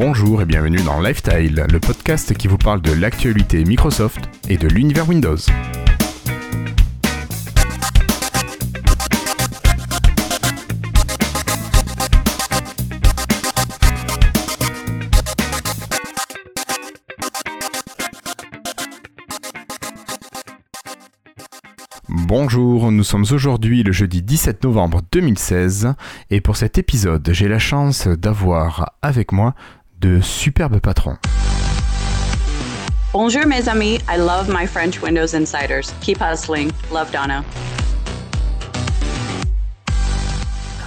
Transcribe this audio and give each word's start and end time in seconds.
Bonjour 0.00 0.42
et 0.42 0.44
bienvenue 0.44 0.80
dans 0.84 1.00
Lifestyle, 1.00 1.66
le 1.68 1.80
podcast 1.80 2.32
qui 2.32 2.46
vous 2.46 2.56
parle 2.56 2.80
de 2.80 2.92
l'actualité 2.92 3.64
Microsoft 3.64 4.20
et 4.48 4.56
de 4.56 4.68
l'univers 4.68 5.08
Windows. 5.08 5.36
Bonjour, 22.08 22.92
nous 22.92 23.04
sommes 23.04 23.24
aujourd'hui 23.32 23.82
le 23.82 23.90
jeudi 23.90 24.22
17 24.22 24.62
novembre 24.62 25.00
2016 25.12 25.94
et 26.30 26.40
pour 26.40 26.56
cet 26.56 26.78
épisode 26.78 27.28
j'ai 27.32 27.48
la 27.48 27.58
chance 27.58 28.06
d'avoir 28.06 28.94
avec 29.02 29.32
moi 29.32 29.54
de 30.00 30.20
superbes 30.20 30.80
patrons. 30.80 31.16
Bonjour 33.12 33.46
mes 33.46 33.68
amis, 33.68 33.98
I 34.08 34.18
love 34.18 34.48
my 34.48 34.66
French 34.66 35.00
Windows 35.02 35.34
Insiders. 35.34 35.92
Keep 36.00 36.18
hustling. 36.20 36.70
Love 36.92 37.10
Donna. 37.10 37.42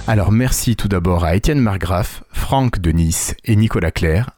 Alors 0.06 0.32
merci 0.32 0.74
tout 0.76 0.88
d'abord 0.88 1.24
à 1.24 1.36
Étienne 1.36 1.60
Margraff, 1.60 2.24
Franck 2.32 2.80
de 2.80 2.90
Nice 2.90 3.34
et 3.44 3.54
Nicolas 3.54 3.90
Claire. 3.92 4.30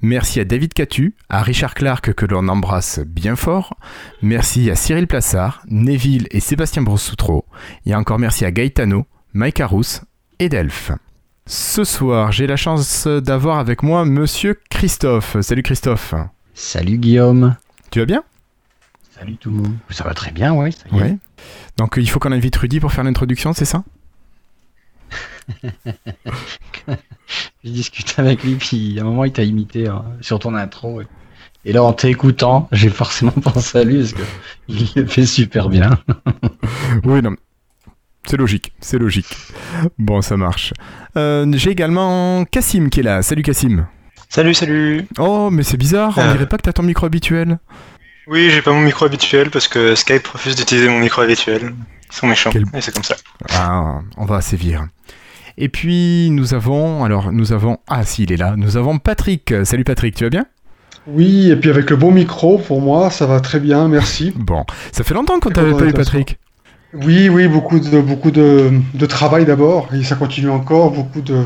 Merci 0.00 0.38
à 0.38 0.44
David 0.44 0.74
Catu, 0.74 1.16
à 1.28 1.42
Richard 1.42 1.74
Clark 1.74 2.12
que 2.14 2.24
l'on 2.24 2.46
embrasse 2.48 3.00
bien 3.00 3.34
fort. 3.34 3.76
Merci 4.22 4.70
à 4.70 4.76
Cyril 4.76 5.08
Plassard, 5.08 5.62
Neville 5.68 6.28
et 6.30 6.38
Sébastien 6.38 6.82
Brossoutreau. 6.82 7.46
Et 7.84 7.94
encore 7.94 8.20
merci 8.20 8.44
à 8.44 8.52
Gaetano, 8.52 9.06
Mike 9.32 9.60
Arous 9.60 10.02
et 10.38 10.48
Delph. 10.48 10.92
Ce 11.50 11.82
soir, 11.82 12.30
j'ai 12.30 12.46
la 12.46 12.56
chance 12.56 13.06
d'avoir 13.06 13.58
avec 13.58 13.82
moi 13.82 14.04
Monsieur 14.04 14.60
Christophe. 14.68 15.40
Salut 15.40 15.62
Christophe. 15.62 16.14
Salut 16.52 16.98
Guillaume. 16.98 17.56
Tu 17.90 18.00
vas 18.00 18.04
bien? 18.04 18.22
Salut 19.18 19.36
tout 19.36 19.48
le 19.48 19.56
monde. 19.56 19.72
Ça 19.88 20.04
va 20.04 20.12
très 20.12 20.30
bien, 20.30 20.52
oui. 20.52 20.76
Ouais. 20.92 21.16
Donc 21.78 21.94
il 21.96 22.10
faut 22.10 22.18
qu'on 22.18 22.32
invite 22.32 22.54
Rudy 22.54 22.80
pour 22.80 22.92
faire 22.92 23.02
l'introduction, 23.02 23.54
c'est 23.54 23.64
ça? 23.64 23.82
J'ai 27.64 27.70
discuté 27.70 28.12
avec 28.18 28.44
lui, 28.44 28.56
puis 28.56 28.98
à 28.98 29.02
un 29.02 29.06
moment 29.06 29.24
il 29.24 29.32
t'a 29.32 29.42
imité 29.42 29.88
hein, 29.88 30.04
sur 30.20 30.38
ton 30.40 30.54
intro. 30.54 31.00
Et, 31.64 31.72
là 31.72 31.82
en 31.82 31.94
t'écoutant, 31.94 32.68
j'ai 32.72 32.90
forcément 32.90 33.32
pensé 33.42 33.78
à 33.78 33.84
lui 33.84 34.00
parce 34.00 34.12
qu'il 34.66 35.02
le 35.02 35.06
fait 35.06 35.24
super 35.24 35.70
bien. 35.70 35.98
oui, 37.04 37.22
non. 37.22 37.36
C'est 38.28 38.36
logique, 38.36 38.72
c'est 38.80 38.98
logique. 38.98 39.26
Bon, 39.98 40.20
ça 40.20 40.36
marche. 40.36 40.74
Euh, 41.16 41.46
j'ai 41.54 41.70
également 41.70 42.44
Cassim 42.44 42.90
qui 42.90 43.00
est 43.00 43.02
là. 43.02 43.22
Salut 43.22 43.42
Cassim. 43.42 43.86
Salut, 44.28 44.52
salut. 44.52 45.06
Oh, 45.18 45.48
mais 45.50 45.62
c'est 45.62 45.78
bizarre, 45.78 46.12
on 46.16 46.20
Euh. 46.20 46.32
dirait 46.32 46.46
pas 46.46 46.58
que 46.58 46.62
t'as 46.62 46.72
ton 46.72 46.82
micro 46.82 47.06
habituel. 47.06 47.58
Oui, 48.26 48.50
j'ai 48.50 48.60
pas 48.60 48.72
mon 48.72 48.82
micro 48.82 49.06
habituel 49.06 49.48
parce 49.50 49.66
que 49.68 49.94
Skype 49.94 50.26
refuse 50.26 50.54
d'utiliser 50.56 50.88
mon 50.90 50.98
micro 51.00 51.22
habituel. 51.22 51.72
Ils 52.10 52.14
sont 52.14 52.26
méchants. 52.26 52.50
Quel- 52.52 52.64
Et 52.74 52.80
c'est 52.82 52.92
comme 52.92 53.02
ça. 53.04 53.16
Ah, 53.54 54.00
on 54.18 54.26
va 54.26 54.42
sévir. 54.42 54.86
Et 55.56 55.70
puis 55.70 56.28
nous 56.30 56.52
avons, 56.52 57.04
alors 57.04 57.32
nous 57.32 57.52
avons, 57.54 57.78
ah 57.88 58.04
si 58.04 58.24
il 58.24 58.32
est 58.32 58.36
là, 58.36 58.54
nous 58.56 58.76
avons 58.76 58.98
Patrick. 58.98 59.54
Salut 59.64 59.84
Patrick, 59.84 60.14
tu 60.14 60.24
vas 60.24 60.30
bien? 60.30 60.44
Oui, 61.06 61.50
et 61.50 61.56
puis 61.56 61.70
avec 61.70 61.88
le 61.88 61.96
bon 61.96 62.12
micro, 62.12 62.58
pour 62.58 62.82
moi, 62.82 63.08
ça 63.10 63.24
va 63.24 63.40
très 63.40 63.58
bien, 63.58 63.88
merci. 63.88 64.34
Bon, 64.36 64.64
ça 64.92 65.02
fait 65.04 65.14
longtemps 65.14 65.40
qu'on 65.40 65.48
t'avait 65.50 65.70
bon, 65.72 65.78
pas 65.78 65.86
eu. 65.86 65.92
Patrick. 65.94 66.38
Oui, 66.94 67.28
oui, 67.28 67.48
beaucoup 67.48 67.78
de, 67.80 68.00
beaucoup 68.00 68.30
de, 68.30 68.70
de 68.94 69.06
travail 69.06 69.44
d'abord, 69.44 69.88
et 69.94 70.02
ça 70.02 70.16
continue 70.16 70.48
encore, 70.50 70.90
beaucoup 70.90 71.20
de 71.20 71.36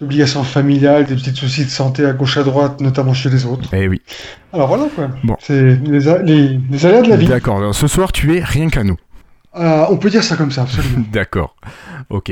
d'obligations 0.00 0.44
familiales, 0.44 1.06
des 1.06 1.14
petits 1.14 1.34
soucis 1.34 1.64
de 1.64 1.70
santé 1.70 2.04
à 2.04 2.12
gauche 2.12 2.36
à 2.36 2.42
droite, 2.42 2.82
notamment 2.82 3.14
chez 3.14 3.30
les 3.30 3.46
autres. 3.46 3.70
Eh 3.72 3.88
oui. 3.88 4.02
Alors 4.52 4.68
voilà 4.68 4.84
quoi. 4.94 5.08
Bon. 5.24 5.36
C'est 5.40 5.62
les, 5.76 6.00
les, 6.24 6.60
les 6.70 6.86
aléas 6.86 7.00
de 7.00 7.08
la 7.08 7.16
vie. 7.16 7.26
D'accord. 7.26 7.56
alors, 7.58 7.74
Ce 7.74 7.86
soir 7.86 8.12
tu 8.12 8.36
es 8.36 8.42
rien 8.44 8.68
qu'à 8.68 8.84
nous. 8.84 8.96
Ah, 9.54 9.88
on 9.90 9.96
peut 9.96 10.10
dire 10.10 10.22
ça 10.22 10.36
comme 10.36 10.50
ça, 10.50 10.62
absolument. 10.62 11.02
D'accord. 11.12 11.56
Ok. 12.10 12.28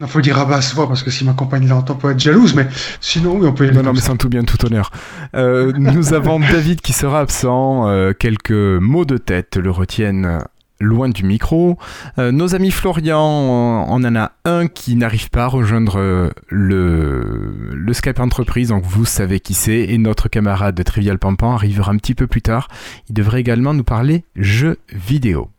Il 0.00 0.06
faut 0.06 0.20
dire 0.20 0.38
à 0.38 0.44
basse 0.44 0.72
voix, 0.76 0.86
parce 0.86 1.02
que 1.02 1.10
si 1.10 1.24
ma 1.24 1.32
compagne 1.32 1.66
l'entend, 1.66 1.96
peut 1.96 2.12
être 2.12 2.20
jalouse, 2.20 2.54
mais 2.54 2.68
sinon, 3.00 3.36
oui, 3.36 3.48
on 3.48 3.52
peut 3.52 3.66
y 3.66 3.72
Non, 3.72 3.82
non, 3.82 3.92
mais 3.92 3.98
ça. 3.98 4.06
sans 4.06 4.16
tout 4.16 4.28
bien, 4.28 4.44
tout 4.44 4.64
honneur. 4.64 4.92
Euh, 5.34 5.72
nous 5.76 6.14
avons 6.14 6.38
David 6.38 6.80
qui 6.80 6.92
sera 6.92 7.18
absent. 7.18 7.88
euh, 7.88 8.12
quelques 8.12 8.52
mots 8.52 9.04
de 9.04 9.16
tête 9.18 9.56
le 9.56 9.72
retiennent 9.72 10.38
loin 10.80 11.08
du 11.08 11.24
micro. 11.24 11.76
Euh, 12.18 12.32
nos 12.32 12.54
amis 12.54 12.70
Florian, 12.70 13.18
on 13.20 14.04
en 14.04 14.16
a 14.16 14.32
un 14.44 14.68
qui 14.68 14.96
n'arrive 14.96 15.30
pas 15.30 15.44
à 15.44 15.46
rejoindre 15.48 15.98
euh, 15.98 16.30
le, 16.48 17.72
le 17.74 17.92
Skype 17.92 18.20
entreprise, 18.20 18.68
donc 18.68 18.84
vous 18.84 19.04
savez 19.04 19.40
qui 19.40 19.54
c'est. 19.54 19.80
Et 19.80 19.98
notre 19.98 20.28
camarade 20.28 20.74
de 20.74 20.82
Trivial 20.82 21.18
Pampan 21.18 21.54
arrivera 21.54 21.92
un 21.92 21.96
petit 21.96 22.14
peu 22.14 22.26
plus 22.26 22.42
tard. 22.42 22.68
Il 23.08 23.14
devrait 23.14 23.40
également 23.40 23.74
nous 23.74 23.84
parler 23.84 24.24
jeux 24.36 24.78
vidéo. 24.92 25.50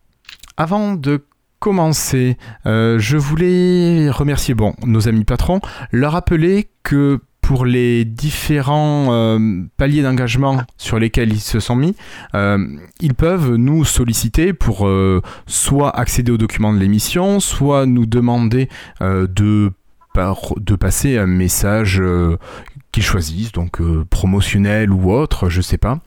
Avant 0.58 0.94
de 0.94 1.24
commencer, 1.60 2.38
euh, 2.66 3.00
je 3.00 3.18
voulais 3.18 4.10
remercier 4.10 4.54
bon, 4.54 4.74
nos 4.86 5.08
amis 5.08 5.26
patrons, 5.26 5.60
leur 5.92 6.14
rappeler 6.14 6.70
que 6.84 7.20
pour 7.50 7.66
les 7.66 8.06
différents 8.06 9.08
euh, 9.10 9.64
paliers 9.76 10.04
d'engagement 10.04 10.62
sur 10.78 11.00
lesquels 11.00 11.34
ils 11.34 11.40
se 11.40 11.60
sont 11.60 11.76
mis, 11.76 11.96
euh, 12.36 12.64
ils 13.00 13.16
peuvent 13.16 13.56
nous 13.56 13.86
solliciter 13.86 14.54
pour 14.54 14.88
euh, 14.88 15.24
soit 15.48 15.90
accéder 15.90 16.32
aux 16.32 16.38
documents 16.38 16.72
de 16.72 16.78
l'émission, 16.78 17.40
soit 17.40 17.88
nous 17.88 18.06
demander 18.06 18.70
de, 19.02 19.72
de 20.16 20.76
passer 20.76 21.18
un 21.18 21.26
message 21.26 22.00
qu'ils 22.92 23.04
choisissent, 23.04 23.52
donc 23.52 23.82
euh, 23.82 24.06
promotionnel 24.10 24.92
ou 24.92 25.12
autre, 25.12 25.50
je 25.50 25.62
sais 25.62 25.78
pas. 25.78 26.00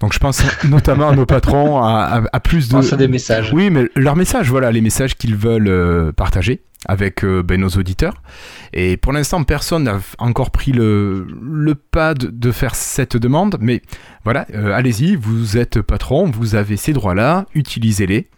Donc 0.00 0.12
je 0.12 0.18
pense 0.18 0.42
notamment 0.68 1.08
à 1.08 1.16
nos 1.16 1.26
patrons, 1.26 1.82
à, 1.82 2.02
à- 2.02 2.22
à 2.32 2.40
plus 2.40 2.68
de... 2.68 2.72
Pense 2.74 2.92
à 2.92 2.96
des 2.96 3.08
messages. 3.08 3.52
Oui, 3.54 3.70
mais 3.70 3.88
leurs 3.96 4.16
messages, 4.16 4.50
voilà, 4.50 4.70
les 4.72 4.80
messages 4.82 5.16
qu'ils 5.16 5.36
veulent 5.36 5.68
euh, 5.68 6.12
partager 6.12 6.62
avec 6.88 7.24
euh, 7.24 7.42
ben, 7.42 7.60
nos 7.60 7.68
auditeurs. 7.70 8.14
Et 8.72 8.96
pour 8.96 9.12
l'instant, 9.12 9.42
personne 9.44 9.84
n'a 9.84 9.98
encore 10.18 10.50
pris 10.52 10.70
le, 10.72 11.26
le 11.42 11.74
pas 11.74 12.14
de, 12.14 12.28
de 12.28 12.52
faire 12.52 12.74
cette 12.76 13.16
demande, 13.16 13.56
mais 13.60 13.82
voilà, 14.24 14.46
allez-y, 14.74 15.16
vous 15.16 15.56
êtes 15.56 15.80
patron, 15.80 16.30
vous 16.30 16.54
avez 16.54 16.76
ces 16.76 16.92
droits-là, 16.92 17.46
utilisez-les. 17.54 18.28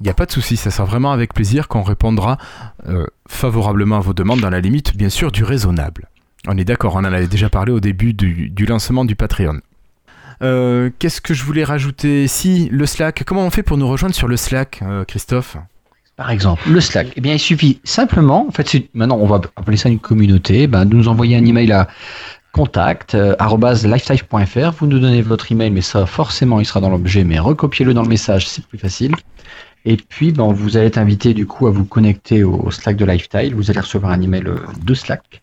Il 0.00 0.04
n'y 0.04 0.10
a 0.10 0.14
pas 0.14 0.26
de 0.26 0.30
souci, 0.32 0.56
ça 0.56 0.70
sera 0.70 0.84
vraiment 0.84 1.10
avec 1.12 1.34
plaisir 1.34 1.66
qu'on 1.68 1.82
répondra 1.82 2.36
favorablement 3.28 3.96
à 3.96 4.00
vos 4.00 4.12
demandes, 4.14 4.40
dans 4.40 4.50
la 4.50 4.60
limite, 4.60 4.96
bien 4.96 5.08
sûr, 5.08 5.32
du 5.32 5.42
raisonnable. 5.42 6.08
On 6.46 6.56
est 6.56 6.64
d'accord, 6.64 6.94
on 6.94 7.00
en 7.00 7.04
avait 7.04 7.26
déjà 7.26 7.48
parlé 7.48 7.72
au 7.72 7.80
début 7.80 8.12
du, 8.12 8.50
du 8.50 8.66
lancement 8.66 9.04
du 9.04 9.16
Patreon. 9.16 9.60
Euh, 10.42 10.90
Qu'est-ce 10.98 11.20
que 11.20 11.34
je 11.34 11.42
voulais 11.42 11.64
rajouter 11.64 12.28
Si, 12.28 12.68
le 12.70 12.86
Slack, 12.86 13.24
comment 13.24 13.44
on 13.44 13.50
fait 13.50 13.62
pour 13.62 13.76
nous 13.76 13.88
rejoindre 13.88 14.14
sur 14.14 14.28
le 14.28 14.36
Slack, 14.36 14.80
euh, 14.82 15.04
Christophe? 15.04 15.56
Par 16.16 16.30
exemple, 16.30 16.62
le 16.70 16.80
Slack. 16.80 17.08
Eh 17.16 17.20
bien, 17.20 17.34
il 17.34 17.38
suffit 17.38 17.80
simplement, 17.84 18.46
en 18.48 18.50
fait, 18.50 18.88
maintenant, 18.94 19.18
on 19.18 19.26
va 19.26 19.40
appeler 19.56 19.76
ça 19.76 19.88
une 19.88 19.98
communauté, 19.98 20.66
ben, 20.66 20.86
de 20.86 20.94
nous 20.94 21.08
envoyer 21.08 21.36
un 21.36 21.44
email 21.44 21.72
à 21.72 21.88
contact 22.52 23.14
euh. 23.14 23.36
Vous 23.38 24.86
nous 24.86 24.98
donnez 24.98 25.20
votre 25.20 25.52
email, 25.52 25.70
mais 25.70 25.82
ça, 25.82 26.06
forcément, 26.06 26.58
il 26.60 26.64
sera 26.64 26.80
dans 26.80 26.88
l'objet, 26.88 27.22
mais 27.24 27.38
recopiez-le 27.38 27.92
dans 27.92 28.02
le 28.02 28.08
message, 28.08 28.48
c'est 28.48 28.64
plus 28.66 28.78
facile. 28.78 29.14
Et 29.84 29.96
puis, 29.96 30.32
ben, 30.32 30.52
vous 30.52 30.76
allez 30.76 30.86
être 30.86 30.98
invité, 30.98 31.34
du 31.34 31.46
coup, 31.46 31.66
à 31.66 31.70
vous 31.70 31.84
connecter 31.84 32.44
au 32.44 32.70
Slack 32.70 32.96
de 32.96 33.04
Lifetile. 33.04 33.54
Vous 33.54 33.70
allez 33.70 33.80
recevoir 33.80 34.12
un 34.12 34.20
email 34.20 34.44
de 34.82 34.94
Slack 34.94 35.42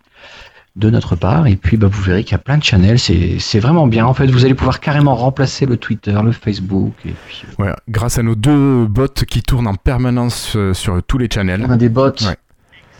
de 0.75 0.89
notre 0.89 1.16
part. 1.16 1.45
Et 1.47 1.56
puis, 1.56 1.78
ben, 1.78 1.88
vous 1.88 2.01
verrez 2.01 2.23
qu'il 2.23 2.31
y 2.31 2.35
a 2.35 2.39
plein 2.39 2.57
de 2.57 2.63
channels. 2.63 2.97
C'est 3.00 3.59
vraiment 3.59 3.85
bien. 3.88 4.06
En 4.06 4.13
fait, 4.13 4.28
vous 4.28 4.44
allez 4.45 4.56
pouvoir 4.56 4.79
carrément 4.79 5.16
remplacer 5.16 5.66
le 5.66 5.78
Twitter, 5.78 6.17
le 6.23 6.31
Facebook. 6.31 6.94
Et 7.06 7.13
puis, 7.28 7.44
euh, 7.59 7.63
Ouais, 7.63 7.73
grâce 7.89 8.17
à 8.17 8.23
nos 8.23 8.35
deux 8.35 8.85
bots 8.88 9.07
qui 9.28 9.44
tournent 9.44 9.68
en 9.68 9.75
permanence 9.75 10.56
euh, 10.56 10.74
sur 10.74 11.01
tous 11.03 11.18
les 11.19 11.30
channels. 11.31 11.63
On 11.68 11.71
a 11.71 11.77
des 11.77 11.89
bots 11.89 12.07
Ouais. 12.25 12.38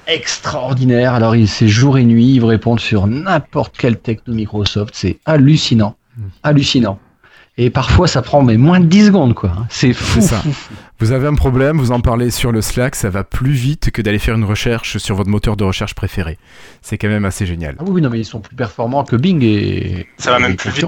extraordinaires. 0.08 1.14
Alors, 1.14 1.36
c'est 1.48 1.68
jour 1.68 1.98
et 1.98 2.04
nuit. 2.06 2.34
Ils 2.36 2.40
vous 2.40 2.48
répondent 2.48 2.80
sur 2.80 3.08
n'importe 3.08 3.76
quelle 3.78 4.00
techno 4.00 4.34
Microsoft. 4.34 4.94
C'est 4.96 5.20
hallucinant. 5.26 5.96
Mm. 6.18 6.22
Hallucinant. 6.44 7.00
Et 7.56 7.70
parfois, 7.70 8.08
ça 8.08 8.24
prend 8.24 8.42
mais 8.42 8.58
moins 8.58 8.80
de 8.80 8.86
10 8.88 9.06
secondes, 9.08 9.36
quoi. 9.36 9.52
C'est 9.70 9.94
fou. 9.94 10.22
C'est 10.22 10.28
ça. 10.28 10.38
fou, 10.40 10.52
fou. 10.52 10.74
Vous 11.00 11.12
avez 11.12 11.28
un 11.28 11.36
problème, 11.36 11.78
vous 11.78 11.92
en 11.92 12.00
parlez 12.00 12.32
sur 12.32 12.52
le 12.52 12.62
Slack, 12.62 12.96
ça 12.96 13.10
va 13.12 13.24
plus 13.24 13.52
vite 13.52 13.92
que 13.92 14.02
d'aller 14.02 14.18
faire 14.18 14.34
une 14.36 14.44
recherche 14.46 14.98
sur 14.98 15.16
votre 15.16 15.30
moteur 15.30 15.56
de 15.56 15.64
recherche 15.64 15.94
préféré. 15.94 16.40
C'est 16.82 16.98
quand 16.98 17.10
même 17.10 17.26
assez 17.26 17.46
génial. 17.46 17.76
Ah 17.78 17.84
oui, 17.86 18.02
non, 18.02 18.10
mais 18.10 18.20
ils 18.20 18.26
sont 18.26 18.40
plus 18.40 18.56
performants 18.56 19.04
que 19.04 19.16
Bing 19.16 19.44
et. 19.44 20.08
Ça 20.18 20.32
va 20.32 20.40
et 20.40 20.42
même 20.42 20.56
plus 20.56 20.72
vite. 20.72 20.86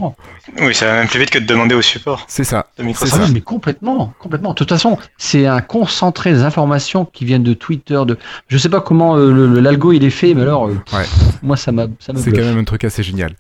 Oui, 0.60 0.74
ça 0.74 0.86
va 0.88 0.94
même 1.00 1.08
plus 1.08 1.20
vite 1.20 1.30
que 1.30 1.38
de 1.40 1.46
demander 1.46 1.76
au 1.76 1.82
support 1.84 2.26
C'est 2.28 2.44
ça. 2.46 2.60
de 2.62 2.64
C'est 2.78 2.82
Ah 2.82 2.86
Microsoft. 2.86 3.24
oui, 3.28 3.32
mais 3.34 3.42
complètement, 3.42 4.14
complètement. 4.18 4.50
De 4.52 4.56
toute 4.56 4.70
façon, 4.70 4.98
c'est 5.18 5.46
un 5.46 5.62
concentré 5.62 6.32
des 6.34 6.42
informations 6.44 7.06
qui 7.06 7.26
viennent 7.26 7.44
de 7.44 7.54
Twitter. 7.54 8.02
De, 8.08 8.18
je 8.48 8.58
sais 8.58 8.70
pas 8.70 8.82
comment 8.82 9.18
euh, 9.18 9.32
le- 9.32 9.48
le- 9.48 9.60
l'algo 9.60 9.92
il 9.92 10.04
est 10.04 10.10
fait, 10.10 10.34
mais 10.34 10.42
alors, 10.44 10.68
euh, 10.70 10.80
Ouais. 10.94 11.06
moi 11.44 11.58
ça 11.58 11.72
m'a, 11.72 11.86
ça 12.00 12.12
me 12.14 12.18
C'est 12.18 12.32
bluffe. 12.32 12.42
quand 12.44 12.50
même 12.50 12.60
un 12.60 12.64
truc 12.64 12.86
assez 12.86 13.04
génial. 13.04 13.36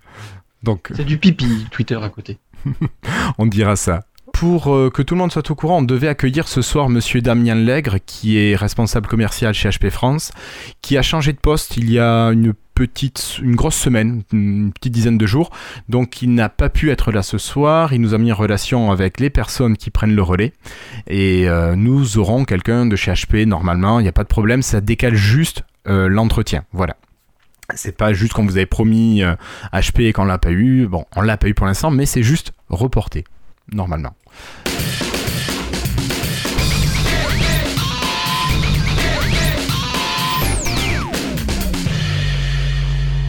Donc, 0.64 0.90
C'est 0.96 1.06
du 1.06 1.20
pipi 1.20 1.68
Twitter 1.70 1.98
à 2.02 2.10
côté. 2.10 2.40
on 3.38 3.46
dira 3.46 3.76
ça. 3.76 4.02
pour 4.34 4.74
euh, 4.74 4.90
que 4.90 5.02
tout 5.02 5.16
le 5.16 5.20
monde 5.20 5.32
soit 5.32 5.50
au 5.50 5.56
courant, 5.56 5.80
on 5.80 5.84
devait 5.84 6.08
accueillir 6.08 6.48
ce 6.48 6.62
soir 6.62 6.90
Monsieur 6.90 7.22
Damien 7.22 7.56
Lègre, 7.56 7.98
qui 8.06 8.38
est 8.38 8.56
responsable 8.56 9.08
commercial 9.08 9.54
chez 9.54 9.70
HP 9.70 9.90
France, 9.90 10.32
qui 10.82 10.98
a 10.98 11.02
changé 11.02 11.32
de 11.34 11.38
poste 11.38 11.78
il 11.78 11.92
y 11.92 12.00
a 12.00 12.28
une 12.28 12.54
petite, 12.76 13.40
une 13.42 13.56
grosse 13.56 13.76
semaine, 13.76 14.22
une 14.32 14.72
petite 14.74 14.94
dizaine 14.94 15.18
de 15.18 15.26
jours. 15.26 15.50
Donc 15.90 16.22
il 16.22 16.34
n'a 16.34 16.50
pas 16.50 16.70
pu 16.70 16.92
être 16.92 17.12
là 17.12 17.24
ce 17.24 17.38
soir. 17.38 17.94
Il 17.94 18.02
nous 18.02 18.14
a 18.14 18.18
mis 18.18 18.32
en 18.32 18.36
relation 18.36 18.92
avec 18.92 19.20
les 19.20 19.30
personnes 19.30 19.78
qui 19.78 19.90
prennent 19.90 20.16
le 20.16 20.22
relais. 20.22 20.54
Et 21.08 21.50
euh, 21.50 21.76
nous 21.76 22.18
aurons 22.18 22.46
quelqu'un 22.46 22.86
de 22.86 22.96
chez 22.96 23.12
HP 23.12 23.46
normalement. 23.46 24.00
Il 24.00 24.04
n'y 24.04 24.10
a 24.10 24.14
pas 24.14 24.24
de 24.24 24.30
problème. 24.30 24.62
Ça 24.62 24.82
décale 24.82 25.16
juste 25.16 25.64
euh, 25.88 26.08
l'entretien. 26.08 26.66
Voilà. 26.74 26.98
C'est 27.74 27.98
pas 27.98 28.14
juste 28.14 28.34
qu'on 28.34 28.46
vous 28.46 28.58
avait 28.58 28.68
promis 28.68 29.24
HP 29.74 30.02
et 30.02 30.14
qu'on 30.14 30.26
l'a 30.26 30.38
pas 30.38 30.52
eu. 30.52 30.86
Bon, 30.86 31.06
on 31.16 31.22
l'a 31.22 31.36
pas 31.36 31.48
eu 31.48 31.56
pour 31.56 31.66
l'instant, 31.66 31.90
mais 31.90 32.06
c'est 32.06 32.22
juste 32.22 32.52
reporté 32.70 33.24
normalement. 33.72 34.16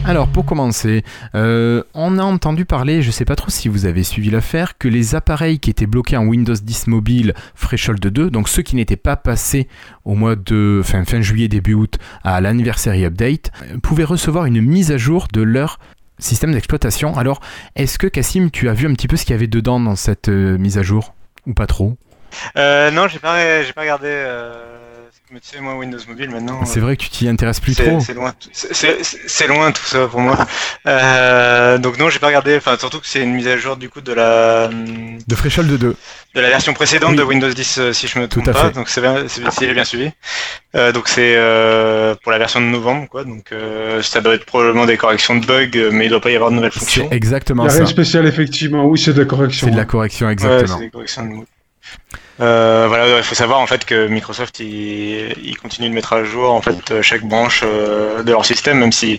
Alors 0.07 0.29
pour 0.29 0.47
commencer, 0.47 1.03
euh, 1.35 1.83
on 1.93 2.19
a 2.19 2.23
entendu 2.23 2.65
parler, 2.65 3.03
je 3.03 3.11
sais 3.11 3.25
pas 3.25 3.35
trop 3.35 3.51
si 3.51 3.69
vous 3.69 3.87
avez 3.87 4.05
suivi 4.05 4.31
l'affaire, 4.31 4.79
que 4.79 4.87
les 4.87 5.17
appareils 5.17 5.59
qui 5.59 5.69
étaient 5.69 5.87
bloqués 5.87 6.17
en 6.17 6.27
Windows 6.27 6.55
10 6.55 6.87
mobile 6.87 7.35
Threshold 7.61 7.99
2, 7.99 8.31
donc 8.31 8.49
ceux 8.49 8.63
qui 8.63 8.77
n'étaient 8.77 8.95
pas 8.95 9.17
passés 9.17 9.67
au 10.05 10.15
mois 10.15 10.37
de 10.37 10.81
fin, 10.85 11.05
fin 11.05 11.21
juillet 11.23 11.49
début 11.49 11.75
août 11.75 11.99
à 12.23 12.41
l'anniversary 12.41 13.05
update, 13.05 13.51
euh, 13.65 13.79
pouvaient 13.79 14.05
recevoir 14.05 14.45
une 14.45 14.61
mise 14.61 14.93
à 14.93 14.97
jour 14.97 15.27
de 15.33 15.43
leur 15.43 15.81
système 16.19 16.53
d'exploitation. 16.53 17.17
Alors 17.17 17.41
est-ce 17.75 17.99
que 17.99 18.07
Cassim, 18.07 18.51
tu 18.51 18.69
as 18.69 18.73
vu 18.73 18.87
un 18.87 18.95
petit 18.95 19.09
peu 19.09 19.17
ce 19.17 19.25
qu'il 19.25 19.33
y 19.33 19.35
avait 19.35 19.47
dedans 19.47 19.81
dans 19.81 19.97
cette 19.97 20.29
euh, 20.29 20.59
mise 20.59 20.79
à 20.79 20.83
jour? 20.83 21.15
Ou 21.47 21.55
pas 21.55 21.67
trop? 21.67 21.97
Euh, 22.57 22.91
non, 22.91 23.09
j'ai 23.09 23.19
pas, 23.19 23.37
pas 23.75 23.81
regardé. 23.81 24.09
Euh... 24.09 24.86
Mais 25.33 25.41
tu 25.41 25.49
sais, 25.49 25.61
moi, 25.61 25.75
Windows 25.75 25.99
Mobile 26.07 26.31
maintenant. 26.31 26.65
C'est 26.65 26.79
vrai 26.79 26.97
que 26.97 27.03
tu 27.03 27.11
t'y 27.11 27.29
intéresses 27.29 27.59
plus 27.59 27.75
trop. 27.75 27.99
c'est 27.99 28.15
loin, 28.15 28.33
c'est, 28.53 29.47
loin 29.49 29.73
tout 29.73 29.85
ça 29.85 30.07
pour 30.07 30.21
moi. 30.21 30.39
Euh, 30.89 31.79
donc 31.79 31.99
non, 31.99 32.11
j'ai 32.11 32.21
pas 32.21 32.29
regardé. 32.29 32.57
Enfin, 32.57 32.77
surtout 32.79 33.01
que 33.01 33.09
c'est 33.09 33.21
une 33.21 33.33
mise 33.35 33.49
à 33.49 33.57
jour 33.57 33.77
du 33.77 33.89
coup 33.91 34.01
de 34.01 34.13
la 34.13 34.69
De 34.69 35.35
Threshold 35.35 35.69
2. 35.69 35.77
de 36.35 36.41
la 36.41 36.49
version 36.49 36.75
précédente 36.75 37.11
Oui. 37.11 37.17
de 37.17 37.23
Windows 37.25 37.53
10, 37.53 37.79
euh, 37.79 37.93
si 37.93 38.07
je 38.07 38.21
me 38.21 38.29
Tout 38.29 38.41
trompe 38.41 38.55
à 38.55 38.61
pas. 38.61 38.69
fait. 38.69 38.75
Donc 38.77 38.89
c'est 38.89 39.01
bien, 39.01 39.27
si 39.27 39.41
j'ai 39.61 39.75
bien 39.75 39.85
suivi. 39.85 40.13
Euh, 40.77 40.93
donc 40.93 41.09
c'est 41.09 41.35
euh, 41.37 42.15
pour 42.23 42.31
la 42.31 42.39
version 42.39 42.61
de 42.61 42.67
novembre, 42.67 43.09
quoi. 43.09 43.25
Donc 43.25 43.51
euh, 43.51 44.01
ça 44.01 44.21
doit 44.21 44.35
être 44.35 44.45
probablement 44.47 44.87
des 44.87 44.97
corrections 44.97 45.35
de 45.35 45.45
bugs, 45.45 45.91
mais 45.91 46.07
il 46.07 46.09
doit 46.09 46.21
pas 46.21 46.31
y 46.31 46.37
avoir 46.37 46.51
de 46.51 46.57
nouvelles 46.57 46.71
fonctions. 46.71 47.09
C'est 47.11 47.15
Il 47.15 47.17
exactement 47.17 47.65
n'y 47.65 47.69
a 47.71 47.73
rien 47.73 47.83
de 47.83 47.87
spécial, 47.87 48.27
effectivement. 48.27 48.85
Oui, 48.87 48.99
c'est 49.01 49.13
de 49.13 49.21
la 49.23 49.27
correction. 49.27 49.67
C'est 49.67 49.73
de 49.73 49.77
la 49.77 49.83
hein. 49.83 49.87
correction, 49.87 50.27
Ouais, 50.27 50.33
exactement. 50.35 50.79
c'est 50.79 50.85
des 50.85 50.91
corrections 50.91 51.27
de. 51.27 51.35
Euh, 52.39 52.85
voilà, 52.87 53.17
il 53.17 53.23
faut 53.23 53.35
savoir 53.35 53.61
en 53.61 53.67
fait 53.67 53.87
que 53.87 54.09
Microsoft 54.09 54.61
il, 54.61 55.33
il 55.43 55.57
continue 55.57 55.89
de 55.89 55.95
mettre 55.95 56.13
à 56.13 56.23
jour 56.25 56.53
en 56.53 56.61
fait 56.61 57.01
chaque 57.01 57.23
branche 57.25 57.63
euh, 57.65 58.23
de 58.23 58.31
leur 58.31 58.45
système, 58.45 58.79
même 58.79 58.93
si 58.93 59.19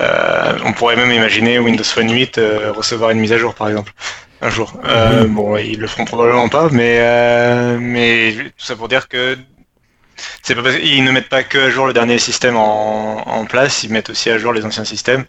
euh, 0.00 0.58
on 0.64 0.72
pourrait 0.72 0.96
même 0.96 1.12
imaginer 1.12 1.58
Windows 1.58 1.84
Phone 1.84 2.10
8 2.10 2.38
euh, 2.38 2.72
recevoir 2.72 3.10
une 3.10 3.20
mise 3.20 3.32
à 3.32 3.38
jour 3.38 3.54
par 3.54 3.68
exemple 3.68 3.92
un 4.40 4.48
jour. 4.50 4.72
Euh. 4.86 5.26
Bon, 5.28 5.56
ils 5.58 5.78
le 5.78 5.86
feront 5.86 6.06
probablement 6.06 6.48
pas, 6.48 6.68
mais 6.70 6.98
euh, 7.00 7.78
mais 7.78 8.34
tout 8.56 8.64
ça 8.66 8.74
pour 8.74 8.88
dire 8.88 9.08
que 9.08 9.36
c'est 10.42 10.54
pas 10.54 10.62
parce 10.62 10.76
qu'ils 10.76 11.04
ne 11.04 11.10
mettent 11.10 11.28
pas 11.28 11.42
que 11.42 11.58
à 11.58 11.70
jour 11.70 11.86
le 11.86 11.92
dernier 11.92 12.18
système 12.18 12.56
en, 12.56 13.16
en 13.28 13.44
place, 13.44 13.82
ils 13.82 13.92
mettent 13.92 14.08
aussi 14.10 14.30
à 14.30 14.38
jour 14.38 14.54
les 14.54 14.64
anciens 14.64 14.84
systèmes. 14.84 15.26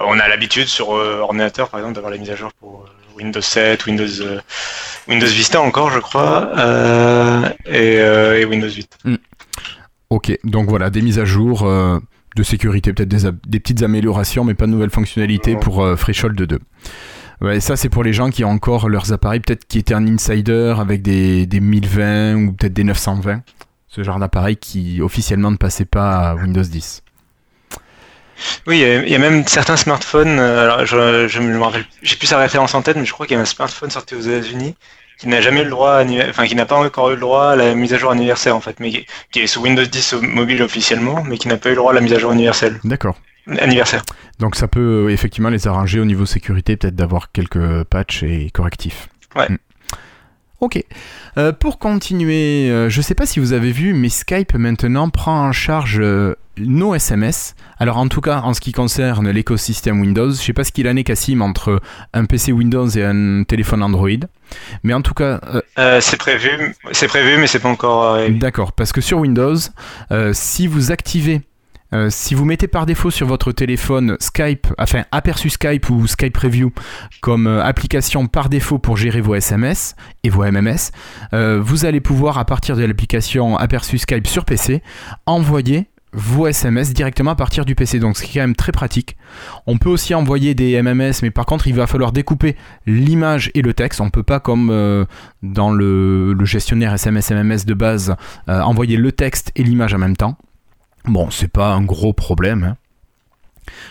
On 0.00 0.20
a 0.20 0.28
l'habitude 0.28 0.68
sur 0.68 0.90
ordinateur, 0.90 1.70
par 1.70 1.80
exemple, 1.80 1.96
d'avoir 1.96 2.12
les 2.12 2.20
mises 2.20 2.30
à 2.30 2.36
jour 2.36 2.52
pour 2.60 2.86
Windows 3.16 3.40
7, 3.40 3.84
Windows, 3.86 4.06
Windows 5.08 5.26
Vista 5.26 5.60
encore, 5.60 5.90
je 5.90 6.00
crois, 6.00 6.50
euh, 6.58 7.48
et, 7.66 7.98
euh, 7.98 8.38
et 8.38 8.44
Windows 8.44 8.68
8. 8.68 8.98
Ok, 10.10 10.38
donc 10.44 10.68
voilà, 10.68 10.90
des 10.90 11.02
mises 11.02 11.18
à 11.18 11.24
jour 11.24 11.64
euh, 11.64 11.98
de 12.36 12.42
sécurité, 12.42 12.92
peut-être 12.92 13.08
des, 13.46 13.60
petites 13.60 13.82
améliorations, 13.82 14.44
mais 14.44 14.54
pas 14.54 14.66
de 14.66 14.72
nouvelles 14.72 14.90
fonctionnalités 14.90 15.56
pour 15.56 15.82
euh, 15.82 15.96
Threshold 15.96 16.40
2. 16.40 16.58
Ouais, 17.40 17.60
ça 17.60 17.76
c'est 17.76 17.88
pour 17.88 18.02
les 18.02 18.12
gens 18.12 18.30
qui 18.30 18.44
ont 18.44 18.50
encore 18.50 18.88
leurs 18.88 19.12
appareils, 19.12 19.40
peut-être 19.40 19.66
qui 19.66 19.78
étaient 19.78 19.94
un 19.94 20.06
insider 20.06 20.74
avec 20.78 21.02
des, 21.02 21.46
des 21.46 21.60
1020 21.60 22.34
ou 22.34 22.52
peut-être 22.52 22.72
des 22.72 22.84
920. 22.84 23.42
Ce 23.86 24.02
genre 24.02 24.18
d'appareil 24.18 24.56
qui 24.56 25.00
officiellement 25.00 25.50
ne 25.50 25.56
passait 25.56 25.84
pas 25.84 26.30
à 26.30 26.34
Windows 26.34 26.62
10. 26.62 27.02
Oui, 28.66 28.80
il 28.80 29.08
y, 29.08 29.14
a, 29.14 29.18
même 29.18 29.46
certains 29.46 29.76
smartphones, 29.76 30.38
euh, 30.38 30.64
alors 30.64 30.86
je, 30.86 31.40
me 31.40 31.60
rappelle, 31.60 31.86
j'ai 32.02 32.16
plus 32.16 32.26
sa 32.26 32.38
référence 32.38 32.74
en 32.74 32.82
tête, 32.82 32.96
mais 32.96 33.04
je 33.04 33.12
crois 33.12 33.26
qu'il 33.26 33.34
y 33.36 33.38
a 33.38 33.42
un 33.42 33.46
smartphone 33.46 33.90
sorti 33.90 34.14
aux 34.14 34.20
États-Unis 34.20 34.74
qui 35.18 35.26
n'a 35.26 35.40
jamais 35.40 35.62
eu 35.62 35.64
le 35.64 35.70
droit, 35.70 35.94
à 35.94 36.04
enfin 36.28 36.46
qui 36.46 36.54
n'a 36.54 36.64
pas 36.66 36.76
encore 36.76 37.10
eu 37.10 37.14
le 37.14 37.20
droit 37.20 37.48
à 37.50 37.56
la 37.56 37.74
mise 37.74 37.92
à 37.92 37.98
jour 37.98 38.10
anniversaire 38.12 38.54
en 38.54 38.60
fait, 38.60 38.78
mais 38.78 38.90
qui, 38.90 39.06
qui 39.32 39.40
est 39.40 39.46
sous 39.48 39.60
Windows 39.60 39.84
10 39.84 40.12
au- 40.12 40.22
mobile 40.22 40.62
officiellement, 40.62 41.24
mais 41.24 41.38
qui 41.38 41.48
n'a 41.48 41.56
pas 41.56 41.70
eu 41.70 41.72
le 41.72 41.76
droit 41.78 41.90
à 41.90 41.94
la 41.94 42.00
mise 42.00 42.12
à 42.12 42.18
jour 42.18 42.32
universelle. 42.32 42.78
D'accord. 42.84 43.16
Anniversaire. 43.60 44.02
Donc 44.38 44.54
ça 44.54 44.68
peut 44.68 45.10
effectivement 45.10 45.48
les 45.48 45.66
arranger 45.66 45.98
au 45.98 46.04
niveau 46.04 46.26
sécurité, 46.26 46.76
peut-être 46.76 46.94
d'avoir 46.94 47.32
quelques 47.32 47.82
patchs 47.84 48.22
et 48.22 48.50
correctifs. 48.52 49.08
Ouais. 49.34 49.48
Mm. 49.48 49.56
Ok. 50.60 50.82
Euh, 51.36 51.52
pour 51.52 51.78
continuer, 51.78 52.68
euh, 52.68 52.90
je 52.90 53.00
sais 53.00 53.14
pas 53.14 53.26
si 53.26 53.38
vous 53.38 53.52
avez 53.52 53.70
vu, 53.70 53.94
mais 53.94 54.08
Skype 54.08 54.54
maintenant 54.54 55.08
prend 55.08 55.46
en 55.46 55.52
charge 55.52 56.00
euh, 56.00 56.34
nos 56.56 56.96
SMS. 56.96 57.54
Alors 57.78 57.96
en 57.98 58.08
tout 58.08 58.20
cas, 58.20 58.40
en 58.40 58.54
ce 58.54 58.60
qui 58.60 58.72
concerne 58.72 59.30
l'écosystème 59.30 60.00
Windows, 60.00 60.30
je 60.30 60.36
sais 60.36 60.52
pas 60.52 60.64
ce 60.64 60.72
qu'il 60.72 60.88
en 60.88 60.96
est 60.96 61.04
Cassim 61.04 61.42
entre 61.42 61.80
un 62.12 62.24
PC 62.24 62.50
Windows 62.50 62.88
et 62.88 63.04
un 63.04 63.44
téléphone 63.44 63.84
Android. 63.84 64.08
Mais 64.82 64.94
en 64.94 65.02
tout 65.02 65.14
cas, 65.14 65.40
euh, 65.54 65.60
Euh, 65.78 66.00
c'est 66.00 66.16
prévu, 66.16 66.74
c'est 66.90 67.06
prévu, 67.06 67.38
mais 67.38 67.46
c'est 67.46 67.60
pas 67.60 67.68
encore. 67.68 68.18
D'accord, 68.30 68.72
parce 68.72 68.90
que 68.92 69.00
sur 69.00 69.18
Windows, 69.18 69.54
euh, 70.10 70.32
si 70.34 70.66
vous 70.66 70.90
activez, 70.90 71.42
euh, 71.94 72.08
si 72.10 72.34
vous 72.34 72.44
mettez 72.44 72.68
par 72.68 72.84
défaut 72.84 73.10
sur 73.10 73.26
votre 73.26 73.50
téléphone 73.52 74.16
Skype, 74.20 74.66
enfin 74.78 75.04
aperçu 75.10 75.48
Skype 75.48 75.88
ou 75.88 76.06
Skype 76.06 76.34
Preview 76.34 76.70
comme 77.22 77.46
euh, 77.46 77.64
application 77.64 78.26
par 78.26 78.50
défaut 78.50 78.78
pour 78.78 78.96
gérer 78.96 79.22
vos 79.22 79.34
SMS 79.34 79.96
et 80.22 80.28
vos 80.28 80.44
MMS, 80.44 80.90
euh, 81.32 81.60
vous 81.62 81.86
allez 81.86 82.00
pouvoir 82.00 82.36
à 82.36 82.44
partir 82.44 82.76
de 82.76 82.84
l'application 82.84 83.56
aperçu 83.56 83.96
Skype 83.96 84.26
sur 84.26 84.44
PC 84.44 84.82
envoyer 85.24 85.86
vos 86.12 86.46
SMS 86.46 86.94
directement 86.94 87.32
à 87.32 87.36
partir 87.36 87.66
du 87.66 87.74
PC, 87.74 88.00
donc 88.00 88.16
ce 88.16 88.22
qui 88.22 88.30
est 88.30 88.40
quand 88.40 88.46
même 88.46 88.56
très 88.56 88.72
pratique. 88.72 89.16
On 89.66 89.76
peut 89.76 89.90
aussi 89.90 90.14
envoyer 90.14 90.54
des 90.54 90.80
MMS, 90.82 91.12
mais 91.22 91.30
par 91.30 91.44
contre 91.44 91.68
il 91.68 91.74
va 91.74 91.86
falloir 91.86 92.12
découper 92.12 92.56
l'image 92.86 93.50
et 93.54 93.60
le 93.60 93.74
texte. 93.74 94.00
On 94.00 94.08
peut 94.08 94.22
pas 94.22 94.40
comme 94.40 95.06
dans 95.42 95.70
le, 95.70 96.34
gestionnaire 96.44 96.94
SMS 96.94 97.30
MMS 97.30 97.66
de 97.66 97.74
base 97.74 98.16
envoyer 98.46 98.96
le 98.96 99.12
texte 99.12 99.52
et 99.54 99.62
l'image 99.62 99.92
en 99.92 99.98
même 99.98 100.16
temps. 100.16 100.38
Bon, 101.08 101.30
c'est 101.30 101.48
pas 101.48 101.72
un 101.72 101.82
gros 101.82 102.12
problème. 102.12 102.64
hein. 102.64 102.76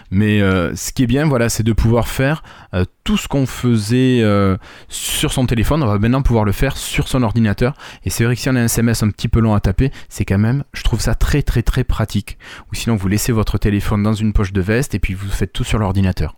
Mais 0.10 0.42
euh, 0.42 0.76
ce 0.76 0.92
qui 0.92 1.04
est 1.04 1.08
bien, 1.08 1.28
voilà, 1.28 1.50
c'est 1.50 1.64
de 1.64 1.74
pouvoir 1.74 2.08
faire 2.08 2.44
euh, 2.74 2.86
tout 3.04 3.18
ce 3.18 3.28
qu'on 3.28 3.46
faisait 3.46 4.22
euh, 4.22 4.58
sur 4.88 5.32
son 5.32 5.46
téléphone. 5.46 5.84
On 5.84 5.88
va 5.88 6.00
maintenant 6.00 6.22
pouvoir 6.22 6.46
le 6.46 6.52
faire 6.52 6.78
sur 6.78 7.08
son 7.08 7.24
ordinateur. 7.24 7.74
Et 8.04 8.10
c'est 8.10 8.24
vrai 8.24 8.36
que 8.36 8.42
si 8.42 8.50
on 8.50 8.56
a 8.56 8.60
un 8.62 8.66
SMS 8.66 9.04
un 9.04 9.10
petit 9.10 9.28
peu 9.28 9.40
long 9.40 9.54
à 9.54 9.60
taper, 9.60 9.92
c'est 10.10 10.26
quand 10.26 10.38
même, 10.38 10.64
je 10.74 10.84
trouve 10.84 11.00
ça 11.02 11.16
très 11.16 11.42
très 11.44 11.62
très 11.62 11.84
pratique. 11.84 12.38
Ou 12.72 12.76
sinon, 12.76 12.96
vous 12.96 13.08
laissez 13.08 13.32
votre 13.32 13.58
téléphone 13.58 14.04
dans 14.04 14.14
une 14.14 14.34
poche 14.34 14.54
de 14.54 14.62
veste 14.62 14.96
et 14.96 15.00
puis 15.00 15.14
vous 15.14 15.30
faites 15.30 15.54
tout 15.54 15.64
sur 15.64 15.80
l'ordinateur. 15.80 16.38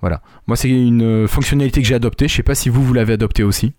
Voilà. 0.00 0.22
Moi, 0.46 0.56
c'est 0.56 0.70
une 0.70 1.28
fonctionnalité 1.28 1.82
que 1.82 1.88
j'ai 1.88 1.94
adoptée. 1.94 2.28
Je 2.28 2.34
sais 2.34 2.42
pas 2.42 2.54
si 2.54 2.68
vous, 2.68 2.82
vous 2.82 2.94
l'avez 2.94 3.14
adoptée 3.14 3.42
aussi. 3.42 3.74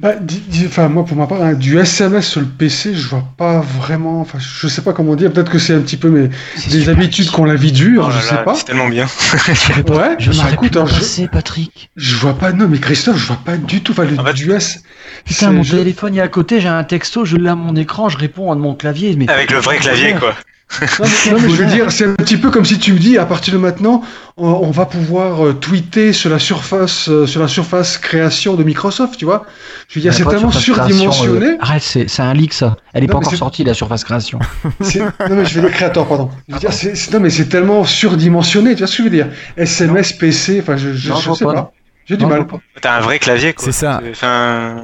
Bah, 0.00 0.14
di- 0.18 0.40
di- 0.48 0.64
enfin, 0.66 0.88
moi, 0.88 1.04
pour 1.04 1.14
ma 1.14 1.26
part, 1.26 1.42
hein, 1.42 1.52
du 1.52 1.78
SMS 1.78 2.26
sur 2.26 2.40
le 2.40 2.46
PC, 2.46 2.94
je 2.94 3.06
vois 3.08 3.22
pas 3.36 3.60
vraiment. 3.60 4.22
Enfin, 4.22 4.38
je 4.40 4.66
sais 4.66 4.80
pas 4.80 4.94
comment 4.94 5.14
dire. 5.14 5.30
Peut-être 5.30 5.50
que 5.52 5.58
c'est 5.58 5.74
un 5.74 5.80
petit 5.82 5.98
peu 5.98 6.08
mes 6.08 6.30
des 6.70 6.88
habitudes 6.88 7.30
qu'on 7.30 7.44
la 7.44 7.54
vie 7.54 7.70
dure, 7.70 8.06
Oh 8.08 8.10
je 8.10 8.16
là 8.16 8.22
sais 8.22 8.34
là, 8.36 8.42
pas. 8.42 8.54
C'est 8.54 8.64
tellement 8.64 8.88
bien. 8.88 9.06
Ouais. 9.90 10.16
Je 10.18 10.30
bah, 10.30 10.44
écoute, 10.52 10.72
je, 10.86 11.26
Patrick. 11.26 11.90
je 11.96 12.16
vois 12.16 12.32
pas. 12.32 12.52
Non, 12.52 12.66
mais 12.66 12.78
Christophe, 12.78 13.18
je 13.18 13.26
vois 13.26 13.40
pas 13.44 13.58
du 13.58 13.82
tout. 13.82 13.92
Enfin, 13.92 14.04
le 14.04 14.18
En 14.18 14.24
fait, 14.24 14.32
du 14.32 14.50
S. 14.52 14.82
Putain, 15.26 15.48
c'est- 15.48 15.52
mon 15.52 15.62
je- 15.62 15.76
téléphone 15.76 16.16
est 16.16 16.20
à 16.22 16.28
côté, 16.28 16.60
j'ai 16.62 16.68
un 16.68 16.84
texto, 16.84 17.26
je 17.26 17.36
l'ai 17.36 17.50
à 17.50 17.54
mon 17.54 17.76
écran, 17.76 18.08
je 18.08 18.16
réponds 18.16 18.50
à 18.50 18.54
mon 18.54 18.74
clavier. 18.74 19.14
Mais... 19.16 19.28
Avec 19.28 19.50
le 19.50 19.58
vrai 19.58 19.76
clavier, 19.78 20.14
quoi. 20.14 20.34
Non, 20.80 20.86
mais, 21.00 21.32
non, 21.32 21.38
mais 21.42 21.50
je 21.50 21.56
veux 21.62 21.66
dire, 21.66 21.90
c'est 21.90 22.04
un 22.06 22.14
petit 22.14 22.36
peu 22.36 22.50
comme 22.50 22.64
si 22.64 22.78
tu 22.78 22.92
me 22.92 22.98
dis, 22.98 23.18
à 23.18 23.26
partir 23.26 23.52
de 23.54 23.58
maintenant, 23.58 24.02
on, 24.36 24.46
on 24.48 24.70
va 24.70 24.86
pouvoir 24.86 25.44
euh, 25.44 25.52
tweeter 25.54 26.12
sur 26.12 26.30
la 26.30 26.38
surface, 26.38 27.08
euh, 27.08 27.26
sur 27.26 27.40
la 27.40 27.48
surface 27.48 27.98
création 27.98 28.54
de 28.54 28.62
Microsoft, 28.62 29.16
tu 29.18 29.24
vois. 29.24 29.46
Je 29.88 29.96
veux 29.96 30.00
dire, 30.02 30.14
c'est 30.14 30.24
tellement 30.24 30.50
surdimensionné. 30.52 31.46
euh, 31.46 31.56
Arrête, 31.60 31.82
c'est 31.82 32.08
c'est 32.08 32.22
un 32.22 32.32
leak 32.34 32.52
ça. 32.52 32.76
Elle 32.92 33.02
est 33.04 33.06
Non, 33.08 33.14
pas 33.14 33.18
encore 33.18 33.32
c'est- 33.32 33.38
sortie 33.38 33.64
la 33.64 33.74
surface 33.74 34.04
création. 34.04 34.38
C'est- 34.80 35.00
Non, 35.00 35.10
mais 35.30 35.44
je 35.44 35.54
vais 35.54 35.60
dire 35.68 35.70
créateur, 35.76 36.06
pardon. 36.06 36.30
Je 36.48 36.54
veux 36.54 36.60
dire, 36.60 36.72
c'est, 36.72 36.94
c'est- 36.94 37.12
non, 37.12 37.20
mais 37.20 37.30
c'est 37.30 37.46
tellement 37.48 37.84
surdimensionné, 37.84 38.74
tu 38.74 38.78
vois 38.78 38.86
ce 38.86 38.92
que 38.96 38.98
je 38.98 39.08
veux 39.08 39.14
dire. 39.14 39.28
SMS, 39.56 40.12
PC, 40.12 40.60
enfin, 40.62 40.76
je, 40.76 40.92
je, 40.92 41.10
Non, 41.10 41.16
je 41.16 41.32
sais 41.32 41.44
pas. 41.44 41.72
J'ai 42.06 42.16
du 42.16 42.26
mal. 42.26 42.46
T'as 42.80 42.96
un 42.96 43.00
vrai 43.00 43.18
clavier, 43.18 43.52
quoi. 43.52 43.64
C'est 43.64 43.72
ça. 43.72 44.00
Enfin, 44.10 44.82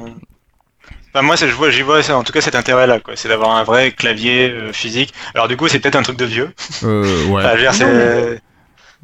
enfin, 1.17 1.25
moi, 1.25 1.37
ça, 1.37 1.47
je 1.47 1.53
vois, 1.53 1.69
j'y 1.69 1.81
vois, 1.81 2.03
ça, 2.03 2.17
en 2.17 2.23
tout 2.23 2.31
cas, 2.33 2.41
cet 2.41 2.55
intérêt-là, 2.55 2.99
quoi. 2.99 3.15
C'est 3.15 3.27
d'avoir 3.29 3.55
un 3.57 3.63
vrai 3.63 3.91
clavier 3.91 4.49
euh, 4.51 4.71
physique. 4.71 5.13
Alors, 5.33 5.47
du 5.47 5.57
coup, 5.57 5.67
c'est 5.67 5.79
peut-être 5.79 5.95
un 5.95 6.03
truc 6.03 6.17
de 6.17 6.25
vieux. 6.25 6.49
Euh, 6.83 7.25
ouais. 7.27 7.43
Enfin, 7.43 7.51
je 7.51 7.55
veux 7.55 7.61
dire, 7.61 7.71
Non, 7.71 7.77
c'est- 7.77 8.41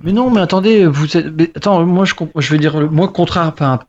Mais 0.04 0.12
non, 0.12 0.30
mais 0.30 0.42
attendez, 0.42 0.86
vous 0.86 1.18
êtes... 1.18 1.28
mais 1.38 1.52
attends, 1.56 1.86
moi 1.86 2.06
je, 2.06 2.14
je 2.38 2.52
vais 2.52 2.58
dire, 2.58 2.80
moi 2.92 3.08
contraire, 3.08 3.52
enfin, 3.54 3.80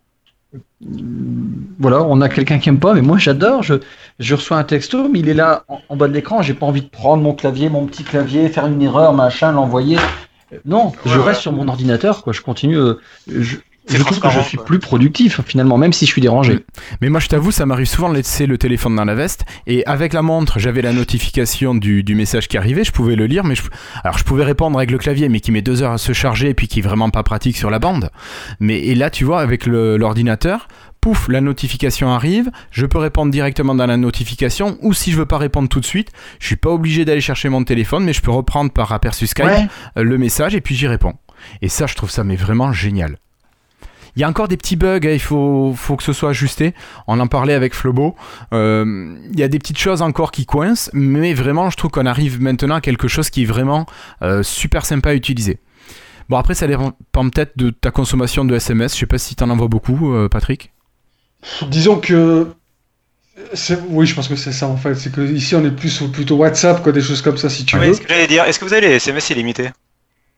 voilà, 1.78 2.02
on 2.02 2.20
a 2.20 2.28
quelqu'un 2.28 2.58
qui 2.58 2.68
aime 2.68 2.78
pas, 2.78 2.94
mais 2.94 3.00
moi 3.00 3.18
j'adore. 3.18 3.62
Je, 3.62 3.74
je 4.18 4.34
reçois 4.34 4.58
un 4.58 4.64
texto, 4.64 5.08
mais 5.08 5.20
il 5.20 5.28
est 5.28 5.34
là 5.34 5.64
en, 5.68 5.80
en 5.88 5.96
bas 5.96 6.08
de 6.08 6.12
l'écran. 6.12 6.42
J'ai 6.42 6.54
pas 6.54 6.66
envie 6.66 6.82
de 6.82 6.88
prendre 6.88 7.22
mon 7.22 7.32
clavier, 7.34 7.68
mon 7.68 7.86
petit 7.86 8.04
clavier, 8.04 8.48
faire 8.48 8.66
une 8.66 8.82
erreur, 8.82 9.12
machin, 9.14 9.52
l'envoyer. 9.52 9.98
Non, 10.64 10.92
je 11.04 11.18
reste 11.18 11.26
ouais. 11.38 11.42
sur 11.42 11.52
mon 11.52 11.66
ordinateur, 11.68 12.22
quoi. 12.22 12.32
Je 12.32 12.40
continue. 12.40 12.76
euh, 12.76 13.00
je 13.26 13.56
je 13.88 13.98
trouve 13.98 14.18
que 14.20 14.30
je 14.30 14.40
suis 14.40 14.56
quoi. 14.56 14.66
plus 14.66 14.78
productif 14.78 15.40
finalement, 15.44 15.76
même 15.78 15.92
si 15.92 16.06
je 16.06 16.10
suis 16.10 16.20
dérangé. 16.22 16.64
Mais 17.00 17.08
moi, 17.10 17.20
je 17.20 17.28
t'avoue, 17.28 17.50
ça 17.50 17.66
m'arrive 17.66 17.86
souvent 17.86 18.08
de 18.08 18.14
laisser 18.14 18.46
le 18.46 18.56
téléphone 18.58 18.96
dans 18.96 19.04
la 19.04 19.14
veste. 19.14 19.44
Et 19.66 19.84
avec 19.86 20.12
la 20.12 20.22
montre, 20.22 20.58
j'avais 20.58 20.82
la 20.82 20.92
notification 20.92 21.74
du, 21.74 22.02
du 22.02 22.14
message 22.14 22.48
qui 22.48 22.56
arrivait. 22.56 22.84
Je 22.84 22.92
pouvais 22.92 23.16
le 23.16 23.26
lire, 23.26 23.44
mais 23.44 23.54
je, 23.54 23.62
alors 24.02 24.16
je 24.18 24.24
pouvais 24.24 24.44
répondre 24.44 24.78
avec 24.78 24.90
le 24.90 24.98
clavier, 24.98 25.28
mais 25.28 25.40
qui 25.40 25.52
met 25.52 25.62
deux 25.62 25.82
heures 25.82 25.92
à 25.92 25.98
se 25.98 26.12
charger 26.12 26.48
et 26.50 26.54
puis 26.54 26.68
qui 26.68 26.78
est 26.80 26.82
vraiment 26.82 27.10
pas 27.10 27.22
pratique 27.22 27.56
sur 27.56 27.70
la 27.70 27.78
bande. 27.78 28.10
Mais 28.60 28.78
et 28.80 28.94
là, 28.94 29.10
tu 29.10 29.24
vois, 29.24 29.40
avec 29.40 29.66
le- 29.66 29.96
l'ordinateur, 29.96 30.68
pouf, 31.00 31.28
la 31.28 31.42
notification 31.42 32.10
arrive. 32.10 32.50
Je 32.70 32.86
peux 32.86 32.98
répondre 32.98 33.30
directement 33.30 33.74
dans 33.74 33.86
la 33.86 33.98
notification. 33.98 34.78
Ou 34.80 34.94
si 34.94 35.12
je 35.12 35.18
veux 35.18 35.26
pas 35.26 35.36
répondre 35.38 35.68
tout 35.68 35.80
de 35.80 35.84
suite, 35.84 36.08
je 36.40 36.46
suis 36.46 36.56
pas 36.56 36.70
obligé 36.70 37.04
d'aller 37.04 37.20
chercher 37.20 37.50
mon 37.50 37.62
téléphone, 37.64 38.04
mais 38.04 38.14
je 38.14 38.22
peux 38.22 38.30
reprendre 38.30 38.70
par 38.72 38.90
aperçu 38.92 39.26
Skype 39.26 39.44
Ouais. 39.44 39.66
euh, 39.98 40.02
le 40.02 40.16
message 40.16 40.54
et 40.54 40.60
puis 40.62 40.74
j'y 40.74 40.86
réponds. 40.86 41.12
Et 41.60 41.68
ça, 41.68 41.86
je 41.86 41.94
trouve 41.94 42.10
ça 42.10 42.24
mais 42.24 42.36
vraiment 42.36 42.72
génial. 42.72 43.18
Il 44.16 44.20
y 44.20 44.24
a 44.24 44.28
encore 44.28 44.48
des 44.48 44.56
petits 44.56 44.76
bugs, 44.76 45.00
hein, 45.04 45.10
il 45.10 45.20
faut, 45.20 45.74
faut 45.76 45.96
que 45.96 46.02
ce 46.02 46.12
soit 46.12 46.30
ajusté. 46.30 46.74
On 47.06 47.18
en 47.18 47.26
parlait 47.26 47.54
avec 47.54 47.74
Flobo. 47.74 48.14
Euh, 48.52 49.16
il 49.32 49.38
y 49.38 49.42
a 49.42 49.48
des 49.48 49.58
petites 49.58 49.78
choses 49.78 50.02
encore 50.02 50.30
qui 50.30 50.46
coincent, 50.46 50.90
mais 50.92 51.34
vraiment, 51.34 51.68
je 51.70 51.76
trouve 51.76 51.90
qu'on 51.90 52.06
arrive 52.06 52.40
maintenant 52.40 52.76
à 52.76 52.80
quelque 52.80 53.08
chose 53.08 53.30
qui 53.30 53.42
est 53.42 53.46
vraiment 53.46 53.86
euh, 54.22 54.42
super 54.42 54.86
sympa 54.86 55.10
à 55.10 55.14
utiliser. 55.14 55.58
Bon, 56.28 56.36
après, 56.36 56.54
ça 56.54 56.66
dépend 56.66 56.92
peut-être 57.12 57.56
de 57.56 57.70
ta 57.70 57.90
consommation 57.90 58.44
de 58.44 58.54
SMS. 58.54 58.94
Je 58.94 59.00
sais 59.00 59.06
pas 59.06 59.18
si 59.18 59.34
tu 59.34 59.42
en 59.42 59.50
envoies 59.50 59.68
beaucoup, 59.68 60.14
euh, 60.14 60.28
Patrick. 60.28 60.72
Disons 61.68 61.98
que. 61.98 62.48
Oui, 63.88 64.06
je 64.06 64.14
pense 64.14 64.28
que 64.28 64.36
c'est 64.36 64.52
ça 64.52 64.68
en 64.68 64.76
fait. 64.76 64.94
C'est 64.94 65.12
que 65.12 65.20
ici 65.20 65.56
on 65.56 65.64
est 65.64 65.72
plus 65.72 66.04
plutôt 66.12 66.36
WhatsApp, 66.36 66.82
quoi, 66.84 66.92
des 66.92 67.00
choses 67.00 67.20
comme 67.20 67.36
ça 67.36 67.50
si 67.50 67.64
tu 67.64 67.76
veux. 67.76 67.92
ce 67.92 68.00
que 68.00 68.08
j'allais 68.08 68.28
dire, 68.28 68.44
est-ce 68.44 68.60
que 68.60 68.64
vous 68.64 68.72
avez 68.72 68.86
les 68.86 68.94
SMS 68.94 69.28
illimités? 69.30 69.70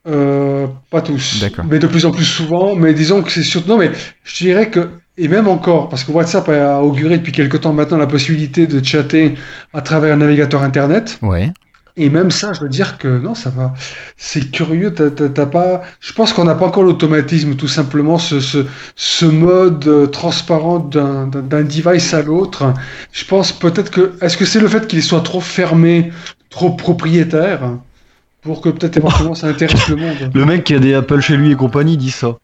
Euh, 0.09 0.67
pas 0.91 1.01
tous, 1.03 1.41
D'accord. 1.41 1.65
mais 1.69 1.79
de 1.79 1.87
plus 1.87 2.07
en 2.07 2.13
plus 2.13 2.25
souvent. 2.25 2.77
Mais 2.77 2.95
disons 2.95 3.23
que 3.23 3.31
c'est 3.31 3.43
surtout. 3.43 3.69
Non, 3.69 3.79
mais 3.79 3.91
je 4.25 4.37
dirais 4.45 4.71
que 4.71 4.89
et 5.19 5.29
même 5.29 5.49
encore, 5.49 5.89
parce 5.89 6.05
que 6.05 6.13
WhatsApp 6.13 6.49
a 6.51 6.83
auguré 6.83 7.19
depuis 7.19 7.33
quelque 7.33 7.57
temps 7.57 7.73
maintenant 7.73 7.97
la 7.97 8.07
possibilité 8.07 8.67
de 8.67 8.85
chatter 8.85 9.35
à 9.73 9.81
travers 9.81 10.15
un 10.15 10.19
navigateur 10.19 10.63
internet. 10.63 11.19
Ouais. 11.23 11.53
Et 11.99 12.11
même 12.11 12.31
ça, 12.31 12.53
je 12.53 12.61
veux 12.61 12.69
dire 12.69 12.99
que 12.99 13.09
non, 13.09 13.35
ça 13.35 13.49
va. 13.49 13.73
C'est 14.19 14.51
curieux. 14.51 14.93
T'as, 14.93 15.47
pas. 15.47 15.83
Je 16.01 16.13
pense 16.13 16.35
qu'on 16.35 16.45
n'a 16.45 16.55
pas 16.55 16.67
encore 16.67 16.83
l'automatisme, 16.83 17.55
tout 17.57 17.69
simplement, 17.69 18.19
ce, 18.19 18.39
ce, 18.41 18.67
ce 18.97 19.25
mode 19.25 19.87
euh, 19.89 20.07
transparent 20.07 20.79
d'un 20.79 21.27
device 21.27 22.13
à 22.13 22.21
l'autre. 22.21 22.75
Je 23.13 23.25
pense 23.25 23.53
peut-être 23.53 23.91
que. 23.91 24.13
Est-ce 24.21 24.37
que 24.37 24.45
c'est 24.45 24.61
le 24.61 24.69
fait 24.69 24.87
qu'il 24.87 25.03
soit 25.03 25.23
trop 25.23 25.41
fermé, 25.41 26.13
trop 26.51 26.69
propriétaire, 26.69 27.79
pour 28.47 28.61
que 28.63 28.69
peut-être 28.71 28.97
éventuellement 28.97 29.35
ça 29.35 29.49
intéresse 29.49 29.89
le 29.89 29.97
monde. 29.97 30.31
Le 30.33 30.45
mec 30.47 30.65
qui 30.65 30.75
a 30.75 30.79
des 30.79 30.95
Apple 30.95 31.21
chez 31.21 31.37
lui 31.37 31.53
et 31.53 31.57
compagnie 31.57 31.97
dit 31.97 32.11
ça. 32.11 32.37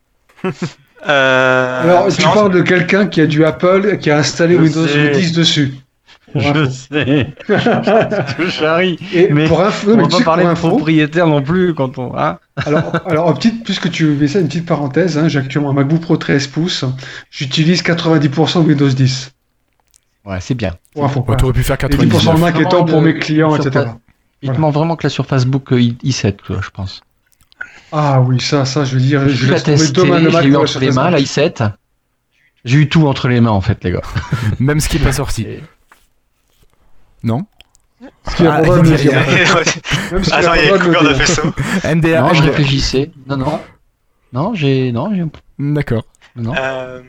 euh, 1.09 1.82
Alors, 1.82 2.09
tu 2.09 2.23
non, 2.23 2.32
parles 2.32 2.52
de 2.52 2.61
quelqu'un 2.62 3.06
qui 3.06 3.21
a 3.21 3.26
du 3.26 3.44
Apple, 3.44 3.99
qui 3.99 4.11
a 4.11 4.18
installé 4.18 4.56
Je 4.56 4.61
Windows 4.61 4.87
sais. 4.87 5.11
10 5.11 5.32
dessus. 5.32 5.75
Info. 6.35 6.64
sais. 6.71 7.26
Je 8.38 8.49
charrie. 8.49 8.99
Et 9.12 9.28
Mais 9.32 9.47
pour 9.47 9.61
info, 9.61 9.92
On 9.92 9.97
va 9.97 10.02
tu 10.04 10.16
pas 10.18 10.25
parler 10.25 10.44
pour 10.44 10.71
de 10.71 10.76
propriétaire 10.76 11.26
non 11.26 11.42
plus 11.42 11.75
quand 11.75 11.99
on. 11.99 12.16
Hein 12.16 12.38
Alors, 13.06 13.35
petite, 13.35 13.64
puisque 13.64 13.90
tu 13.90 14.16
fais 14.18 14.28
ça, 14.28 14.40
une 14.40 14.47
petite 14.49 14.66
parenthèse, 14.66 15.18
hein, 15.18 15.28
j'ai 15.28 15.38
actuellement 15.38 15.71
un 15.71 15.75
MacBook 15.75 16.00
Pro 16.00 16.16
13 16.16 16.47
pouces, 16.47 16.85
j'utilise 17.30 17.82
90% 17.82 18.62
de 18.62 18.68
Windows 18.68 18.88
10. 18.88 19.32
ouais, 20.25 20.38
c'est 20.40 20.54
bien. 20.54 20.73
Pour 20.94 21.04
info. 21.04 21.25
Ouais, 21.28 21.37
T'aurais 21.37 21.52
pu 21.52 21.62
faire 21.62 21.76
Et 21.82 21.87
10% 21.87 21.99
de 21.99 22.09
99. 22.09 22.40
Mac 22.40 22.61
étant 22.61 22.85
pour 22.85 23.02
mes 23.02 23.14
clients, 23.18 23.54
etc. 23.54 23.71
pas- 23.71 23.99
Il 24.42 24.46
Voilà. 24.46 24.56
te 24.56 24.61
manque 24.61 24.75
vraiment 24.75 24.96
que 24.96 25.04
la 25.06 25.11
surface 25.11 25.44
book 25.46 25.72
euh, 25.72 25.80
I- 25.80 25.96
i7, 26.04 26.37
quoi, 26.46 26.61
je 26.62 26.70
pense. 26.70 27.00
Ah 27.92 28.20
oui, 28.20 28.40
ça, 28.40 28.64
ça, 28.64 28.84
je 28.84 28.94
veux 28.96 29.00
dire, 29.00 29.22
Je 29.28 29.34
je 29.34 29.44
l'ai 29.46 29.52
laisse 29.52 29.62
tomber 29.64 29.76
testé, 29.78 30.00
demain 30.00 30.18
le 30.18 30.30
je 30.30 30.34
Mac 30.37 30.44
eu 30.44 30.56
entre 30.56 30.64
les 30.64 30.87
surface 30.87 30.94
mains, 30.96 31.04
la 31.11 31.18
Mac. 31.18 31.20
i7. 31.20 31.72
J'ai 32.64 32.78
eu 32.78 32.88
tout 32.88 33.06
entre 33.06 33.28
les 33.28 33.40
mains, 33.40 33.50
en 33.50 33.61
fait, 33.61 33.82
les 33.84 33.92
gars. 33.92 34.00
Même 34.58 34.80
ce 34.80 34.88
qui 34.88 34.96
est 34.96 35.00
pas 35.00 35.12
sorti. 35.12 35.42
Et- 35.42 35.62
Non 37.22 37.44
Ce 38.28 38.37
qui 38.37 38.46
a 38.46 38.54
Ah, 38.54 38.62
de 38.62 38.96
dire. 38.96 39.16
Attends, 40.32 40.54
il 40.54 40.64
y 40.64 40.68
a 40.70 40.75
une 40.75 40.82
coupure 40.82 41.04
de 41.04 41.14
faisceau. 41.14 41.52
NDA. 41.84 42.22
Non, 42.22 42.34
je 42.34 42.42
réfléchissais. 42.42 43.11
Non, 43.28 43.37
non. 43.37 43.61
Non, 44.32 44.54
j'ai. 44.54 44.90
Non, 44.90 45.14
j'ai. 45.14 45.25
D'accord. 45.58 46.04
Non. 46.34 46.54
Euh, 46.58 47.00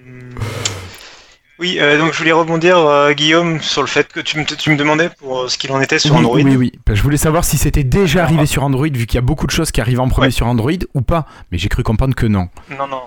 Oui, 1.63 1.77
euh, 1.79 1.97
donc 1.97 2.11
je 2.11 2.17
voulais 2.17 2.33
rebondir, 2.33 2.77
euh, 2.77 3.13
Guillaume, 3.13 3.61
sur 3.61 3.79
le 3.81 3.87
fait 3.87 4.11
que 4.11 4.19
tu 4.19 4.37
me, 4.37 4.43
tu 4.43 4.69
me 4.69 4.75
demandais 4.75 5.07
pour 5.07 5.43
euh, 5.43 5.47
ce 5.47 5.57
qu'il 5.57 5.71
en 5.71 5.79
était 5.79 5.97
sur 5.97 6.13
Android. 6.13 6.35
Oui, 6.35 6.57
oui. 6.57 6.73
Ben, 6.85 6.93
Je 6.93 7.01
voulais 7.01 7.15
savoir 7.15 7.45
si 7.45 7.57
c'était 7.57 7.85
déjà 7.85 8.23
arrivé 8.23 8.45
sur 8.45 8.65
Android, 8.65 8.89
vu 8.91 9.05
qu'il 9.05 9.15
y 9.15 9.17
a 9.17 9.21
beaucoup 9.21 9.45
de 9.47 9.51
choses 9.51 9.71
qui 9.71 9.79
arrivent 9.79 10.01
en 10.01 10.09
premier 10.09 10.27
Ouais. 10.27 10.31
sur 10.31 10.45
Android 10.45 10.73
ou 10.93 11.01
pas. 11.01 11.25
Mais 11.53 11.57
j'ai 11.57 11.69
cru 11.69 11.81
comprendre 11.81 12.15
que 12.15 12.25
non. 12.25 12.49
Non, 12.77 12.85
non. 12.87 13.03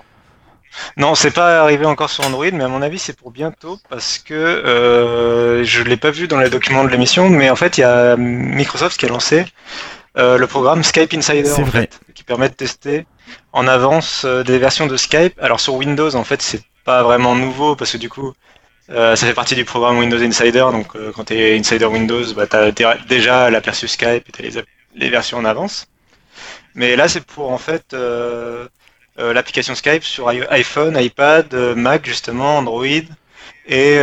Non, 0.97 1.13
c'est 1.13 1.29
pas 1.29 1.61
arrivé 1.61 1.85
encore 1.85 2.09
sur 2.09 2.25
Android, 2.25 2.49
mais 2.51 2.63
à 2.63 2.67
mon 2.67 2.81
avis, 2.81 2.97
c'est 2.97 3.15
pour 3.15 3.29
bientôt 3.29 3.77
parce 3.89 4.17
que 4.17 4.33
euh, 4.33 5.63
je 5.63 5.83
l'ai 5.83 5.97
pas 5.97 6.09
vu 6.09 6.27
dans 6.27 6.39
les 6.39 6.49
documents 6.49 6.83
de 6.83 6.89
l'émission, 6.89 7.29
mais 7.29 7.51
en 7.51 7.55
fait, 7.55 7.77
il 7.77 7.81
y 7.81 7.83
a 7.83 8.17
Microsoft 8.17 8.99
qui 8.99 9.05
a 9.05 9.09
lancé 9.09 9.45
euh, 10.17 10.39
le 10.39 10.47
programme 10.47 10.83
Skype 10.83 11.13
Insider, 11.13 11.51
en 11.61 11.65
fait, 11.67 11.99
qui 12.15 12.23
permet 12.23 12.49
de 12.49 12.55
tester 12.55 13.05
en 13.53 13.67
avance 13.67 14.23
euh, 14.25 14.41
des 14.41 14.57
versions 14.57 14.87
de 14.87 14.97
Skype. 14.97 15.33
Alors 15.39 15.59
sur 15.59 15.75
Windows, 15.75 16.15
en 16.15 16.23
fait, 16.23 16.41
c'est 16.41 16.61
pas 16.87 17.03
vraiment 17.03 17.35
nouveau 17.35 17.75
parce 17.75 17.91
que 17.91 17.97
du 17.97 18.09
coup, 18.09 18.33
euh, 18.89 19.17
ça 19.17 19.27
fait 19.27 19.33
partie 19.33 19.55
du 19.55 19.65
programme 19.65 19.99
Windows 19.99 20.21
Insider. 20.23 20.67
Donc, 20.71 20.95
euh, 20.95 21.11
quand 21.13 21.25
tu 21.25 21.33
es 21.33 21.59
Insider 21.59 21.85
Windows, 21.85 22.23
bah, 22.33 22.47
tu 22.47 22.85
as 22.85 22.95
déjà 23.09 23.49
l'aperçu 23.49 23.89
Skype 23.89 24.23
et 24.29 24.31
tu 24.31 24.41
les, 24.41 24.53
les 24.95 25.09
versions 25.09 25.37
en 25.37 25.43
avance. 25.43 25.87
Mais 26.75 26.95
là, 26.95 27.09
c'est 27.09 27.25
pour 27.25 27.51
en 27.51 27.57
fait 27.57 27.93
euh, 27.93 28.67
l'application 29.17 29.75
Skype 29.75 30.03
sur 30.03 30.29
iPhone, 30.29 30.97
iPad, 30.97 31.53
Mac 31.75 32.05
justement, 32.05 32.57
Android 32.59 33.07
et 33.67 33.99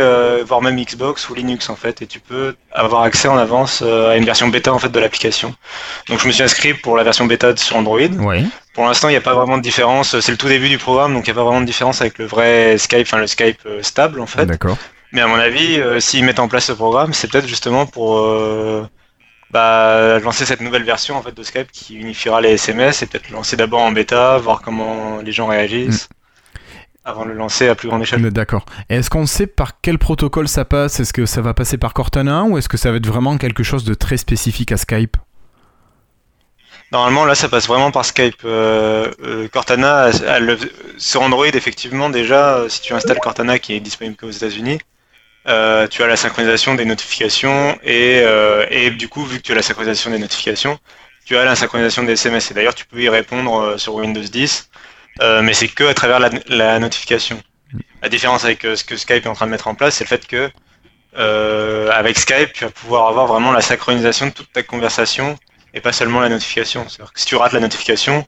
voire 0.47 0.61
même 0.61 0.79
Xbox 0.79 1.27
ou 1.29 1.33
Linux 1.33 1.69
en 1.69 1.75
fait. 1.75 2.03
Et 2.03 2.07
tu 2.07 2.19
peux 2.19 2.55
avoir 2.71 3.01
accès 3.01 3.27
en 3.27 3.37
avance 3.37 3.81
à 3.81 4.15
une 4.15 4.25
version 4.25 4.49
bêta 4.49 4.71
en 4.71 4.77
fait 4.77 4.89
de 4.89 4.99
l'application. 4.99 5.55
Donc, 6.07 6.19
je 6.19 6.27
me 6.27 6.31
suis 6.31 6.43
inscrit 6.43 6.75
pour 6.75 6.97
la 6.97 7.03
version 7.03 7.25
bêta 7.25 7.55
sur 7.55 7.77
Android. 7.77 8.13
Pour 8.75 8.85
l'instant, 8.85 9.07
il 9.07 9.13
n'y 9.13 9.17
a 9.17 9.21
pas 9.21 9.33
vraiment 9.33 9.57
de 9.57 9.63
différence. 9.63 10.19
C'est 10.19 10.31
le 10.33 10.37
tout 10.37 10.49
début 10.49 10.67
du 10.67 10.77
programme, 10.77 11.13
donc 11.13 11.25
il 11.25 11.31
n'y 11.31 11.37
a 11.37 11.41
pas 11.41 11.45
vraiment 11.45 11.61
de 11.61 11.65
différence 11.65 12.01
avec 12.01 12.17
le 12.17 12.25
vrai 12.25 12.77
Skype, 12.77 13.03
enfin 13.07 13.17
le 13.17 13.27
Skype 13.27 13.59
euh, 13.65 13.81
stable 13.81 14.19
en 14.19 14.25
fait. 14.25 14.45
D'accord. 14.45 14.77
Mais 15.13 15.21
à 15.21 15.27
mon 15.27 15.35
avis, 15.35 15.79
euh, 15.79 16.01
s'ils 16.01 16.25
mettent 16.25 16.39
en 16.39 16.49
place 16.49 16.65
ce 16.65 16.73
programme, 16.73 17.13
c'est 17.13 17.31
peut-être 17.31 17.47
justement 17.47 17.85
pour 17.85 18.17
euh, 18.17 18.85
bah, 19.49 20.19
lancer 20.19 20.45
cette 20.45 20.59
nouvelle 20.59 20.83
version 20.83 21.15
en 21.15 21.21
fait 21.21 21.33
de 21.33 21.41
Skype 21.41 21.71
qui 21.71 21.95
unifiera 21.95 22.41
les 22.41 22.49
SMS 22.49 23.01
et 23.01 23.05
peut-être 23.05 23.29
lancer 23.29 23.55
d'abord 23.55 23.79
en 23.79 23.93
bêta, 23.93 24.37
voir 24.39 24.61
comment 24.61 25.21
les 25.23 25.31
gens 25.31 25.47
réagissent 25.47 26.09
avant 27.05 27.23
de 27.23 27.29
le 27.29 27.35
lancer 27.35 27.69
à 27.69 27.75
plus 27.75 27.87
grande 27.87 28.01
échelle. 28.01 28.29
D'accord. 28.31 28.65
Et 28.89 28.95
Est-ce 28.95 29.09
qu'on 29.09 29.25
sait 29.25 29.47
par 29.47 29.79
quel 29.79 29.99
protocole 29.99 30.49
ça 30.49 30.65
passe? 30.65 30.99
Est-ce 30.99 31.13
que 31.13 31.25
ça 31.25 31.41
va 31.41 31.53
passer 31.53 31.77
par 31.77 31.93
Cortana 31.93 32.43
ou 32.43 32.57
est-ce 32.57 32.67
que 32.67 32.77
ça 32.77 32.91
va 32.91 32.97
être 32.97 33.07
vraiment 33.07 33.37
quelque 33.37 33.63
chose 33.63 33.85
de 33.85 33.93
très 33.93 34.17
spécifique 34.17 34.73
à 34.73 34.77
Skype? 34.77 35.15
Normalement, 36.95 37.25
là, 37.25 37.35
ça 37.35 37.49
passe 37.49 37.67
vraiment 37.67 37.91
par 37.91 38.05
Skype. 38.05 38.37
Euh, 38.45 39.11
euh, 39.21 39.49
Cortana, 39.49 40.11
sur 40.97 41.21
Android, 41.23 41.45
effectivement, 41.45 42.09
déjà, 42.09 42.55
euh, 42.55 42.69
si 42.69 42.79
tu 42.79 42.93
installes 42.93 43.19
Cortana 43.19 43.59
qui 43.59 43.73
est 43.75 43.81
disponible 43.81 44.15
qu'aux 44.15 44.31
États-Unis, 44.31 44.79
tu 45.45 46.03
as 46.03 46.07
la 46.07 46.15
synchronisation 46.15 46.73
des 46.73 46.85
notifications 46.85 47.77
et, 47.83 48.23
et 48.71 48.91
du 48.91 49.09
coup, 49.09 49.25
vu 49.25 49.39
que 49.39 49.41
tu 49.41 49.51
as 49.51 49.55
la 49.55 49.61
synchronisation 49.61 50.09
des 50.09 50.19
notifications, 50.19 50.79
tu 51.25 51.35
as 51.35 51.43
la 51.43 51.57
synchronisation 51.57 52.03
des 52.03 52.13
SMS. 52.13 52.51
Et 52.51 52.53
d'ailleurs, 52.53 52.75
tu 52.75 52.85
peux 52.85 53.01
y 53.01 53.09
répondre 53.09 53.77
sur 53.77 53.95
Windows 53.95 54.21
10, 54.21 54.69
euh, 55.21 55.41
mais 55.41 55.53
c'est 55.53 55.67
que 55.67 55.83
à 55.83 55.93
travers 55.93 56.21
la, 56.21 56.29
la 56.47 56.79
notification. 56.79 57.37
La 58.03 58.07
différence 58.07 58.45
avec 58.45 58.61
ce 58.61 58.85
que 58.85 58.95
Skype 58.95 59.25
est 59.25 59.27
en 59.27 59.33
train 59.33 59.47
de 59.47 59.51
mettre 59.51 59.67
en 59.67 59.75
place, 59.75 59.95
c'est 59.95 60.05
le 60.05 60.07
fait 60.07 60.25
que 60.25 60.49
avec 61.91 62.17
Skype, 62.17 62.53
tu 62.53 62.63
vas 62.63 62.71
pouvoir 62.71 63.09
avoir 63.09 63.27
vraiment 63.27 63.51
la 63.51 63.61
synchronisation 63.61 64.27
de 64.27 64.31
toute 64.31 64.53
ta 64.53 64.63
conversation 64.63 65.37
et 65.75 65.81
pas 65.81 65.91
seulement 65.91 66.19
la 66.21 66.29
notification. 66.29 66.87
C'est-à-dire 66.89 67.13
que 67.13 67.19
si 67.19 67.25
tu 67.27 67.35
rates 67.35 67.53
la 67.53 67.59
notification, 67.59 68.25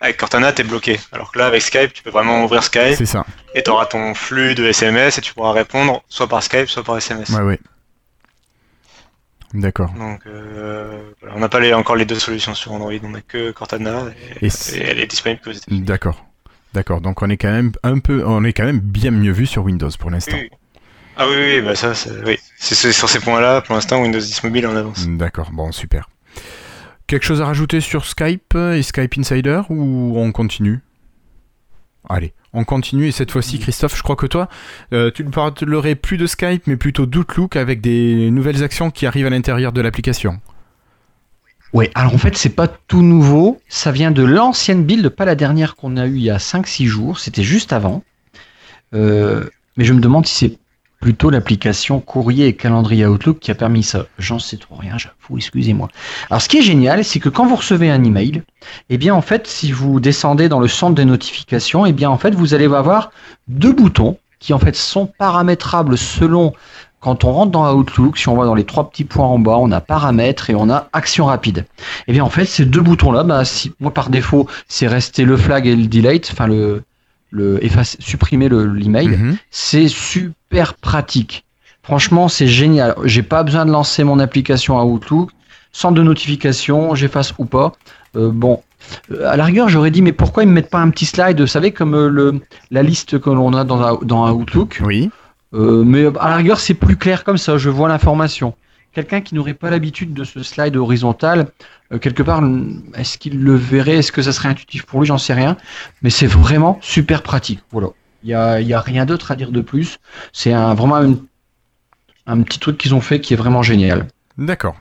avec 0.00 0.16
Cortana, 0.16 0.52
t'es 0.52 0.64
bloqué. 0.64 0.98
Alors 1.12 1.30
que 1.32 1.38
là, 1.38 1.46
avec 1.46 1.60
Skype, 1.62 1.92
tu 1.92 2.02
peux 2.02 2.10
vraiment 2.10 2.44
ouvrir 2.44 2.62
Skype 2.62 2.96
C'est 2.96 3.06
ça. 3.06 3.24
et 3.54 3.62
tu 3.62 3.70
auras 3.70 3.86
ton 3.86 4.14
flux 4.14 4.54
de 4.54 4.64
SMS 4.64 5.18
et 5.18 5.20
tu 5.20 5.34
pourras 5.34 5.52
répondre 5.52 6.02
soit 6.08 6.28
par 6.28 6.42
Skype, 6.42 6.68
soit 6.68 6.82
par 6.84 6.96
SMS. 6.96 7.28
Ouais, 7.30 7.42
ouais. 7.42 7.60
D'accord. 9.52 9.92
Donc, 9.92 10.20
euh, 10.26 11.12
voilà, 11.20 11.36
on 11.36 11.40
n'a 11.40 11.48
pas 11.48 11.60
les- 11.60 11.72
encore 11.74 11.94
les 11.94 12.04
deux 12.04 12.18
solutions 12.18 12.54
sur 12.54 12.72
Android, 12.72 12.92
on 13.04 13.10
n'a 13.10 13.20
que 13.20 13.52
Cortana 13.52 14.06
et, 14.40 14.44
Et 14.44 14.46
et 14.46 14.50
c'est- 14.50 14.80
elle 14.80 14.98
est 14.98 15.06
disponible 15.06 15.40
que 15.40 15.50
aux 15.50 15.52
États-Unis. 15.52 15.82
D'accord. 15.82 16.24
D'accord. 16.72 17.00
Donc 17.00 17.22
on 17.22 17.30
est 17.30 17.36
quand 17.36 17.52
même 17.52 17.70
un 17.84 18.00
peu, 18.00 18.24
on 18.26 18.42
est 18.42 18.52
quand 18.52 18.64
même 18.64 18.80
bien 18.80 19.12
mieux 19.12 19.30
vu 19.30 19.46
sur 19.46 19.62
Windows 19.62 19.90
pour 19.96 20.10
l'instant. 20.10 20.36
Oui. 20.36 20.50
Ah 21.16 21.28
oui, 21.28 21.36
oui, 21.38 21.60
bah 21.60 21.76
ça, 21.76 21.94
c'est 21.94 22.10
oui. 22.24 22.36
C'est- 22.58 22.90
sur 22.90 23.08
ces 23.08 23.20
points-là, 23.20 23.60
pour 23.60 23.76
l'instant, 23.76 24.02
Windows 24.02 24.18
10 24.18 24.42
Mobile 24.42 24.66
en 24.66 24.74
avance. 24.74 25.06
D'accord. 25.06 25.50
Bon, 25.52 25.70
super. 25.70 26.08
Quelque 27.06 27.24
chose 27.24 27.42
à 27.42 27.46
rajouter 27.46 27.80
sur 27.80 28.06
Skype 28.06 28.54
et 28.54 28.82
Skype 28.82 29.18
Insider 29.18 29.62
ou 29.68 30.14
on 30.16 30.32
continue? 30.32 30.80
Allez, 32.08 32.32
on 32.52 32.64
continue 32.64 33.08
et 33.08 33.12
cette 33.12 33.30
fois-ci, 33.30 33.58
Christophe, 33.58 33.96
je 33.96 34.02
crois 34.02 34.16
que 34.16 34.26
toi, 34.26 34.48
euh, 34.92 35.10
tu 35.10 35.24
ne 35.24 35.30
parlerais 35.30 35.94
plus 35.94 36.16
de 36.16 36.26
Skype, 36.26 36.66
mais 36.66 36.76
plutôt 36.76 37.06
d'Outlook 37.06 37.56
avec 37.56 37.80
des 37.80 38.30
nouvelles 38.30 38.62
actions 38.62 38.90
qui 38.90 39.06
arrivent 39.06 39.26
à 39.26 39.30
l'intérieur 39.30 39.72
de 39.72 39.80
l'application. 39.80 40.40
Ouais, 41.72 41.90
alors 41.94 42.14
en 42.14 42.18
fait, 42.18 42.36
c'est 42.36 42.50
pas 42.54 42.68
tout 42.68 43.02
nouveau. 43.02 43.60
Ça 43.68 43.90
vient 43.90 44.12
de 44.12 44.22
l'ancienne 44.22 44.84
build, 44.84 45.08
pas 45.08 45.24
la 45.24 45.34
dernière 45.34 45.74
qu'on 45.74 45.96
a 45.96 46.06
eue 46.06 46.16
il 46.16 46.22
y 46.22 46.30
a 46.30 46.36
5-6 46.36 46.86
jours. 46.86 47.18
C'était 47.18 47.42
juste 47.42 47.72
avant. 47.72 48.04
Euh, 48.94 49.48
mais 49.76 49.84
je 49.84 49.92
me 49.92 50.00
demande 50.00 50.26
si 50.26 50.34
c'est 50.36 50.58
plutôt 51.04 51.28
l'application 51.28 52.00
courrier 52.00 52.46
et 52.46 52.56
calendrier 52.56 53.04
Outlook 53.04 53.38
qui 53.38 53.50
a 53.50 53.54
permis 53.54 53.82
ça. 53.82 54.06
J'en 54.18 54.38
sais 54.38 54.56
trop 54.56 54.76
rien, 54.76 54.96
j'avoue, 54.96 55.36
excusez-moi. 55.36 55.90
Alors 56.30 56.40
ce 56.40 56.48
qui 56.48 56.56
est 56.56 56.62
génial, 56.62 57.04
c'est 57.04 57.20
que 57.20 57.28
quand 57.28 57.44
vous 57.44 57.56
recevez 57.56 57.90
un 57.90 58.02
email, 58.02 58.42
eh 58.88 58.96
bien 58.96 59.14
en 59.14 59.20
fait, 59.20 59.46
si 59.46 59.70
vous 59.70 60.00
descendez 60.00 60.48
dans 60.48 60.60
le 60.60 60.66
centre 60.66 60.94
des 60.94 61.04
notifications, 61.04 61.84
eh 61.84 61.92
bien 61.92 62.08
en 62.08 62.16
fait, 62.16 62.34
vous 62.34 62.54
allez 62.54 62.64
avoir 62.64 63.10
deux 63.48 63.74
boutons 63.74 64.16
qui 64.38 64.54
en 64.54 64.58
fait 64.58 64.74
sont 64.74 65.04
paramétrables 65.04 65.98
selon 65.98 66.54
quand 67.00 67.24
on 67.24 67.32
rentre 67.32 67.52
dans 67.52 67.70
Outlook, 67.70 68.16
si 68.16 68.30
on 68.30 68.36
va 68.36 68.46
dans 68.46 68.54
les 68.54 68.64
trois 68.64 68.88
petits 68.88 69.04
points 69.04 69.26
en 69.26 69.38
bas, 69.38 69.58
on 69.58 69.72
a 69.72 69.82
paramètres 69.82 70.48
et 70.48 70.54
on 70.54 70.70
a 70.70 70.88
action 70.94 71.26
rapide. 71.26 71.66
Et 72.08 72.12
bien 72.12 72.24
en 72.24 72.30
fait, 72.30 72.46
ces 72.46 72.64
deux 72.64 72.80
boutons-là, 72.80 73.24
bah, 73.24 73.44
si, 73.44 73.74
moi 73.78 73.92
par 73.92 74.08
défaut, 74.08 74.48
c'est 74.68 74.86
rester 74.86 75.26
le 75.26 75.36
flag 75.36 75.66
et 75.66 75.76
le 75.76 75.86
delete, 75.86 76.30
enfin 76.32 76.46
le, 76.46 76.82
le 77.34 77.62
effacer, 77.64 77.98
supprimer 78.00 78.48
l'email. 78.48 79.08
Mhm. 79.08 79.36
C'est 79.50 79.88
super 79.88 80.74
pratique. 80.74 81.44
Franchement, 81.82 82.28
c'est 82.28 82.46
génial. 82.46 82.94
J'ai 83.04 83.22
pas 83.22 83.42
besoin 83.42 83.66
de 83.66 83.70
lancer 83.70 84.04
mon 84.04 84.18
application 84.18 84.78
à 84.78 84.84
Outlook. 84.84 85.30
Centre 85.72 85.94
de 85.96 86.02
notification, 86.02 86.94
j'efface 86.94 87.34
ou 87.38 87.44
pas. 87.44 87.72
Euh, 88.16 88.30
bon, 88.32 88.62
Euh, 89.10 89.26
à 89.32 89.36
la 89.36 89.44
rigueur, 89.44 89.68
j'aurais 89.70 89.90
dit, 89.90 90.02
mais 90.02 90.12
pourquoi 90.12 90.42
ils 90.42 90.48
me 90.48 90.52
mettent 90.52 90.70
pas 90.70 90.78
un 90.86 90.90
petit 90.90 91.06
slide, 91.06 91.40
vous 91.40 91.46
savez, 91.46 91.72
comme 91.72 91.94
euh, 91.94 92.08
le, 92.08 92.40
la 92.70 92.82
liste 92.82 93.18
que 93.18 93.30
l'on 93.30 93.52
a 93.54 93.64
dans, 93.64 93.96
dans 94.02 94.30
Outlook? 94.30 94.80
Oui. 94.84 95.10
euh, 95.54 95.82
mais 95.84 96.04
à 96.20 96.28
la 96.28 96.36
rigueur, 96.36 96.58
c'est 96.60 96.74
plus 96.74 96.96
clair 96.96 97.24
comme 97.24 97.38
ça, 97.38 97.56
je 97.56 97.70
vois 97.70 97.88
l'information. 97.88 98.54
Quelqu'un 98.94 99.20
qui 99.20 99.34
n'aurait 99.34 99.54
pas 99.54 99.70
l'habitude 99.70 100.14
de 100.14 100.24
ce 100.24 100.42
slide 100.42 100.76
horizontal, 100.76 101.48
euh, 101.92 101.98
quelque 101.98 102.22
part, 102.22 102.42
est-ce 102.94 103.18
qu'il 103.18 103.42
le 103.42 103.54
verrait? 103.54 103.96
Est-ce 103.96 104.12
que 104.12 104.22
ça 104.22 104.32
serait 104.32 104.48
intuitif 104.48 104.84
pour 104.86 105.00
lui? 105.00 105.06
J'en 105.06 105.18
sais 105.18 105.34
rien. 105.34 105.56
Mais 106.02 106.10
c'est 106.10 106.26
vraiment 106.26 106.78
super 106.80 107.22
pratique. 107.22 107.60
Voilà. 107.72 107.88
Il 108.22 108.28
n'y 108.28 108.34
a, 108.34 108.60
il 108.60 108.66
y 108.68 108.72
a 108.72 108.80
rien 108.80 109.04
d'autre 109.04 109.32
à 109.32 109.36
dire 109.36 109.50
de 109.52 109.60
plus. 109.60 109.98
C'est 110.32 110.52
un, 110.52 110.74
vraiment 110.74 111.14
un 112.26 112.42
petit 112.42 112.58
truc 112.58 112.78
qu'ils 112.78 112.94
ont 112.94 113.00
fait 113.00 113.20
qui 113.20 113.34
est 113.34 113.36
vraiment 113.36 113.62
génial. 113.62 114.06
D'accord. 114.38 114.76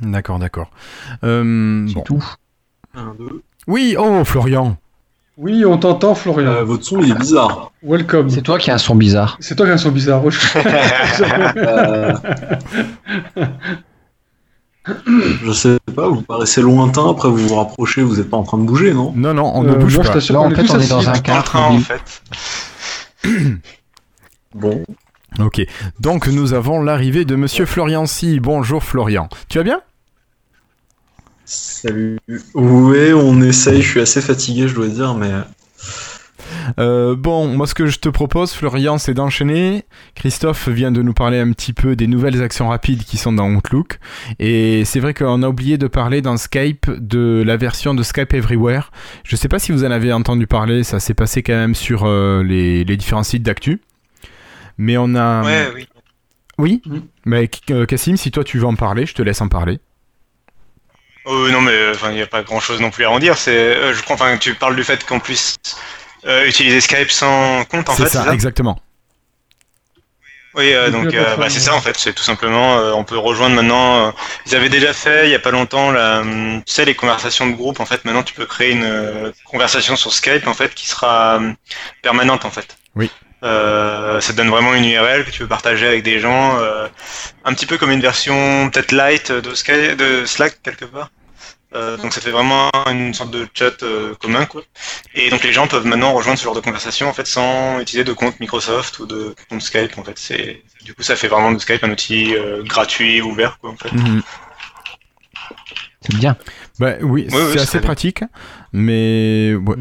D'accord, 0.00 0.38
d'accord. 0.38 0.70
Euh, 1.24 1.86
C'est 1.88 1.94
bon. 1.94 2.02
tout. 2.02 2.24
Un, 2.94 3.14
deux. 3.18 3.42
Oui, 3.66 3.96
oh 3.98 4.24
Florian. 4.24 4.76
Oui, 5.40 5.64
on 5.64 5.78
t'entend, 5.78 6.14
Florian. 6.16 6.48
Euh, 6.48 6.64
votre 6.64 6.84
son 6.84 7.00
il 7.00 7.12
est 7.12 7.14
bizarre. 7.18 7.70
Welcome. 7.82 8.28
C'est 8.28 8.42
toi 8.42 8.58
qui 8.58 8.70
as 8.72 8.74
un 8.74 8.78
son 8.78 8.96
bizarre. 8.96 9.36
C'est 9.38 9.54
toi 9.54 9.66
qui 9.66 9.70
as 9.70 9.74
un 9.74 9.78
son 9.78 9.90
bizarre. 9.92 10.22
Je- 10.28 10.38
Euh, 11.56 12.12
Je 15.44 15.52
sais 15.52 15.78
pas, 15.94 16.08
vous 16.08 16.22
paraissez 16.22 16.62
lointain, 16.62 17.10
après 17.10 17.28
vous 17.28 17.36
vous 17.48 17.54
rapprochez, 17.56 18.02
vous 18.02 18.16
n'êtes 18.16 18.30
pas 18.30 18.38
en 18.38 18.42
train 18.42 18.56
de 18.58 18.62
bouger, 18.64 18.94
non? 18.94 19.12
Non, 19.14 19.34
non, 19.34 19.52
on 19.54 19.62
ne 19.62 19.72
Euh, 19.72 19.74
bouge 19.74 19.96
moi, 19.96 20.04
pas. 20.04 20.14
Là, 20.14 20.40
en 20.40 20.50
fait, 20.50 20.70
on 20.70 20.80
est 20.80 20.88
dans 20.88 21.08
un 21.10 21.12
train, 21.42 21.62
en 21.62 21.78
fait. 21.78 22.22
Bon. 24.54 24.82
Ok. 25.40 25.60
Donc 26.00 26.26
nous 26.26 26.54
avons 26.54 26.80
l'arrivée 26.82 27.26
de 27.26 27.36
Monsieur 27.36 27.66
Florian 27.66 28.06
Si. 28.06 28.40
Bonjour 28.40 28.82
Florian. 28.82 29.28
Tu 29.50 29.58
vas 29.58 29.64
bien? 29.64 29.82
Salut. 31.50 32.18
Ouais, 32.52 33.14
on 33.14 33.40
essaye, 33.40 33.80
je 33.80 33.88
suis 33.88 34.00
assez 34.00 34.20
fatigué, 34.20 34.68
je 34.68 34.74
dois 34.74 34.88
dire, 34.88 35.14
mais. 35.14 35.30
Euh, 36.78 37.16
bon, 37.16 37.48
moi 37.48 37.66
ce 37.66 37.72
que 37.72 37.86
je 37.86 37.98
te 37.98 38.10
propose, 38.10 38.52
Florian, 38.52 38.98
c'est 38.98 39.14
d'enchaîner. 39.14 39.84
Christophe 40.14 40.68
vient 40.68 40.92
de 40.92 41.00
nous 41.00 41.14
parler 41.14 41.38
un 41.38 41.50
petit 41.52 41.72
peu 41.72 41.96
des 41.96 42.06
nouvelles 42.06 42.42
actions 42.42 42.68
rapides 42.68 43.02
qui 43.02 43.16
sont 43.16 43.32
dans 43.32 43.50
Outlook. 43.50 43.98
Et 44.38 44.84
c'est 44.84 45.00
vrai 45.00 45.14
qu'on 45.14 45.42
a 45.42 45.48
oublié 45.48 45.78
de 45.78 45.86
parler 45.86 46.20
dans 46.20 46.36
Skype 46.36 46.90
de 46.98 47.42
la 47.46 47.56
version 47.56 47.94
de 47.94 48.02
Skype 48.02 48.34
Everywhere. 48.34 48.90
Je 49.24 49.34
sais 49.34 49.48
pas 49.48 49.58
si 49.58 49.72
vous 49.72 49.84
en 49.84 49.90
avez 49.90 50.12
entendu 50.12 50.46
parler, 50.46 50.84
ça 50.84 51.00
s'est 51.00 51.14
passé 51.14 51.42
quand 51.42 51.54
même 51.54 51.74
sur 51.74 52.04
euh, 52.04 52.42
les, 52.42 52.84
les 52.84 52.96
différents 52.98 53.22
sites 53.22 53.42
d'actu. 53.42 53.80
Mais 54.76 54.98
on 54.98 55.14
a... 55.14 55.44
Ouais, 55.44 55.68
oui. 55.74 55.88
Oui 56.58 56.82
Mm. 56.84 56.98
Mais 57.24 57.48
euh, 57.70 57.86
Cassim, 57.86 58.16
si 58.16 58.30
toi 58.30 58.44
tu 58.44 58.58
veux 58.58 58.66
en 58.66 58.74
parler, 58.74 59.06
je 59.06 59.14
te 59.14 59.22
laisse 59.22 59.40
en 59.40 59.48
parler. 59.48 59.78
Oh, 61.30 61.48
non, 61.50 61.60
mais 61.60 61.72
euh, 61.72 61.92
enfin, 61.94 62.10
il 62.10 62.16
n'y 62.16 62.22
a 62.22 62.26
pas 62.26 62.42
grand 62.42 62.58
chose 62.58 62.80
non 62.80 62.90
plus 62.90 63.04
à 63.04 63.10
en 63.10 63.18
dire. 63.18 63.36
C'est, 63.36 63.50
euh, 63.50 63.94
je 63.94 64.02
crois, 64.02 64.14
enfin, 64.14 64.38
tu 64.38 64.54
parles 64.54 64.76
du 64.76 64.82
fait 64.82 65.04
qu'on 65.04 65.20
puisse 65.20 65.56
euh, 66.24 66.46
utiliser 66.46 66.80
Skype 66.80 67.10
sans 67.10 67.64
compte, 67.66 67.88
en 67.90 67.94
c'est 67.94 68.04
fait, 68.04 68.08
ça, 68.08 68.20
c'est 68.22 68.28
ça 68.28 68.34
exactement. 68.34 68.78
Oui, 70.54 70.72
euh, 70.72 70.90
Donc, 70.90 71.12
euh, 71.14 71.36
bah, 71.36 71.50
c'est 71.50 71.60
ça 71.60 71.74
en 71.74 71.80
fait, 71.80 71.96
c'est 71.98 72.14
tout 72.14 72.22
simplement, 72.22 72.78
euh, 72.78 72.92
on 72.92 73.04
peut 73.04 73.18
rejoindre 73.18 73.54
maintenant. 73.54 74.08
euh, 74.08 74.10
ils 74.46 74.56
avaient 74.56 74.70
déjà 74.70 74.92
fait 74.94 75.26
il 75.26 75.30
y 75.30 75.34
a 75.34 75.38
pas 75.38 75.50
longtemps, 75.50 75.90
la, 75.92 76.20
hum, 76.20 76.62
tu 76.66 76.72
sais, 76.72 76.84
les 76.86 76.94
conversations 76.94 77.46
de 77.46 77.52
groupe. 77.52 77.78
En 77.80 77.84
fait, 77.86 78.04
maintenant 78.06 78.22
tu 78.22 78.32
peux 78.34 78.46
créer 78.46 78.72
une 78.72 78.82
euh, 78.84 79.30
conversation 79.44 79.94
sur 79.96 80.12
Skype 80.12 80.46
en 80.48 80.54
fait 80.54 80.74
qui 80.74 80.88
sera 80.88 81.36
hum, 81.36 81.54
permanente 82.02 82.44
en 82.46 82.50
fait. 82.50 82.76
Oui. 82.96 83.10
Euh, 83.42 84.20
ça 84.20 84.32
te 84.32 84.36
donne 84.36 84.48
vraiment 84.48 84.74
une 84.74 84.84
URL 84.84 85.24
que 85.24 85.30
tu 85.30 85.40
peux 85.40 85.46
partager 85.46 85.86
avec 85.86 86.02
des 86.02 86.18
gens, 86.18 86.58
euh, 86.58 86.88
un 87.44 87.54
petit 87.54 87.66
peu 87.66 87.78
comme 87.78 87.90
une 87.90 88.00
version 88.00 88.68
peut-être 88.70 88.92
light 88.92 89.30
de 89.30 89.54
Skype, 89.54 89.96
de 89.96 90.24
Slack 90.26 90.60
quelque 90.62 90.84
part. 90.84 91.10
Euh, 91.74 91.98
donc 91.98 92.14
ça 92.14 92.22
fait 92.22 92.30
vraiment 92.30 92.70
une 92.86 93.12
sorte 93.12 93.30
de 93.30 93.46
chat 93.52 93.82
euh, 93.82 94.14
commun 94.14 94.46
quoi. 94.46 94.62
Et 95.14 95.28
donc 95.28 95.44
les 95.44 95.52
gens 95.52 95.66
peuvent 95.66 95.84
maintenant 95.84 96.14
rejoindre 96.14 96.38
ce 96.38 96.44
genre 96.44 96.54
de 96.54 96.60
conversation 96.60 97.08
en 97.08 97.12
fait 97.12 97.26
sans 97.26 97.78
utiliser 97.80 98.04
de 98.04 98.12
compte 98.14 98.40
Microsoft 98.40 98.98
ou 99.00 99.06
de 99.06 99.34
compte 99.50 99.60
Skype 99.60 99.98
en 99.98 100.04
fait. 100.04 100.16
C'est 100.16 100.62
du 100.82 100.94
coup 100.94 101.02
ça 101.02 101.14
fait 101.14 101.28
vraiment 101.28 101.52
de 101.52 101.58
Skype 101.58 101.84
un 101.84 101.90
outil 101.90 102.34
euh, 102.34 102.62
gratuit 102.62 103.20
ouvert 103.20 103.58
quoi 103.58 103.70
en 103.70 103.76
fait. 103.76 103.92
Mhm. 103.92 104.22
C'est 106.00 106.16
bien. 106.16 106.36
Bah 106.78 106.94
oui, 107.02 107.26
c'est 107.28 107.60
assez 107.60 107.80
pratique, 107.80 108.22
mais 108.72 109.54
ouais. 109.54 109.76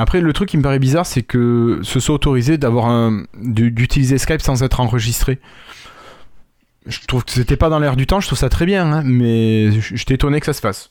Après, 0.00 0.20
le 0.20 0.32
truc 0.32 0.48
qui 0.48 0.56
me 0.56 0.62
paraît 0.62 0.78
bizarre, 0.78 1.04
c'est 1.04 1.22
que 1.22 1.80
ce 1.82 2.00
soit 2.00 2.14
autorisé 2.14 2.56
d'avoir 2.56 2.86
un 2.86 3.24
du- 3.34 3.70
d'utiliser 3.70 4.16
Skype 4.18 4.40
sans 4.40 4.62
être 4.62 4.80
enregistré. 4.80 5.38
Je 6.86 6.98
trouve 7.06 7.24
que 7.24 7.32
c'était 7.32 7.56
pas 7.56 7.68
dans 7.68 7.78
l'air 7.78 7.96
du 7.96 8.06
temps. 8.06 8.20
Je 8.20 8.26
trouve 8.26 8.38
ça 8.38 8.48
très 8.48 8.64
bien, 8.64 8.90
hein, 8.90 9.02
mais 9.04 9.70
j'étais 9.80 10.14
étonné 10.14 10.40
que 10.40 10.46
ça 10.46 10.54
se 10.54 10.60
fasse. 10.60 10.90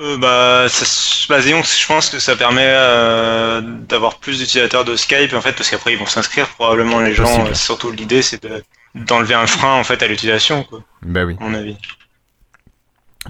Euh, 0.00 0.16
bah, 0.18 0.66
ça, 0.68 0.84
bah, 1.28 1.40
disons 1.40 1.62
je 1.62 1.86
pense 1.86 2.08
que 2.10 2.18
ça 2.18 2.34
permet 2.34 2.64
euh, 2.66 3.60
d'avoir 3.60 4.18
plus 4.18 4.38
d'utilisateurs 4.38 4.84
de 4.84 4.96
Skype 4.96 5.32
en 5.34 5.40
fait 5.40 5.52
parce 5.52 5.70
qu'après 5.70 5.92
ils 5.92 5.98
vont 5.98 6.06
s'inscrire 6.06 6.48
probablement 6.48 6.98
les 7.00 7.14
gens. 7.14 7.46
Euh, 7.46 7.54
surtout 7.54 7.90
l'idée 7.92 8.22
c'est 8.22 8.42
de 8.42 8.64
d'enlever 8.94 9.34
un 9.34 9.46
frein 9.46 9.74
en 9.78 9.84
fait 9.84 10.02
à 10.02 10.06
l'utilisation 10.08 10.64
quoi, 10.64 10.82
Bah 11.02 11.24
oui, 11.24 11.36
à 11.40 11.44
mon 11.44 11.54
avis. 11.54 11.76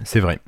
c'est 0.04 0.20
vrai. 0.20 0.40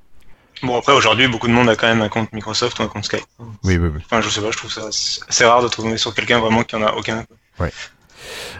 Bon 0.62 0.78
après 0.78 0.92
aujourd'hui 0.92 1.28
beaucoup 1.28 1.48
de 1.48 1.52
monde 1.52 1.68
a 1.68 1.76
quand 1.76 1.88
même 1.88 2.00
un 2.02 2.08
compte 2.08 2.32
Microsoft 2.32 2.78
ou 2.78 2.82
un 2.82 2.88
compte 2.88 3.04
Skype. 3.04 3.24
Oui, 3.64 3.76
oui, 3.76 3.88
oui. 3.94 4.00
Enfin 4.04 4.20
je 4.20 4.28
sais 4.28 4.40
pas, 4.40 4.50
je 4.50 4.56
trouve 4.56 4.72
ça 4.72 4.86
assez 4.86 5.44
rare 5.44 5.62
de 5.62 5.68
trouver 5.68 5.96
sur 5.96 6.14
quelqu'un 6.14 6.38
vraiment 6.40 6.62
qui 6.62 6.76
en 6.76 6.82
a 6.82 6.92
aucun. 6.92 7.24
quoi. 7.58 7.68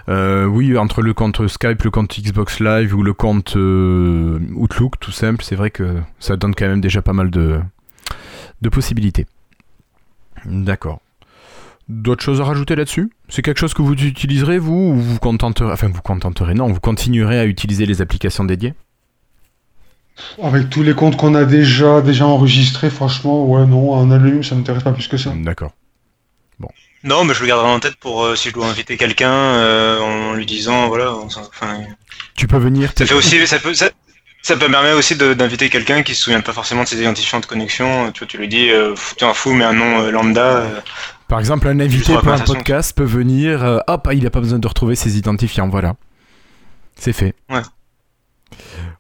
Euh, 0.09 0.45
oui, 0.45 0.77
entre 0.77 1.01
le 1.01 1.15
compte 1.15 1.47
Skype, 1.49 1.83
le 1.83 1.91
compte 1.91 2.21
Xbox 2.21 2.61
Live 2.61 2.95
ou 2.95 3.03
le 3.03 3.15
compte 3.15 3.57
euh, 3.57 4.39
Outlook, 4.55 5.01
tout 5.01 5.13
simple, 5.13 5.43
c'est 5.43 5.57
vrai 5.57 5.71
que 5.71 6.01
ça 6.19 6.37
donne 6.37 6.55
quand 6.55 6.67
même 6.67 6.83
déjà 6.83 7.01
pas 7.01 7.15
mal 7.15 7.31
de, 7.31 7.61
de 8.61 8.69
possibilités. 8.69 9.27
D'accord. 10.45 11.01
D'autres 11.89 12.23
choses 12.23 12.41
à 12.41 12.45
rajouter 12.45 12.77
là-dessus? 12.77 13.11
C'est 13.29 13.43
quelque 13.43 13.59
chose 13.59 13.73
que 13.73 13.83
vous 13.83 13.95
utiliserez, 13.95 14.59
vous, 14.59 14.73
ou 14.75 15.01
vous 15.01 15.19
contenterez, 15.19 15.73
enfin 15.73 15.89
vous 15.89 16.03
contenterez, 16.03 16.55
non, 16.55 16.69
vous 16.69 16.81
continuerez 16.81 17.39
à 17.39 17.47
utiliser 17.47 17.87
les 17.87 18.03
applications 18.03 18.45
dédiées? 18.45 18.75
Avec 20.43 20.71
tous 20.71 20.83
les 20.83 20.95
comptes 20.95 21.17
qu'on 21.17 21.35
a 21.35 21.45
déjà, 21.45 22.01
déjà 22.01 22.25
enregistrés, 22.27 22.91
franchement, 22.91 23.45
ouais, 23.47 23.67
non, 23.67 23.97
un 23.99 24.11
allume, 24.11 24.43
ça 24.45 24.55
m'intéresse 24.55 24.83
pas 24.85 24.93
plus 24.93 25.09
que 25.09 25.17
ça. 25.17 25.33
D'accord. 25.37 25.73
Non 27.07 27.23
mais 27.25 27.35
je 27.35 27.43
le 27.43 27.49
garderai 27.49 27.69
en 27.69 27.81
tête 27.81 27.97
pour 27.97 28.25
euh, 28.25 28.35
si 28.35 28.49
je 28.49 28.55
dois 28.55 28.67
inviter 28.67 28.97
quelqu'un 28.97 29.31
euh, 29.31 30.01
en 30.01 30.33
lui 30.33 30.47
disant 30.47 30.89
voilà. 30.89 31.15
on 31.15 31.29
s'en- 31.29 31.43
enfin, 31.43 31.81
Tu 32.35 32.47
peux 32.47 32.57
venir. 32.57 32.93
Ça 32.97 33.05
fait 33.05 33.13
aussi, 33.13 33.47
ça 33.47 33.59
peut, 33.59 33.75
ça, 33.75 33.91
ça 34.41 34.57
peut 34.57 34.71
permettre 34.71 34.97
aussi 34.97 35.15
d'inviter 35.15 35.69
quelqu'un 35.69 36.03
qui 36.03 36.15
se 36.15 36.23
souvient 36.23 36.41
pas 36.41 36.55
forcément 36.55 36.83
de 36.85 36.89
ses 36.89 36.99
identifiants 37.03 37.41
de 37.41 37.45
connexion. 37.47 38.11
Tu 38.13 38.21
vois, 38.21 38.27
tu 38.27 38.39
lui 38.39 38.49
dis, 38.49 38.71
euh, 38.71 38.93
Pff, 38.95 39.17
tu 39.19 39.25
es 39.25 39.29
un 39.29 39.35
fou, 39.35 39.53
mais 39.53 39.65
un 39.65 39.75
nom 39.75 40.01
euh, 40.01 40.11
lambda. 40.11 40.41
euh, 40.63 40.81
Par 41.29 41.41
exemple, 41.41 41.69
un 41.69 41.79
invité 41.79 42.15
pour 42.15 42.27
un 42.29 42.39
podcast 42.39 42.97
peut 42.97 43.05
venir, 43.05 43.63
euh, 43.63 43.81
hop, 43.87 44.09
il 44.15 44.23
n'a 44.25 44.31
pas 44.31 44.41
besoin 44.41 44.59
de 44.59 44.67
retrouver 44.67 44.95
ses 44.95 45.19
identifiants, 45.19 45.69
voilà. 45.69 45.97
C'est 46.97 47.13
fait. 47.13 47.35
Ouais. 47.51 47.61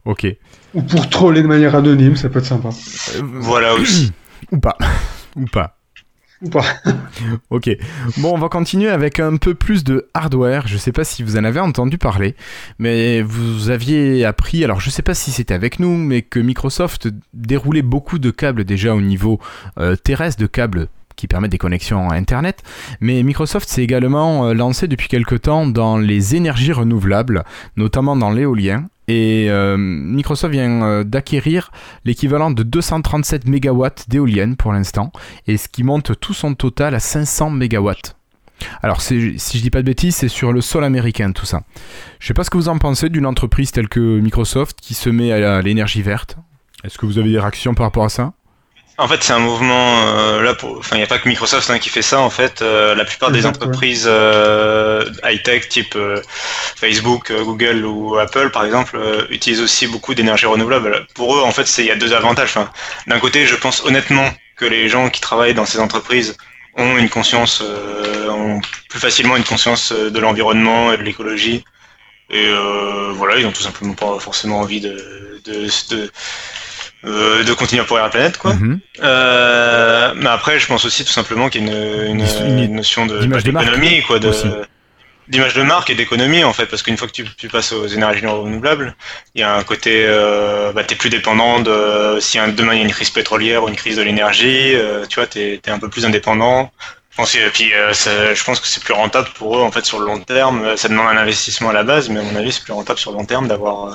Ok. 0.04 0.26
Ou 0.74 0.82
pour 0.82 1.08
troller 1.08 1.42
de 1.42 1.46
manière 1.46 1.74
anonyme, 1.74 2.16
ça 2.16 2.28
peut 2.28 2.40
être 2.40 2.46
sympa. 2.46 2.70
Euh, 3.16 3.20
voilà 3.22 3.74
aussi. 3.74 4.12
Ou 4.52 4.58
pas. 4.58 4.76
Ou 5.36 5.46
pas. 5.46 5.78
Ou 6.42 6.48
pas 6.48 6.64
Ok. 7.50 7.70
Bon, 8.18 8.34
on 8.34 8.38
va 8.38 8.48
continuer 8.48 8.88
avec 8.88 9.20
un 9.20 9.36
peu 9.36 9.54
plus 9.54 9.84
de 9.84 10.08
hardware. 10.14 10.66
Je 10.66 10.76
sais 10.76 10.92
pas 10.92 11.04
si 11.04 11.22
vous 11.22 11.36
en 11.36 11.44
avez 11.44 11.60
entendu 11.60 11.98
parler, 11.98 12.34
mais 12.78 13.22
vous 13.22 13.70
aviez 13.70 14.24
appris, 14.24 14.64
alors 14.64 14.80
je 14.80 14.90
sais 14.90 15.02
pas 15.02 15.14
si 15.14 15.30
c'était 15.30 15.54
avec 15.54 15.78
nous, 15.78 15.96
mais 15.96 16.22
que 16.22 16.40
Microsoft 16.40 17.08
déroulait 17.32 17.82
beaucoup 17.82 18.18
de 18.18 18.30
câbles 18.30 18.64
déjà 18.64 18.94
au 18.94 19.00
niveau 19.00 19.38
euh, 19.78 19.96
terrestre, 19.96 20.40
de 20.40 20.46
câbles 20.46 20.88
qui 21.16 21.28
permettent 21.28 21.52
des 21.52 21.58
connexions 21.58 22.10
à 22.10 22.16
Internet. 22.16 22.62
Mais 23.00 23.22
Microsoft 23.22 23.68
s'est 23.68 23.82
également 23.82 24.46
euh, 24.46 24.54
lancé 24.54 24.88
depuis 24.88 25.08
quelque 25.08 25.36
temps 25.36 25.66
dans 25.66 25.96
les 25.96 26.34
énergies 26.34 26.72
renouvelables, 26.72 27.44
notamment 27.76 28.16
dans 28.16 28.30
l'éolien. 28.30 28.86
Et 29.08 29.46
euh, 29.50 29.76
Microsoft 29.76 30.52
vient 30.52 30.82
euh, 30.82 31.04
d'acquérir 31.04 31.70
l'équivalent 32.04 32.50
de 32.50 32.62
237 32.62 33.46
MW 33.46 33.86
d'éoliennes 34.08 34.56
pour 34.56 34.72
l'instant, 34.72 35.12
et 35.46 35.56
ce 35.56 35.68
qui 35.68 35.84
monte 35.84 36.18
tout 36.20 36.34
son 36.34 36.54
total 36.54 36.94
à 36.94 37.00
500 37.00 37.50
MW. 37.50 37.90
Alors, 38.82 39.02
si 39.02 39.36
je 39.36 39.60
dis 39.60 39.70
pas 39.70 39.80
de 39.80 39.86
bêtises, 39.86 40.16
c'est 40.16 40.28
sur 40.28 40.52
le 40.52 40.60
sol 40.60 40.84
américain 40.84 41.32
tout 41.32 41.44
ça. 41.44 41.62
Je 42.18 42.26
sais 42.26 42.34
pas 42.34 42.44
ce 42.44 42.50
que 42.50 42.56
vous 42.56 42.68
en 42.68 42.78
pensez 42.78 43.08
d'une 43.08 43.26
entreprise 43.26 43.72
telle 43.72 43.88
que 43.88 44.20
Microsoft 44.20 44.78
qui 44.80 44.94
se 44.94 45.10
met 45.10 45.32
à 45.32 45.60
l'énergie 45.60 46.02
verte. 46.02 46.36
Est-ce 46.84 46.96
que 46.96 47.04
vous 47.04 47.18
avez 47.18 47.30
des 47.30 47.40
réactions 47.40 47.74
par 47.74 47.86
rapport 47.86 48.04
à 48.04 48.08
ça? 48.08 48.32
En 48.96 49.08
fait, 49.08 49.24
c'est 49.24 49.32
un 49.32 49.40
mouvement 49.40 50.06
euh, 50.06 50.40
là 50.42 50.54
pour. 50.54 50.78
Enfin, 50.78 50.94
il 50.96 50.98
n'y 51.00 51.04
a 51.04 51.08
pas 51.08 51.18
que 51.18 51.28
Microsoft 51.28 51.68
hein, 51.68 51.80
qui 51.80 51.88
fait 51.88 52.02
ça. 52.02 52.20
En 52.20 52.30
fait, 52.30 52.62
Euh, 52.62 52.94
la 52.94 53.04
plupart 53.04 53.32
des 53.32 53.44
entreprises 53.44 54.04
euh, 54.06 55.04
high-tech, 55.24 55.68
type 55.68 55.96
euh, 55.96 56.22
Facebook, 56.76 57.30
euh, 57.32 57.42
Google 57.42 57.84
ou 57.84 58.16
Apple, 58.18 58.50
par 58.50 58.64
exemple, 58.64 58.96
euh, 58.96 59.26
utilisent 59.30 59.60
aussi 59.62 59.88
beaucoup 59.88 60.14
d'énergie 60.14 60.46
renouvelable. 60.46 61.06
Pour 61.14 61.36
eux, 61.36 61.42
en 61.42 61.50
fait, 61.50 61.66
il 61.78 61.86
y 61.86 61.90
a 61.90 61.96
deux 61.96 62.12
avantages. 62.12 62.50
Enfin, 62.56 62.70
D'un 63.08 63.18
côté, 63.18 63.46
je 63.46 63.56
pense 63.56 63.84
honnêtement 63.84 64.28
que 64.56 64.64
les 64.64 64.88
gens 64.88 65.10
qui 65.10 65.20
travaillent 65.20 65.54
dans 65.54 65.66
ces 65.66 65.80
entreprises 65.80 66.36
ont 66.76 66.96
une 66.96 67.08
conscience, 67.10 67.62
euh, 67.62 68.28
ont 68.30 68.60
plus 68.88 69.00
facilement 69.00 69.36
une 69.36 69.44
conscience 69.44 69.92
de 69.92 70.18
l'environnement 70.20 70.92
et 70.92 70.98
de 70.98 71.02
l'écologie. 71.02 71.64
Et 72.30 72.46
euh, 72.48 73.12
voilà, 73.14 73.36
ils 73.38 73.46
ont 73.46 73.52
tout 73.52 73.62
simplement 73.62 73.94
pas 73.94 74.18
forcément 74.18 74.60
envie 74.60 74.80
de, 74.80 74.96
de, 75.44 75.68
de, 75.90 76.10
euh, 77.06 77.42
de 77.44 77.52
continuer 77.52 77.82
à 77.82 77.84
pourrir 77.84 78.04
la 78.04 78.10
planète, 78.10 78.38
quoi. 78.38 78.54
Mhm. 78.54 78.80
Euh, 79.02 80.12
mais 80.16 80.28
après, 80.28 80.58
je 80.58 80.66
pense 80.66 80.84
aussi 80.84 81.04
tout 81.04 81.12
simplement 81.12 81.48
qu'il 81.48 81.66
y 81.66 81.70
a 81.70 81.72
une, 82.06 82.20
une, 82.20 82.58
Une- 82.58 82.76
notion 82.76 83.06
d'économie, 83.06 84.02
quoi, 84.02 84.18
d'image 85.26 85.54
de 85.54 85.62
marque 85.62 85.88
et 85.88 85.94
d'économie 85.94 86.44
en 86.44 86.52
fait, 86.52 86.66
parce 86.66 86.82
qu'une 86.82 86.98
fois 86.98 87.08
que 87.08 87.12
tu, 87.12 87.24
tu 87.38 87.48
passes 87.48 87.72
aux 87.72 87.86
énergies 87.86 88.26
renouvelables, 88.26 88.94
il 89.34 89.40
y 89.40 89.44
a 89.44 89.54
un 89.54 89.62
côté, 89.62 90.04
euh, 90.06 90.70
bah, 90.72 90.84
t'es 90.84 90.96
plus 90.96 91.08
dépendant 91.08 91.60
de 91.60 92.18
si 92.20 92.38
un, 92.38 92.48
demain 92.48 92.74
il 92.74 92.78
y 92.78 92.82
a 92.82 92.84
une 92.84 92.92
crise 92.92 93.08
pétrolière 93.10 93.64
ou 93.64 93.68
une 93.68 93.76
crise 93.76 93.96
de 93.96 94.02
l'énergie, 94.02 94.74
euh, 94.74 95.06
tu 95.08 95.14
vois, 95.16 95.26
t'es 95.26 95.60
es 95.66 95.70
un 95.70 95.78
peu 95.78 95.88
plus 95.88 96.04
indépendant. 96.04 96.70
Je 97.10 97.16
pense, 97.16 97.34
et 97.36 97.48
puis, 97.52 97.72
euh, 97.72 97.92
ça- 97.94 98.34
je 98.34 98.44
pense 98.44 98.58
que 98.60 98.66
c'est 98.66 98.82
plus 98.82 98.92
rentable 98.92 99.28
pour 99.36 99.56
eux 99.56 99.62
en 99.62 99.70
fait 99.70 99.84
sur 99.86 99.98
le 100.00 100.04
long 100.06 100.18
terme. 100.20 100.76
Ça 100.76 100.88
demande 100.88 101.06
un 101.06 101.16
investissement 101.16 101.70
à 101.70 101.72
la 101.72 101.84
base, 101.84 102.08
mais 102.10 102.20
à 102.20 102.22
mon 102.24 102.34
avis, 102.36 102.52
c'est 102.52 102.64
plus 102.64 102.72
rentable 102.72 102.98
sur 102.98 103.12
le 103.12 103.16
long 103.18 103.24
terme 103.24 103.46
d'avoir 103.48 103.86
euh, 103.86 103.94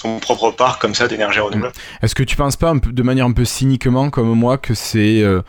son 0.00 0.18
propre 0.18 0.50
parc 0.50 0.80
comme 0.80 0.94
ça 0.94 1.08
d'énergie 1.08 1.40
renouvelable. 1.40 1.74
Est-ce 2.02 2.14
que 2.14 2.22
tu 2.22 2.36
penses 2.36 2.56
pas 2.56 2.70
un 2.70 2.78
peu- 2.78 2.92
de 2.92 3.02
manière 3.02 3.26
un 3.26 3.32
peu 3.32 3.44
cyniquement 3.44 4.08
comme 4.10 4.28
moi 4.32 4.56
que 4.58 4.72
c'est 4.74 5.22
euh, 5.22 5.42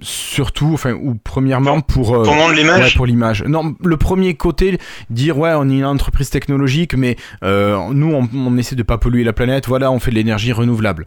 surtout, 0.00 0.70
enfin, 0.74 0.92
ou 0.92 1.14
premièrement 1.22 1.80
pour... 1.80 2.14
euh, 2.14 2.22
Pour 2.24 2.32
rendre 2.34 2.48
Ouais, 2.50 2.56
l'image, 2.56 2.96
pour 2.96 3.06
l'image. 3.06 3.44
Non, 3.44 3.74
le 3.84 3.96
premier 3.96 4.34
côté, 4.34 4.78
dire 5.10 5.38
ouais, 5.38 5.52
on 5.56 5.68
est 5.70 5.74
une 5.78 5.84
entreprise 5.84 6.30
technologique, 6.30 6.94
mais 6.94 7.16
euh, 7.44 7.76
nous, 7.92 8.12
on, 8.12 8.28
on 8.34 8.56
essaie 8.58 8.74
de 8.74 8.82
pas 8.82 8.98
polluer 8.98 9.22
la 9.24 9.32
planète. 9.32 9.68
Voilà, 9.68 9.90
on 9.92 9.98
fait 10.00 10.10
de 10.10 10.16
l'énergie 10.16 10.52
renouvelable. 10.52 11.06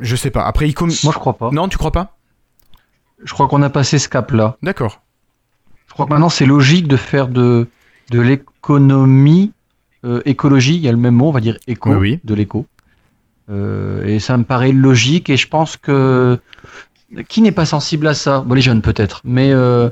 Je 0.00 0.14
sais 0.16 0.30
pas. 0.30 0.44
Après, 0.44 0.68
il 0.68 0.74
com- 0.74 0.90
Moi, 1.04 1.12
je 1.14 1.18
crois 1.18 1.38
pas. 1.38 1.50
non, 1.52 1.68
tu 1.68 1.78
crois 1.78 1.92
pas? 1.92 2.16
Je 3.24 3.32
crois 3.32 3.48
qu'on 3.48 3.62
a 3.62 3.70
passé 3.70 3.98
ce 3.98 4.08
cap-là. 4.10 4.56
D'accord. 4.62 5.00
Je 5.88 5.94
crois 5.94 6.04
que 6.04 6.10
maintenant, 6.10 6.28
c'est 6.28 6.44
logique 6.44 6.86
de 6.86 6.96
faire 6.98 7.28
de, 7.28 7.66
de 8.10 8.20
l'économie 8.20 9.52
écologie. 10.24 10.76
Il 10.76 10.82
y 10.82 10.88
a 10.88 10.92
le 10.92 10.98
même 10.98 11.14
mot, 11.14 11.28
on 11.28 11.32
va 11.32 11.40
dire 11.40 11.56
éco, 11.66 11.90
Oui, 11.90 11.96
oui. 11.96 12.20
de 12.24 12.34
l'éco. 12.34 12.66
Euh, 13.50 14.04
et 14.04 14.18
ça 14.18 14.36
me 14.36 14.44
paraît 14.44 14.72
logique. 14.72 15.30
Et 15.30 15.36
je 15.36 15.48
pense 15.48 15.76
que 15.76 16.38
qui 17.28 17.40
n'est 17.42 17.52
pas 17.52 17.66
sensible 17.66 18.06
à 18.08 18.14
ça? 18.14 18.40
Bon, 18.40 18.54
les 18.54 18.62
jeunes 18.62 18.82
peut-être, 18.82 19.20
mais 19.24 19.52
euh, 19.52 19.88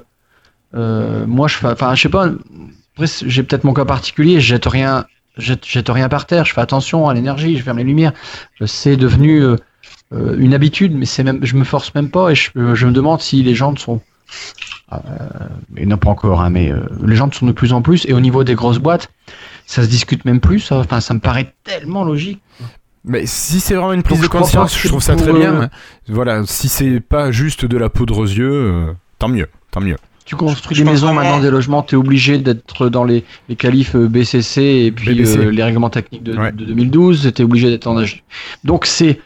euh, 0.75 1.25
moi, 1.27 1.47
je, 1.49 1.57
fais- 1.57 1.69
enfin, 1.69 1.95
je 1.95 2.03
sais 2.03 2.09
pas. 2.09 2.31
Après, 2.95 3.07
j'ai 3.27 3.43
peut-être 3.43 3.65
mon 3.65 3.73
cas 3.75 3.85
particulier. 3.85 4.41
Je 4.41 4.47
jette 4.49 4.67
rien, 4.67 5.07
jette, 5.37 5.65
jette 5.65 5.89
rien 5.89 6.09
par 6.09 6.27
terre. 6.27 6.45
Je 6.45 6.53
fais 6.53 6.61
attention 6.61 7.09
à 7.09 7.15
l'énergie. 7.15 7.57
Je 7.57 7.63
ferme 7.63 7.79
les 7.79 7.85
lumières. 7.85 8.13
C'est 8.67 8.97
devenu 8.97 9.43
euh, 9.43 9.57
euh, 10.13 10.37
une 10.39 10.55
habitude, 10.55 10.95
mais 10.95 11.07
c'est 11.07 11.23
même, 11.23 11.39
je 11.45 11.57
me 11.57 11.65
force 11.65 11.95
même 11.95 12.11
pas. 12.11 12.31
Et 12.31 12.35
je, 12.35 12.51
je 12.75 12.87
me 12.87 12.93
demande 12.93 13.21
si 13.21 13.43
les 13.43 13.55
gens 13.55 13.75
sont 13.77 14.01
et 15.77 15.87
non 15.87 15.97
pas 15.97 16.11
encore, 16.11 16.41
hein, 16.41 16.51
mais 16.51 16.71
euh, 16.71 16.81
les 17.05 17.17
gens 17.17 17.31
sont 17.33 17.47
de 17.47 17.53
plus 17.53 17.73
en 17.73 17.83
plus. 17.83 18.07
Et 18.07 18.13
au 18.13 18.21
niveau 18.21 18.45
des 18.45 18.55
grosses 18.55 18.79
boîtes, 18.79 19.11
ça 19.67 19.83
se 19.83 19.89
discute 19.89 20.25
même 20.25 20.41
plus. 20.41 20.61
ça. 20.61 20.79
Enfin, 20.79 21.01
ça 21.01 21.15
me 21.15 21.21
paraît 21.21 21.55
tellement 21.65 22.05
logique. 22.05 22.41
Mais 23.07 23.27
si 23.27 23.61
c'est 23.61 23.75
vraiment 23.75 23.93
une 23.93 24.03
prise 24.03 24.19
Donc, 24.21 24.25
de 24.33 24.39
conscience, 24.39 24.79
je 24.81 24.89
trouve 24.89 25.03
ça 25.03 25.15
très 25.15 25.33
bien. 25.33 25.55
euh, 25.63 25.67
Voilà, 26.09 26.43
si 26.47 26.69
c'est 26.69 27.01
pas 27.01 27.31
juste 27.31 27.67
de 27.67 27.77
la 27.77 27.91
poudre 27.91 28.19
aux 28.19 28.25
yeux, 28.27 28.51
euh, 28.51 28.93
tant 29.19 29.29
mieux, 29.29 29.47
tant 29.71 29.81
mieux. 29.81 29.97
Tu 30.25 30.37
construis 30.37 30.75
Je 30.75 30.83
des 30.85 30.91
maisons 30.91 31.13
maintenant, 31.13 31.39
des 31.39 31.51
logements, 31.51 31.83
tu 31.83 31.97
es 31.97 31.99
obligé 31.99 32.39
d'être 32.39 32.89
dans 32.89 33.05
les, 33.05 33.25
les 33.51 33.57
qualifs 33.57 33.95
euh, 33.95 34.09
BCC 34.09 34.63
et 34.87 34.91
puis 34.91 35.09
BBC. 35.15 35.37
euh, 35.37 35.51
les 35.51 35.63
règlements 35.63 35.91
techniques 35.91 36.23
de, 36.23 36.35
Ouais. 36.35 36.51
de 36.51 36.65
2012, 36.65 37.31
tu 37.35 37.43
es 37.43 37.45
obligé 37.45 37.69
d'être 37.69 37.87
en 37.89 37.99
âge. 37.99 38.25
Donc 38.65 38.87
c'est, 38.87 39.21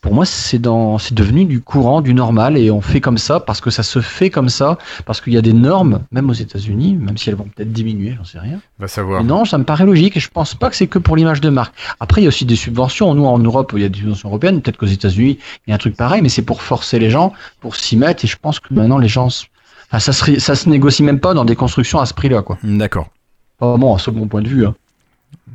pour 0.00 0.14
moi, 0.14 0.24
c'est 0.24 0.58
dans, 0.58 0.96
c'est 0.96 1.14
devenu 1.14 1.44
du 1.44 1.60
courant, 1.60 2.00
du 2.00 2.14
normal 2.14 2.56
et 2.56 2.70
on 2.70 2.80
fait 2.80 3.00
comme 3.00 3.18
ça 3.18 3.38
parce 3.38 3.60
que 3.60 3.70
ça 3.70 3.82
se 3.82 4.00
fait 4.00 4.30
comme 4.30 4.48
ça, 4.48 4.78
parce 5.04 5.20
qu'il 5.20 5.34
y 5.34 5.36
a 5.36 5.42
des 5.42 5.52
normes, 5.52 6.00
même 6.10 6.30
aux 6.30 6.34
États-Unis, 6.34 6.94
même 6.94 7.18
si 7.18 7.28
elles 7.28 7.36
vont 7.36 7.48
peut-être 7.54 7.70
diminuer, 7.70 8.14
j'en 8.16 8.24
sais 8.24 8.38
rien. 8.38 8.60
Va 8.78 8.88
savoir. 8.88 9.22
Mais 9.22 9.28
non, 9.28 9.44
ça 9.44 9.58
me 9.58 9.64
paraît 9.64 9.84
logique 9.84 10.16
et 10.16 10.20
je 10.20 10.30
pense 10.30 10.54
pas 10.54 10.70
que 10.70 10.76
c'est 10.76 10.86
que 10.86 10.98
pour 10.98 11.16
l'image 11.16 11.42
de 11.42 11.50
marque. 11.50 11.74
Après, 12.00 12.22
il 12.22 12.24
y 12.24 12.26
a 12.26 12.28
aussi 12.28 12.46
des 12.46 12.56
subventions. 12.56 13.14
Nous, 13.14 13.26
en 13.26 13.38
Europe, 13.38 13.72
il 13.76 13.82
y 13.82 13.84
a 13.84 13.90
des 13.90 13.98
subventions 13.98 14.30
européennes. 14.30 14.62
Peut-être 14.62 14.78
qu'aux 14.78 14.86
États-Unis, 14.86 15.38
il 15.66 15.70
y 15.70 15.72
a 15.72 15.74
un 15.74 15.78
truc 15.78 15.96
pareil, 15.96 16.22
mais 16.22 16.30
c'est 16.30 16.42
pour 16.42 16.62
forcer 16.62 16.98
les 16.98 17.10
gens, 17.10 17.34
pour 17.60 17.76
s'y 17.76 17.98
mettre. 17.98 18.24
Et 18.24 18.28
je 18.28 18.36
pense 18.40 18.58
que 18.58 18.72
maintenant, 18.72 18.98
les 18.98 19.08
gens, 19.08 19.26
enfin, 19.26 19.98
ça 19.98 20.12
se, 20.12 20.38
ça 20.38 20.54
se 20.54 20.68
négocie 20.70 21.02
même 21.02 21.20
pas 21.20 21.34
dans 21.34 21.44
des 21.44 21.56
constructions 21.56 22.00
à 22.00 22.06
ce 22.06 22.14
prix-là, 22.14 22.40
quoi. 22.40 22.58
D'accord. 22.62 23.10
Pas 23.58 23.76
bon, 23.76 23.98
c'est 23.98 24.10
mon 24.12 24.28
point 24.28 24.40
de 24.40 24.48
vue. 24.48 24.64
Hein. 24.64 24.74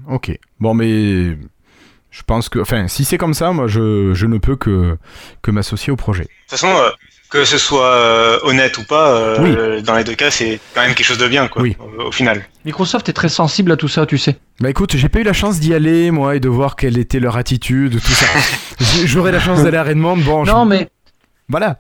Ok. 0.08 0.38
Bon, 0.60 0.76
mais 0.76 1.36
je 2.18 2.22
pense 2.26 2.48
que, 2.48 2.60
enfin, 2.60 2.88
si 2.88 3.04
c'est 3.04 3.18
comme 3.18 3.34
ça, 3.34 3.52
moi, 3.52 3.68
je, 3.68 4.14
je 4.14 4.26
ne 4.26 4.38
peux 4.38 4.56
que, 4.56 4.98
que 5.42 5.52
m'associer 5.52 5.92
au 5.92 5.98
projet. 5.98 6.24
De 6.24 6.28
toute 6.28 6.52
façon, 6.52 6.70
euh, 6.70 6.90
que 7.30 7.44
ce 7.44 7.58
soit 7.58 7.92
euh, 7.94 8.40
honnête 8.44 8.78
ou 8.78 8.84
pas, 8.86 9.10
euh, 9.12 9.82
dans 9.82 9.96
les 9.96 10.06
deux 10.06 10.16
cas, 10.16 10.32
c'est 10.32 10.60
quand 10.74 10.82
même 10.82 10.94
quelque 10.96 11.06
chose 11.08 11.18
de 11.18 11.28
bien, 11.28 11.50
quoi, 11.50 11.62
Oui. 11.62 11.76
au, 12.00 12.04
au 12.04 12.12
final. 12.14 12.46
Microsoft 12.64 13.10
est 13.10 13.14
très 13.14 13.28
sensible 13.28 13.72
à 13.74 13.76
tout 13.76 13.90
ça, 13.90 14.06
tu 14.06 14.18
sais. 14.18 14.38
Bah 14.62 14.70
écoute, 14.70 14.96
j'ai 14.96 15.10
pas 15.10 15.20
eu 15.20 15.24
la 15.24 15.34
chance 15.34 15.60
d'y 15.60 15.74
aller, 15.74 16.10
moi, 16.12 16.38
et 16.38 16.40
de 16.40 16.48
voir 16.48 16.78
quelle 16.78 16.98
était 16.98 17.20
leur 17.20 17.36
attitude, 17.36 18.00
tout 18.02 18.12
ça. 18.14 18.28
J'aurais 19.06 19.34
la 19.34 19.42
chance 19.42 19.62
d'aller 19.64 19.78
à 19.78 19.84
Redmond, 19.84 20.16
bon, 20.18 20.46
je- 20.46 20.52
Non, 20.52 20.64
mais 20.66 20.88
voilà. 21.50 21.78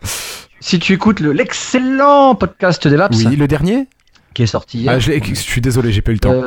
si 0.59 0.79
tu 0.79 0.91
écoutes 0.91 1.21
le- 1.21 1.31
l'excellent 1.31 2.35
podcast 2.35 2.85
des 2.87 2.97
Labs 2.97 3.13
Oui, 3.15 3.35
le 3.37 3.47
dernier? 3.47 3.87
Qui 4.33 4.43
est 4.43 4.47
sorti 4.47 4.79
hier. 4.79 4.91
ah, 4.93 4.99
je, 4.99 5.13
je 5.23 5.33
suis 5.33 5.61
désolé, 5.61 5.93
j'ai 5.93 6.01
pas 6.01 6.11
eu 6.11 6.15
le 6.15 6.19
temps. 6.19 6.41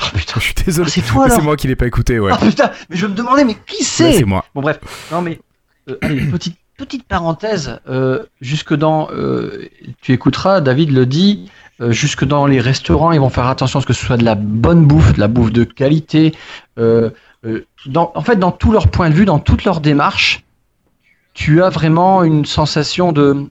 Oh 0.00 0.04
putain, 0.14 0.40
Je 0.40 0.44
suis 0.44 0.54
désolé. 0.54 0.88
Ah, 0.88 0.92
c'est 0.94 1.02
toi 1.02 1.30
C'est 1.30 1.42
moi 1.42 1.56
qui 1.56 1.68
l'ai 1.68 1.76
pas 1.76 1.86
écouté, 1.86 2.18
ouais. 2.18 2.32
Oh 2.34 2.44
putain, 2.44 2.70
mais 2.90 2.96
je 2.96 3.06
me 3.06 3.14
demandais, 3.14 3.44
mais 3.44 3.56
qui 3.66 3.84
c'est 3.84 4.12
c'est 4.12 4.24
moi. 4.24 4.44
Bon 4.54 4.60
bref, 4.60 4.78
non 5.12 5.22
mais 5.22 5.40
euh, 5.88 5.98
allez, 6.02 6.20
petite 6.26 6.56
petite 6.76 7.06
parenthèse, 7.06 7.78
euh, 7.88 8.24
jusque 8.40 8.74
dans, 8.74 9.08
euh, 9.12 9.68
tu 10.02 10.12
écouteras, 10.12 10.60
David 10.60 10.90
le 10.90 11.06
dit, 11.06 11.48
jusque 11.90 12.24
dans 12.24 12.46
les 12.46 12.60
restaurants, 12.60 13.12
ils 13.12 13.20
vont 13.20 13.28
faire 13.28 13.46
attention 13.46 13.78
à 13.78 13.82
ce 13.82 13.86
que 13.86 13.92
ce 13.92 14.04
soit 14.04 14.16
de 14.16 14.24
la 14.24 14.34
bonne 14.34 14.84
bouffe, 14.84 15.12
de 15.12 15.20
la 15.20 15.28
bouffe 15.28 15.52
de 15.52 15.62
qualité. 15.62 16.34
dans, 16.76 17.12
en 18.14 18.22
fait, 18.22 18.36
dans 18.36 18.50
tout 18.50 18.72
leur 18.72 18.88
point 18.88 19.08
de 19.08 19.14
vue, 19.14 19.24
dans 19.24 19.38
toute 19.38 19.64
leur 19.64 19.80
démarche, 19.80 20.42
tu 21.32 21.62
as 21.62 21.68
vraiment 21.68 22.24
une 22.24 22.44
sensation 22.44 23.12
de, 23.12 23.48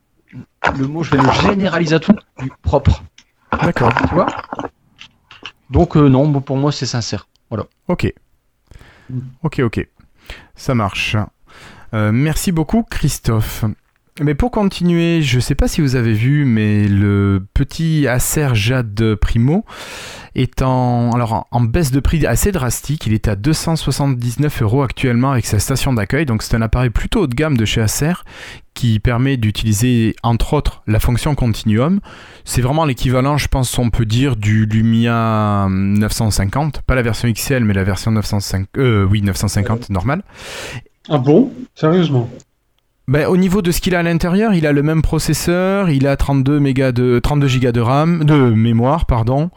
le 0.77 0.87
mot, 0.87 1.03
je 1.03 1.11
vais 1.11 1.21
le 1.21 1.31
généraliser 1.49 1.95
à 1.95 1.99
tout, 1.99 2.15
du 2.39 2.51
propre. 2.61 3.03
D'accord. 3.61 3.93
Tu 4.09 4.15
vois? 4.15 4.27
Donc 5.69 5.95
euh, 5.97 6.09
non, 6.09 6.31
pour 6.41 6.57
moi 6.57 6.71
c'est 6.71 6.85
sincère. 6.85 7.27
Ok. 7.87 8.13
Ok, 9.43 9.59
ok. 9.59 9.87
Ça 10.55 10.73
marche. 10.73 11.15
Euh, 11.93 12.11
merci 12.11 12.51
beaucoup, 12.51 12.83
Christophe. 12.83 13.65
Mais 14.21 14.35
pour 14.35 14.51
continuer, 14.51 15.23
je 15.23 15.39
sais 15.39 15.55
pas 15.55 15.67
si 15.67 15.81
vous 15.81 15.95
avez 15.95 16.13
vu, 16.13 16.45
mais 16.45 16.87
le 16.87 17.43
petit 17.55 18.07
Acer 18.07 18.49
Jade 18.53 19.15
Primo 19.15 19.65
est 20.35 20.61
en, 20.61 21.11
alors 21.13 21.33
en, 21.33 21.47
en 21.49 21.61
baisse 21.61 21.91
de 21.91 21.99
prix 21.99 22.23
assez 22.27 22.51
drastique. 22.51 23.07
Il 23.07 23.13
est 23.13 23.27
à 23.27 23.35
279 23.35 24.61
euros 24.61 24.83
actuellement 24.83 25.31
avec 25.31 25.47
sa 25.47 25.57
station 25.57 25.93
d'accueil. 25.93 26.27
Donc 26.27 26.43
c'est 26.43 26.55
un 26.55 26.61
appareil 26.61 26.91
plutôt 26.91 27.21
haut 27.21 27.27
de 27.27 27.33
gamme 27.33 27.57
de 27.57 27.65
chez 27.65 27.81
Acer 27.81 28.13
qui 28.75 28.99
permet 28.99 29.35
d'utiliser 29.37 30.15
entre 30.21 30.53
autres 30.53 30.83
la 30.85 30.99
fonction 30.99 31.33
Continuum. 31.33 31.99
C'est 32.45 32.61
vraiment 32.61 32.85
l'équivalent, 32.85 33.37
je 33.37 33.47
pense, 33.47 33.77
on 33.79 33.89
peut 33.89 34.05
dire, 34.05 34.35
du 34.35 34.67
Lumia 34.67 35.67
950. 35.69 36.81
Pas 36.81 36.93
la 36.93 37.01
version 37.01 37.31
XL, 37.31 37.63
mais 37.63 37.73
la 37.73 37.83
version 37.83 38.11
950, 38.11 38.69
euh, 38.77 39.05
oui, 39.05 39.23
950 39.23 39.89
normale. 39.89 40.23
Ah 41.09 41.17
bon? 41.17 41.51
Sérieusement? 41.73 42.29
Ben, 43.07 43.27
au 43.27 43.35
niveau 43.35 43.61
de 43.61 43.71
ce 43.71 43.81
qu'il 43.81 43.95
a 43.95 43.99
à 43.99 44.03
l'intérieur, 44.03 44.53
il 44.53 44.65
a 44.65 44.71
le 44.71 44.81
même 44.81 45.01
processeur, 45.01 45.89
il 45.89 46.07
a 46.07 46.15
32 46.15 46.59
mégas 46.59 46.93
de 46.93 47.19
32 47.21 47.47
gigas 47.47 47.71
de 47.73 47.81
RAM, 47.81 48.23
de 48.23 48.33
mémoire, 48.51 49.05
pardon. 49.05 49.51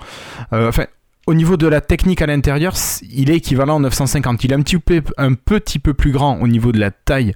Euh, 0.52 0.68
enfin, 0.68 0.86
au 1.28 1.34
niveau 1.34 1.56
de 1.56 1.68
la 1.68 1.80
technique 1.80 2.22
à 2.22 2.26
l'intérieur, 2.26 2.74
il 3.08 3.30
est 3.30 3.36
équivalent 3.36 3.76
au 3.76 3.80
950. 3.80 4.42
Il 4.42 4.50
est 4.52 4.54
un 4.56 4.62
petit 4.62 4.78
peu, 4.78 5.00
un 5.16 5.34
petit 5.34 5.78
peu 5.78 5.94
plus 5.94 6.10
grand 6.10 6.40
au 6.40 6.48
niveau 6.48 6.72
de 6.72 6.80
la 6.80 6.90
taille 6.90 7.34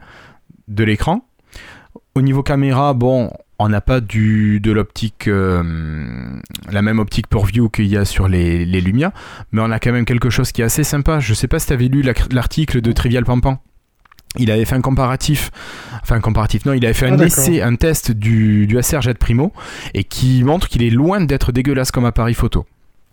de 0.67 0.83
l'écran. 0.83 1.25
Au 2.17 2.23
niveau 2.23 2.43
caméra, 2.43 2.93
bon, 2.93 3.31
on 3.61 3.69
n'a 3.69 3.81
pas 3.81 4.01
du 4.01 4.59
de 4.59 4.73
l'optique, 4.73 5.29
euh, 5.29 5.63
la 6.73 6.83
même 6.83 6.99
optique 6.99 7.29
pour 7.29 7.47
view 7.47 7.69
qu'il 7.69 7.87
y 7.87 7.97
a 7.97 8.05
sur 8.05 8.27
les, 8.27 8.65
les 8.65 8.81
Lumia, 8.81 9.13
mais 9.53 9.61
on 9.63 9.71
a 9.71 9.79
quand 9.79 9.93
même 9.93 10.05
quelque 10.05 10.29
chose 10.31 10.51
qui 10.51 10.61
est 10.63 10.65
assez 10.65 10.83
sympa. 10.83 11.21
Je 11.21 11.35
sais 11.35 11.47
pas 11.47 11.61
si 11.61 11.69
tu 11.69 11.73
avais 11.73 11.87
lu 11.87 12.03
la- 12.03 12.15
l'article 12.33 12.81
de 12.81 12.91
Trivial 12.91 13.25
Pampan. 13.25 13.61
Il 14.39 14.51
avait 14.51 14.65
fait 14.65 14.77
un 14.77 14.81
comparatif, 14.81 15.51
enfin 16.03 16.17
un 16.17 16.21
comparatif, 16.21 16.65
non, 16.65 16.73
il 16.73 16.85
avait 16.85 16.95
fait 16.95 17.07
Ah, 17.09 17.15
un 17.15 17.17
d'accord. 17.17 17.27
essai, 17.45 17.63
un 17.63 17.75
test 17.75 18.13
du, 18.13 18.67
du 18.69 18.79
Primo, 19.19 19.53
et 19.93 20.05
qui 20.05 20.45
montre 20.45 20.69
qu'il 20.69 20.83
est 20.85 20.91
loin 20.91 21.21
d'être 21.21 21.51
dégueulasse 21.53 21.91
comme 21.91 22.05
appareil 22.05 22.35
photo. 22.35 22.65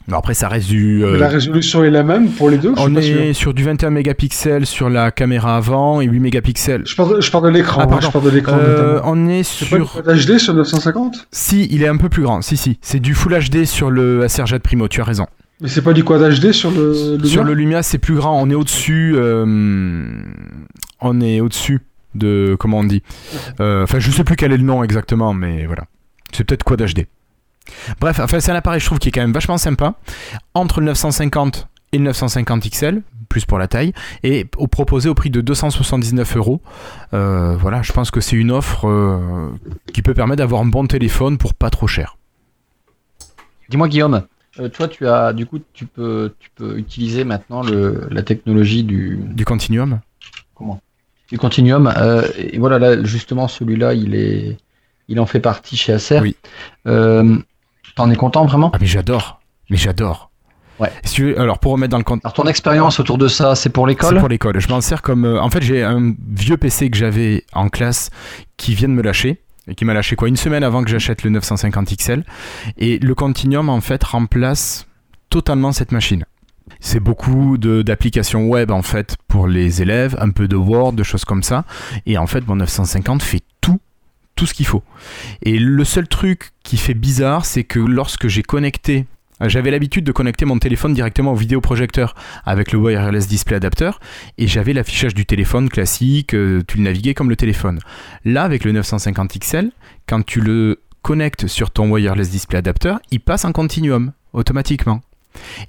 Bon, 0.07 0.15
après, 0.15 0.35
ça 0.35 0.47
reste 0.47 0.69
du. 0.69 1.03
euh, 1.03 1.17
La 1.17 1.27
résolution 1.27 1.83
est 1.83 1.89
la 1.89 2.03
même 2.03 2.29
pour 2.29 2.49
les 2.49 2.57
deux, 2.57 2.71
je 2.75 2.79
suis 2.81 2.89
on 2.89 2.93
pas 2.93 3.01
est 3.01 3.33
sur 3.33 3.53
du 3.53 3.63
21 3.63 3.89
mégapixels 3.89 4.65
sur 4.65 4.89
la 4.89 5.11
caméra 5.11 5.57
avant 5.57 5.99
et 5.99 6.05
8 6.05 6.19
mégapixels. 6.21 6.83
Je 6.85 6.95
parle 6.95 7.15
de, 7.17 7.21
je 7.21 7.29
parle 7.29 7.43
de 7.45 7.49
l'écran, 7.49 7.81
Ah, 7.81 7.83
hein, 7.83 7.87
pardon. 7.87 8.07
je 8.07 8.11
parle 8.13 8.25
de 8.25 8.29
l'écran 8.29 8.57
Euh, 8.57 9.01
on 9.03 9.27
est 9.27 9.39
pas 9.39 9.43
sur. 9.43 9.91
Quad 9.91 10.05
HD 10.17 10.37
sur 10.37 10.53
950 10.53 11.27
Si, 11.31 11.67
il 11.71 11.83
est 11.83 11.87
un 11.89 11.97
peu 11.97 12.07
plus 12.07 12.23
grand. 12.23 12.41
Si, 12.41 12.55
si. 12.55 12.77
C'est 12.81 12.99
du 13.01 13.15
Full 13.15 13.37
HD 13.49 13.65
sur 13.65 13.89
le 13.91 14.23
Acer 14.23 14.45
Jet 14.45 14.59
Primo, 14.59 14.87
tu 14.87 15.01
as 15.01 15.03
raison. 15.03 15.25
Mais 15.59 15.67
c'est 15.67 15.81
pas 15.81 15.91
du 15.93 16.03
Quad 16.05 16.21
HD 16.39 16.51
sur 16.53 16.71
le, 16.71 17.17
sur 17.25 17.43
le 17.43 17.53
Lumia, 17.53 17.81
c'est 17.83 17.97
plus 17.97 18.13
grand. 18.15 18.39
On 18.41 18.49
est 18.49 18.55
au-dessus. 18.55 19.13
euh, 19.17 20.05
on 21.01 21.21
est 21.21 21.39
au-dessus 21.41 21.81
de. 22.15 22.55
Comment 22.59 22.79
on 22.79 22.83
dit 22.83 23.03
Euh, 23.59 23.83
Enfin, 23.83 23.99
je 23.99 24.11
sais 24.11 24.23
plus 24.23 24.35
quel 24.35 24.51
est 24.51 24.57
le 24.57 24.63
nom 24.63 24.83
exactement, 24.83 25.33
mais 25.33 25.65
voilà. 25.65 25.83
C'est 26.31 26.43
peut-être 26.43 26.63
Quad 26.63 26.81
HD. 26.81 27.05
Bref, 27.99 28.19
enfin, 28.19 28.39
c'est 28.39 28.51
un 28.51 28.55
appareil, 28.55 28.79
je 28.79 28.85
trouve, 28.85 28.99
qui 28.99 29.09
est 29.09 29.11
quand 29.11 29.21
même 29.21 29.33
vachement 29.33 29.57
sympa. 29.57 29.95
Entre 30.53 30.79
le 30.79 30.87
950 30.87 31.67
et 31.93 31.97
le 31.97 32.03
950 32.05 32.69
XL, 32.69 33.01
plus 33.29 33.45
pour 33.45 33.57
la 33.59 33.67
taille, 33.67 33.93
et 34.23 34.45
au 34.57 34.67
proposé 34.67 35.09
au 35.09 35.13
prix 35.15 35.29
de 35.29 35.41
279 35.41 36.37
euros. 36.37 36.61
Euh, 37.13 37.55
Voilà, 37.57 37.81
je 37.81 37.91
pense 37.93 38.11
que 38.11 38.19
c'est 38.21 38.35
une 38.35 38.51
offre 38.51 38.87
euh, 38.87 39.49
qui 39.93 40.01
peut 40.01 40.13
permettre 40.13 40.37
d'avoir 40.39 40.61
un 40.61 40.65
bon 40.65 40.85
téléphone 40.87 41.37
pour 41.37 41.53
pas 41.53 41.69
trop 41.69 41.87
cher. 41.87 42.17
Dis-moi 43.69 43.89
Guillaume, 43.89 44.23
euh, 44.59 44.69
toi 44.69 44.87
tu 44.87 45.05
as 45.07 45.33
du 45.33 45.45
coup 45.45 45.59
tu 45.73 45.85
peux 45.85 46.33
tu 46.39 46.49
peux 46.55 46.77
utiliser 46.77 47.25
maintenant 47.25 47.63
le, 47.63 48.07
la 48.11 48.23
technologie 48.23 48.83
du 48.83 49.19
Du 49.21 49.43
Continuum 49.43 49.99
du 51.29 51.37
continuum 51.37 51.91
euh, 51.97 52.27
et 52.37 52.57
voilà 52.57 52.79
là 52.79 53.03
justement 53.03 53.47
celui-là 53.47 53.93
il 53.93 54.15
est 54.15 54.57
il 55.09 55.19
en 55.19 55.25
fait 55.25 55.39
partie 55.39 55.77
chez 55.77 55.93
Acer. 55.93 56.19
Oui. 56.21 56.35
Euh, 56.87 57.37
T'en 57.95 58.09
es 58.11 58.15
content 58.15 58.45
vraiment? 58.45 58.71
Ah, 58.73 58.77
mais 58.79 58.85
j'adore 58.87 59.39
Mais 59.69 59.77
j'adore 59.77 60.29
Ouais. 60.79 60.91
Si 61.03 61.15
tu 61.15 61.23
veux- 61.23 61.39
alors, 61.41 61.57
pour 61.57 61.71
remettre 61.71 61.89
dans 61.91 61.97
le 61.97 62.03
contexte. 62.03 62.25
Alors 62.25 62.33
ton 62.35 62.45
expérience 62.47 62.99
autour 62.99 63.17
de 63.17 63.27
ça 63.27 63.55
c'est 63.55 63.69
pour 63.69 63.85
C'est 63.85 63.93
l'école 63.93 64.19
pour 64.19 64.27
l'école. 64.29 64.59
Je 64.59 64.67
m'en 64.67 64.79
sers 64.81 65.01
comme. 65.01 65.25
euh, 65.25 65.41
en 65.41 65.49
fait, 65.49 65.63
j'ai 65.63 65.81
un 65.83 66.13
vieux 66.29 66.57
PC 66.57 66.91
que 66.91 66.97
j'avais 66.97 67.43
en 67.53 67.69
classe 67.69 68.11
qui 68.57 68.75
vient 68.75 68.87
de 68.87 68.93
me 68.93 69.01
lâcher. 69.01 69.41
Et 69.67 69.73
qui 69.75 69.85
m'a 69.85 69.93
lâché 69.95 70.15
quoi 70.15 70.27
Une 70.27 70.37
semaine 70.37 70.63
avant 70.63 70.83
que 70.83 70.89
j'achète 70.91 71.23
le 71.23 71.31
950 71.31 71.87
XL. 71.97 72.23
Et 72.77 72.99
le 72.99 73.15
Continuum, 73.15 73.69
en 73.69 73.81
fait, 73.81 74.03
remplace 74.03 74.85
totalement 75.31 75.71
cette 75.71 75.91
machine. 75.91 76.25
C'est 76.79 76.99
beaucoup 76.99 77.57
d'applications 77.57 78.47
web, 78.47 78.71
en 78.71 78.81
fait, 78.81 79.17
pour 79.27 79.47
les 79.47 79.81
élèves, 79.81 80.15
un 80.19 80.29
peu 80.29 80.47
de 80.47 80.55
Word, 80.55 80.93
de 80.93 81.03
choses 81.03 81.25
comme 81.25 81.43
ça. 81.43 81.65
Et 82.05 82.17
en 82.17 82.27
fait, 82.27 82.47
mon 82.47 82.57
950 82.57 83.21
fait 83.21 83.41
tout, 83.61 83.79
tout 84.35 84.45
ce 84.45 84.53
qu'il 84.53 84.65
faut. 84.65 84.83
Et 85.41 85.59
le 85.59 85.83
seul 85.83 86.07
truc 86.07 86.51
qui 86.63 86.77
fait 86.77 86.93
bizarre, 86.93 87.45
c'est 87.45 87.63
que 87.63 87.79
lorsque 87.79 88.27
j'ai 88.27 88.43
connecté. 88.43 89.05
J'avais 89.39 89.69
l'habitude 89.69 90.03
de 90.03 90.11
connecter 90.11 90.45
mon 90.45 90.57
téléphone 90.57 90.95
directement 90.95 91.33
au 91.33 91.35
vidéoprojecteur 91.35 92.15
avec 92.43 92.71
le 92.71 92.79
wireless 92.79 93.27
display 93.27 93.55
adapter 93.55 93.91
et 94.39 94.47
j'avais 94.47 94.73
l'affichage 94.73 95.13
du 95.13 95.27
téléphone 95.27 95.69
classique, 95.69 96.33
euh, 96.33 96.63
tu 96.67 96.77
le 96.77 96.83
naviguais 96.83 97.13
comme 97.13 97.29
le 97.29 97.35
téléphone. 97.35 97.79
Là, 98.25 98.43
avec 98.43 98.63
le 98.63 98.71
950 98.71 99.37
XL, 99.37 99.69
quand 100.07 100.25
tu 100.25 100.41
le 100.41 100.81
connectes 101.03 101.45
sur 101.45 101.69
ton 101.69 101.91
wireless 101.91 102.31
display 102.31 102.57
adapter, 102.57 102.95
il 103.11 103.19
passe 103.19 103.45
en 103.45 103.51
continuum 103.51 104.11
automatiquement. 104.33 105.01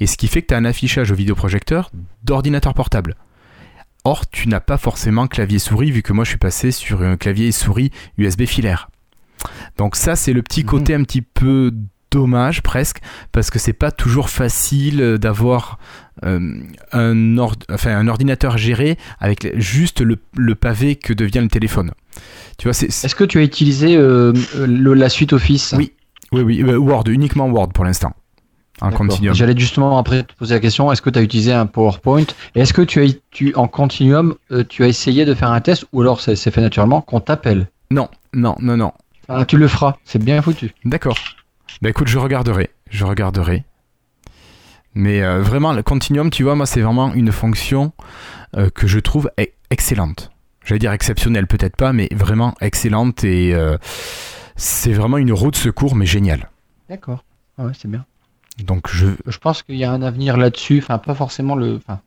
Et 0.00 0.07
ce 0.07 0.16
qui 0.16 0.28
fait 0.28 0.42
que 0.42 0.48
tu 0.48 0.54
as 0.54 0.59
un 0.59 0.64
affichage 0.64 1.11
au 1.11 1.14
vidéoprojecteur 1.14 1.90
d'ordinateur 2.24 2.74
portable. 2.74 3.14
Or, 4.04 4.28
tu 4.28 4.48
n'as 4.48 4.61
pas 4.61 4.78
forcément 4.78 5.26
clavier 5.26 5.59
souris 5.59 5.90
vu 5.90 6.02
que 6.02 6.12
moi 6.12 6.24
je 6.24 6.31
suis 6.31 6.38
passé 6.38 6.70
sur 6.70 7.02
un 7.02 7.16
clavier 7.16 7.48
et 7.48 7.52
souris 7.52 7.90
USB 8.16 8.44
filaire. 8.44 8.88
Donc 9.76 9.96
ça, 9.96 10.16
c'est 10.16 10.33
le 10.33 10.42
petit 10.42 10.61
Mhm. 10.62 10.66
côté 10.66 10.94
un 10.94 11.02
petit 11.04 11.22
peu 11.22 11.72
dommage 12.11 12.62
presque 12.62 12.98
parce 13.33 13.50
que 13.50 13.59
c'est 13.59 13.74
pas 13.74 13.90
toujours 13.90 14.31
facile 14.31 15.18
d'avoir 15.20 15.78
euh, 16.24 16.40
un, 16.92 17.37
enfin, 17.38 17.96
un 17.96 18.09
ordinateur 18.09 18.57
géré 18.59 18.96
avec 19.20 19.52
juste 19.61 20.00
le, 20.00 20.16
le 20.37 20.54
pavé 20.54 20.96
que 20.96 21.12
devient 21.12 21.40
le 21.40 21.48
téléphone. 21.48 21.92
Tu 22.57 22.64
vois, 22.66 22.72
c'est, 22.72 22.87
Est-ce 22.87 23.14
que 23.14 23.24
tu 23.24 23.38
as 23.38 23.42
utilisé 23.42 23.96
euh, 23.96 24.33
le- 24.66 24.94
la 24.94 25.09
suite 25.11 25.33
Office? 25.33 25.74
Oui. 25.76 25.92
oui, 26.33 26.40
oui, 26.42 26.62
euh, 26.62 26.76
Word, 26.78 27.04
uniquement 27.09 27.46
Word 27.48 27.68
pour 27.74 27.85
l'instant. 27.85 28.14
Continuum. 28.80 29.34
J'allais 29.34 29.56
justement 29.58 29.98
après 29.98 30.22
te 30.22 30.32
poser 30.34 30.54
la 30.54 30.60
question, 30.60 30.90
est-ce 30.92 31.02
que 31.02 31.10
tu 31.10 31.18
as 31.18 31.22
utilisé 31.22 31.52
un 31.52 31.66
PowerPoint 31.66 32.24
Et 32.54 32.60
est-ce 32.60 32.72
que 32.72 32.82
tu 32.82 33.02
as 33.02 33.06
tu, 33.30 33.54
en 33.56 33.66
continuum, 33.68 34.36
euh, 34.52 34.64
tu 34.68 34.84
as 34.84 34.88
essayé 34.88 35.24
de 35.24 35.34
faire 35.34 35.50
un 35.50 35.60
test 35.60 35.84
ou 35.92 36.00
alors 36.02 36.20
c'est 36.20 36.36
c'est 36.36 36.50
fait 36.50 36.60
naturellement 36.60 37.00
qu'on 37.00 37.20
t'appelle 37.20 37.68
Non, 37.90 38.08
non, 38.34 38.54
non, 38.60 38.76
non. 38.76 38.92
Ah, 39.28 39.44
Tu 39.44 39.58
le 39.58 39.68
feras, 39.68 39.96
c'est 40.04 40.22
bien 40.22 40.40
foutu. 40.42 40.72
D'accord. 40.84 41.18
Bah 41.82 41.90
écoute, 41.90 42.08
je 42.08 42.18
regarderai. 42.18 42.70
Je 42.90 43.04
regarderai. 43.04 43.64
Mais 44.94 45.22
euh, 45.22 45.42
vraiment, 45.42 45.72
le 45.72 45.82
continuum, 45.82 46.30
tu 46.30 46.42
vois, 46.42 46.54
moi, 46.54 46.66
c'est 46.66 46.80
vraiment 46.80 47.12
une 47.14 47.30
fonction 47.30 47.92
euh, 48.56 48.70
que 48.70 48.86
je 48.86 48.98
trouve 48.98 49.30
e- 49.38 49.46
excellente. 49.70 50.30
J'allais 50.64 50.78
dire 50.78 50.92
exceptionnelle, 50.92 51.46
peut-être 51.46 51.76
pas, 51.76 51.92
mais 51.92 52.08
vraiment 52.12 52.54
excellente 52.60 53.22
et 53.24 53.54
euh, 53.54 53.76
c'est 54.56 54.92
vraiment 54.92 55.18
une 55.18 55.32
roue 55.32 55.50
de 55.50 55.56
secours, 55.56 55.94
mais 55.94 56.06
géniale. 56.06 56.50
D'accord. 56.88 57.24
Ah 57.58 57.64
ouais, 57.66 57.72
c'est 57.78 57.88
bien. 57.90 58.04
Donc 58.64 58.88
je, 58.90 59.07
Je 59.27 59.38
pense 59.38 59.62
qu'il 59.62 59.77
y 59.77 59.85
a 59.85 59.92
un 59.92 60.03
avenir 60.03 60.37
là-dessus, 60.37 60.79
enfin 60.83 60.99
pas 60.99 61.14
forcément 61.14 61.55
le. 61.55 61.77
Enfin, 61.77 62.01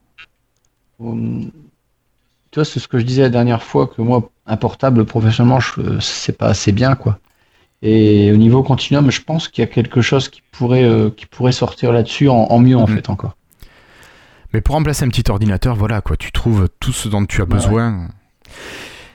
tu 0.99 2.55
vois, 2.55 2.65
c'est 2.65 2.79
ce 2.79 2.87
que 2.87 2.99
je 2.99 3.05
disais 3.05 3.21
la 3.21 3.29
dernière 3.29 3.63
fois 3.63 3.87
que 3.87 4.01
moi, 4.01 4.29
un 4.45 4.57
portable 4.57 5.05
professionnellement, 5.05 5.59
je- 5.59 5.99
c'est 5.99 6.37
pas 6.37 6.47
assez 6.47 6.71
bien 6.71 6.95
quoi. 6.95 7.19
Et 7.81 8.31
au 8.31 8.35
niveau 8.37 8.61
continuum, 8.61 9.09
je 9.09 9.21
pense 9.21 9.47
qu'il 9.47 9.63
y 9.63 9.67
a 9.67 9.71
quelque 9.71 10.01
chose 10.01 10.29
qui 10.29 10.43
pourrait, 10.51 10.83
euh, 10.83 11.09
qui 11.09 11.25
pourrait 11.25 11.51
sortir 11.53 11.91
là-dessus 11.91 12.27
en, 12.29 12.35
en 12.35 12.59
mieux 12.59 12.77
en 12.77 12.87
Mhm. 12.87 12.95
fait 12.95 13.09
encore. 13.09 13.35
Mais 14.53 14.61
pour 14.61 14.75
remplacer 14.75 15.05
un 15.05 15.09
petit 15.09 15.31
ordinateur, 15.31 15.75
voilà 15.75 16.01
quoi, 16.01 16.17
tu 16.17 16.31
trouves 16.31 16.67
tout 16.79 16.91
ce 16.91 17.07
dont 17.07 17.25
tu 17.25 17.41
as 17.41 17.45
Ouais, 17.45 17.49
besoin. 17.49 18.09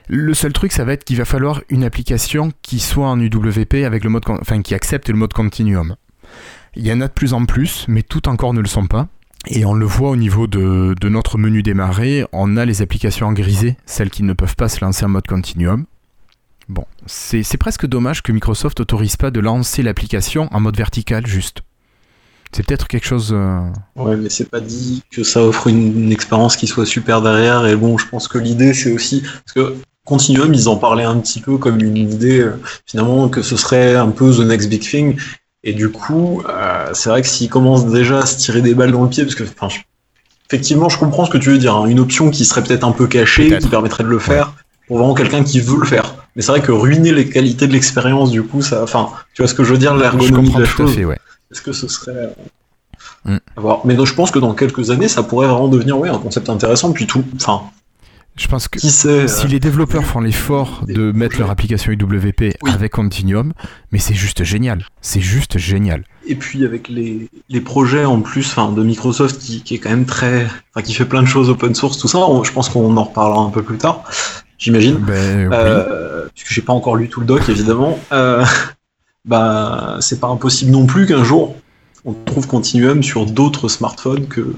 Le 0.08 0.34
seul 0.34 0.52
truc, 0.52 0.72
ça 0.72 0.84
va 0.84 0.94
être 0.94 1.04
qu'il 1.04 1.16
va 1.18 1.24
falloir 1.24 1.60
une 1.68 1.84
application 1.84 2.52
qui 2.62 2.78
soit 2.80 3.06
en 3.08 3.20
UWP 3.20 3.84
avec 3.84 4.02
le 4.02 4.10
mode, 4.10 4.22
enfin 4.28 4.62
qui 4.62 4.74
accepte 4.74 5.08
le 5.10 5.16
mode 5.16 5.32
continuum. 5.34 5.96
Il 6.76 6.86
y 6.86 6.92
en 6.92 7.00
a 7.00 7.08
de 7.08 7.12
plus 7.12 7.32
en 7.32 7.44
plus, 7.46 7.84
mais 7.88 8.02
tout 8.02 8.28
encore 8.28 8.54
ne 8.54 8.60
le 8.60 8.68
sont 8.68 8.86
pas. 8.86 9.08
Et 9.48 9.64
on 9.64 9.74
le 9.74 9.86
voit 9.86 10.10
au 10.10 10.16
niveau 10.16 10.46
de, 10.46 10.94
notre 11.08 11.38
menu 11.38 11.62
démarrer, 11.62 12.26
on 12.32 12.56
a 12.56 12.64
les 12.64 12.82
applications 12.82 13.28
en 13.28 13.32
grisé, 13.32 13.76
celles 13.86 14.10
qui 14.10 14.22
ne 14.22 14.32
peuvent 14.32 14.56
pas 14.56 14.68
se 14.68 14.84
lancer 14.84 15.04
en 15.04 15.08
mode 15.08 15.26
continuum. 15.26 15.84
Bon, 16.68 16.84
c'est 17.06 17.56
presque 17.58 17.86
dommage 17.86 18.22
que 18.22 18.32
Microsoft 18.32 18.80
autorise 18.80 19.16
pas 19.16 19.30
de 19.30 19.38
lancer 19.38 19.82
l'application 19.82 20.48
en 20.52 20.60
mode 20.60 20.76
vertical 20.76 21.26
juste. 21.26 21.62
C'est 22.50 22.66
peut-être 22.66 22.88
quelque 22.88 23.06
chose. 23.06 23.30
euh, 23.32 23.60
Ouais, 23.94 24.16
mais 24.16 24.30
c'est 24.30 24.48
pas 24.50 24.60
dit 24.60 25.02
que 25.10 25.22
ça 25.22 25.42
offre 25.42 25.68
une, 25.68 26.04
une 26.04 26.12
expérience 26.12 26.56
qui 26.56 26.66
soit 26.66 26.86
super 26.86 27.22
derrière. 27.22 27.66
Et 27.66 27.76
bon, 27.76 27.98
je 27.98 28.06
pense 28.08 28.28
que 28.28 28.38
l'idée, 28.38 28.72
c'est 28.74 28.92
aussi. 28.92 29.20
Parce 29.20 29.52
que 29.52 29.76
Continuum, 30.06 30.54
ils 30.54 30.68
en 30.68 30.76
parlaient 30.76 31.02
un 31.02 31.18
petit 31.18 31.40
peu 31.40 31.58
comme 31.58 31.80
une 31.80 31.96
idée, 31.96 32.38
euh, 32.38 32.60
finalement, 32.86 33.28
que 33.28 33.42
ce 33.42 33.56
serait 33.56 33.96
un 33.96 34.10
peu 34.10 34.32
the 34.32 34.46
next 34.46 34.68
big 34.68 34.80
thing. 34.80 35.18
Et 35.68 35.72
du 35.74 35.90
coup, 35.90 36.42
euh, 36.48 36.90
c'est 36.94 37.08
vrai 37.10 37.20
que 37.22 37.28
s'ils 37.28 37.48
commencent 37.50 37.86
déjà 37.86 38.20
à 38.20 38.26
se 38.26 38.38
tirer 38.38 38.62
des 38.62 38.72
balles 38.74 38.92
dans 38.92 39.02
le 39.02 39.08
pied, 39.08 39.24
parce 39.24 39.34
que, 39.34 39.42
enfin, 39.42 39.68
je- 39.68 39.80
effectivement, 40.48 40.88
je 40.88 40.96
comprends 40.96 41.24
ce 41.26 41.30
que 41.30 41.38
tu 41.38 41.50
veux 41.50 41.58
dire. 41.58 41.74
hein, 41.76 41.86
une 41.86 41.98
option 42.00 42.30
qui 42.30 42.44
serait 42.44 42.62
peut-être 42.62 42.84
un 42.84 42.92
peu 42.92 43.06
cachée, 43.08 43.48
Peut-être. 43.48 43.62
qui 43.64 43.68
permettrait 43.68 44.04
de 44.04 44.08
le 44.08 44.18
faire, 44.20 44.52
pour 44.86 44.98
vraiment 44.98 45.14
quelqu'un 45.14 45.42
qui 45.42 45.58
veut 45.60 45.76
le 45.78 45.84
faire. 45.86 46.14
Mais 46.36 46.42
c'est 46.42 46.52
vrai 46.52 46.62
que 46.62 46.70
ruiner 46.72 47.12
les 47.12 47.28
qualités 47.28 47.66
de 47.66 47.72
l'expérience, 47.72 48.30
du 48.30 48.42
coup, 48.44 48.62
ça. 48.62 48.82
Enfin, 48.84 49.10
tu 49.34 49.42
vois 49.42 49.48
ce 49.48 49.54
que 49.54 49.64
je 49.64 49.72
veux 49.72 49.78
dire, 49.78 49.94
l'ergonomie 49.96 50.50
de 50.54 50.60
la 50.60 50.66
chose. 50.66 50.94
fait, 50.94 51.04
ouais. 51.04 51.18
Est-ce 51.50 51.60
que 51.62 51.72
ce 51.72 51.88
serait. 51.88 52.12
euh, 52.12 52.28
Mm. 53.24 53.38
à 53.56 53.60
voir. 53.60 53.80
Mais 53.84 53.94
donc, 53.94 54.06
je 54.06 54.14
pense 54.14 54.30
que 54.30 54.38
dans 54.38 54.54
quelques 54.54 54.90
années, 54.92 55.08
ça 55.08 55.22
pourrait 55.24 55.48
vraiment 55.48 55.66
devenir 55.68 55.98
ouais, 55.98 56.08
un 56.08 56.18
concept 56.18 56.48
intéressant. 56.48 56.92
Puis 56.92 57.06
tout. 57.08 57.24
Enfin, 57.34 57.62
Je 58.36 58.48
pense 58.48 58.68
que 58.68 58.78
sait. 58.78 59.28
si 59.28 59.46
euh, 59.46 59.48
les 59.48 59.60
développeurs 59.60 60.04
font 60.04 60.20
l'effort 60.20 60.84
de 60.86 61.10
mettre 61.12 61.38
leur 61.38 61.50
application 61.50 61.92
UWP 61.92 62.54
Oui. 62.62 62.70
avec 62.70 62.92
Continuum, 62.92 63.52
mais 63.92 63.98
c'est 63.98 64.14
juste 64.14 64.44
génial. 64.44 64.84
C'est 65.00 65.22
juste 65.22 65.56
génial. 65.58 66.04
Et 66.26 66.34
puis 66.34 66.64
avec 66.66 66.88
les, 66.88 67.30
les 67.48 67.60
projets 67.62 68.04
en 68.04 68.20
plus 68.20 68.46
enfin, 68.50 68.72
de 68.72 68.82
Microsoft 68.82 69.38
qui, 69.40 69.62
qui 69.62 69.74
est 69.74 69.78
quand 69.78 69.88
même 69.90 70.04
très. 70.06 70.44
Enfin, 70.74 70.82
qui 70.84 70.92
fait 70.92 71.06
plein 71.06 71.22
de 71.22 71.28
choses 71.28 71.48
open 71.48 71.74
source, 71.74 71.96
tout 71.98 72.08
ça, 72.08 72.18
on- 72.18 72.44
je 72.44 72.52
pense 72.52 72.68
qu'on 72.68 72.94
en 72.96 73.04
reparlera 73.04 73.40
un 73.40 73.50
peu 73.50 73.62
plus 73.62 73.78
tard. 73.78 74.04
j'imagine. 74.58 74.96
Ben, 74.96 75.48
oui. 75.48 75.54
Euh, 75.54 76.26
puisque 76.34 76.52
j'ai 76.52 76.62
pas 76.62 76.72
encore 76.74 76.96
lu 76.96 77.08
tout 77.08 77.20
le 77.20 77.26
doc, 77.26 77.48
évidemment. 77.48 77.98
Euh, 78.12 78.44
bah, 79.24 79.96
c'est 80.00 80.20
pas 80.20 80.28
impossible 80.28 80.70
non 80.70 80.86
plus 80.86 81.06
qu'un 81.06 81.24
jour 81.24 81.56
on 82.04 82.12
trouve 82.12 82.46
Continuum 82.46 83.02
sur 83.02 83.26
d'autres 83.26 83.68
smartphones 83.68 84.28
que 84.28 84.54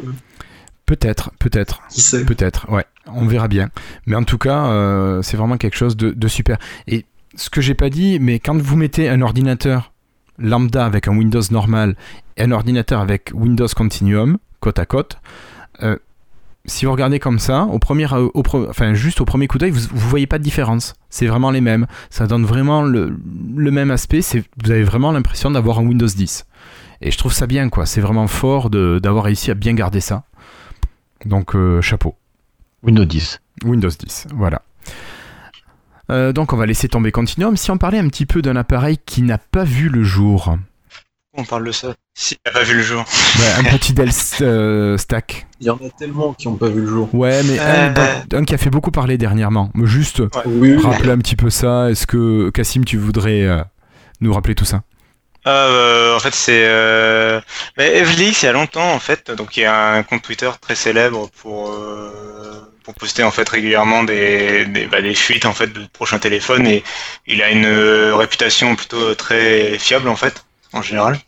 Peut-être, 0.84 1.30
peut-être. 1.38 1.80
qui 1.90 2.00
sait. 2.02 2.24
Peut-être, 2.24 2.70
ouais, 2.70 2.84
on 3.14 3.26
verra 3.26 3.48
bien. 3.48 3.68
Mais 4.06 4.16
en 4.16 4.24
tout 4.24 4.38
cas, 4.38 4.66
euh, 4.66 5.22
c'est 5.22 5.36
vraiment 5.36 5.56
quelque 5.56 5.76
chose 5.76 5.96
de, 5.96 6.28
super. 6.28 6.58
Et 6.86 7.06
ce 7.34 7.50
que 7.50 7.60
j'ai 7.60 7.74
pas 7.74 7.90
dit, 7.90 8.18
mais 8.20 8.38
quand 8.38 8.56
vous 8.60 8.76
mettez 8.76 9.08
un 9.08 9.22
ordinateur 9.22 9.92
lambda 10.38 10.84
avec 10.84 11.08
un 11.08 11.16
Windows 11.16 11.42
normal 11.50 11.96
et 12.36 12.42
un 12.42 12.52
ordinateur 12.52 13.00
avec 13.00 13.30
Windows 13.34 13.66
Continuum, 13.74 14.38
côte 14.60 14.78
à 14.78 14.86
côte, 14.86 15.18
euh, 15.82 15.96
si 16.64 16.84
vous 16.84 16.92
regardez 16.92 17.18
comme 17.18 17.38
ça, 17.38 17.62
au 17.64 17.78
premier, 17.78 18.12
euh, 18.12 18.28
au 18.34 18.42
enfin 18.68 18.92
juste 18.92 19.20
au 19.20 19.24
premier 19.24 19.46
coup 19.46 19.58
d'œil, 19.58 19.70
vous, 19.70 19.88
vous 19.90 20.08
voyez 20.08 20.26
pas 20.26 20.38
de 20.38 20.44
différence. 20.44 20.94
C'est 21.08 21.26
vraiment 21.26 21.50
les 21.50 21.60
mêmes. 21.60 21.86
Ça 22.10 22.26
donne 22.26 22.44
vraiment 22.44 22.82
le, 22.82 23.16
même 23.56 23.90
aspect. 23.90 24.20
Vous 24.62 24.70
avez 24.70 24.84
vraiment 24.84 25.12
l'impression 25.12 25.50
d'avoir 25.50 25.78
un 25.78 25.86
Windows 25.86 26.06
10. 26.06 26.46
Et 27.00 27.10
je 27.10 27.18
trouve 27.18 27.32
ça 27.32 27.46
bien, 27.46 27.68
quoi. 27.68 27.86
C'est 27.86 28.00
vraiment 28.00 28.26
fort 28.26 28.70
d'avoir 28.70 29.24
réussi 29.24 29.50
à 29.50 29.54
bien 29.54 29.72
garder 29.72 30.00
ça. 30.00 30.24
Donc, 31.24 31.56
chapeau. 31.80 32.16
Windows 32.82 33.04
10. 33.04 33.40
Windows 33.64 33.88
10, 33.90 34.26
voilà. 34.34 34.62
Euh, 36.10 36.32
donc 36.32 36.52
on 36.52 36.56
va 36.56 36.64
laisser 36.66 36.88
tomber 36.88 37.12
Continuum. 37.12 37.56
Si 37.56 37.70
on 37.70 37.76
parlait 37.78 37.98
un 37.98 38.08
petit 38.08 38.24
peu 38.26 38.40
d'un 38.40 38.56
appareil 38.56 38.98
qui 39.04 39.22
n'a 39.22 39.36
pas 39.38 39.64
vu 39.64 39.88
le 39.88 40.02
jour, 40.04 40.56
On 41.36 41.44
parle 41.44 41.66
de 41.66 41.72
ça? 41.72 41.94
Si 42.14 42.36
t'as 42.42 42.50
pas 42.50 42.62
vu 42.64 42.74
le 42.74 42.82
jour. 42.82 43.04
Ouais, 43.38 43.52
un 43.58 43.64
petit 43.78 43.92
Dell 43.92 44.10
euh, 44.40 44.96
Stack. 44.96 45.46
Il 45.60 45.66
y 45.66 45.70
en 45.70 45.76
a 45.76 45.90
tellement 45.96 46.32
qui 46.32 46.48
ont 46.48 46.56
pas 46.56 46.68
vu 46.68 46.80
le 46.80 46.86
jour. 46.86 47.08
Ouais, 47.14 47.42
mais 47.44 47.58
un, 47.60 47.94
Euh. 47.94 48.22
un 48.32 48.44
qui 48.44 48.54
a 48.54 48.58
fait 48.58 48.70
beaucoup 48.70 48.90
parler 48.90 49.18
dernièrement. 49.18 49.70
Mais 49.74 49.86
Juste 49.86 50.22
oui. 50.46 50.76
rappeler 50.78 51.10
un 51.10 51.18
petit 51.18 51.36
peu 51.36 51.50
ça. 51.50 51.90
Est-ce 51.90 52.06
que 52.06 52.50
Cassim, 52.50 52.84
tu 52.84 52.96
voudrais 52.96 53.42
euh, 53.42 53.62
nous 54.20 54.32
rappeler 54.32 54.54
tout 54.54 54.64
ça? 54.64 54.82
Euh, 55.46 56.16
en 56.16 56.18
fait, 56.18 56.34
c'est 56.34 56.64
euh... 56.66 57.40
Evlix, 57.76 58.42
il 58.42 58.46
y 58.46 58.48
a 58.48 58.52
longtemps, 58.52 58.92
en 58.92 58.98
fait, 58.98 59.30
donc 59.30 59.56
il 59.56 59.60
y 59.60 59.64
a 59.64 59.92
un 59.92 60.02
compte 60.02 60.22
Twitter 60.22 60.50
très 60.60 60.74
célèbre 60.74 61.28
pour 61.40 61.70
euh, 61.70 62.10
pour 62.88 62.94
poster 62.94 63.22
en 63.22 63.30
fait 63.30 63.46
régulièrement 63.46 64.02
des 64.02 64.64
bah, 64.90 65.02
des 65.02 65.14
fuites 65.14 65.44
en 65.44 65.52
fait 65.52 65.66
de 65.66 65.86
prochains 65.92 66.18
téléphones 66.18 66.66
et 66.66 66.82
il 67.26 67.42
a 67.42 67.50
une 67.50 67.66
euh, 67.66 68.16
réputation 68.16 68.76
plutôt 68.76 69.14
très 69.14 69.78
fiable 69.78 70.08
en 70.08 70.16
fait 70.16 70.42
en 70.72 70.80
général. 70.80 71.18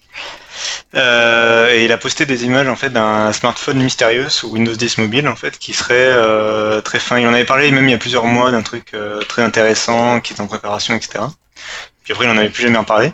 Euh, 0.95 1.75
et 1.75 1.85
il 1.85 1.93
a 1.93 1.99
posté 1.99 2.25
des 2.25 2.47
images 2.47 2.67
en 2.67 2.77
fait 2.77 2.89
d'un 2.89 3.31
smartphone 3.35 3.77
mystérieux 3.83 4.31
sous 4.31 4.49
Windows 4.49 4.73
10 4.75 4.97
mobile 4.99 5.29
en 5.29 5.37
fait 5.37 5.59
qui 5.59 5.75
serait 5.75 5.97
euh, 5.97 6.81
très 6.81 6.99
fin. 6.99 7.19
Il 7.19 7.29
en 7.29 7.35
avait 7.35 7.45
parlé 7.45 7.71
même 7.73 7.87
il 7.87 7.91
y 7.91 7.95
a 7.95 7.99
plusieurs 7.99 8.25
mois 8.25 8.51
d'un 8.51 8.63
truc 8.63 8.97
très 9.29 9.43
intéressant 9.43 10.21
qui 10.21 10.33
est 10.33 10.41
en 10.41 10.47
préparation, 10.47 10.95
etc. 10.97 11.25
Puis 12.05 12.15
après 12.15 12.25
il 12.25 12.31
en 12.31 12.39
avait 12.39 12.49
plus 12.49 12.63
jamais 12.63 12.79
reparlé. 12.79 13.13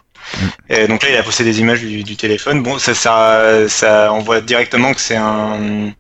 Et 0.69 0.87
donc 0.89 1.05
là, 1.05 1.11
il 1.11 1.17
a 1.17 1.23
posté 1.23 1.45
des 1.45 1.61
images 1.61 1.81
du, 1.81 2.03
du 2.03 2.17
téléphone. 2.17 2.61
Bon, 2.61 2.81
ça, 2.81 2.95
ça, 2.95 3.69
ça, 3.69 4.13
on 4.13 4.19
voit 4.21 4.41
directement 4.41 4.93
que 4.93 5.01
c'est 5.01 5.15
un, 5.15 5.93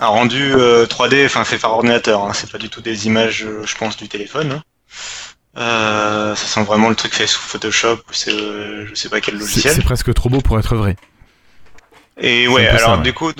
un 0.00 0.06
rendu 0.08 0.52
euh, 0.54 0.86
3D, 0.86 1.24
enfin 1.26 1.44
fait 1.44 1.58
par 1.58 1.72
ordinateur. 1.72 2.24
Hein. 2.24 2.32
C'est 2.32 2.50
pas 2.50 2.58
du 2.58 2.68
tout 2.70 2.80
des 2.80 3.06
images, 3.06 3.44
euh, 3.44 3.62
je 3.64 3.76
pense, 3.76 3.96
du 3.96 4.08
téléphone. 4.08 4.52
hein. 4.52 4.62
Euh, 5.56 6.34
ça 6.36 6.46
sent 6.46 6.62
vraiment 6.64 6.88
le 6.88 6.94
truc 6.94 7.12
fait 7.12 7.26
sous 7.26 7.40
Photoshop 7.40 7.94
ou 8.08 8.12
c'est, 8.12 8.32
euh, 8.32 8.86
je 8.86 8.94
sais 8.94 9.08
pas 9.08 9.20
quel 9.20 9.34
C'est 9.34 9.40
logiciel. 9.40 9.74
c'est 9.74 9.82
presque 9.84 10.14
trop 10.14 10.28
beau 10.28 10.40
pour 10.40 10.58
être 10.58 10.76
vrai. 10.76 10.96
Et 12.20 12.42
C'est 12.44 12.48
ouais, 12.48 12.66
ça, 12.66 12.84
alors 12.86 12.98
ouais. 12.98 13.02
du 13.02 13.12
coup, 13.12 13.32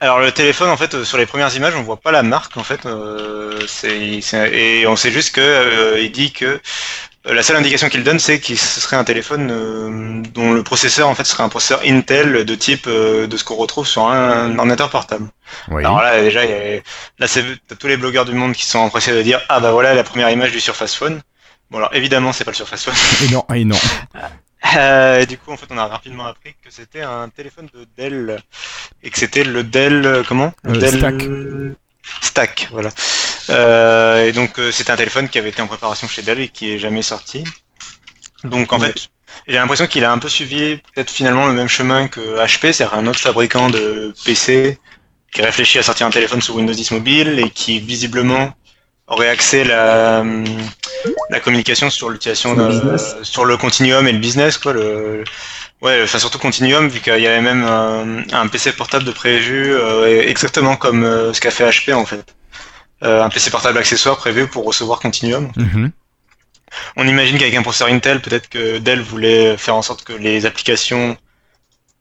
alors 0.00 0.18
le 0.18 0.32
téléphone 0.32 0.70
en 0.70 0.76
fait 0.76 0.94
euh, 0.94 1.04
sur 1.04 1.18
les 1.18 1.26
premières 1.26 1.54
images 1.54 1.74
on 1.76 1.82
voit 1.82 1.98
pas 2.00 2.10
la 2.10 2.22
marque 2.24 2.56
en 2.56 2.64
fait, 2.64 2.84
euh, 2.84 3.60
c'est, 3.68 4.20
c'est- 4.22 4.52
et 4.52 4.86
on 4.88 4.96
sait 4.96 5.12
juste 5.12 5.34
que 5.36 5.40
euh, 5.40 6.00
il 6.00 6.10
dit 6.10 6.32
que 6.32 6.44
euh, 6.46 6.58
la 7.34 7.42
seule 7.42 7.56
indication 7.56 7.88
qu'il 7.88 8.04
donne 8.04 8.18
c'est 8.18 8.38
qu'il 8.40 8.58
ce 8.58 8.80
serait 8.80 8.96
un 8.96 9.04
téléphone 9.04 9.50
euh, 9.50 10.22
dont 10.32 10.52
le 10.52 10.62
processeur 10.62 11.08
en 11.08 11.14
fait 11.14 11.24
serait 11.24 11.42
un 11.42 11.48
processeur 11.48 11.80
Intel 11.84 12.44
de 12.44 12.54
type 12.54 12.86
euh, 12.86 13.26
de 13.26 13.36
ce 13.36 13.44
qu'on 13.44 13.56
retrouve 13.56 13.86
sur 13.86 14.06
un, 14.08 14.56
ordinateur 14.58 14.90
portable. 14.90 15.28
Oui. 15.68 15.84
Alors 15.84 16.00
là 16.02 16.20
déjà 16.20 16.44
y 16.44 16.52
a- 16.52 16.80
là 17.18 17.26
c'est 17.26 17.44
tous 17.78 17.86
les 17.88 17.96
blogueurs 17.96 18.24
du 18.24 18.32
monde 18.32 18.52
qui 18.52 18.64
sont 18.64 18.78
empressés 18.78 19.12
de 19.12 19.22
dire 19.22 19.40
ah 19.48 19.60
bah 19.60 19.72
voilà 19.72 19.94
la 19.94 20.04
première 20.04 20.30
image 20.30 20.52
du 20.52 20.60
Surface 20.60 20.94
Phone. 20.94 21.20
Bon 21.70 21.78
alors 21.78 21.90
évidemment 21.94 22.32
c'est 22.32 22.44
pas 22.44 22.52
le 22.52 22.56
Surface 22.56 22.84
Phone. 22.84 22.94
Et 23.28 23.32
non, 23.32 23.44
et 23.54 23.64
non. 23.64 23.78
Euh, 24.76 25.20
et 25.20 25.26
du 25.26 25.38
coup, 25.38 25.52
en 25.52 25.56
fait, 25.56 25.66
on 25.70 25.78
a 25.78 25.86
rapidement 25.86 26.26
appris 26.26 26.54
que 26.54 26.70
c'était 26.72 27.02
un 27.02 27.28
téléphone 27.28 27.68
de 27.72 27.86
Dell 27.96 28.40
et 29.00 29.10
que 29.10 29.18
c'était 29.18 29.44
le 29.44 29.62
Dell 29.62 30.04
euh, 30.04 30.22
comment? 30.26 30.52
Le 30.64 30.72
Euh, 30.72 30.78
Dell 30.80 30.98
Stack. 30.98 31.14
Stack, 32.20 32.68
voilà. 32.72 32.90
Euh, 33.50 34.26
et 34.26 34.32
donc, 34.32 34.58
euh, 34.58 34.72
c'était 34.72 34.90
un 34.90 34.96
téléphone 34.96 35.28
qui 35.28 35.38
avait 35.38 35.50
été 35.50 35.62
en 35.62 35.66
préparation 35.66 36.08
chez 36.08 36.22
Dell 36.22 36.40
et 36.40 36.48
qui 36.48 36.72
est 36.72 36.78
jamais 36.78 37.02
sorti. 37.02 37.44
Donc, 38.44 38.72
en 38.72 38.78
Ouais. 38.78 38.88
fait, 38.88 39.08
j'ai 39.46 39.54
l'impression 39.54 39.86
qu'il 39.86 40.04
a 40.04 40.12
un 40.12 40.18
peu 40.18 40.28
suivi 40.28 40.78
peut-être 40.94 41.10
finalement 41.10 41.46
le 41.46 41.52
même 41.52 41.68
chemin 41.68 42.08
que 42.08 42.20
HP, 42.38 42.72
c'est-à-dire 42.72 42.94
un 42.98 43.06
autre 43.06 43.20
fabricant 43.20 43.70
de 43.70 44.14
PC 44.24 44.78
qui 45.32 45.42
réfléchit 45.42 45.78
à 45.78 45.82
sortir 45.82 46.06
un 46.06 46.10
téléphone 46.10 46.40
sous 46.42 46.54
Windows 46.54 46.72
10 46.72 46.90
mobile 46.92 47.38
et 47.38 47.50
qui 47.50 47.80
visiblement 47.80 48.54
aurait 49.08 49.28
axé 49.28 49.64
la, 49.64 50.24
la 51.30 51.40
communication 51.40 51.90
sur 51.90 52.10
l'utilisation 52.10 52.54
Sur 53.22 53.44
le 53.44 53.54
sur 53.54 53.58
continuum 53.58 54.06
et 54.06 54.12
le 54.12 54.18
business 54.18 54.58
quoi 54.58 54.72
le 54.72 55.24
ouais 55.82 56.00
enfin 56.02 56.18
surtout 56.18 56.38
continuum 56.38 56.88
vu 56.88 57.00
qu'il 57.00 57.18
y 57.20 57.26
avait 57.26 57.40
même 57.40 57.64
un, 57.64 58.22
un 58.32 58.48
PC 58.48 58.72
portable 58.72 59.04
de 59.04 59.12
prévu 59.12 59.72
euh, 59.74 60.22
exactement 60.26 60.76
comme 60.76 61.04
euh, 61.04 61.32
ce 61.32 61.40
qu'a 61.40 61.50
fait 61.50 61.64
HP 61.68 61.92
en 61.94 62.06
fait 62.06 62.34
un 63.02 63.28
PC 63.28 63.50
portable 63.50 63.78
accessoire 63.78 64.16
prévu 64.16 64.46
pour 64.46 64.64
recevoir 64.64 65.00
continuum 65.00 65.50
Mhm. 65.56 65.90
on 66.96 67.06
imagine 67.06 67.38
qu'avec 67.38 67.54
un 67.54 67.62
processeur 67.62 67.88
Intel 67.88 68.20
peut-être 68.20 68.48
que 68.48 68.78
Dell 68.78 69.00
voulait 69.00 69.56
faire 69.56 69.76
en 69.76 69.82
sorte 69.82 70.02
que 70.04 70.12
les 70.12 70.46
applications 70.46 71.16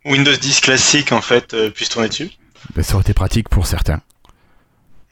Windows 0.06 0.36
10 0.36 0.62
classiques 0.62 1.12
en 1.12 1.22
fait 1.22 1.54
euh, 1.54 1.70
puissent 1.70 1.90
tourner 1.90 2.08
dessus 2.10 2.32
Ben, 2.76 2.84
ça 2.84 2.94
aurait 2.96 3.02
été 3.02 3.14
pratique 3.14 3.50
pour 3.50 3.68
certains. 3.68 4.02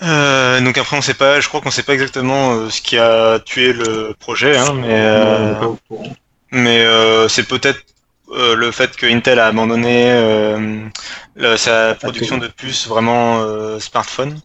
Euh, 0.02 0.60
donc 0.62 0.78
après 0.78 0.98
on 0.98 1.02
sait 1.02 1.14
pas, 1.14 1.40
je 1.40 1.48
crois 1.48 1.62
qu'on 1.62 1.72
sait 1.72 1.84
pas 1.84 1.94
exactement 1.94 2.54
euh, 2.54 2.70
ce 2.70 2.82
qui 2.82 2.98
a 2.98 3.40
tué 3.40 3.74
le 3.74 4.14
projet, 4.20 4.58
hein, 4.58 4.74
mais 4.74 4.90
euh, 4.90 5.56
euh, 6.54 7.28
c'est 7.28 7.44
peut-être 7.48 7.80
euh, 8.32 8.56
le 8.56 8.72
fait 8.72 8.96
que 8.96 9.06
Intel 9.06 9.40
a 9.40 9.48
abandonné 9.48 10.10
euh, 10.12 10.90
sa 11.58 11.96
production 11.96 12.38
de 12.38 12.48
puces 12.48 12.88
vraiment 12.88 13.40
euh, 13.42 13.80
smartphone. 13.80 14.40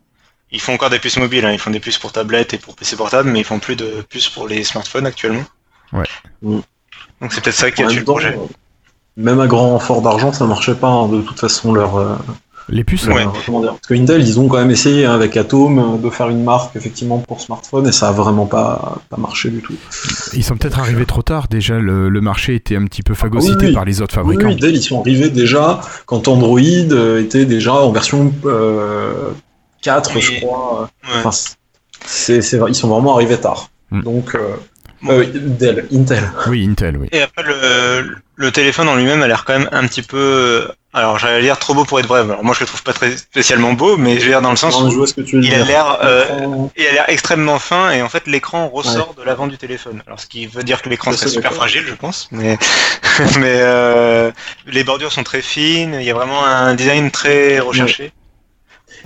Ils 0.51 0.61
font 0.61 0.73
encore 0.75 0.91
des 0.91 0.99
puces 0.99 1.19
mobiles, 1.19 1.45
hein, 1.45 1.53
ils 1.53 1.59
font 1.59 1.71
des 1.71 1.81
puces 1.81 1.99
pour 1.99 2.13
tablettes 2.13 2.55
et 2.55 2.59
pour 2.59 2.75
PC 2.75 2.97
portable, 2.97 3.29
mais 3.31 3.41
ils 3.41 3.45
font 3.45 3.59
plus 3.59 3.77
de 3.77 4.03
puces 4.09 4.29
pour 4.31 4.49
les 4.49 4.65
smartphones 4.65 5.07
actuellement. 5.07 5.45
Ouais. 5.93 6.05
Mm. 6.43 6.61
Donc 7.21 7.33
c'est 7.33 7.43
peut-être 7.43 7.57
ça 7.57 7.71
qui 7.71 7.83
a 7.83 7.87
tué 7.87 7.97
même 7.97 7.99
le 7.99 8.05
projet. 8.05 8.35
euh, 8.35 8.47
même 9.17 9.41
à 9.41 9.47
grand 9.47 9.71
renfort 9.71 10.01
d'argent, 10.03 10.33
ça 10.33 10.47
marchait 10.47 10.75
pas 10.77 10.89
hein, 10.89 11.09
de 11.09 11.21
toute 11.21 11.39
façon 11.41 11.73
leur. 11.75 11.97
euh, 11.97 12.15
Les 12.71 12.85
puces 12.85 13.07
Ouais. 13.09 13.25
leur- 13.25 13.35
comment 13.45 13.61
dire 13.61 13.73
Parce 13.73 13.87
que 13.89 13.95
Intel, 13.95 14.23
ils 14.27 14.39
ont 14.39 14.47
quand 14.49 14.59
même 14.59 14.71
essayé 14.71 15.05
hein, 15.05 15.13
avec 15.15 15.37
Atom 15.37 15.79
euh, 15.79 15.97
de 15.99 16.09
faire 16.11 16.29
une 16.31 16.45
marque 16.45 16.77
effectivement 16.77 17.19
pour 17.19 17.41
smartphone 17.41 17.87
et 17.89 17.93
ça 17.93 18.09
a 18.09 18.13
vraiment 18.13 18.47
pas, 18.47 18.99
pas 19.11 19.17
marché 19.17 19.51
du 19.51 19.61
tout. 19.61 19.75
Ils 20.35 20.45
sont 20.45 20.57
peut-être 20.57 20.79
arrivés 20.79 21.05
trop 21.07 21.23
tard. 21.23 21.49
Déjà, 21.49 21.79
le, 21.79 22.09
le 22.09 22.21
marché 22.21 22.55
était 22.55 22.77
un 22.77 22.85
petit 22.85 23.03
peu 23.03 23.15
phagocyté 23.15 23.57
oui, 23.61 23.67
oui. 23.69 23.75
par 23.75 23.85
les 23.85 24.01
autres 24.01 24.15
fabricants. 24.15 24.47
oui, 24.49 24.57
Dell, 24.57 24.77
ils 24.77 24.83
sont 24.83 25.01
arrivés 25.01 25.31
déjà 25.31 25.81
quand 26.07 26.29
Android 26.29 26.61
euh, 26.61 27.21
était 27.23 27.45
déjà 27.45 27.75
en 27.75 27.91
version 27.91 28.33
euh, 28.45 29.31
4, 29.83 30.13
Oui. 30.15 30.21
je 30.23 30.41
crois. 30.41 30.91
Ouais. 31.05 31.11
Enfin, 31.25 31.31
c'est, 32.05 32.39
ils 32.69 32.75
sont 32.75 32.89
vraiment 32.89 33.15
arrivés 33.15 33.39
tard. 33.39 33.71
Mm. 33.91 34.03
Donc, 34.03 34.35
euh, 34.35 34.55
Bon. 35.01 35.13
euh, 35.13 35.25
Dell, 35.33 35.87
Intel. 35.93 36.31
Oui, 36.49 36.67
Intel, 36.69 36.97
oui. 36.97 37.09
Et 37.13 37.23
après, 37.23 37.45
le, 37.45 38.17
le 38.35 38.51
téléphone 38.53 38.89
en 38.89 38.97
lui-même 38.97 39.23
a 39.23 39.29
l'air 39.29 39.45
quand 39.45 39.57
même 39.59 39.69
un 39.73 39.87
petit 39.87 40.03
peu. 40.03 40.69
Alors, 40.93 41.19
j'allais 41.21 41.43
dire 41.43 41.59
trop 41.59 41.75
beau 41.75 41.85
pour 41.85 42.01
être 42.01 42.07
vrai. 42.09 42.21
Alors, 42.21 42.43
moi, 42.43 42.53
je 42.55 42.61
le 42.61 42.67
trouve 42.67 42.83
pas 42.83 42.93
très 42.95 43.17
spécialement 43.17 43.75
beau, 43.75 43.97
mais 43.97 44.15
je 44.19 44.25
veux 44.25 44.31
dire 44.31 44.41
dans 44.43 44.51
le 44.51 44.57
sens 44.57 44.75
Non, 44.77 44.87
mais 44.87 44.91
je 44.91 44.95
où 44.95 44.99
vois 44.99 45.07
ce 45.07 45.15
que 45.15 45.21
tu 45.21 45.37
veux 45.37 45.45
il 45.45 45.55
a 45.55 45.63
l'air, 45.65 45.99
euh, 46.03 46.25
L'écran- 46.25 46.71
il 46.77 46.87
a 46.87 46.93
l'air 46.93 47.05
extrêmement 47.09 47.59
fin 47.61 47.91
et 47.93 48.03
en 48.03 48.09
fait, 48.09 48.27
l'écran 48.27 48.69
ressort 48.69 49.15
de 49.17 49.23
l'avant 49.23 49.47
du 49.47 49.57
téléphone. 49.59 50.03
Alors, 50.07 50.19
ce 50.19 50.27
qui 50.27 50.47
veut 50.47 50.65
dire 50.65 50.83
que 50.83 50.89
l'écran 50.89 51.13
serait 51.13 51.29
super 51.29 51.53
fragile, 51.53 51.85
je 51.87 51.95
pense. 51.95 52.29
Mais, 52.33 52.59
mais 53.39 53.59
euh, 53.61 54.33
les 54.67 54.83
bordures 54.83 55.13
sont 55.13 55.23
très 55.25 55.43
fines. 55.43 55.97
Il 56.01 56.05
y 56.07 56.11
a 56.11 56.15
vraiment 56.15 56.45
un 56.45 56.75
design 56.75 57.11
très 57.13 57.61
recherché. 57.61 58.13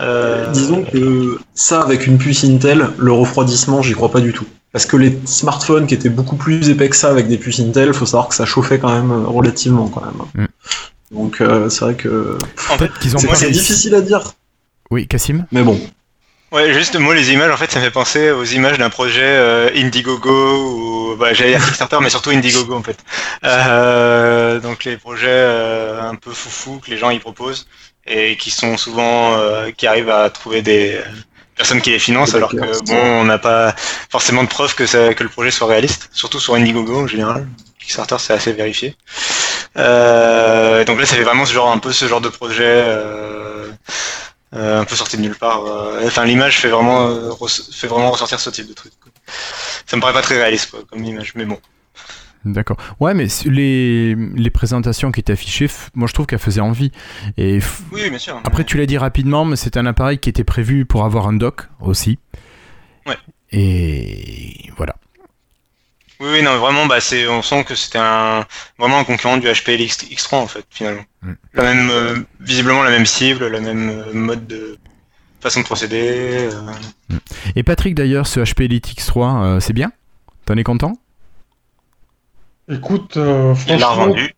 Euh, 0.01 0.51
Disons 0.53 0.85
que 0.85 1.39
ça, 1.55 1.83
avec 1.83 2.07
une 2.07 2.19
puce 2.19 2.45
Intel, 2.45 2.89
le 2.99 3.13
refroidissement, 3.13 3.83
j'y 3.83 3.93
crois 3.93 4.11
pas 4.11 4.21
du 4.21 4.33
tout. 4.33 4.47
Parce 4.73 4.87
que 4.87 4.97
les 4.97 5.19
smartphones 5.27 5.87
qui 5.87 5.95
étaient 5.95 6.09
beaucoup 6.09 6.37
plus 6.37 6.71
épais 6.71 6.89
que 6.89 6.97
ça 6.97 7.11
avec 7.11 7.29
des 7.29 7.37
puces 7.37 7.61
Intel, 7.61 7.93
faut 7.93 8.07
savoir 8.07 8.29
que 8.29 8.35
ça 8.35 8.47
chauffait 8.47 8.79
quand 8.79 8.93
même 8.93 9.13
relativement 9.27 9.89
quand 9.89 10.03
même. 10.05 10.47
Mm. 10.47 11.15
Donc 11.15 11.41
euh, 11.41 11.69
c'est 11.69 11.85
vrai 11.85 11.95
que 11.95 12.39
en 12.71 12.79
fait, 12.79 12.79
Peut-être 12.79 12.99
qu'ils 12.99 13.17
ont 13.17 13.21
c'est 13.35 13.51
difficile 13.51 13.95
à 13.95 14.01
dire. 14.01 14.33
Oui, 14.91 15.07
Cassim 15.07 15.47
Mais 15.53 15.63
bon, 15.63 15.79
Ouais, 16.53 16.75
juste 16.75 16.97
moi 16.97 17.15
les 17.15 17.33
images 17.33 17.51
en 17.51 17.57
fait 17.57 17.71
ça 17.71 17.79
me 17.79 17.85
fait 17.87 17.91
penser 17.91 18.31
aux 18.31 18.45
images 18.45 18.77
d'un 18.77 18.91
projet 18.91 19.23
euh, 19.25 19.71
Indiegogo 19.75 21.13
ou 21.13 21.17
bah, 21.17 21.33
j'allais 21.33 21.53
dire 21.53 21.65
Kickstarter 21.65 21.97
mais 22.03 22.11
surtout 22.11 22.29
Indiegogo 22.29 22.75
en 22.75 22.83
fait. 22.83 22.99
Euh, 23.43 24.61
donc 24.61 24.85
les 24.85 24.99
projets 24.99 25.29
euh, 25.31 26.03
un 26.03 26.15
peu 26.15 26.31
foufou 26.31 26.79
que 26.79 26.91
les 26.91 26.99
gens 26.99 27.09
y 27.09 27.19
proposent 27.19 27.67
et 28.07 28.37
qui 28.37 28.51
sont 28.51 28.77
souvent 28.77 29.35
euh, 29.37 29.71
qui 29.71 29.87
arrivent 29.87 30.11
à 30.11 30.29
trouver 30.31 30.63
des 30.63 31.01
personne 31.57 31.81
qui 31.81 31.91
les 31.91 31.99
finance, 31.99 32.35
alors 32.35 32.51
que 32.51 32.85
bon, 32.87 32.97
on 32.97 33.25
n'a 33.25 33.39
pas 33.39 33.75
forcément 34.11 34.43
de 34.43 34.49
preuves 34.49 34.75
que, 34.75 34.87
ça, 34.87 35.15
que 35.15 35.23
le 35.23 35.29
projet 35.29 35.51
soit 35.51 35.69
réaliste, 35.69 36.09
surtout 36.13 36.41
sur 36.41 36.55
Indiegogo 36.55 37.03
en 37.03 37.07
général. 37.07 37.47
Kickstarter, 37.79 38.17
c'est 38.19 38.33
assez 38.33 38.53
vérifié. 38.53 38.97
Euh, 39.77 40.85
donc 40.85 40.99
là, 40.99 41.07
ça 41.07 41.17
fait 41.17 41.23
vraiment 41.23 41.45
ce 41.45 41.53
genre, 41.53 41.71
un 41.71 41.79
peu 41.79 41.93
ce 41.93 42.07
genre 42.07 42.21
de 42.21 42.29
projet, 42.29 42.65
euh, 42.65 43.71
euh, 44.55 44.81
un 44.81 44.85
peu 44.85 44.97
sorti 44.97 45.17
de 45.17 45.23
nulle 45.23 45.37
part. 45.37 45.65
euh. 45.67 46.01
Enfin, 46.07 46.25
l'image 46.25 46.59
fait 46.59 46.69
vraiment, 46.69 47.09
euh, 47.09 47.31
fait 47.73 47.87
vraiment 47.87 48.11
ressortir 48.11 48.41
ce 48.41 48.51
type 48.51 48.69
de 48.69 48.75
truc. 48.75 48.93
quoi. 49.03 49.13
Ça 49.87 49.97
me 49.97 50.01
paraît 50.01 50.13
pas 50.13 50.23
très 50.23 50.37
réaliste, 50.37 50.71
quoi, 50.71 50.81
comme 50.89 51.05
image, 51.05 51.33
mais 51.35 51.45
bon. 51.45 51.59
D'accord. 52.45 52.77
Ouais, 53.01 53.15
mais 53.15 53.27
les, 53.47 54.15
les 54.17 54.51
présentations 54.51 55.13
qui 55.13 55.21
étaient 55.21 55.33
affichées, 55.35 55.69
moi 55.95 56.09
je 56.09 56.13
trouve 56.13 56.27
qu'elles 56.27 56.39
faisaient 56.41 56.61
envie. 56.61 56.91
Et 57.37 57.61
Oui, 57.93 58.09
bien 58.11 58.19
sûr. 58.19 58.41
après, 58.45 58.65
tu 58.65 58.77
l'as 58.79 58.87
dit 58.87 58.99
rapidement, 58.99 59.45
mais 59.45 59.57
c'est 59.57 59.77
un 59.77 59.87
appareil 59.87 60.19
qui 60.19 60.29
était 60.29 60.43
prévu 60.45 60.85
pour 60.85 61.05
avoir 61.05 61.29
un 61.29 61.33
dock 61.35 61.69
aussi. 61.81 62.19
Ouais. 63.07 63.17
Et 63.53 64.71
voilà. 64.77 64.97
Oui, 66.21 66.29
oui, 66.35 66.43
non, 66.43 66.57
vraiment, 66.59 66.87
bah, 66.87 67.01
c'est, 67.01 67.27
on 67.27 67.43
sent 67.43 67.65
que 67.65 67.75
c'était 67.75 67.99
un, 67.99 68.47
vraiment 68.79 68.99
un 69.01 69.05
concurrent 69.05 69.39
du 69.39 69.47
HP 69.49 69.77
X, 69.81 69.99
X3, 70.05 70.35
en 70.37 70.47
fait, 70.47 70.65
finalement. 70.71 71.03
Mm. 71.23 71.33
La 71.55 71.63
même, 71.65 71.91
euh, 71.91 72.17
visiblement 72.41 72.83
la 72.85 72.91
même 72.91 73.07
cible, 73.07 73.47
la 73.49 73.61
même 73.61 73.89
euh, 73.91 74.13
mode 74.13 74.47
de 74.47 74.79
façon 75.41 75.61
de 75.61 75.65
procéder. 75.65 76.49
euh. 76.53 77.17
Et 77.57 77.65
Patrick, 77.65 77.95
d'ailleurs, 77.97 78.27
ce 78.29 78.39
HP 78.41 78.63
Elite 78.67 78.87
X3, 78.87 79.43
euh, 79.45 79.61
c'est 79.61 79.73
bien? 79.73 79.91
T'en 80.47 80.57
es 80.57 80.63
content? 80.65 80.93
Écoute, 82.71 83.17
euh, 83.17 83.55
Il 83.67 83.75
l'a 83.75 83.79
franchement. 83.87 84.03
revendu. 84.05 84.35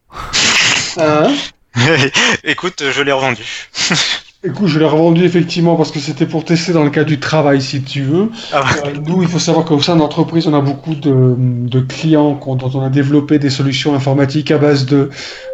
Hein 0.99 1.33
Écoute, 2.45 2.83
je 2.91 3.03
l'ai 3.03 3.13
revendu. 3.13 3.43
Écoute, 4.47 4.69
je 4.69 4.79
l'ai 4.79 4.85
revendu 4.85 5.25
effectivement 5.25 5.75
parce 5.77 5.91
que 5.91 5.99
c'était 5.99 6.27
pour 6.27 6.45
tester 6.45 6.73
dans 6.73 6.85
le 6.85 6.91
cadre 6.91 7.07
du 7.09 7.19
travail, 7.19 7.63
si 7.63 7.83
tu 7.83 8.03
veux. 8.03 8.31
Ah 8.53 8.63
ouais. 8.63 8.91
Euh, 8.91 8.93
nous, 9.07 9.23
il 9.23 9.29
faut 9.29 9.39
savoir 9.39 9.65
qu'au 9.65 9.81
sein 9.81 9.95
de 9.95 10.01
l'entreprise, 10.01 10.47
on 10.47 10.55
a 10.55 10.61
beaucoup 10.61 10.95
de, 10.95 11.35
de 11.39 11.81
clients 11.81 12.39
dont 12.45 12.71
on 12.75 12.83
a 12.83 12.91
développé 12.91 13.39
des 13.39 13.49
solutions 13.49 13.95
informatiques 13.95 14.51
à 14.51 14.59
base 14.59 14.85
de, 14.85 15.09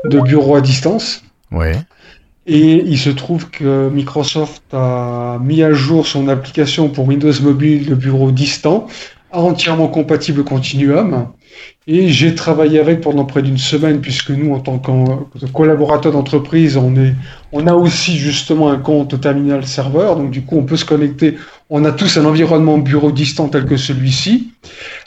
de 0.05 0.21
bureaux 0.21 0.57
à 0.57 0.61
distance. 0.61 1.23
Ouais. 1.53 1.77
Et 2.47 2.83
il 2.85 2.99
se 2.99 3.11
trouve 3.11 3.49
que 3.51 3.89
Microsoft 3.91 4.63
a 4.73 5.39
mis 5.41 5.63
à 5.63 5.73
jour 5.73 6.07
son 6.07 6.27
application 6.29 6.89
pour 6.89 7.07
Windows 7.07 7.33
Mobile 7.43 7.87
de 7.87 7.95
bureau 7.95 8.33
distant, 8.33 8.89
entièrement 9.31 9.87
compatible 9.87 10.43
Continuum. 10.43 11.29
Et 11.93 12.09
j'ai 12.09 12.37
travaillé 12.37 12.79
avec 12.79 13.01
pendant 13.01 13.25
près 13.25 13.43
d'une 13.43 13.59
semaine, 13.59 14.01
puisque 14.01 14.31
nous, 14.31 14.55
en 14.55 14.61
tant 14.61 14.79
que 14.79 15.47
collaborateurs 15.49 16.13
d'entreprise, 16.13 16.77
on, 16.77 16.95
on 17.51 17.67
a 17.67 17.75
aussi 17.75 18.17
justement 18.17 18.71
un 18.71 18.79
compte 18.79 19.21
terminal 19.21 19.67
serveur. 19.67 20.15
Donc 20.15 20.31
du 20.31 20.43
coup, 20.43 20.57
on 20.57 20.63
peut 20.65 20.77
se 20.77 20.85
connecter. 20.85 21.37
On 21.69 21.85
a 21.85 21.91
tous 21.91 22.17
un 22.17 22.25
environnement 22.27 22.79
bureau 22.79 23.11
distant 23.11 23.49
tel 23.49 23.67
que 23.67 23.77
celui-ci, 23.77 24.53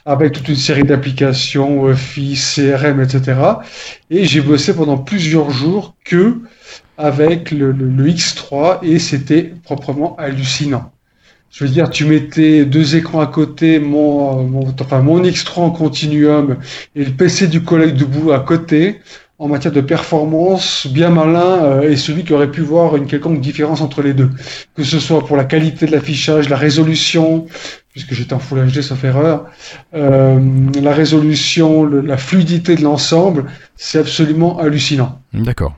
avec 0.06 0.34
toute 0.34 0.50
une 0.50 0.58
série 0.58 0.84
d'applications, 0.84 1.84
Office, 1.84 2.56
CRM, 2.56 3.00
etc. 3.00 3.40
Et 4.10 4.26
j'ai 4.26 4.42
bossé 4.42 4.76
pendant 4.76 4.98
plusieurs 4.98 5.52
jours 5.52 5.96
que 6.04 6.42
avec 6.98 7.52
le- 7.52 7.72
le 7.72 8.08
X3 8.08 8.80
et 8.84 9.00
c'était 9.00 9.54
proprement 9.64 10.16
hallucinant. 10.18 10.93
Je 11.54 11.66
veux 11.66 11.70
dire, 11.70 11.92
tu 11.92 12.06
mettais 12.06 12.66
deux 12.66 12.96
écrans 12.96 13.22
à 13.22 13.28
côté, 13.28 13.78
mon, 13.78 14.44
mon, 14.44 14.74
enfin, 14.82 15.04
mon 15.04 15.22
X3 15.22 15.60
en 15.60 15.70
continuum 15.70 16.58
et 16.96 17.06
le 17.06 17.12
PC 17.12 17.46
du 17.46 17.62
collègue 17.62 17.94
debout 17.94 18.32
à 18.32 18.40
côté, 18.40 19.02
en 19.38 19.48
matière 19.48 19.72
de 19.72 19.82
performance, 19.82 20.88
bien 20.88 21.12
malin, 21.12 21.64
euh, 21.64 21.92
et 21.92 21.96
celui 21.96 22.24
qui 22.24 22.34
aurait 22.34 22.50
pu 22.50 22.62
voir 22.62 22.96
une 22.96 23.06
quelconque 23.06 23.40
différence 23.40 23.82
entre 23.82 24.02
les 24.02 24.16
deux. 24.16 24.32
Que 24.76 24.84
ce 24.84 25.00
soit 25.00 25.24
pour 25.28 25.38
la 25.38 25.46
qualité 25.46 25.86
de 25.86 25.92
l'affichage, 25.92 26.50
la 26.50 26.58
résolution, 26.58 27.46
puisque 27.92 28.16
j'étais 28.16 28.34
en 28.34 28.40
Full 28.40 28.72
HD 28.72 28.82
sauf 28.82 29.04
erreur, 29.04 29.46
euh, 29.94 30.40
la 30.82 30.92
résolution, 30.92 31.86
la 31.86 32.18
fluidité 32.18 32.76
de 32.76 32.82
l'ensemble, 32.82 33.46
c'est 33.76 34.00
absolument 34.00 34.58
hallucinant. 34.58 35.22
D'accord. 35.34 35.76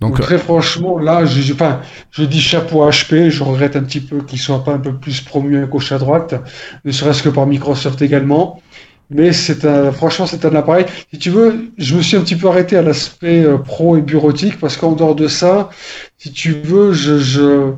Donc, 0.00 0.12
Donc, 0.12 0.20
euh, 0.20 0.22
très 0.24 0.38
franchement, 0.38 0.98
là, 0.98 1.24
je, 1.24 1.40
je- 1.40 1.52
enfin, 1.54 1.80
je 2.10 2.24
dis 2.24 2.40
chapeau 2.40 2.82
à 2.82 2.90
HP. 2.90 3.30
Je 3.30 3.42
regrette 3.42 3.76
un 3.76 3.82
petit 3.82 4.00
peu 4.00 4.22
qu'il 4.22 4.38
soit 4.38 4.62
pas 4.64 4.72
un 4.72 4.78
peu 4.78 4.94
plus 4.94 5.20
promu 5.20 5.56
à 5.62 5.66
gauche 5.66 5.92
à 5.92 5.98
droite, 5.98 6.34
ne 6.84 6.92
serait-ce 6.92 7.22
que 7.22 7.28
par 7.28 7.46
Microsoft 7.46 8.02
également. 8.02 8.60
Mais 9.10 9.32
c'est 9.32 9.64
un, 9.66 9.92
franchement, 9.92 10.26
c'est 10.26 10.44
un 10.46 10.54
appareil. 10.54 10.86
Si 11.12 11.18
tu 11.18 11.30
veux, 11.30 11.66
je 11.78 11.94
me 11.96 12.02
suis 12.02 12.16
un 12.16 12.22
petit 12.22 12.36
peu 12.36 12.48
arrêté 12.48 12.76
à 12.76 12.82
l'aspect 12.82 13.44
euh, 13.44 13.58
pro 13.58 13.96
et 13.96 14.02
bureautique 14.02 14.58
parce 14.58 14.76
qu'en 14.76 14.92
dehors 14.92 15.14
de 15.14 15.28
ça, 15.28 15.70
si 16.18 16.32
tu 16.32 16.52
veux, 16.52 16.92
je, 16.92 17.18
je, 17.18 17.72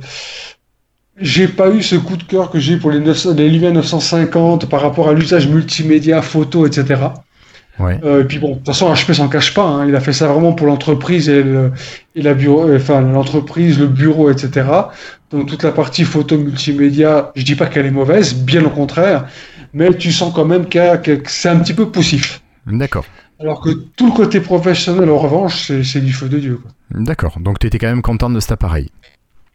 j'ai 1.20 1.48
pas 1.48 1.70
eu 1.70 1.82
ce 1.82 1.96
coup 1.96 2.16
de 2.16 2.22
cœur 2.22 2.50
que 2.50 2.58
j'ai 2.58 2.74
eu 2.74 2.78
pour 2.78 2.90
les, 2.90 3.00
900 3.00 3.34
les 3.34 3.48
Lumia 3.48 3.70
950 3.70 4.68
par 4.68 4.82
rapport 4.82 5.08
à 5.08 5.14
l'usage 5.14 5.48
multimédia, 5.48 6.20
photo, 6.22 6.66
etc. 6.66 7.14
ouais. 7.78 8.00
Euh, 8.04 8.22
et 8.22 8.24
puis 8.24 8.38
bon, 8.38 8.50
de 8.50 8.54
toute 8.56 8.66
façon, 8.66 8.92
HP 8.92 9.12
s'en 9.14 9.28
cache 9.28 9.54
pas. 9.54 9.62
hein. 9.64 9.86
Il 9.86 9.94
a 9.96 10.00
fait 10.00 10.12
ça 10.12 10.28
vraiment 10.28 10.52
pour 10.52 10.66
l'entreprise 10.66 11.28
et, 11.28 11.42
le, 11.42 11.72
et 12.14 12.22
la 12.22 12.34
bureau, 12.34 12.66
euh, 12.68 12.76
enfin 12.76 13.00
l'entreprise, 13.00 13.78
le 13.78 13.86
bureau, 13.86 14.30
etc. 14.30 14.66
Donc 15.30 15.46
toute 15.48 15.62
la 15.62 15.72
partie 15.72 16.04
photo 16.04 16.38
multimédia, 16.38 17.32
je 17.34 17.42
dis 17.44 17.54
pas 17.56 17.66
qu'elle 17.66 17.86
est 17.86 17.90
mauvaise, 17.90 18.34
bien 18.34 18.64
au 18.64 18.70
contraire, 18.70 19.26
mais 19.72 19.92
tu 19.94 20.12
sens 20.12 20.32
quand 20.34 20.44
même 20.44 20.66
a- 20.74 20.98
que 20.98 21.20
c'est 21.26 21.48
un 21.48 21.58
petit 21.58 21.74
peu 21.74 21.90
poussif. 21.90 22.40
D'accord. 22.66 23.04
Alors 23.38 23.60
que 23.60 23.68
tout 23.96 24.06
le 24.06 24.12
côté 24.12 24.40
professionnel, 24.40 25.10
en 25.10 25.18
revanche, 25.18 25.70
c'est 25.82 26.00
du 26.00 26.12
feu 26.12 26.28
de 26.28 26.38
dieu. 26.38 26.58
D'accord. 26.90 27.38
Donc, 27.38 27.58
tu 27.58 27.66
étais 27.66 27.78
quand 27.78 27.88
même 27.88 28.00
content 28.00 28.30
de 28.30 28.40
cet 28.40 28.52
appareil. 28.52 28.88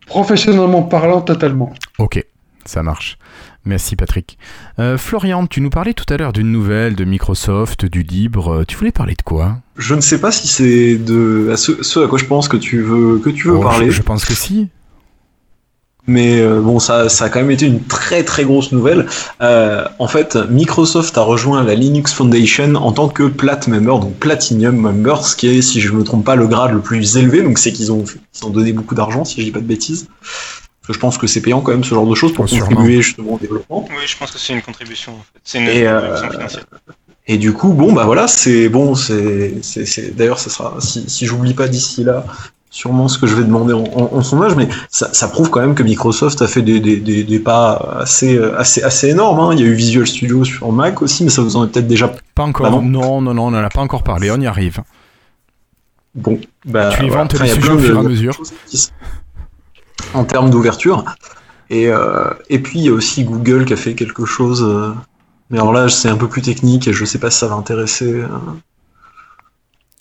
Professionnellement 0.06 0.84
parlant, 0.84 1.22
totalement. 1.22 1.72
Ok, 1.98 2.24
ça 2.66 2.84
marche. 2.84 3.18
Merci 3.64 3.96
Patrick. 3.96 4.38
Euh, 4.80 4.98
Florian, 4.98 5.46
tu 5.46 5.62
nous 5.62 5.70
parlais 5.70 5.94
tout 5.94 6.12
à 6.12 6.18
l'heure 6.18 6.34
d'une 6.34 6.52
nouvelle 6.52 6.96
de 6.96 7.04
Microsoft, 7.06 7.86
du 7.86 8.02
libre. 8.02 8.54
Euh, 8.62 8.64
Tu 8.68 8.76
voulais 8.76 8.92
parler 8.92 9.14
de 9.14 9.22
quoi? 9.22 9.58
Je 9.78 9.94
ne 9.94 10.02
sais 10.02 10.20
pas 10.20 10.32
si 10.32 10.48
c'est 10.48 10.96
de 10.96 11.50
à 11.52 11.58
ce, 11.58 11.84
ce 11.84 12.00
à 12.00 12.08
quoi 12.08 12.18
je 12.18 12.26
pense 12.26 12.48
que 12.48 12.58
tu 12.58 12.82
veux 12.82 13.20
que 13.20 13.30
tu 13.30 13.48
veux 13.50 13.58
Oh, 13.58 13.62
parler, 13.62 13.88
je, 13.92 13.98
je 13.98 14.02
pense 14.02 14.26
que 14.26 14.34
si. 14.34 14.68
mais 16.08 16.40
euh, 16.42 16.60
bon 16.60 16.80
ça 16.80 17.08
ça 17.10 17.26
a 17.26 17.30
quand 17.30 17.40
même 17.40 17.52
été 17.52 17.68
une 17.68 17.84
très 17.84 18.24
très 18.24 18.44
grosse 18.46 18.72
nouvelle. 18.72 19.06
Euh, 19.42 19.86
en 20.00 20.08
fait, 20.08 20.36
Microsoft 20.50 21.16
a 21.18 21.22
rejoint 21.22 21.64
la 21.64 21.76
Linux 21.76 22.14
Foundation 22.14 22.74
en 22.76 22.92
tant 22.92 23.10
que 23.10 23.28
plat 23.28 23.60
member, 23.68 24.00
donc 24.00 24.16
Platinum 24.16 24.76
member, 24.76 25.24
ce 25.24 25.36
qui 25.36 25.48
est 25.48 25.62
si 25.62 25.80
je 25.82 25.92
me 25.94 26.04
trompe 26.04 26.26
pas 26.26 26.36
le 26.36 26.48
grade 26.48 26.72
le 26.74 26.80
plus 26.82 27.16
élevé. 27.18 27.44
Donc 27.44 27.60
c'est 27.60 27.72
qu'ils 27.72 27.92
ont 27.92 28.04
ils 28.06 28.46
ont 28.46 28.50
donné 28.50 28.74
beaucoup 28.74 28.96
d'argent 28.96 29.24
si 29.24 29.40
je 29.42 29.46
dis 29.46 29.52
pas 29.52 29.60
de 29.60 29.66
bêtises. 29.68 30.08
Que 30.92 30.96
je 30.96 31.00
pense 31.00 31.18
que 31.18 31.26
c'est 31.28 31.42
payant 31.42 31.62
quand 31.62 31.72
même 31.72 31.84
ce 31.84 31.96
genre 31.96 32.06
de 32.06 32.16
choses 32.16 32.34
pour 32.34 32.44
Oh, 32.46 32.48
sûrement. 32.48 32.68
contribuer 32.68 33.02
justement 33.02 33.34
au 33.34 33.38
développement. 33.40 33.86
Oui, 33.90 34.04
je 34.06 34.18
pense 34.18 34.32
que 34.32 34.38
c'est 34.40 34.54
une 34.54 34.62
contribution, 34.62 35.14
en 35.14 35.16
fait. 35.20 35.40
C'est 35.44 35.60
une 35.60 35.68
Et, 35.70 35.88
euh, 35.88 36.00
contribution 36.02 36.32
financière. 36.32 36.66
Et 37.28 37.38
du 37.38 37.54
coup, 37.54 37.74
bon, 37.74 37.94
bah 37.94 38.04
voilà, 38.06 38.28
c'est 38.28 38.68
bon, 38.68 38.94
c'est, 38.96 39.56
c'est, 39.62 39.86
c'est- 39.86 40.12
d'ailleurs, 40.16 40.40
ça 40.40 40.50
sera, 40.50 40.76
si, 40.80 41.10
si 41.10 41.26
j'oublie 41.26 41.54
pas 41.54 41.68
d'ici 41.68 42.04
là, 42.04 42.26
sûrement 42.72 43.08
ce 43.08 43.18
que 43.20 43.28
je 43.28 43.36
vais 43.36 43.44
demander 43.44 43.74
en, 43.74 43.84
en, 43.84 44.10
en 44.18 44.22
sondage, 44.24 44.56
mais 44.56 44.68
ça, 44.90 45.14
ça 45.14 45.28
prouve 45.28 45.50
quand 45.50 45.60
même 45.62 45.76
que 45.76 45.84
Microsoft 45.84 46.42
a 46.42 46.48
fait 46.48 46.62
des, 46.62 46.80
des, 46.80 46.98
des, 46.98 47.24
des 47.24 47.40
pas 47.40 47.74
assez, 48.02 48.38
assez, 48.58 48.82
assez 48.84 49.10
énormes. 49.10 49.40
Hein. 49.40 49.50
Il 49.54 49.60
y 49.60 49.64
a 49.64 49.66
eu 49.68 49.74
Visual 49.74 50.08
Studio 50.08 50.44
sur 50.44 50.72
Mac 50.72 51.02
aussi, 51.02 51.24
mais 51.24 51.30
ça 51.30 51.42
vous 51.42 51.56
en 51.56 51.66
est 51.66 51.68
peut-être 51.68 51.88
déjà 51.88 52.12
Pas 52.36 52.44
encore. 52.44 52.70
Non 52.72 52.82
non, 52.82 53.22
non, 53.22 53.34
non, 53.34 53.44
on 53.48 53.52
n'en 53.52 53.64
a 53.64 53.70
pas 53.70 53.82
encore 53.82 54.04
parlé. 54.04 54.32
On 54.32 54.40
y 54.42 54.48
arrive. 54.48 54.82
bon. 56.16 56.40
Bah, 56.66 56.90
Tu 56.94 56.98
voilà. 57.06 57.14
inventes 57.16 57.34
Enfin, 57.36 57.44
les 57.46 57.50
sujets 57.52 57.70
au 57.70 57.76
de- 57.76 57.82
fur 57.82 57.96
et 57.96 58.00
à 58.00 58.04
mesure. 58.04 58.38
qui 58.68 58.90
En 60.14 60.24
termes 60.26 60.50
d'ouverture. 60.50 61.06
Et, 61.70 61.88
euh, 61.88 62.30
et 62.50 62.60
puis 62.60 62.80
il 62.80 62.86
y 62.86 62.90
a 62.90 62.94
aussi 62.94 63.24
Google 63.24 63.66
qui 63.66 63.74
a 63.74 63.78
fait 63.78 63.96
quelque 63.96 64.26
chose. 64.26 64.64
euh, 64.64 64.94
mais 65.50 65.58
alors 65.58 65.74
là, 65.74 65.90
c'est 65.90 66.10
un 66.10 66.18
peu 66.18 66.28
plus 66.28 66.42
technique 66.42 66.88
et 66.88 66.94
je 66.94 67.04
sais 67.06 67.20
pas 67.20 67.30
si 67.32 67.40
ça 67.40 67.48
va 67.48 67.56
intéresser 67.56 68.14
euh, 68.22 68.28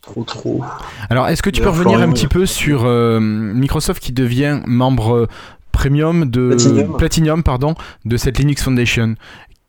trop 0.03 0.25
trop. 0.25 0.65
Alors, 1.09 1.29
est-ce 1.29 1.43
que 1.43 1.51
tu 1.51 1.61
peux 1.61 1.69
revenir 1.69 2.01
un 2.01 2.11
petit 2.11 2.29
peu 2.29 2.47
sur 2.47 2.85
Microsoft 3.21 4.03
qui 4.03 4.13
devient 4.13 4.61
membre 4.67 5.29
premium 5.73 6.29
de 6.29 6.49
Platinum. 6.51 6.97
Platinum, 6.97 7.43
pardon, 7.43 7.75
de 8.05 8.17
cette 8.17 8.39
Linux 8.39 8.63
Foundation? 8.63 9.15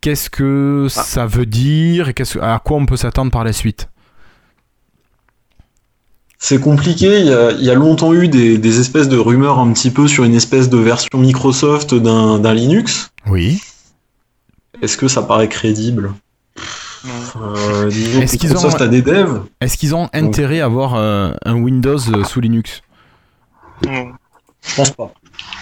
Qu'est-ce 0.02 0.30
que 0.32 0.88
Ah. 0.88 1.04
ça 1.04 1.26
veut 1.28 1.46
dire 1.46 2.10
et 2.10 2.16
à 2.42 2.60
quoi 2.64 2.78
on 2.78 2.86
peut 2.88 2.98
s'attendre 2.98 3.32
par 3.32 3.44
la 3.44 3.54
suite? 3.54 3.88
C'est 6.44 6.60
compliqué, 6.60 7.20
il 7.20 7.28
y, 7.28 7.34
a, 7.34 7.52
il 7.52 7.64
y 7.64 7.70
a 7.70 7.76
longtemps 7.76 8.14
eu 8.16 8.28
des, 8.28 8.58
des 8.58 8.80
espèces 8.80 9.08
de 9.08 9.16
rumeurs 9.18 9.60
un 9.60 9.72
petit 9.74 9.92
peu 9.92 10.08
sur 10.08 10.24
une 10.24 10.34
espèce 10.34 10.70
de 10.70 10.78
version 10.78 11.10
Microsoft 11.20 11.94
d'un 11.94 12.40
d'un 12.40 12.54
Linux. 12.56 13.12
Oui. 13.28 13.62
Est-ce 14.82 14.98
que 14.98 15.08
ça 15.08 15.22
paraît 15.22 15.48
crédible? 15.50 16.14
Euh, 17.36 17.90
disons 17.90 18.20
que 18.20 18.24
Est-ce 18.24 18.38
qu'ils 18.40 18.50
Microsoft 18.50 18.82
ont- 18.82 18.84
a 18.84 18.88
des 18.88 19.04
devs 19.04 19.44
Est-ce 19.62 19.78
qu'ils 19.78 19.94
ont 19.94 20.10
intérêt 20.14 20.62
à 20.62 20.66
avoir 20.66 20.96
euh, 20.96 21.32
un 21.46 21.54
Windows 21.62 22.00
euh, 22.12 22.24
sous 22.24 22.42
Linux? 22.42 22.82
Non. 23.86 24.08
Je 24.68 24.76
pense 24.76 24.90
pas. 24.92 25.14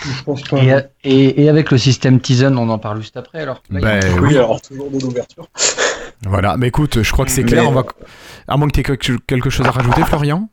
Je 0.05 0.23
pense 0.23 0.41
pas. 0.43 0.57
Et, 0.63 0.73
et, 1.03 1.43
et 1.43 1.49
avec 1.49 1.71
le 1.71 1.77
système 1.77 2.21
Tizen, 2.21 2.57
on 2.57 2.69
en 2.69 2.79
parle 2.79 3.01
juste 3.01 3.17
après 3.17 3.39
alors. 3.41 3.61
Là, 3.69 3.79
il 3.79 3.83
y 3.83 3.85
a- 3.85 3.99
Ben 3.99 4.13
Oui, 4.21 4.27
oui. 4.29 4.37
alors 4.37 4.61
toujours 4.61 4.89
de 4.89 4.99
l'ouverture. 4.99 5.47
Voilà. 6.25 6.55
Mais 6.55 6.67
écoute, 6.69 7.03
je 7.03 7.11
crois 7.11 7.25
que 7.25 7.31
c'est 7.31 7.43
Mais- 7.43 7.49
clair. 7.51 7.69
On 7.69 7.73
va... 7.73 7.83
À 8.47 8.55
moins 8.55 8.69
que 8.69 8.79
tu 8.79 8.79
aies 9.13 9.17
quelque 9.27 9.49
chose 9.49 9.65
à 9.65 9.71
rajouter, 9.71 10.03
Florian? 10.03 10.49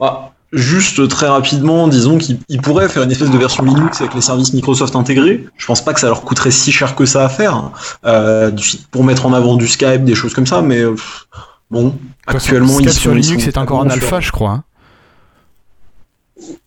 Ah, 0.00 0.30
juste 0.52 1.08
très 1.08 1.28
rapidement, 1.28 1.88
disons 1.88 2.18
qu'ils 2.18 2.62
pourraient 2.62 2.88
faire 2.88 3.02
une 3.02 3.10
espèce 3.10 3.30
de 3.30 3.38
version 3.38 3.64
Linux 3.64 4.00
avec 4.00 4.14
les 4.14 4.20
services 4.20 4.52
Microsoft 4.52 4.96
intégrés. 4.96 5.46
Je 5.56 5.66
pense 5.66 5.84
pas 5.84 5.92
que 5.92 6.00
ça 6.00 6.06
leur 6.06 6.22
coûterait 6.22 6.50
si 6.50 6.72
cher 6.72 6.94
que 6.94 7.04
ça 7.04 7.24
à 7.24 7.28
faire 7.28 7.54
hein. 7.54 7.72
euh, 8.06 8.50
pour 8.90 9.04
mettre 9.04 9.26
en 9.26 9.32
avant 9.32 9.56
du 9.56 9.68
Skype, 9.68 10.04
des 10.04 10.14
choses 10.14 10.34
comme 10.34 10.46
ça, 10.46 10.62
mais 10.62 10.78
euh, 10.78 10.94
bon, 11.70 11.94
actuellement 12.26 12.78
Skype 12.78 12.90
sur 12.90 13.14
Linux 13.14 13.44
c'est 13.44 13.58
encore 13.58 13.80
en 13.80 13.90
alpha, 13.90 14.20
je 14.20 14.30
crois. 14.30 14.50
Hein. 14.50 14.64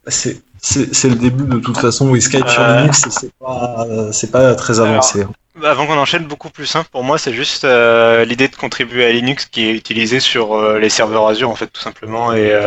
C'est 0.08 0.42
c'est 0.62 1.10
le 1.10 1.16
début 1.16 1.46
de 1.46 1.58
toute 1.58 1.78
façon. 1.78 2.10
Oui, 2.10 2.22
Skype 2.22 2.48
sur. 2.48 2.62
Linux, 2.62 3.04
c'est 3.10 3.32
pas, 3.40 3.88
pas 4.32 4.56
très 4.56 4.80
avancé. 4.80 5.24
Hein. 5.24 5.32
Avant 5.64 5.86
qu'on 5.86 5.98
enchaîne, 5.98 6.26
beaucoup 6.26 6.50
plus 6.50 6.66
simple 6.66 6.90
pour 6.92 7.04
moi, 7.04 7.18
c'est 7.18 7.34
juste 7.34 7.66
euh, 7.66 8.24
l'idée 8.24 8.48
de 8.48 8.56
contribuer 8.56 9.06
à 9.06 9.12
Linux 9.12 9.46
qui 9.46 9.68
est 9.68 9.74
utilisée 9.74 10.20
sur 10.22 10.54
euh, 10.54 10.80
les 10.80 10.90
serveurs 10.90 11.28
Azure 11.28 11.50
en 11.50 11.56
fait 11.56 11.68
tout 11.68 11.82
simplement 11.82 12.34
et 12.34 12.58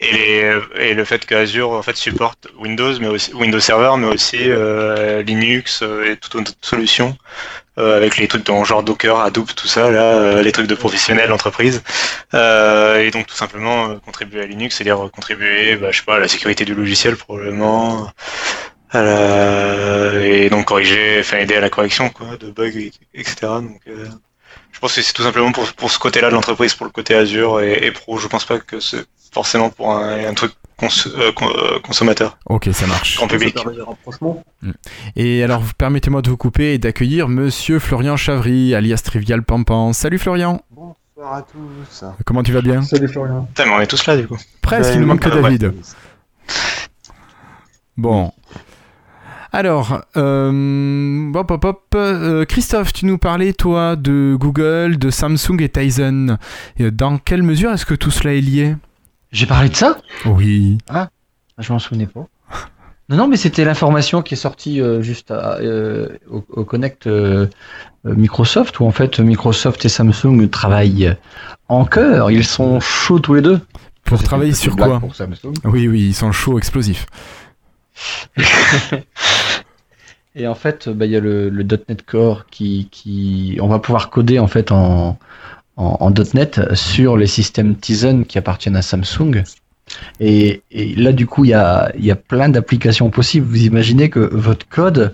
et, 0.00 0.12
les, 0.12 0.58
et 0.76 0.94
le 0.94 1.04
fait 1.04 1.24
que 1.24 1.34
Azure 1.34 1.70
en 1.70 1.82
fait 1.82 1.96
supporte 1.96 2.48
Windows 2.58 2.98
mais 3.00 3.06
aussi 3.06 3.32
Windows 3.32 3.60
Server 3.60 3.92
mais 3.96 4.08
aussi 4.08 4.38
Linux 5.24 5.82
et 5.82 6.16
toute 6.16 6.34
autre 6.34 6.52
solution 6.62 7.16
euh, 7.76 7.96
avec 7.96 8.18
les 8.18 8.28
trucs 8.28 8.46
dans 8.46 8.62
genre 8.64 8.84
Docker, 8.84 9.18
Hadoop, 9.18 9.52
tout 9.56 9.66
ça, 9.66 9.90
là, 9.90 10.02
euh, 10.14 10.42
les 10.42 10.52
trucs 10.52 10.68
de 10.68 10.76
professionnels, 10.76 11.32
entreprises. 11.32 11.82
Euh, 12.32 13.00
et 13.00 13.10
donc 13.10 13.26
tout 13.26 13.34
simplement 13.34 13.96
contribuer 13.98 14.42
à 14.42 14.46
Linux, 14.46 14.76
c'est-à-dire 14.76 15.10
contribuer, 15.12 15.74
bah, 15.76 15.90
je 15.90 15.98
sais 15.98 16.04
pas, 16.04 16.16
à 16.16 16.18
la 16.20 16.28
sécurité 16.28 16.64
du 16.64 16.74
logiciel 16.74 17.16
probablement, 17.16 18.12
la... 19.02 20.24
et 20.24 20.50
donc 20.50 20.66
corriger, 20.66 21.18
enfin 21.20 21.38
aider 21.38 21.56
à 21.56 21.60
la 21.60 21.70
correction 21.70 22.10
quoi, 22.10 22.36
de 22.36 22.50
bugs, 22.50 22.90
etc. 23.14 23.36
Donc 23.40 23.80
je 23.86 24.80
pense 24.80 24.94
que 24.94 25.02
c'est 25.02 25.12
tout 25.12 25.22
simplement 25.22 25.52
pour, 25.52 25.72
pour 25.74 25.90
ce 25.90 25.98
côté-là 25.98 26.28
de 26.28 26.34
l'entreprise, 26.34 26.74
pour 26.74 26.86
le 26.86 26.92
côté 26.92 27.14
Azure 27.14 27.60
et, 27.60 27.90
pro. 27.92 28.18
Je 28.18 28.28
pense 28.28 28.44
pas 28.44 28.58
que 28.58 28.80
c'est 28.80 29.04
forcément 29.32 29.70
pour 29.70 29.92
un, 29.92 30.26
un 30.26 30.34
truc 30.34 30.52
euh, 30.82 31.32
euh, 31.42 31.78
consommateur. 31.80 32.36
Ok, 32.46 32.68
ça 32.72 32.86
marche. 32.86 33.16
Grand 33.16 33.28
public. 33.28 33.56
Mm. 34.60 34.72
Et 35.16 35.42
alors, 35.42 35.62
permettez-moi 35.78 36.22
de 36.22 36.30
vous 36.30 36.36
couper 36.36 36.74
et 36.74 36.78
d'accueillir 36.78 37.28
Monsieur 37.28 37.78
Florian 37.78 38.16
Chavry, 38.16 38.74
alias 38.74 39.02
Trivial 39.04 39.42
Pampan. 39.42 39.92
Salut 39.92 40.18
Florian. 40.18 40.60
Bonsoir 40.70 41.34
à 41.34 41.42
tous. 41.42 42.04
Comment 42.24 42.42
tu 42.42 42.52
vas 42.52 42.60
bien? 42.60 42.82
Salut 42.82 43.08
Florian. 43.08 43.44
Putain, 43.44 43.66
mais 43.66 43.72
on 43.72 43.80
est 43.80 43.86
tous 43.86 44.04
là 44.06 44.16
du 44.16 44.26
coup. 44.26 44.36
Presque, 44.60 44.94
il 44.94 45.00
nous 45.00 45.06
manque 45.06 45.20
que 45.20 45.28
David. 45.28 45.72
Bon. 47.96 48.32
Alors, 49.54 50.00
euh, 50.16 51.32
hop, 51.32 51.48
hop, 51.52 51.64
hop, 51.64 51.82
euh, 51.94 52.44
Christophe, 52.44 52.92
tu 52.92 53.06
nous 53.06 53.18
parlais, 53.18 53.52
toi, 53.52 53.94
de 53.94 54.36
Google, 54.36 54.98
de 54.98 55.10
Samsung 55.10 55.60
et 55.60 55.68
Tizen. 55.68 56.38
Dans 56.80 57.18
quelle 57.18 57.44
mesure 57.44 57.70
est-ce 57.70 57.86
que 57.86 57.94
tout 57.94 58.10
cela 58.10 58.34
est 58.34 58.40
lié? 58.40 58.74
J'ai 59.30 59.46
parlé 59.46 59.68
de 59.68 59.76
ça? 59.76 59.96
Oui. 60.26 60.78
Ah, 60.88 61.08
je 61.58 61.72
m'en 61.72 61.78
souvenais 61.78 62.06
pas. 62.06 62.26
Non, 63.10 63.18
non, 63.18 63.28
mais 63.28 63.36
c'était 63.36 63.66
l'information 63.66 64.22
qui 64.22 64.32
est 64.32 64.38
sortie 64.38 64.80
euh, 64.80 65.02
juste 65.02 65.30
euh, 65.30 66.08
au, 66.30 66.64
Connect 66.64 67.06
euh, 67.06 67.48
Microsoft, 68.02 68.80
où 68.80 68.86
en 68.86 68.92
fait 68.92 69.20
Microsoft 69.20 69.84
et 69.84 69.90
Samsung 69.90 70.48
travaillent 70.50 71.14
en 71.68 71.84
cœur. 71.84 72.30
Ils 72.30 72.46
sont 72.46 72.80
chauds 72.80 73.18
tous 73.18 73.34
les 73.34 73.42
deux. 73.42 73.60
Pour 74.04 74.22
travailler 74.22 74.54
sur 74.54 74.74
quoi? 74.74 75.02
Oui, 75.64 75.86
oui, 75.86 76.06
ils 76.06 76.14
sont 76.14 76.32
chauds, 76.32 76.56
explosifs. 76.56 77.04
et 80.34 80.46
en 80.46 80.54
fait, 80.54 80.88
bah, 80.88 81.06
il 81.06 81.12
y 81.12 81.16
a 81.16 81.20
le, 81.20 81.48
le, 81.48 81.62
.NET 81.62 82.04
Core 82.04 82.46
qui, 82.50 82.88
qui, 82.90 83.58
on 83.60 83.68
va 83.68 83.78
pouvoir 83.78 84.10
coder 84.10 84.38
en 84.38 84.48
fait 84.48 84.72
en, 84.72 85.18
en, 85.76 86.10
.NET 86.34 86.74
sur 86.74 87.16
les 87.16 87.26
systèmes 87.26 87.76
Tizen 87.76 88.24
qui 88.24 88.38
appartiennent 88.38 88.76
à 88.76 88.82
Samsung. 88.82 89.44
Et, 90.18 90.62
là, 90.96 91.12
du 91.12 91.26
coup, 91.26 91.44
il 91.44 91.50
y 91.50 91.54
a, 91.54 91.92
y 91.98 92.10
a 92.10 92.16
plein 92.16 92.48
d'applications 92.48 93.10
possibles. 93.10 93.46
Vous 93.46 93.64
imaginez 93.64 94.08
que 94.08 94.18
votre 94.18 94.66
code, 94.68 95.12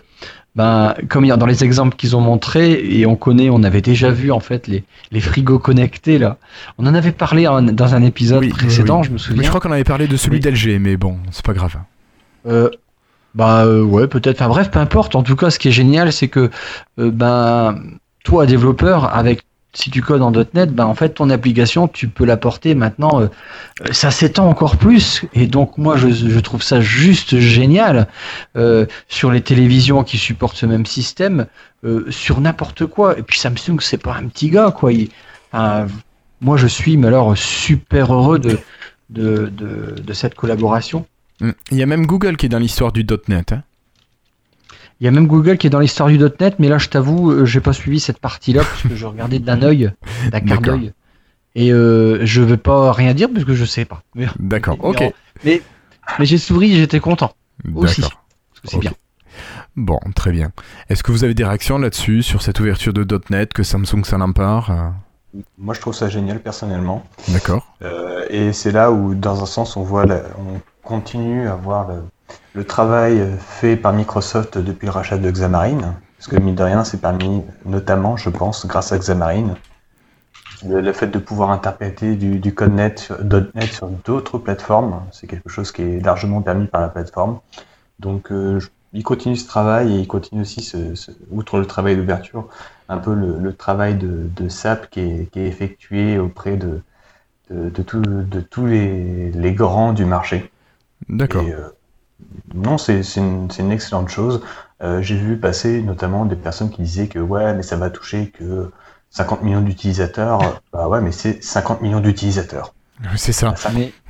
ben, 0.55 0.95
comme 1.09 1.27
dans 1.27 1.47
les 1.47 1.65
exemples 1.65 1.97
qu'ils 1.97 2.17
ont 2.17 2.21
montrés, 2.21 2.73
et 2.73 3.07
on 3.07 3.17
connaît, 3.17 3.51
on 3.51 3.63
avait 3.63 3.83
déjà 3.83 4.11
vu 4.11 4.31
en 4.31 4.41
fait 4.41 4.69
les, 4.69 4.85
les 5.11 5.21
frigos 5.21 5.59
connectés 5.59 6.19
là. 6.19 6.39
On 6.79 6.87
en 6.87 6.95
avait 6.95 7.13
parlé 7.13 7.45
dans 7.45 7.95
un 7.95 8.03
épisode 8.03 8.49
précédent, 8.49 9.03
je 9.03 9.11
me 9.11 9.19
souviens. 9.19 9.39
Mais 9.39 9.45
je 9.45 9.49
crois 9.49 9.61
qu'on 9.61 9.73
avait 9.73 9.85
parlé 9.85 10.07
de 10.07 10.17
celui 10.17 10.41
d'LG, 10.41 10.79
mais 10.81 10.97
bon, 10.97 11.19
c'est 11.31 11.45
pas 11.45 11.53
grave. 11.53 11.77
Euh, 12.47 12.71
bah 13.35 13.65
euh, 13.65 13.83
ouais, 13.83 14.09
peut-être. 14.09 14.41
Enfin 14.41 14.49
bref, 14.49 14.71
peu 14.71 14.79
importe. 14.79 15.15
En 15.15 15.23
tout 15.23 15.37
cas, 15.37 15.51
ce 15.51 15.59
qui 15.59 15.69
est 15.69 15.73
génial, 15.73 16.13
c'est 16.13 16.29
que 16.29 16.51
euh, 16.99 17.11
ben 17.11 17.81
toi, 18.25 18.47
développeur, 18.47 19.15
avec 19.15 19.45
si 19.73 19.91
tu 19.91 20.03
codes 20.03 20.23
en 20.23 20.33
.NET, 20.33 20.75
ben 20.75 20.85
en 20.87 20.95
fait 20.95 21.11
ton 21.11 21.31
application 21.31 21.87
tu 21.87 22.09
peux 22.09 22.25
la 22.25 22.37
porter 22.37 22.75
maintenant, 22.75 23.21
euh, 23.21 23.29
ça 23.93 24.11
s'étend 24.11 24.49
encore 24.49 24.77
plus 24.77 25.25
et 25.33 25.47
donc 25.47 25.79
moi 25.79 25.97
je, 25.97 26.41
trouve 26.41 26.63
ça 26.63 26.81
juste 26.81 27.39
génial 27.39 28.09
euh, 28.57 28.87
sur 29.09 29.31
les 29.31 29.41
télévisions 29.43 30.03
qui 30.03 30.19
supportent 30.19 30.57
ce 30.57 30.67
même 30.67 30.87
système, 30.87 31.47
euh, 31.85 32.11
sur 32.11 32.41
n'importe 32.41 32.87
quoi. 32.87 33.17
Et 33.19 33.23
puis 33.23 33.39
Samsung 33.39 33.79
c'est 33.81 34.03
pas 34.03 34.15
un 34.15 34.27
petit 34.27 34.51
gars 34.51 34.73
quoi. 34.73 34.91
moi 36.41 36.57
je 36.57 36.67
suis 36.67 36.97
mais 36.97 37.11
super 37.37 38.13
heureux 38.13 38.39
de 38.39 38.59
de, 39.11 39.47
de, 39.47 39.95
de 40.01 40.13
cette 40.13 40.35
collaboration. 40.35 41.07
Il 41.41 41.79
y 41.79 41.83
a 41.83 41.87
même 41.87 42.07
Google 42.07 42.37
qui 42.37 42.47
est 42.47 42.51
dans 42.51 42.59
l'histoire 42.59 42.93
du 42.93 43.07
.NET. 43.29 43.53
Hein. 43.53 43.63
Il 45.01 45.05
y 45.05 45.09
a 45.09 45.11
même 45.11 45.27
Google 45.27 45.57
qui 45.57 45.67
est 45.67 45.71
dans 45.71 45.81
l'histoire 45.81 46.11
du 46.11 46.19
.NET, 46.19 46.57
mais 46.59 46.69
là, 46.69 46.77
je 46.77 46.89
t'avoue, 46.89 47.31
euh, 47.31 47.47
j'ai 47.47 47.61
pas 47.61 47.73
suivi 47.73 48.01
cette 48.01 48.19
partie-là 48.19 48.63
parce 48.63 48.83
que 48.83 48.95
je 48.95 49.07
regardais 49.07 49.39
d'un 49.39 49.63
œil, 49.63 49.93
d'un 50.31 50.41
quart 50.41 50.61
d'œil. 50.61 50.93
Et 51.55 51.73
euh, 51.73 52.25
je 52.25 52.43
vais 52.43 52.59
pas 52.59 52.93
rien 52.93 53.15
dire 53.15 53.29
parce 53.33 53.45
que 53.45 53.55
je 53.55 53.65
sais 53.65 53.87
pas. 53.87 54.03
D'accord, 54.39 54.77
ok. 54.81 55.03
Mais, 55.45 55.63
mais 56.19 56.27
j'ai 56.27 56.39
souri 56.39 56.75
et 56.75 56.77
j'étais 56.77 57.01
content. 57.01 57.33
Aussi. 57.75 58.03
Parce 58.03 58.13
que 58.63 58.69
c'est 58.69 58.79
bien. 58.79 58.93
Bon, 59.75 59.99
très 60.15 60.33
bien. 60.33 60.53
Est-ce 60.91 61.03
que 61.03 61.13
vous 61.13 61.25
avez 61.25 61.33
des 61.33 61.45
réactions 61.45 61.79
là-dessus, 61.79 62.23
sur 62.23 62.43
cette 62.43 62.61
ouverture 62.61 62.93
de 62.93 63.21
.NET, 63.31 63.55
que 63.55 63.63
Samsung 63.63 64.05
s'en 64.05 64.21
empare 64.21 64.71
euh? 64.71 64.91
Moi, 65.57 65.75
je 65.75 65.81
trouve 65.81 65.95
ça 65.95 66.09
génial 66.09 66.41
personnellement. 66.41 67.07
D'accord. 67.29 67.77
et 68.29 68.53
c'est 68.53 68.73
là 68.73 68.91
où, 68.91 69.15
dans 69.15 69.43
un 69.43 69.47
sens, 69.47 69.77
on 69.77 69.83
voit, 69.83 70.05
on 70.05 70.61
continue 70.91 71.49
à 71.49 71.55
voir 71.55 71.89
le 72.53 72.65
travail 72.65 73.25
fait 73.39 73.77
par 73.77 73.93
Microsoft 73.93 74.59
depuis 74.59 74.87
le 74.87 74.93
rachat 74.93 75.19
de 75.19 75.31
Xamarin, 75.31 75.95
parce 76.19 76.27
que 76.27 76.37
mine 76.37 76.57
de 76.57 76.65
rien, 76.65 76.83
c'est 76.83 77.01
permis, 77.01 77.45
notamment, 77.65 78.17
je 78.17 78.29
pense, 78.29 78.67
grâce 78.67 78.91
à 78.91 78.99
Xamarin, 78.99 79.55
le, 80.67 80.93
fait 80.93 81.07
de 81.07 81.21
pouvoir 81.21 81.51
interpréter 81.51 82.17
du, 82.17 82.55
code 82.55 82.75
net, 82.75 83.13
sur 83.71 83.89
d'autres 84.05 84.39
plateformes, 84.39 85.03
c'est 85.13 85.29
quelque 85.29 85.49
chose 85.49 85.71
qui 85.71 85.83
est 85.83 86.05
largement 86.05 86.43
permis 86.43 86.67
par 86.67 86.81
la 86.81 86.89
plateforme. 86.89 87.39
Donc, 88.01 88.33
euh, 88.33 88.59
il 88.93 89.05
continue 89.05 89.37
ce 89.37 89.47
travail 89.47 89.95
et 89.95 90.01
il 90.01 90.09
continue 90.09 90.41
aussi, 90.41 90.73
outre 91.31 91.61
le 91.61 91.67
travail 91.67 91.95
d'ouverture, 91.95 92.49
un 92.89 92.99
peu 92.99 93.15
le, 93.15 93.53
travail 93.55 93.95
de, 93.95 94.49
SAP 94.49 94.91
qui 94.91 95.01
est, 95.01 95.37
effectué 95.37 96.19
auprès 96.19 96.57
de, 96.57 96.83
tous 98.49 98.67
les, 98.67 99.53
grands 99.53 99.93
du 99.93 100.05
marché. 100.05 100.51
D'accord. 101.11 101.45
Euh, 101.47 101.69
non, 102.55 102.79
c'est 102.79 103.03
une, 103.17 103.73
excellente 103.73 104.09
chose. 104.09 104.43
Euh, 104.83 105.03
j'ai 105.03 105.17
vu 105.17 105.37
passer 105.37 105.83
notamment 105.83 106.25
des 106.25 106.37
personnes 106.37 106.71
qui 106.71 106.83
disaient 106.83 107.09
que 107.09 107.19
ouais, 107.19 107.53
mais 107.55 107.63
ça 107.63 107.77
va 107.77 107.91
toucher 107.91 108.31
que 108.31 108.71
50 109.11 109.43
millions 109.43 109.61
d'utilisateurs. 109.61 110.63
Bah 110.73 110.89
ouais, 110.89 111.01
mais 111.01 111.13
c'est 111.13 111.43
50 111.43 111.83
millions 111.83 112.01
d'utilisateurs. 112.01 112.75
C'est 113.17 113.33
ça. 113.33 113.55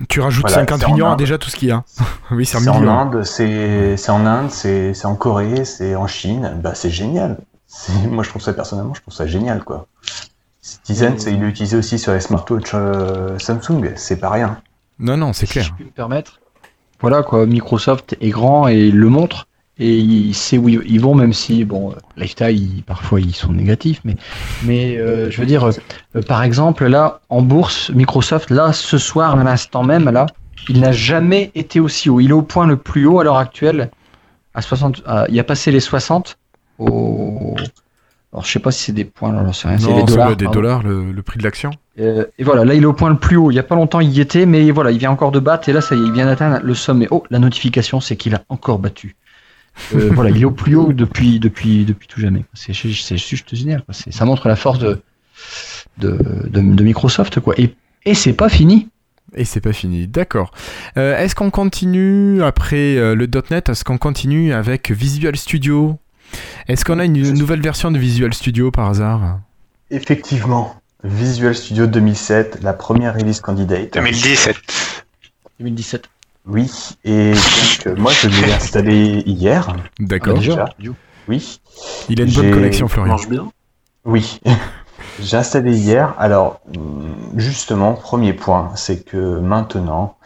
Tu 0.09 0.21
rajoutes 0.21 0.49
50 0.49 0.89
millions 0.89 1.13
à 1.13 1.17
déjà 1.17 1.39
tout 1.39 1.49
ce 1.49 1.57
qu'il 1.57 1.69
y 1.69 1.73
a. 1.73 1.85
oui, 2.33 2.45
c'est 2.45 2.69
en 2.69 2.89
Inde, 2.89 3.23
c'est 3.25 4.11
en 4.11 4.27
Inde, 4.27 4.51
c'est 4.51 5.07
en 5.07 5.15
Corée, 5.15 5.65
c'est 5.65 5.95
en 5.95 6.07
Chine. 6.07 6.59
Bah 6.63 6.75
c'est 6.75 6.91
génial. 6.91 7.39
Moi, 8.09 8.25
je 8.25 8.31
trouve 8.31 8.43
ça 8.43 8.53
personnellement, 8.53 8.95
je 8.95 9.01
trouve 9.01 9.15
ça 9.15 9.27
génial, 9.27 9.63
quoi. 9.63 9.87
Tizen, 10.83 11.19
c'est 11.19 11.33
il 11.33 11.43
est 11.43 11.49
utilisé 11.49 11.77
aussi 11.77 11.99
sur 11.99 12.13
les 12.13 12.21
smartwatches 12.21 12.73
euh, 12.75 13.39
Samsung. 13.39 13.93
C'est 13.97 14.17
pas 14.17 14.29
rien. 14.29 14.61
Non, 14.99 15.17
non, 15.17 15.33
c'est 15.33 15.47
clair. 15.47 15.65
Si 15.65 15.71
je 15.71 15.75
puis 15.75 15.85
me 15.85 15.91
permettre, 15.91 16.40
voilà 17.01 17.23
quoi, 17.23 17.47
Microsoft 17.47 18.17
est 18.21 18.31
grand 18.31 18.69
et 18.69 18.91
le 18.91 19.09
montre 19.09 19.47
et 19.79 19.97
il 19.97 20.35
sait 20.35 20.59
où 20.59 20.69
ils 20.69 21.01
vont, 21.01 21.15
même 21.15 21.33
si 21.33 21.65
bon, 21.65 21.95
lifestyle 22.17 22.83
parfois 22.87 23.21
ils 23.21 23.35
sont 23.35 23.53
négatifs, 23.53 24.01
mais 24.05 24.17
mais 24.63 24.99
euh, 24.99 25.31
je 25.31 25.41
veux 25.41 25.47
dire, 25.47 25.65
euh, 25.65 26.23
par 26.23 26.43
exemple 26.43 26.87
là 26.87 27.21
en 27.31 27.41
bourse, 27.41 27.91
Microsoft 27.91 28.51
là 28.51 28.75
ce 28.75 28.99
soir 28.99 29.39
à 29.39 29.43
l'instant 29.43 29.83
même 29.83 30.11
là, 30.11 30.27
il 30.69 30.81
n'a 30.81 30.93
jamais 30.93 31.51
été 31.55 31.81
aussi 31.81 32.11
haut. 32.11 32.21
Il 32.21 32.31
est 32.31 32.35
au 32.35 32.43
point 32.43 32.67
le 32.67 32.77
plus 32.77 33.07
haut 33.07 33.21
à 33.21 33.25
l'heure 33.25 33.39
actuelle, 33.39 33.91
à 34.53 34.61
60, 34.61 35.03
il 35.31 35.41
a 35.41 35.45
passé 35.45 35.71
les 35.71 35.81
60 35.81 36.37
au 36.79 37.57
alors 38.33 38.45
je 38.45 38.53
sais 38.53 38.61
pas 38.61 38.71
si 38.71 38.85
c'est 38.85 38.93
des 38.93 39.05
points, 39.05 39.53
c'est 39.53 39.67
rien, 39.67 39.79
c'est 39.79 39.93
des 39.93 40.05
dollars. 40.05 40.37
des 40.37 40.47
dollars, 40.47 40.83
le, 40.85 41.21
prix 41.23 41.39
de 41.39 41.43
l'action. 41.43 41.73
Euh, 41.99 42.27
et 42.39 42.45
voilà, 42.45 42.65
là 42.65 42.75
il 42.75 42.85
est 42.85 42.87
au 42.87 42.93
point 42.93 43.11
le 43.11 43.17
plus 43.17 43.37
haut. 43.37 43.51
Il 43.51 43.55
y 43.55 43.59
a 43.59 43.65
pas 43.65 43.75
longtemps 43.75 43.99
il 43.99 44.11
y 44.11 44.21
était, 44.21 44.47
mais 44.47 44.71
voilà, 44.71 44.93
il 44.93 44.99
vient 44.99 45.11
encore 45.11 45.33
de 45.33 45.41
battre 45.41 45.69
et 45.69 45.73
là 45.73 45.81
ça 45.81 45.97
y 45.97 45.99
est, 45.99 46.05
il 46.05 46.13
vient 46.13 46.27
d'atteindre 46.27 46.61
le 46.63 46.75
sommet. 46.75 47.09
Oh, 47.11 47.25
la 47.31 47.41
notification, 47.41 48.01
c'est 48.01 48.17
qu'il 48.17 48.37
a 48.37 48.45
encore 48.49 48.79
battu. 48.79 49.17
Euh, 49.95 50.11
voilà, 50.15 50.31
il 50.31 50.41
est 50.41 50.45
au 50.45 50.53
plus 50.53 50.77
haut 50.77 50.93
depuis 50.93 51.41
depuis 51.41 51.85
depuis 51.85 52.07
tout 52.07 52.21
jamais. 52.21 52.45
C'est 52.55 52.73
c'est 52.73 53.17
juste 53.17 53.55
génial. 53.55 53.83
Ça 53.91 54.25
montre 54.25 54.47
la 54.47 54.57
force 54.57 54.79
de 54.79 55.01
de, 55.99 56.17
de, 56.47 56.85
Microsoft 56.85 57.41
quoi. 57.41 57.55
Et 57.59 57.75
et 58.05 58.15
c'est 58.15 58.35
pas 58.35 58.49
fini. 58.49 58.89
Et 59.35 59.45
c'est 59.45 59.61
pas 59.61 59.73
fini, 59.73 60.07
d'accord. 60.07 60.53
Euh, 60.97 61.17
est-ce 61.17 61.35
qu'on 61.35 61.51
continue 61.51 62.43
après 62.43 62.95
le 62.95 63.29
.NET 63.51 63.69
Est-ce 63.69 63.85
qu'on 63.85 63.99
continue 63.99 64.53
avec 64.53 64.91
Visual 64.91 65.37
Studio? 65.37 65.99
Est-ce 66.69 66.85
qu'on 66.85 66.99
a 66.99 67.05
une 67.05 67.33
nouvelle 67.33 67.61
version 67.61 67.91
de 67.91 67.99
Visual 67.99 68.33
Studio 68.35 68.71
par 68.71 68.89
hasard? 68.89 69.41
Effectivement, 69.91 70.77
Visual 71.05 71.55
Studio 71.55 71.87
2007, 71.87 72.59
la 72.63 72.73
première 72.73 73.15
release 73.15 73.41
candidate. 73.41 73.93
2017. 73.95 74.57
2017. 75.59 76.05
Oui, 76.47 76.71
et 77.05 77.33
donc 77.33 77.87
euh, 77.87 77.95
moi 77.97 78.13
je 78.13 78.29
l'ai 78.29 78.53
installé 78.53 79.23
hier. 79.27 79.77
D'accord. 79.99 80.35
Ah, 80.37 80.41
déjà. 80.41 80.65
Oui, 81.29 81.61
Il 82.09 82.21
a 82.21 82.25
une 82.25 82.33
bonne 82.33 82.51
connexion, 82.51 82.89
Florian. 82.89 83.13
marche 83.15 83.29
bien. 83.29 83.51
oui. 84.05 84.41
J'ai 85.23 85.37
installé 85.37 85.77
hier. 85.77 86.15
Alors, 86.19 86.61
hum, 86.77 87.15
justement, 87.37 87.93
premier 87.95 88.33
point, 88.33 88.73
c'est 88.75 89.05
que 89.05 89.39
maintenant, 89.39 90.17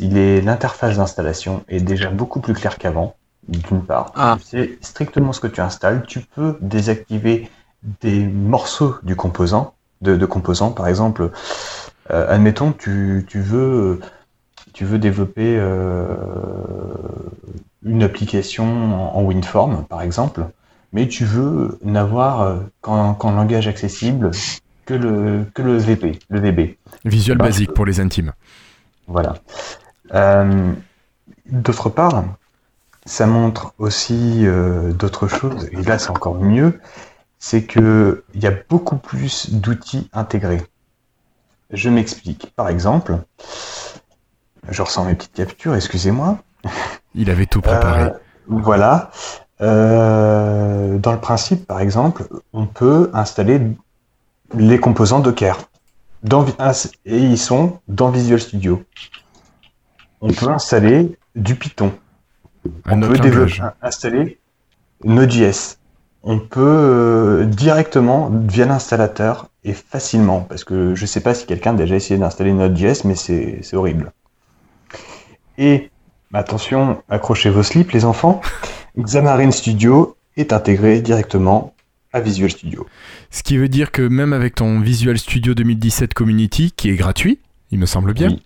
l'interface 0.00 0.96
d'installation 0.96 1.62
est 1.68 1.80
déjà 1.80 2.08
beaucoup 2.10 2.40
plus 2.40 2.54
claire 2.54 2.76
qu'avant. 2.78 3.14
D'une 3.48 3.82
part, 3.84 4.12
Ah. 4.14 4.36
tu 4.40 4.46
sais 4.46 4.78
strictement 4.80 5.32
ce 5.32 5.40
que 5.40 5.48
tu 5.48 5.60
installes. 5.60 6.04
Tu 6.06 6.20
peux 6.20 6.56
désactiver 6.60 7.50
des 8.00 8.24
morceaux 8.24 8.96
du 9.02 9.16
composant, 9.16 9.74
de, 10.00 10.16
de 10.16 10.26
composants. 10.26 10.70
Par 10.70 10.86
exemple, 10.86 11.30
euh, 12.10 12.32
admettons, 12.34 12.72
tu, 12.72 13.26
tu 13.28 13.40
veux, 13.40 14.00
tu 14.72 14.84
veux 14.84 14.98
développer 14.98 15.56
euh, 15.58 16.14
une 17.84 18.02
application 18.02 18.64
en, 18.94 19.18
en 19.18 19.22
WinForm, 19.24 19.84
par 19.86 20.02
exemple 20.02 20.46
mais 20.94 21.08
tu 21.08 21.24
veux 21.24 21.78
n'avoir 21.82 22.42
euh, 22.42 22.56
qu'en 22.82 23.16
langage 23.32 23.66
accessible 23.66 24.30
que 24.84 24.92
le, 24.92 25.46
que 25.54 25.62
le 25.62 25.78
VP, 25.78 26.18
le 26.28 26.38
VB. 26.38 26.76
Visual 27.06 27.38
Bah, 27.38 27.46
basique 27.46 27.72
pour 27.72 27.86
les 27.86 27.98
intimes. 27.98 28.32
Voilà. 29.06 29.34
Euh, 30.12 30.72
D'autre 31.46 31.88
part, 31.88 32.24
ça 33.04 33.26
montre 33.26 33.74
aussi 33.78 34.46
euh, 34.46 34.92
d'autres 34.92 35.26
choses, 35.28 35.68
et 35.72 35.82
là 35.82 35.98
c'est 35.98 36.10
encore 36.10 36.36
mieux, 36.36 36.80
c'est 37.38 37.64
que 37.64 38.24
il 38.34 38.42
y 38.42 38.46
a 38.46 38.52
beaucoup 38.68 38.96
plus 38.96 39.50
d'outils 39.52 40.08
intégrés. 40.12 40.62
Je 41.70 41.88
m'explique. 41.88 42.52
Par 42.54 42.68
exemple, 42.68 43.18
je 44.68 44.82
ressens 44.82 45.04
mes 45.04 45.14
petites 45.14 45.32
captures, 45.32 45.74
excusez-moi. 45.74 46.38
Il 47.14 47.30
avait 47.30 47.46
tout 47.46 47.60
préparé. 47.60 48.02
Euh, 48.02 48.10
voilà. 48.46 49.10
Euh, 49.60 50.98
dans 50.98 51.12
le 51.12 51.18
principe, 51.20 51.66
par 51.66 51.80
exemple, 51.80 52.26
on 52.52 52.66
peut 52.66 53.10
installer 53.14 53.60
les 54.54 54.78
composants 54.78 55.20
Docker. 55.20 55.58
Dans, 56.22 56.44
ins- 56.58 56.90
et 57.04 57.18
ils 57.18 57.38
sont 57.38 57.80
dans 57.88 58.10
Visual 58.10 58.40
Studio. 58.40 58.84
On 60.20 60.32
peut 60.32 60.48
installer 60.50 61.18
du 61.34 61.56
Python. 61.56 61.92
Un 62.86 63.02
on 63.02 63.08
peut 63.08 63.18
développer, 63.18 63.60
installer 63.82 64.38
Node.js. 65.04 65.76
On 66.22 66.38
peut 66.38 66.60
euh, 66.60 67.44
directement 67.46 68.30
via 68.46 68.64
l'installateur 68.66 69.48
et 69.64 69.72
facilement, 69.72 70.40
parce 70.40 70.62
que 70.64 70.94
je 70.94 71.06
sais 71.06 71.20
pas 71.20 71.34
si 71.34 71.46
quelqu'un 71.46 71.72
a 71.74 71.76
déjà 71.76 71.96
essayé 71.96 72.18
d'installer 72.18 72.52
Node.js, 72.52 73.04
mais 73.04 73.16
c'est 73.16 73.58
c'est 73.62 73.76
horrible. 73.76 74.12
Et 75.58 75.90
attention, 76.32 77.02
accrochez 77.08 77.50
vos 77.50 77.62
slips 77.62 77.92
les 77.92 78.04
enfants. 78.04 78.40
Xamarin 78.98 79.50
Studio 79.50 80.16
est 80.36 80.52
intégré 80.52 81.00
directement 81.00 81.74
à 82.12 82.20
Visual 82.20 82.50
Studio. 82.50 82.86
Ce 83.30 83.42
qui 83.42 83.56
veut 83.56 83.68
dire 83.68 83.90
que 83.90 84.02
même 84.02 84.32
avec 84.32 84.54
ton 84.54 84.80
Visual 84.80 85.18
Studio 85.18 85.54
2017 85.54 86.14
Community, 86.14 86.72
qui 86.72 86.90
est 86.90 86.96
gratuit, 86.96 87.38
il 87.70 87.78
me 87.78 87.86
semble 87.86 88.12
bien, 88.12 88.28
Oui. 88.28 88.42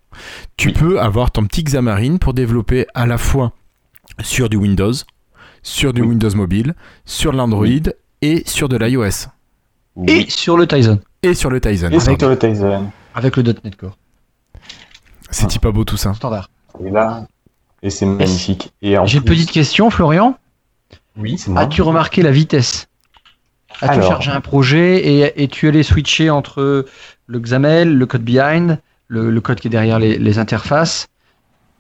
tu 0.57 0.69
Oui. 0.69 0.75
peux 0.75 1.01
avoir 1.01 1.31
ton 1.33 1.45
petit 1.45 1.65
Xamarin 1.65 2.17
pour 2.19 2.33
développer 2.33 2.87
à 2.95 3.07
la 3.07 3.19
fois 3.19 3.53
sur 4.21 4.49
du 4.49 4.57
Windows, 4.57 4.93
sur 5.63 5.93
du 5.93 6.03
Oui. 6.03 6.09
Windows 6.09 6.35
Mobile, 6.35 6.75
sur 7.05 7.33
l'Android 7.33 7.67
et 8.23 8.43
sur 8.47 8.69
de 8.69 8.77
l'iOS. 8.77 9.29
Et 10.07 10.29
sur 10.29 10.57
le 10.57 10.67
Tizen, 10.67 11.01
Et 11.23 11.35
sur 11.35 11.49
le 11.51 11.61
Tizen. 11.61 11.93
Et 11.93 11.99
pardon. 11.99 12.29
le 12.29 12.39
Tizen. 12.39 12.91
avec 13.15 13.37
le 13.37 13.43
.NET 13.43 13.77
Core. 13.77 13.97
C'est 15.31 15.59
pas 15.61 15.71
beau 15.73 15.85
tout 15.85 15.97
ça. 15.97 16.15
Standard. 16.15 16.51
Et 16.85 16.91
là, 16.91 17.27
et 17.83 17.91
c'est 17.91 18.07
magnifique. 18.07 18.73
Et 18.83 18.97
J'ai 19.07 19.19
une 19.19 19.25
plus- 19.25 19.35
petite 19.37 19.51
question, 19.53 19.91
Florian. 19.91 20.39
Oui, 21.17 21.39
c'est 21.39 21.51
moi. 21.51 21.63
As-tu 21.63 21.83
remarqué 21.83 22.23
la 22.23 22.31
vitesse? 22.31 22.89
As-tu 23.81 23.95
Alors. 23.99 24.09
chargé 24.11 24.31
un 24.31 24.41
projet 24.41 24.99
et, 25.07 25.43
et 25.43 25.49
tu 25.49 25.67
allais 25.69 25.83
switcher 25.83 26.31
entre 26.31 26.87
le 27.27 27.39
XAML, 27.41 27.95
le 27.97 28.07
code 28.07 28.23
behind, 28.23 28.79
le, 29.09 29.31
le 29.31 29.41
code 29.41 29.61
qui 29.61 29.69
est 29.69 29.71
derrière 29.71 29.99
les, 29.99 30.19
les 30.19 30.39
interfaces? 30.39 31.09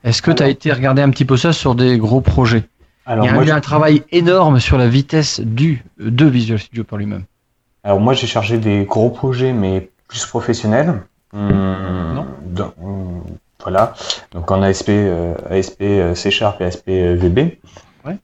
Est-ce 0.06 0.22
que 0.22 0.30
tu 0.30 0.42
as 0.42 0.48
été 0.48 0.72
regarder 0.72 1.02
un 1.02 1.10
petit 1.10 1.24
peu 1.24 1.36
ça 1.36 1.52
sur 1.52 1.74
des 1.74 1.98
gros 1.98 2.20
projets 2.20 2.62
Alors, 3.06 3.24
Il 3.24 3.28
y 3.28 3.30
a 3.30 3.34
moi, 3.34 3.42
eu 3.42 3.48
je- 3.48 3.52
un 3.52 3.60
travail 3.60 4.02
énorme 4.12 4.60
sur 4.60 4.78
la 4.78 4.88
vitesse 4.88 5.40
du 5.40 5.84
de 5.98 6.24
Visual 6.24 6.58
Studio 6.58 6.84
par 6.84 6.98
lui-même. 6.98 7.24
Alors 7.84 8.00
moi 8.00 8.14
j'ai 8.14 8.26
chargé 8.26 8.58
des 8.58 8.84
gros 8.84 9.10
projets 9.10 9.52
mais 9.52 9.90
plus 10.08 10.24
professionnels. 10.26 11.02
Hum, 11.32 12.14
Non. 12.14 12.26
dans- 12.46 12.72
hum, 12.80 13.22
voilà. 13.62 13.94
Donc 14.32 14.50
en 14.50 14.62
ASP, 14.62 14.88
euh, 14.90 15.34
ASP 15.50 15.82
euh, 15.82 16.14
C 16.14 16.30
Sharp 16.30 16.60
et 16.60 16.64
ASP 16.64 16.88
euh, 16.88 17.16
VB. 17.16 17.58
Ouais. 18.04 18.16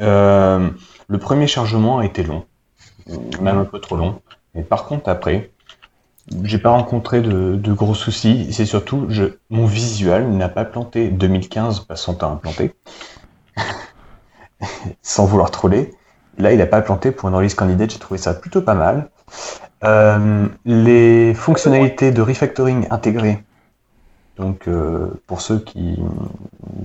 Euh, 0.00 0.68
le 1.08 1.18
premier 1.18 1.46
chargement 1.46 1.98
a 1.98 2.06
été 2.06 2.22
long, 2.22 2.44
même 3.40 3.58
un 3.58 3.64
peu 3.64 3.78
trop 3.80 3.96
long. 3.96 4.20
Mais 4.54 4.62
par 4.62 4.84
contre 4.86 5.08
après, 5.10 5.50
j'ai 6.44 6.58
pas 6.58 6.70
rencontré 6.70 7.20
de, 7.20 7.56
de 7.56 7.72
gros 7.72 7.94
soucis. 7.94 8.52
C'est 8.52 8.66
surtout 8.66 9.06
je, 9.08 9.24
mon 9.50 9.66
visuel 9.66 10.28
n'a 10.30 10.48
pas 10.48 10.64
planté. 10.64 11.08
2015 11.08 11.80
passe 11.80 12.02
son 12.02 12.14
temps 12.14 12.32
à 12.32 12.36
planter. 12.36 12.74
Sans 15.02 15.26
vouloir 15.26 15.50
troller. 15.50 15.92
Là, 16.38 16.52
il 16.52 16.58
n'a 16.58 16.66
pas 16.66 16.80
planté 16.80 17.10
pour 17.10 17.28
une 17.28 17.34
release 17.34 17.54
candidate, 17.54 17.90
j'ai 17.90 17.98
trouvé 17.98 18.18
ça 18.18 18.32
plutôt 18.32 18.62
pas 18.62 18.74
mal. 18.74 19.10
Euh, 19.84 20.46
les 20.64 21.34
fonctionnalités 21.34 22.10
de 22.10 22.22
refactoring 22.22 22.86
intégrées, 22.90 23.42
donc 24.38 24.66
euh, 24.68 25.08
pour 25.26 25.40
ceux 25.40 25.58
qui, 25.58 25.98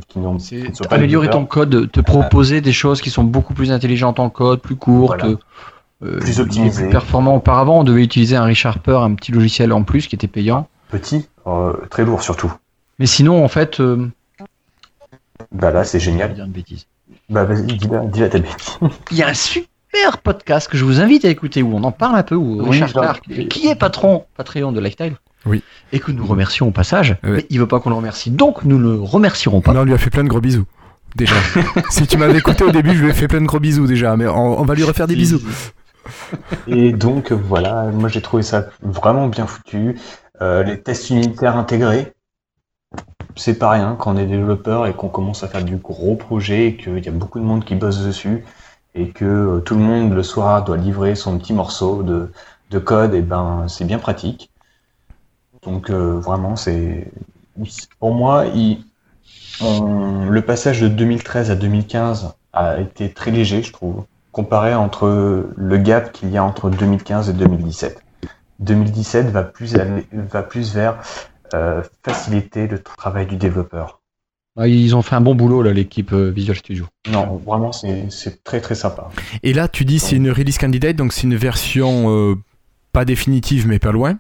qui 0.08 0.20
n'ont 0.20 0.38
pas 0.38 0.96
améliorer 0.96 1.30
ton 1.30 1.46
code, 1.46 1.92
te 1.92 2.02
proposer 2.02 2.60
des 2.60 2.74
choses 2.74 3.02
qui 3.02 3.10
sont 3.10 3.24
beaucoup 3.24 3.54
plus 3.54 3.72
intelligentes 3.72 4.20
en 4.20 4.30
code, 4.30 4.62
plus 4.62 4.76
courtes, 4.76 5.22
Voilà. 5.22 5.38
Euh, 6.04 6.20
Plus 6.20 6.40
optimisées. 6.40 6.84
plus 6.84 6.92
performants. 6.92 7.36
Auparavant, 7.36 7.80
on 7.80 7.84
devait 7.84 8.04
utiliser 8.04 8.36
un 8.36 8.44
ReSharper, 8.46 8.98
un 9.02 9.14
petit 9.16 9.32
logiciel 9.32 9.74
en 9.74 9.84
plus 9.84 10.08
qui 10.08 10.16
était 10.16 10.28
payant. 10.28 10.68
petit, 10.90 11.28
euh, 11.48 11.74
très 11.90 12.06
lourd 12.06 12.22
surtout. 12.22 12.54
Mais 13.00 13.06
sinon, 13.06 13.44
en 13.44 13.48
fait, 13.48 13.80
euh, 13.80 14.08
Bah 15.52 15.72
là, 15.72 15.84
c'est 15.84 16.00
je 16.00 16.06
vais 16.06 16.12
génial. 16.14 16.34
dire 16.34 16.46
une 16.46 16.52
bêtise. 16.52 16.86
Bah 17.30 17.44
vas-y, 17.44 17.64
dis-la 17.64 18.30
ta 18.30 18.40
bêtise. 18.40 18.78
Il 19.12 19.18
y 19.18 19.24
a 19.24 19.28
un 19.30 19.34
super 19.34 20.18
podcast 20.24 20.70
que 20.70 20.78
je 20.78 20.86
vous 20.86 21.00
invite 21.02 21.26
à 21.26 21.30
écouter 21.30 21.62
où 21.64 21.74
on 21.76 21.84
en 21.84 21.92
parle 21.92 22.16
un 22.18 22.24
peu, 22.24 22.36
où 22.36 22.62
Oui, 22.64 22.70
Richard 22.72 22.90
genre- 22.90 23.04
Clark, 23.04 23.24
qui 23.50 23.68
est 23.68 23.76
patron 23.76 24.26
Patreon 24.36 24.72
de 24.72 24.80
Lifestyle, 24.80 25.16
Oui. 25.46 25.64
et 25.92 26.00
que 26.00 26.12
nous 26.12 26.26
remercions 26.26 26.68
au 26.68 26.72
passage, 26.72 27.18
Ouais. 27.24 27.30
mais 27.32 27.46
il 27.50 27.60
veut 27.60 27.68
pas 27.68 27.80
qu'on 27.80 27.90
le 27.90 27.96
remercie, 27.96 28.32
donc 28.32 28.64
nous 28.64 28.78
ne 28.78 28.84
le 28.94 29.02
remercierons 29.02 29.62
pas. 29.62 29.74
Non, 29.74 29.82
on 29.82 29.86
lui 29.86 29.94
a 29.94 29.98
fait 29.98 30.10
plein 30.10 30.24
de 30.24 30.30
gros 30.30 30.42
bisous. 30.42 30.66
Déjà. 31.16 31.36
si 31.90 32.06
tu 32.08 32.18
m'avais 32.18 32.38
écouté 32.38 32.64
au 32.64 32.72
début, 32.72 32.96
je 32.96 33.04
lui 33.04 33.10
ai 33.10 33.14
fait 33.14 33.28
plein 33.28 33.42
de 33.42 33.46
gros 33.46 33.60
bisous 33.60 33.88
déjà, 33.88 34.16
mais 34.18 34.28
on, 34.28 34.60
on 34.60 34.64
va 34.66 34.76
lui 34.76 34.84
refaire 34.84 35.08
des 35.08 35.16
bisous. 35.16 35.42
Et 36.68 36.92
donc 36.94 37.32
voilà, 37.32 37.84
moi 37.86 38.10
j'ai 38.10 38.22
trouvé 38.22 38.44
ça 38.44 38.68
vraiment 38.82 39.28
bien 39.28 39.48
foutu. 39.48 40.00
Euh, 40.42 40.64
les 40.64 40.82
tests 40.82 41.10
unitaires 41.10 41.58
intégrés, 41.58 42.14
c'est 43.36 43.58
pas 43.58 43.72
rien 43.72 43.96
quand 44.00 44.14
on 44.16 44.18
est 44.18 44.26
développeur 44.26 44.88
et 44.88 44.94
qu'on 44.94 45.10
commence 45.10 45.44
à 45.44 45.48
faire 45.48 45.64
du 45.64 45.78
gros 45.78 46.16
projet 46.16 46.68
et 46.68 46.78
qu'il 46.78 47.04
y 47.04 47.08
a 47.08 47.12
beaucoup 47.12 47.40
de 47.40 47.44
monde 47.46 47.66
qui 47.66 47.76
bosse 47.76 48.04
dessus 48.04 48.44
et 48.96 49.10
que 49.10 49.26
euh, 49.26 49.60
tout 49.60 49.76
le 49.76 49.82
monde 49.82 50.14
le 50.14 50.24
soir 50.24 50.64
doit 50.64 50.78
livrer 50.78 51.16
son 51.16 51.38
petit 51.38 51.54
morceau 51.54 52.04
de, 52.04 52.32
de 52.72 52.80
code, 52.80 53.14
et 53.14 53.22
ben 53.22 53.66
c'est 53.68 53.86
bien 53.86 54.00
pratique. 54.00 54.52
Donc 55.64 55.90
euh, 55.90 56.20
vraiment 56.20 56.56
c'est 56.56 57.12
pour 58.00 58.14
moi 58.14 58.46
le 59.60 60.40
passage 60.42 60.82
de 60.82 60.88
2013 60.88 61.52
à 61.52 61.56
2015 61.56 62.34
a 62.54 62.80
été 62.80 63.12
très 63.12 63.32
léger 63.32 63.64
je 63.64 63.74
trouve 63.74 64.06
comparé 64.38 64.76
entre 64.76 65.48
le 65.56 65.78
gap 65.78 66.12
qu'il 66.12 66.30
y 66.30 66.38
a 66.38 66.44
entre 66.44 66.70
2015 66.70 67.30
et 67.30 67.34
2017. 67.34 68.04
2017 68.60 69.30
va 69.32 69.42
plus 69.42 69.76
aller- 69.76 70.06
va 70.12 70.44
plus 70.44 70.76
vers 70.76 71.00
euh, 71.56 71.82
faciliter 72.06 72.68
le 72.68 72.78
travail 72.80 73.26
du 73.26 73.36
développeur. 73.36 74.00
Ah, 74.60 74.68
Ils 74.68 74.96
ont 74.96 75.02
fait 75.02 75.16
un 75.16 75.22
bon 75.22 75.34
boulot, 75.34 75.64
là, 75.64 75.74
l'équipe 75.74 76.14
euh, 76.14 76.30
Visual 76.30 76.56
Studio. 76.58 76.86
Non, 77.12 77.42
vraiment 77.46 77.72
c'est 77.72 78.06
c'est 78.12 78.44
très 78.44 78.62
très 78.62 78.76
sympa. 78.76 79.10
Et 79.42 79.54
là, 79.54 79.68
tu 79.68 79.86
dis 79.86 79.98
c'est 79.98 80.16
une 80.16 80.30
release 80.30 80.58
candidate, 80.60 80.96
donc 80.96 81.14
c'est 81.14 81.24
une 81.24 81.36
version 81.36 82.10
euh, 82.12 82.36
pas 82.94 83.06
définitive, 83.06 83.68
mais 83.68 83.80
pas 83.80 83.92
loin. 83.92 84.20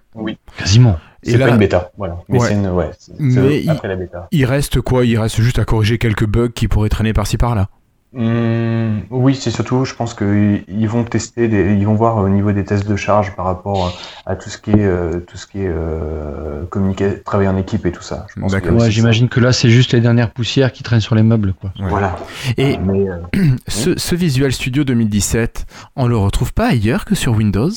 Quasiment. 0.57 0.97
Et 1.23 1.31
C'est 1.31 1.39
pas 1.39 1.49
une 1.49 1.57
bêta, 1.57 1.91
voilà. 1.97 2.17
Mais 2.29 2.39
Ouais. 2.39 2.47
c'est 2.47 2.53
une 2.55 2.67
ouais, 2.69 2.89
c'est- 2.97 3.11
c'est 3.17 3.23
Mais 3.23 3.61
il- 3.63 3.69
après 3.69 3.87
la 3.87 3.95
bêta. 3.95 4.27
Il 4.31 4.45
reste 4.45 4.81
quoi? 4.81 5.05
Il 5.05 5.19
reste 5.19 5.41
juste 5.41 5.59
à 5.59 5.65
corriger 5.65 5.97
quelques 5.99 6.25
bugs 6.25 6.49
qui 6.49 6.67
pourraient 6.67 6.89
traîner 6.89 7.13
par-ci 7.13 7.37
par-là. 7.37 7.69
Hum, 8.15 9.01
oui, 9.09 9.35
c'est 9.35 9.51
surtout, 9.51 9.83
je 9.83 9.93
pense 9.93 10.13
qu'ils 10.13 10.87
vont 10.87 11.03
tester, 11.03 11.49
des, 11.49 11.73
ils 11.73 11.85
vont 11.85 11.93
voir 11.93 12.17
au 12.17 12.29
niveau 12.29 12.53
des 12.53 12.63
tests 12.63 12.87
de 12.87 12.95
charge 12.95 13.35
par 13.35 13.45
rapport 13.45 13.93
à 14.25 14.37
tout 14.37 14.49
ce 14.49 14.57
qui 14.57 14.71
est, 14.71 14.85
euh, 14.85 15.19
tout 15.19 15.35
ce 15.35 15.45
qui 15.45 15.59
est 15.59 15.69
euh, 15.69 16.63
communiquer, 16.69 17.21
travailler 17.21 17.49
en 17.49 17.57
équipe 17.57 17.85
et 17.85 17.91
tout 17.91 18.01
ça. 18.01 18.25
Ouais, 18.37 18.89
j'imagine 18.89 19.27
que 19.27 19.41
là, 19.41 19.51
c'est 19.51 19.69
juste 19.69 19.91
les 19.91 19.99
dernières 19.99 20.31
poussières 20.31 20.71
qui 20.71 20.83
traînent 20.83 21.01
sur 21.01 21.15
les 21.15 21.23
meubles, 21.23 21.53
quoi. 21.53 21.73
Voilà. 21.79 22.15
Et 22.55 22.77
Mais, 22.77 23.09
euh, 23.09 23.17
ce, 23.67 23.99
ce 23.99 24.15
Visual 24.15 24.53
Studio 24.53 24.85
2017, 24.85 25.65
on 25.97 26.07
le 26.07 26.17
retrouve 26.17 26.53
pas 26.53 26.67
ailleurs 26.67 27.03
que 27.03 27.13
sur 27.13 27.33
Windows? 27.33 27.71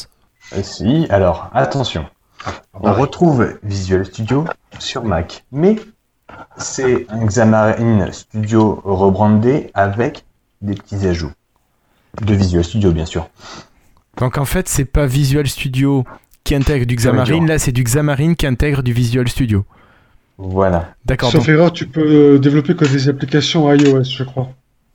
Euh, 0.56 0.62
si, 0.62 1.06
alors 1.10 1.50
attention, 1.52 2.06
on 2.74 2.92
retrouve 2.92 3.58
Visual 3.64 4.06
Studio 4.06 4.44
sur 4.78 5.04
Mac, 5.04 5.44
mais 5.50 5.76
c'est 6.56 7.06
un 7.10 7.24
Xamarin 7.26 8.10
Studio 8.12 8.80
rebrandé 8.84 9.70
avec 9.74 10.24
des 10.62 10.74
petits 10.74 11.06
ajouts 11.06 11.32
de 12.22 12.34
Visual 12.34 12.64
Studio, 12.64 12.92
bien 12.92 13.06
sûr. 13.06 13.28
Donc 14.18 14.36
en 14.38 14.44
fait, 14.44 14.68
c'est 14.68 14.84
pas 14.84 15.06
Visual 15.06 15.46
Studio 15.46 16.04
qui 16.44 16.54
intègre 16.54 16.86
du 16.86 16.96
Xamarin, 16.96 17.46
là 17.46 17.58
c'est 17.58 17.72
du 17.72 17.84
Xamarin 17.84 18.34
qui 18.34 18.46
intègre 18.46 18.82
du 18.82 18.92
Visual 18.92 19.28
Studio. 19.28 19.64
Voilà. 20.38 20.94
D'accord. 21.04 21.30
Sauf 21.30 21.40
donc- 21.42 21.48
erreur, 21.50 21.72
tu 21.72 21.86
peux 21.86 22.00
euh, 22.34 22.38
développer 22.38 22.74
que 22.74 22.84
des 22.86 23.08
applications 23.08 23.72
iOS, 23.72 24.04
je 24.04 24.24
crois. 24.24 24.48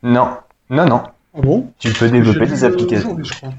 Non, 0.03 0.29
non, 0.69 0.85
non. 0.87 1.03
Ah 1.37 1.41
bon? 1.41 1.71
Tu 1.79 1.91
peux 1.93 2.09
développer 2.09 2.47
des 2.47 2.63
applications. 2.63 3.09
aujourd'hui, 3.09 3.25
je 3.25 3.33
crois. 3.33 3.53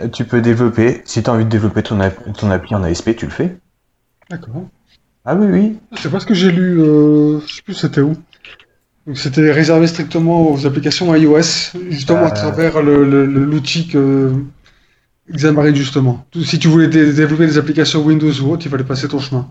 Euh, 0.00 0.08
Tu 0.08 0.24
peux 0.24 0.40
développer, 0.42 1.02
si 1.06 1.22
tu 1.22 1.30
as 1.30 1.32
envie 1.32 1.44
de 1.44 1.50
développer 1.50 1.82
ton, 1.82 2.00
app- 2.00 2.32
ton 2.36 2.50
appli 2.50 2.74
en 2.74 2.82
ASP, 2.84 3.16
tu 3.16 3.24
le 3.26 3.32
fais. 3.32 3.56
D'accord. 4.30 4.54
Ah 5.26 5.34
oui, 5.34 5.46
oui. 5.50 5.78
C'est 6.00 6.10
pas 6.10 6.20
ce 6.20 6.26
que 6.26 6.34
j'ai 6.34 6.52
lu, 6.52 6.80
euh, 6.80 7.40
je 7.46 7.54
sais 7.56 7.62
plus 7.62 7.74
c'était 7.74 8.00
où. 8.00 8.14
Donc 9.06 9.18
c'était 9.18 9.50
réservé 9.52 9.86
strictement 9.86 10.50
aux 10.52 10.66
applications 10.66 11.14
iOS, 11.14 11.76
justement 11.90 12.22
Euh. 12.22 12.26
à 12.26 12.30
travers 12.30 12.82
le- 12.82 13.04
le- 13.04 13.26
le- 13.26 13.44
l'outil 13.44 13.86
que 13.88 14.32
Xamarin 15.30 15.74
justement. 15.74 16.24
Si 16.44 16.58
tu 16.58 16.68
voulais 16.68 16.88
dé- 16.88 17.12
développer 17.12 17.46
des 17.46 17.58
applications 17.58 18.02
Windows 18.04 18.32
ou 18.42 18.52
autre, 18.52 18.66
il 18.66 18.70
fallait 18.70 18.84
passer 18.84 19.08
ton 19.08 19.18
chemin. 19.18 19.48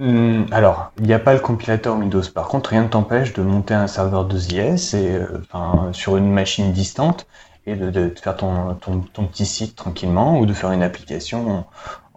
Hum, 0.00 0.46
alors, 0.52 0.92
il 1.00 1.06
n'y 1.06 1.12
a 1.12 1.18
pas 1.18 1.34
le 1.34 1.40
compilateur 1.40 1.96
Windows. 1.96 2.22
Par 2.32 2.46
contre, 2.46 2.70
rien 2.70 2.84
ne 2.84 2.88
t'empêche 2.88 3.32
de 3.32 3.42
monter 3.42 3.74
un 3.74 3.88
serveur 3.88 4.26
de 4.26 4.38
JS 4.38 4.94
et, 4.94 5.16
euh, 5.16 5.26
enfin, 5.52 5.88
sur 5.92 6.16
une 6.16 6.30
machine 6.30 6.72
distante 6.72 7.26
et 7.66 7.74
de, 7.74 7.90
de- 7.90 8.08
de 8.10 8.18
faire 8.18 8.36
ton, 8.36 8.74
ton, 8.76 9.00
ton 9.12 9.24
petit 9.26 9.44
site 9.46 9.74
tranquillement 9.74 10.38
ou 10.38 10.46
de 10.46 10.52
faire 10.52 10.70
une 10.70 10.82
application 10.84 11.64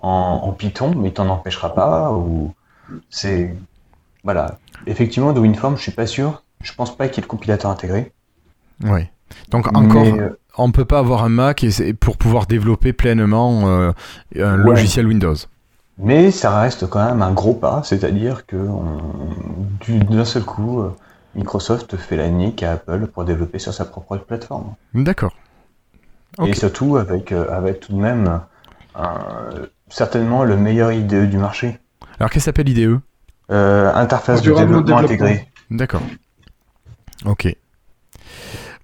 en, 0.02 0.42
en 0.44 0.52
Python, 0.54 0.94
mais 0.98 1.10
il 1.10 1.14
t'en 1.14 1.30
empêchera 1.30 1.74
pas. 1.74 2.12
Ou 2.12 2.54
c'est 3.10 3.56
voilà. 4.24 4.58
Effectivement, 4.88 5.34
de 5.34 5.40
WinForm, 5.40 5.78
je 5.78 5.82
suis 5.82 5.92
pas 5.92 6.08
sûr. 6.08 6.44
Je 6.64 6.74
pense 6.74 6.96
pas 6.96 7.08
qu'il 7.08 7.18
y 7.18 7.20
ait 7.20 7.28
le 7.28 7.28
compilateur 7.28 7.72
intégré. 7.72 8.12
Ouais. 8.84 9.12
Donc 9.50 9.68
encore, 9.76 10.04
Mais, 10.04 10.20
euh, 10.20 10.38
on 10.58 10.72
peut 10.72 10.86
pas 10.86 11.00
avoir 11.00 11.24
un 11.24 11.30
Mac 11.30 11.64
et 11.64 11.94
pour 11.94 12.18
pouvoir 12.18 12.46
développer 12.46 12.94
pleinement 12.94 13.68
euh, 13.68 13.92
un 14.38 14.58
Ouais. 14.60 14.64
logiciel 14.66 15.08
Windows. 15.08 15.36
Mais 15.98 16.32
ça 16.32 16.60
reste 16.60 16.88
quand 16.90 17.04
même 17.06 17.22
un 17.22 17.32
gros 17.32 17.54
pas, 17.54 17.82
c'est-à-dire 17.84 18.46
que 18.46 18.58
d'un 19.88 20.26
seul 20.26 20.44
coup, 20.44 20.82
euh, 20.82 20.90
Microsoft 21.36 21.96
fait 21.96 22.18
la 22.18 22.30
nique 22.30 22.64
à 22.64 22.74
Apple 22.74 23.08
pour 23.08 23.24
développer 23.24 23.60
sur 23.60 23.74
sa 23.74 23.86
propre 23.86 24.18
plateforme. 24.18 24.74
D'accord. 24.94 25.34
Et 26.46 26.54
surtout 26.54 26.98
avec, 26.98 27.32
avec 27.32 27.82
tout 27.82 27.94
de 27.94 28.00
même 28.02 28.42
un- 28.96 29.50
certainement 29.92 30.44
le 30.44 30.58
meilleur 30.58 30.92
IDE 30.92 31.30
du 31.30 31.38
marché. 31.38 31.80
Alors 32.20 32.30
qu'est-ce 32.30 32.46
que 32.46 32.46
s'appelle 32.46 32.70
IDE 32.70 33.00
Euh, 33.52 33.94
interface 33.94 34.42
de 34.42 34.50
développement 34.50 34.82
développement. 34.82 34.98
intégré. 34.98 35.48
D'accord. 35.70 36.02
Ok. 37.26 37.56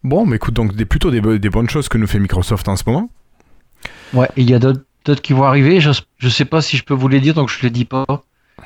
Bon, 0.04 0.26
mais 0.26 0.36
écoute, 0.36 0.54
donc 0.54 0.76
des, 0.76 0.86
plutôt 0.86 1.10
des, 1.12 1.22
bo- 1.22 1.38
des 1.38 1.50
bonnes 1.50 1.70
choses 1.70 1.90
que 1.90 1.98
nous 1.98 2.08
fait 2.08 2.20
Microsoft 2.20 2.68
en 2.68 2.76
ce 2.76 2.84
moment. 2.86 3.10
Ouais, 4.14 4.30
il 4.38 4.50
y 4.50 4.54
a 4.54 4.60
d'autres 4.60 5.22
qui 5.22 5.34
vont 5.34 5.44
arriver. 5.44 5.80
Je, 5.82 5.92
je 6.18 6.30
sais 6.30 6.46
pas 6.46 6.62
si 6.62 6.78
je 6.78 6.84
peux 6.84 6.94
vous 6.94 7.08
les 7.08 7.20
dire, 7.20 7.34
donc 7.34 7.50
je 7.50 7.62
les 7.64 7.70
dis 7.70 7.86
pas. 7.86 8.06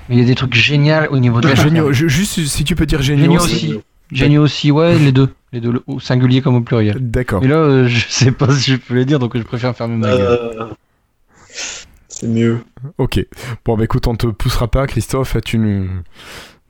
Mais 0.09 0.15
il 0.15 0.19
y 0.19 0.23
a 0.23 0.25
des 0.25 0.35
trucs 0.35 0.53
géniaux 0.53 1.05
au 1.09 1.19
niveau 1.19 1.41
de 1.41 1.47
la 1.47 1.55
Géniaux, 1.55 1.91
je- 1.93 2.07
juste 2.07 2.39
si 2.45 2.63
tu 2.63 2.75
peux 2.75 2.85
dire 2.85 3.01
géniaux. 3.01 3.23
Géniaux 3.23 3.41
aussi. 3.41 3.55
aussi. 3.73 3.79
Géniaux 4.11 4.43
aussi, 4.43 4.71
ouais, 4.71 4.97
les 4.99 5.11
deux. 5.11 5.29
Les 5.53 5.59
deux, 5.61 5.81
au 5.87 5.99
singulier 5.99 6.41
comme 6.41 6.55
au 6.55 6.61
pluriel. 6.61 6.97
D'accord. 6.99 7.41
Mais 7.41 7.47
là, 7.47 7.55
euh, 7.55 7.87
je 7.87 8.05
sais 8.09 8.31
pas 8.31 8.53
si 8.53 8.71
je 8.71 8.77
peux 8.77 8.93
les 8.95 9.05
dire, 9.05 9.19
donc 9.19 9.35
je 9.37 9.43
préfère 9.43 9.75
fermer 9.75 9.95
ma 9.97 10.07
gueule. 10.09 10.21
Euh, 10.21 10.65
C'est 12.21 12.27
mieux. 12.27 12.59
Ok. 12.99 13.19
Bon, 13.65 13.75
bah 13.75 13.83
écoute, 13.83 14.05
on 14.05 14.13
te 14.15 14.27
poussera 14.27 14.67
pas, 14.67 14.85
Christophe. 14.85 15.35
Une. 15.53 16.03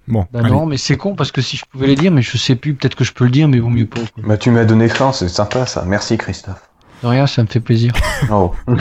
Bon. 0.08 0.26
Bah 0.32 0.40
allez. 0.40 0.50
non, 0.50 0.66
mais 0.66 0.78
c'est 0.78 0.96
con 0.96 1.14
parce 1.14 1.34
que 1.34 1.42
si 1.42 1.58
je 1.58 1.64
pouvais 1.70 1.88
les 1.88 1.96
dire, 1.96 2.10
mais 2.10 2.22
je 2.22 2.38
sais 2.38 2.56
plus, 2.56 2.74
peut-être 2.74 2.96
que 2.96 3.04
je 3.04 3.12
peux 3.12 3.26
le 3.26 3.32
dire, 3.32 3.50
mais 3.50 3.60
vaut 3.60 3.70
mieux 3.70 3.86
pas. 3.86 4.00
quoi. 4.00 4.24
Bah, 4.26 4.38
tu 4.38 4.50
m'as 4.50 4.64
donné 4.64 4.88
faim, 4.88 5.12
c'est 5.12 5.28
sympa 5.28 5.66
ça. 5.66 5.84
Merci 5.86 6.18
Christophe. 6.18 6.70
De 7.04 7.08
rien, 7.08 7.28
ça 7.28 7.42
me 7.42 7.48
fait 7.48 7.60
plaisir. 7.60 7.92
Oh. 8.32 8.54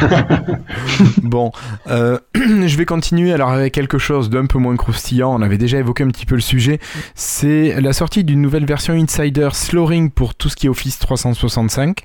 Bon, 1.22 1.50
euh, 1.88 2.18
je 2.34 2.76
vais 2.76 2.84
continuer 2.84 3.32
alors 3.32 3.48
avec 3.50 3.72
quelque 3.74 3.98
chose 3.98 4.30
d'un 4.30 4.46
peu 4.46 4.58
moins 4.58 4.76
croustillant. 4.76 5.34
On 5.34 5.42
avait 5.42 5.58
déjà 5.58 5.78
évoqué 5.78 6.04
un 6.04 6.08
petit 6.08 6.26
peu 6.26 6.34
le 6.36 6.40
sujet. 6.40 6.78
C'est 7.14 7.80
la 7.80 7.92
sortie 7.92 8.22
d'une 8.22 8.40
nouvelle 8.42 8.66
version 8.66 8.94
Insider 8.94 9.48
Slowring 9.52 10.10
pour 10.10 10.34
tout 10.34 10.48
ce 10.48 10.56
qui 10.56 10.66
est 10.66 10.68
Office 10.70 10.98
365. 11.00 12.04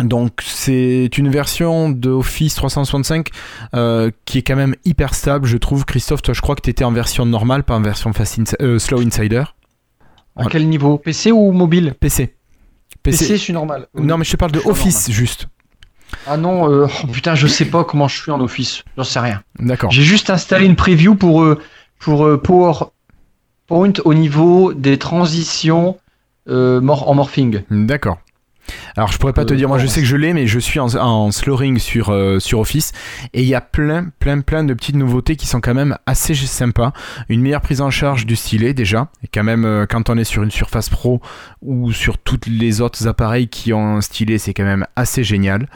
Donc 0.00 0.40
c'est 0.42 1.10
une 1.18 1.28
version 1.28 1.90
de 1.90 2.10
Office 2.10 2.54
365 2.54 3.28
euh, 3.74 4.10
qui 4.24 4.38
est 4.38 4.42
quand 4.42 4.56
même 4.56 4.74
hyper 4.84 5.14
stable, 5.14 5.46
je 5.46 5.56
trouve. 5.56 5.84
Christophe, 5.84 6.22
toi 6.22 6.34
je 6.34 6.40
crois 6.40 6.54
que 6.56 6.62
tu 6.62 6.70
étais 6.70 6.84
en 6.84 6.92
version 6.92 7.26
normale, 7.26 7.62
pas 7.62 7.76
en 7.76 7.82
version 7.82 8.12
fast 8.12 8.56
euh, 8.60 8.78
Slow 8.78 9.00
Insider. 9.00 9.44
À 10.36 10.46
quel 10.46 10.68
niveau? 10.68 10.98
PC 10.98 11.30
ou 11.30 11.52
mobile? 11.52 11.94
PC. 12.00 12.34
PC, 13.02 13.28
je 13.28 13.34
suis 13.36 13.52
normal. 13.52 13.88
Non 13.94 14.16
mais 14.16 14.24
je 14.24 14.32
te 14.32 14.36
parle 14.36 14.52
de 14.52 14.60
Office 14.64 15.10
juste. 15.10 15.46
Ah 16.26 16.36
non, 16.36 16.70
euh, 16.70 16.86
oh, 16.86 17.06
putain, 17.06 17.34
je 17.34 17.46
sais 17.46 17.64
pas 17.64 17.84
comment 17.84 18.06
je 18.06 18.20
suis 18.20 18.30
en 18.30 18.40
Office. 18.40 18.84
J'en 18.96 19.04
sais 19.04 19.20
rien. 19.20 19.42
D'accord. 19.58 19.90
J'ai 19.90 20.02
juste 20.02 20.30
installé 20.30 20.66
une 20.66 20.76
preview 20.76 21.14
pour, 21.14 21.44
pour 21.98 22.40
PowerPoint 22.42 23.92
au 24.04 24.14
niveau 24.14 24.72
des 24.74 24.98
transitions 24.98 25.98
en 26.48 27.14
morphing. 27.14 27.62
D'accord. 27.70 28.18
Alors 28.96 29.10
je 29.12 29.18
pourrais 29.18 29.32
pas 29.32 29.44
te 29.44 29.54
Euh, 29.54 29.56
dire, 29.56 29.68
moi 29.68 29.78
je 29.78 29.86
sais 29.86 30.00
que 30.00 30.06
je 30.06 30.16
l'ai, 30.16 30.32
mais 30.32 30.46
je 30.46 30.58
suis 30.58 30.80
en, 30.80 30.94
en 30.94 31.30
slowing 31.30 31.78
sur, 31.78 32.10
euh, 32.10 32.38
sur 32.38 32.60
Office 32.60 32.92
et 33.32 33.42
il 33.42 33.48
y 33.48 33.54
a 33.54 33.60
plein, 33.60 34.10
plein, 34.18 34.40
plein 34.40 34.64
de 34.64 34.74
petites 34.74 34.96
nouveautés 34.96 35.36
qui 35.36 35.46
sont 35.46 35.60
quand 35.60 35.74
même 35.74 35.96
assez 36.06 36.34
sympas. 36.34 36.92
Une 37.28 37.40
meilleure 37.40 37.60
prise 37.60 37.80
en 37.80 37.90
charge 37.90 38.26
du 38.26 38.36
stylet 38.36 38.74
déjà, 38.74 39.08
et 39.22 39.28
quand 39.28 39.44
même 39.44 39.64
euh, 39.64 39.86
quand 39.86 40.10
on 40.10 40.16
est 40.16 40.24
sur 40.24 40.42
une 40.42 40.50
Surface 40.50 40.88
Pro 40.88 41.20
ou 41.60 41.92
sur 41.92 42.18
tous 42.18 42.40
les 42.46 42.80
autres 42.80 43.06
appareils 43.08 43.48
qui 43.48 43.72
ont 43.72 43.96
un 43.96 44.00
stylet, 44.00 44.38
c'est 44.38 44.54
quand 44.54 44.64
même 44.64 44.86
assez 44.96 45.24
génial. 45.24 45.68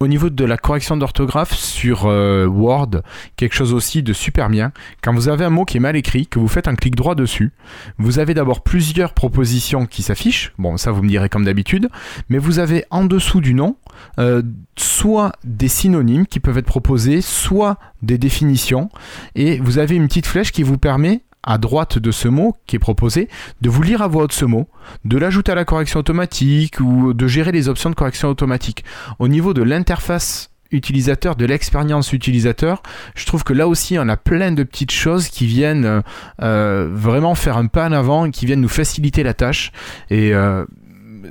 Au 0.00 0.06
niveau 0.06 0.30
de 0.30 0.44
la 0.44 0.56
correction 0.56 0.96
d'orthographe 0.96 1.52
sur 1.54 2.06
euh, 2.06 2.46
Word, 2.46 3.02
quelque 3.34 3.56
chose 3.56 3.74
aussi 3.74 4.04
de 4.04 4.12
super 4.12 4.48
bien. 4.48 4.70
Quand 5.02 5.12
vous 5.12 5.28
avez 5.28 5.44
un 5.44 5.50
mot 5.50 5.64
qui 5.64 5.78
est 5.78 5.80
mal 5.80 5.96
écrit, 5.96 6.28
que 6.28 6.38
vous 6.38 6.46
faites 6.46 6.68
un 6.68 6.76
clic 6.76 6.94
droit 6.94 7.16
dessus, 7.16 7.50
vous 7.98 8.20
avez 8.20 8.32
d'abord 8.32 8.62
plusieurs 8.62 9.12
propositions 9.12 9.86
qui 9.86 10.02
s'affichent. 10.02 10.52
Bon, 10.56 10.76
ça 10.76 10.92
vous 10.92 11.02
me 11.02 11.08
direz 11.08 11.28
comme 11.28 11.44
d'habitude. 11.44 11.88
Mais 12.28 12.38
vous 12.38 12.60
avez 12.60 12.84
en 12.90 13.06
dessous 13.06 13.40
du 13.40 13.54
nom 13.54 13.74
euh, 14.20 14.40
soit 14.76 15.32
des 15.42 15.66
synonymes 15.66 16.26
qui 16.26 16.38
peuvent 16.38 16.58
être 16.58 16.66
proposés, 16.66 17.20
soit 17.20 17.76
des 18.02 18.18
définitions. 18.18 18.90
Et 19.34 19.58
vous 19.58 19.78
avez 19.78 19.96
une 19.96 20.06
petite 20.06 20.26
flèche 20.26 20.52
qui 20.52 20.62
vous 20.62 20.78
permet 20.78 21.22
à 21.48 21.56
droite 21.56 21.98
de 21.98 22.10
ce 22.10 22.28
mot 22.28 22.54
qui 22.66 22.76
est 22.76 22.78
proposé, 22.78 23.28
de 23.62 23.70
vous 23.70 23.82
lire 23.82 24.02
à 24.02 24.06
voix 24.06 24.24
haute 24.24 24.34
ce 24.34 24.44
mot, 24.44 24.68
de 25.06 25.16
l'ajouter 25.16 25.50
à 25.50 25.54
la 25.54 25.64
correction 25.64 25.98
automatique 25.98 26.78
ou 26.78 27.14
de 27.14 27.26
gérer 27.26 27.52
les 27.52 27.70
options 27.70 27.88
de 27.88 27.94
correction 27.94 28.28
automatique. 28.28 28.84
Au 29.18 29.28
niveau 29.28 29.54
de 29.54 29.62
l'interface 29.62 30.50
utilisateur, 30.72 31.36
de 31.36 31.46
l'expérience 31.46 32.12
utilisateur, 32.12 32.82
je 33.14 33.24
trouve 33.24 33.44
que 33.44 33.54
là 33.54 33.66
aussi 33.66 33.98
on 33.98 34.06
a 34.10 34.18
plein 34.18 34.52
de 34.52 34.62
petites 34.62 34.92
choses 34.92 35.28
qui 35.28 35.46
viennent 35.46 35.86
euh, 35.86 36.00
euh, 36.42 36.90
vraiment 36.92 37.34
faire 37.34 37.56
un 37.56 37.66
pas 37.66 37.88
en 37.88 37.92
avant 37.92 38.30
qui 38.30 38.44
viennent 38.44 38.60
nous 38.60 38.68
faciliter 38.68 39.22
la 39.22 39.32
tâche. 39.32 39.72
Et 40.10 40.34
euh, 40.34 40.66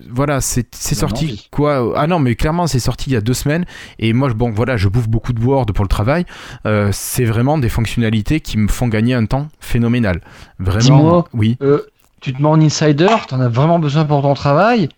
voilà, 0.10 0.42
c'est 0.42 0.68
sorti 0.74 1.48
quoi 1.52 1.94
Ah 1.96 2.08
non, 2.08 2.20
mais 2.20 2.36
clairement 2.36 2.68
c'est 2.68 2.80
sorti 2.80 3.10
il 3.10 3.14
y 3.14 3.16
a 3.16 3.22
deux 3.22 3.34
semaines. 3.34 3.66
Et 4.00 4.14
moi, 4.14 4.30
je- 4.30 4.34
bon 4.34 4.52
voilà, 4.52 4.78
je 4.78 4.88
bouffe 4.88 5.08
beaucoup 5.08 5.34
de 5.34 5.44
Word 5.44 5.68
pour 5.68 5.84
le 5.86 5.90
travail. 5.90 6.26
Euh, 6.66 6.90
c'est 6.92 7.26
vraiment 7.26 7.58
des 7.58 7.70
fonctionnalités 7.70 8.40
qui 8.40 8.58
me 8.58 8.68
font 8.68 8.88
gagner 8.88 9.14
un 9.14 9.26
temps 9.26 9.48
phénoménal. 9.60 10.22
Vraiment. 10.60 10.80
Dis-moi. 10.80 11.28
Oui. 11.34 11.58
Euh, 11.62 11.82
tu 12.22 12.34
te 12.34 12.42
mets 12.42 12.48
en 12.48 12.60
insider, 12.62 13.08
t'en 13.28 13.40
as 13.42 13.50
vraiment 13.50 13.80
besoin 13.80 14.06
pour 14.06 14.22
ton 14.22 14.34
travail, 14.34 14.90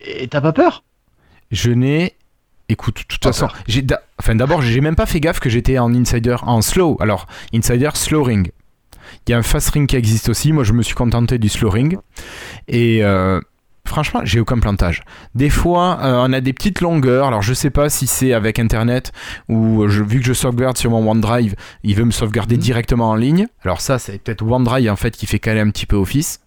et 0.00 0.26
t'as 0.28 0.40
pas 0.40 0.52
peur? 0.52 0.82
Je 1.50 1.70
n'ai. 1.70 2.14
Écoute, 2.68 2.96
de 2.96 3.02
toute 3.06 3.22
façon, 3.22 3.48
j'ai 3.68 3.82
d'a- 3.82 4.00
enfin 4.18 4.34
d'abord, 4.34 4.62
j'ai 4.62 4.80
même 4.80 4.96
pas 4.96 5.04
fait 5.06 5.20
gaffe 5.20 5.38
que 5.38 5.50
j'étais 5.50 5.78
en 5.78 5.94
insider, 5.94 6.36
en 6.42 6.62
slow. 6.62 6.96
Alors, 7.00 7.26
insider 7.54 7.90
slow 7.94 8.22
ring. 8.22 8.50
Il 9.26 9.30
y 9.30 9.34
a 9.34 9.38
un 9.38 9.42
fast 9.42 9.68
ring 9.70 9.86
qui 9.86 9.96
existe 9.96 10.28
aussi. 10.30 10.52
Moi, 10.52 10.64
je 10.64 10.72
me 10.72 10.82
suis 10.82 10.94
contenté 10.94 11.38
du 11.38 11.48
slow 11.50 11.68
ring. 11.70 11.98
Et 12.68 13.04
euh, 13.04 13.38
franchement, 13.94 14.20
j'ai 14.24 14.40
aucun 14.40 14.58
plantage. 14.58 15.02
Des 15.34 15.50
fois, 15.50 15.98
euh, 16.02 16.16
on 16.26 16.32
a 16.32 16.40
des 16.40 16.52
petites 16.52 16.80
longueurs. 16.80 17.26
Alors, 17.28 17.42
je 17.42 17.54
sais 17.54 17.70
pas 17.70 17.88
si 17.88 18.06
c'est 18.06 18.32
avec 18.32 18.58
Internet 18.58 19.12
ou 19.48 19.86
je- 19.88 20.02
vu 20.02 20.18
que 20.20 20.26
je 20.26 20.32
sauvegarde 20.32 20.76
sur 20.76 20.90
mon 20.90 21.08
OneDrive, 21.10 21.54
il 21.84 21.94
veut 21.94 22.04
me 22.04 22.10
sauvegarder 22.10 22.56
Mhm. 22.56 22.60
directement 22.60 23.10
en 23.10 23.14
ligne. 23.14 23.46
Alors 23.64 23.80
ça, 23.80 23.98
c'est 23.98 24.18
peut-être 24.22 24.42
OneDrive 24.42 24.90
en 24.90 24.96
fait 24.96 25.16
qui 25.16 25.26
fait 25.26 25.38
caler 25.38 25.60
un 25.60 25.70
petit 25.70 25.86
peu 25.86 25.96
Office. 25.96 26.40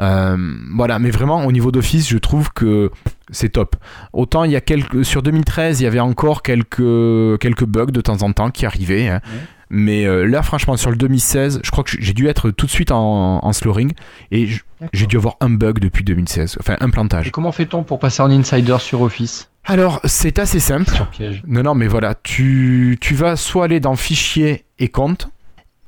Euh, 0.00 0.36
voilà, 0.74 0.98
mais 0.98 1.10
vraiment 1.10 1.44
au 1.46 1.52
niveau 1.52 1.70
d'Office, 1.72 2.08
je 2.08 2.18
trouve 2.18 2.50
que 2.52 2.90
c'est 3.30 3.50
top. 3.50 3.76
Autant 4.12 4.44
il 4.44 4.50
y 4.50 4.56
a 4.56 4.60
quelques 4.60 5.04
sur 5.04 5.22
2013, 5.22 5.80
il 5.80 5.84
y 5.84 5.86
avait 5.86 6.00
encore 6.00 6.42
quelques 6.42 7.38
quelques 7.40 7.64
bugs 7.64 7.86
de 7.92 8.00
temps 8.00 8.22
en 8.22 8.32
temps 8.32 8.50
qui 8.50 8.66
arrivaient. 8.66 9.08
hein. 9.08 9.20
Mais 9.68 10.04
euh, 10.06 10.24
là, 10.26 10.42
franchement, 10.42 10.76
sur 10.76 10.90
le 10.90 10.96
2016, 10.96 11.60
je 11.64 11.70
crois 11.72 11.82
que 11.82 11.90
j'ai 11.98 12.12
dû 12.12 12.28
être 12.28 12.50
tout 12.52 12.66
de 12.66 12.70
suite 12.70 12.92
en, 12.92 13.44
en 13.44 13.52
slowing 13.52 13.92
et 14.30 14.46
j- 14.46 14.60
j'ai 14.92 15.06
dû 15.06 15.16
avoir 15.16 15.36
un 15.40 15.50
bug 15.50 15.80
depuis 15.80 16.04
2016, 16.04 16.56
enfin 16.60 16.76
un 16.80 16.88
plantage. 16.90 17.26
Et 17.26 17.30
comment 17.32 17.50
fait-on 17.50 17.82
pour 17.82 17.98
passer 17.98 18.22
en 18.22 18.30
insider 18.30 18.76
sur 18.78 19.00
Office? 19.00 19.50
Alors, 19.64 20.00
c'est 20.04 20.38
assez 20.38 20.60
simple. 20.60 20.88
Sur 20.94 21.08
piège. 21.08 21.42
Non, 21.48 21.64
non, 21.64 21.74
mais 21.74 21.88
voilà, 21.88 22.14
tu, 22.14 22.96
tu 23.00 23.14
vas 23.16 23.34
soit 23.34 23.64
aller 23.64 23.80
dans 23.80 23.96
Fichier 23.96 24.64
et 24.78 24.88
Compte, 24.88 25.28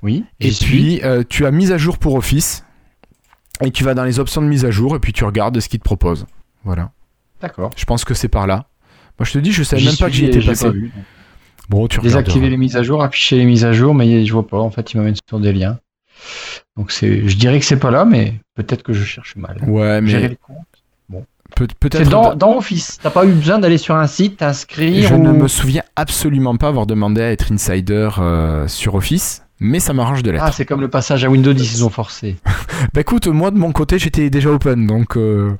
Oui. 0.02 0.24
et 0.40 0.50
puis 0.50 1.00
euh, 1.04 1.22
tu 1.28 1.46
as 1.46 1.52
mise 1.52 1.70
à 1.70 1.78
jour 1.78 1.98
pour 1.98 2.16
Office, 2.16 2.64
et 3.60 3.70
tu 3.70 3.84
vas 3.84 3.94
dans 3.94 4.04
les 4.04 4.18
options 4.18 4.42
de 4.42 4.48
mise 4.48 4.64
à 4.64 4.72
jour, 4.72 4.96
et 4.96 4.98
puis 4.98 5.12
tu 5.12 5.24
regardes 5.24 5.60
ce 5.60 5.68
qu'il 5.68 5.78
te 5.78 5.84
propose. 5.84 6.26
Voilà. 6.64 6.90
D'accord. 7.40 7.70
Je 7.76 7.84
pense 7.84 8.04
que 8.04 8.14
c'est 8.14 8.26
par 8.28 8.48
là. 8.48 8.66
Moi, 9.20 9.26
je 9.26 9.32
te 9.32 9.38
dis, 9.38 9.52
je 9.52 9.62
savais 9.62 9.84
même 9.84 9.96
pas 9.96 10.06
que 10.06 10.12
j'y 10.14 10.24
et 10.24 10.28
étais 10.28 10.40
passé. 10.44 10.64
pas 10.66 10.70
vu. 10.72 10.92
Bon, 11.68 11.86
tu 11.86 12.00
Désactiver 12.00 12.48
les 12.48 12.56
mises 12.56 12.76
à 12.76 12.82
jour, 12.82 13.02
afficher 13.02 13.36
les 13.36 13.44
mises 13.44 13.64
à 13.64 13.72
jour, 13.72 13.94
mais 13.94 14.24
je 14.24 14.32
vois 14.32 14.46
pas. 14.46 14.58
En 14.58 14.70
fait, 14.70 14.92
il 14.92 14.96
m'amène 14.96 15.14
sur 15.28 15.38
des 15.40 15.52
liens. 15.52 15.78
Donc 16.76 16.90
c'est, 16.92 17.28
je 17.28 17.36
dirais 17.36 17.58
que 17.58 17.64
c'est 17.64 17.78
pas 17.78 17.90
là, 17.90 18.04
mais 18.04 18.34
peut-être 18.54 18.82
que 18.82 18.92
je 18.92 19.04
cherche 19.04 19.36
mal. 19.36 19.58
Ouais, 19.66 20.00
Gérer 20.04 20.22
mais 20.22 20.28
les 20.28 20.36
comptes. 20.36 20.56
C'est 21.58 21.72
peut-être. 21.74 22.08
dans, 22.10 22.34
dans 22.34 22.56
Office. 22.56 22.98
T'as 23.02 23.10
pas 23.10 23.24
eu 23.24 23.32
besoin 23.32 23.58
d'aller 23.58 23.78
sur 23.78 23.96
un 23.96 24.06
site, 24.06 24.36
t'inscrire 24.38 25.08
Je 25.08 25.14
ou... 25.14 25.18
ne 25.18 25.32
me 25.32 25.48
souviens 25.48 25.82
absolument 25.96 26.56
pas 26.56 26.68
avoir 26.68 26.86
demandé 26.86 27.20
à 27.22 27.32
être 27.32 27.50
insider 27.50 28.10
euh, 28.18 28.68
sur 28.68 28.94
Office, 28.94 29.42
mais 29.58 29.80
ça 29.80 29.92
m'arrange 29.92 30.22
de 30.22 30.30
l'être. 30.30 30.44
Ah, 30.44 30.52
c'est 30.52 30.66
comme 30.66 30.80
le 30.80 30.88
passage 30.88 31.24
à 31.24 31.30
Windows 31.30 31.52
10, 31.52 31.78
ils 31.78 31.84
ont 31.84 31.90
forcé. 31.90 32.36
Bah 32.94 33.00
écoute, 33.00 33.26
moi 33.26 33.50
de 33.50 33.58
mon 33.58 33.72
côté, 33.72 33.98
j'étais 33.98 34.30
déjà 34.30 34.50
open, 34.50 34.86
donc. 34.86 35.16
euh, 35.16 35.50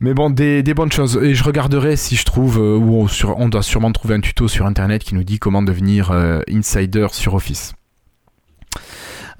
Mais 0.00 0.14
bon, 0.14 0.30
des, 0.30 0.62
des 0.62 0.74
bonnes 0.74 0.92
choses. 0.92 1.18
Et 1.22 1.34
je 1.34 1.42
regarderai 1.42 1.96
si 1.96 2.14
je 2.16 2.24
trouve, 2.24 2.58
euh, 2.58 2.76
ou 2.76 2.94
on, 3.02 3.08
sur- 3.08 3.36
on 3.38 3.48
doit 3.48 3.62
sûrement 3.62 3.90
trouver 3.90 4.14
un 4.14 4.20
tuto 4.20 4.46
sur 4.46 4.64
internet 4.66 5.02
qui 5.02 5.14
nous 5.14 5.24
dit 5.24 5.38
comment 5.38 5.62
devenir 5.62 6.12
euh, 6.12 6.40
insider 6.48 7.08
sur 7.10 7.34
Office. 7.34 7.74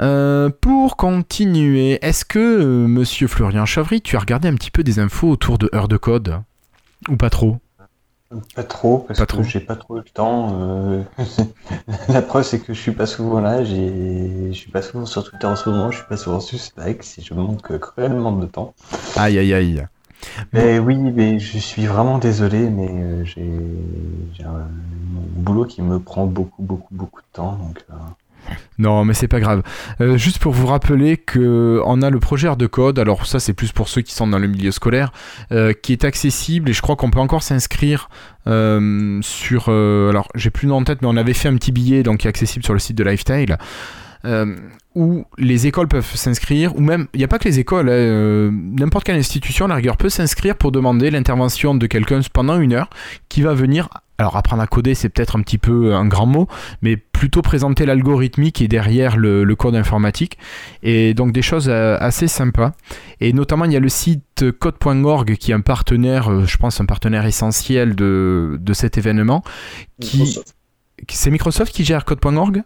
Euh, 0.01 0.51
pour 0.61 0.97
continuer, 0.97 1.99
est-ce 2.03 2.25
que 2.25 2.39
euh, 2.39 2.87
monsieur 2.87 3.29
Florian 3.29 3.67
Chavry, 3.67 4.01
tu 4.01 4.17
as 4.17 4.21
regardé 4.21 4.49
un 4.49 4.55
petit 4.55 4.71
peu 4.71 4.83
des 4.83 4.99
infos 4.99 5.29
autour 5.31 5.59
de 5.59 5.71
Heure 5.75 5.89
de 5.89 5.97
Code? 5.97 6.41
Ou 7.09 7.17
pas 7.17 7.31
trop? 7.31 7.59
Pas 8.55 8.63
trop, 8.65 8.99
parce 8.99 9.21
Pas 9.21 9.27
que 9.27 9.43
j'ai 9.43 9.61
pas 9.61 9.75
trop 9.77 9.97
le 9.97 10.03
temps. 10.03 11.05
La 12.09 12.21
preuve, 12.21 12.45
c'est 12.45 12.59
que 12.61 12.75
je 12.75 12.81
suis 12.81 12.93
pas 12.93 13.07
souvent 13.07 13.41
là. 13.41 13.65
Je 13.65 14.51
suis 14.53 14.71
pas 14.71 14.83
souvent 14.83 15.07
sur 15.07 15.25
Twitter 15.25 15.47
en 15.47 15.57
ce 15.57 15.69
moment. 15.71 15.91
Je 15.91 15.99
suis 15.99 16.07
pas 16.07 16.19
souvent 16.19 16.41
sur 16.41 16.59
Slack. 16.61 17.03
Si 17.05 17.23
je 17.23 17.33
manque 17.33 17.79
cruellement 17.79 18.33
de 18.33 18.45
temps. 18.47 18.75
Aïe 19.17 19.39
aïe 19.39 19.55
aïe. 19.55 19.87
Mais 20.53 20.79
oui, 20.79 20.97
mais 20.97 21.39
je 21.39 21.59
suis 21.59 21.87
vraiment 21.87 22.19
désolé, 22.19 22.71
mais 22.71 22.89
euh, 22.91 23.25
j'ai 23.25 23.51
j'ai 24.35 24.45
un 24.45 24.69
mon 25.13 25.23
boulot 25.43 25.65
qui 25.65 25.83
me 25.83 25.99
prend 25.99 26.27
beaucoup, 26.27 26.63
beaucoup, 26.63 26.95
beaucoup 26.95 27.21
de 27.21 27.27
temps. 27.33 27.57
Donc, 27.57 27.79
euh, 27.91 27.95
Non, 28.79 29.05
mais 29.05 29.15
c'est 29.15 29.29
pas 29.29 29.41
grave. 29.41 29.63
Euh, 30.01 30.17
juste 30.17 30.39
pour 30.39 30.53
vous 30.53 30.67
rappeler 30.67 31.17
que 31.17 31.81
on 31.85 32.03
a 32.03 32.11
le 32.11 32.21
projet 32.21 32.55
de 32.57 32.67
code. 32.67 32.99
Alors 32.99 33.27
ça, 33.27 33.41
c'est 33.41 33.53
plus 33.53 33.73
pour 33.73 33.89
ceux 33.89 34.03
qui 34.03 34.15
sont 34.15 34.27
dans 34.27 34.39
le 34.39 34.47
milieu 34.47 34.71
scolaire, 34.71 35.13
euh, 35.53 35.73
qui 35.73 35.93
est 35.93 36.05
accessible 36.05 36.71
et 36.71 36.73
je 36.73 36.83
crois 36.83 36.97
qu'on 36.97 37.11
peut 37.11 37.21
encore 37.21 37.43
s'inscrire 37.43 38.09
euh, 38.47 39.19
sur. 39.23 39.67
euh, 39.69 40.11
alors, 40.11 40.29
j'ai 40.35 40.51
plus 40.51 40.67
le 40.67 40.71
nom 40.71 40.79
en 40.79 40.85
tête, 40.85 41.03
mais 41.03 41.09
on 41.09 41.17
avait 41.17 41.35
fait 41.35 41.49
un 41.49 41.57
petit 41.57 41.73
billet 41.73 42.03
donc 42.03 42.19
qui 42.19 42.27
est 42.27 42.31
accessible 42.31 42.65
sur 42.65 42.73
le 42.75 42.79
site 42.81 42.97
de 42.97 43.05
Lifestyle. 43.05 43.57
Euh, 44.25 44.57
où 44.95 45.25
les 45.39 45.67
écoles 45.67 45.89
peuvent 45.89 46.17
s'inscrire, 46.17 46.75
ou 46.77 46.81
même, 46.81 47.07
il 47.15 47.19
n'y 47.19 47.25
a 47.25 47.29
pas 47.29 47.39
que 47.39 47.49
les 47.49 47.59
écoles, 47.59 47.89
hein, 47.89 47.93
euh, 47.93 48.51
n'importe 48.53 49.05
quelle 49.05 49.19
institution, 49.19 49.67
à 49.67 49.69
la 49.69 49.77
rigueur, 49.77 49.97
peut 49.97 50.09
s'inscrire 50.09 50.57
pour 50.57 50.73
demander 50.73 51.11
l'intervention 51.11 51.75
de 51.75 51.87
quelqu'un 51.87 52.21
pendant 52.33 52.59
une 52.59 52.73
heure 52.73 52.91
qui 53.29 53.43
va 53.43 53.55
venir, 53.55 53.89
alors 54.19 54.37
apprendre 54.37 54.63
à 54.63 54.67
coder, 54.67 54.95
c'est 54.95 55.09
peut-être 55.09 55.37
un 55.37 55.43
petit 55.43 55.59
peu 55.59 55.95
un 55.95 56.07
grand 56.07 56.27
mot, 56.27 56.49
mais 56.83 56.97
plutôt 56.97 57.43
présenter 57.43 57.87
l'algorithmique 57.87 58.57
qui 58.57 58.65
est 58.65 58.69
derrière 58.69 59.17
le, 59.17 59.45
le 59.45 59.57
code 59.57 59.77
informatique, 59.77 60.37
et 60.83 61.15
donc 61.15 61.33
des 61.33 61.43
choses 61.43 61.69
euh, 61.69 61.97
assez 62.01 62.27
sympas. 62.27 62.73
Et 63.21 63.33
notamment, 63.33 63.67
il 63.67 63.73
y 63.73 63.77
a 63.77 63.81
le 63.81 63.89
site 63.89 64.51
code.org 64.59 65.37
qui 65.37 65.53
est 65.53 65.55
un 65.55 65.61
partenaire, 65.61 66.45
je 66.45 66.57
pense, 66.57 66.81
un 66.81 66.87
partenaire 66.87 67.25
essentiel 67.25 67.95
de, 67.95 68.59
de 68.61 68.73
cet 68.73 68.99
événement. 68.99 69.45
Qui, 70.01 70.19
Microsoft. 70.19 70.55
c'est 71.09 71.31
Microsoft 71.31 71.73
qui 71.73 71.85
gère 71.85 72.05
code.org 72.05 72.63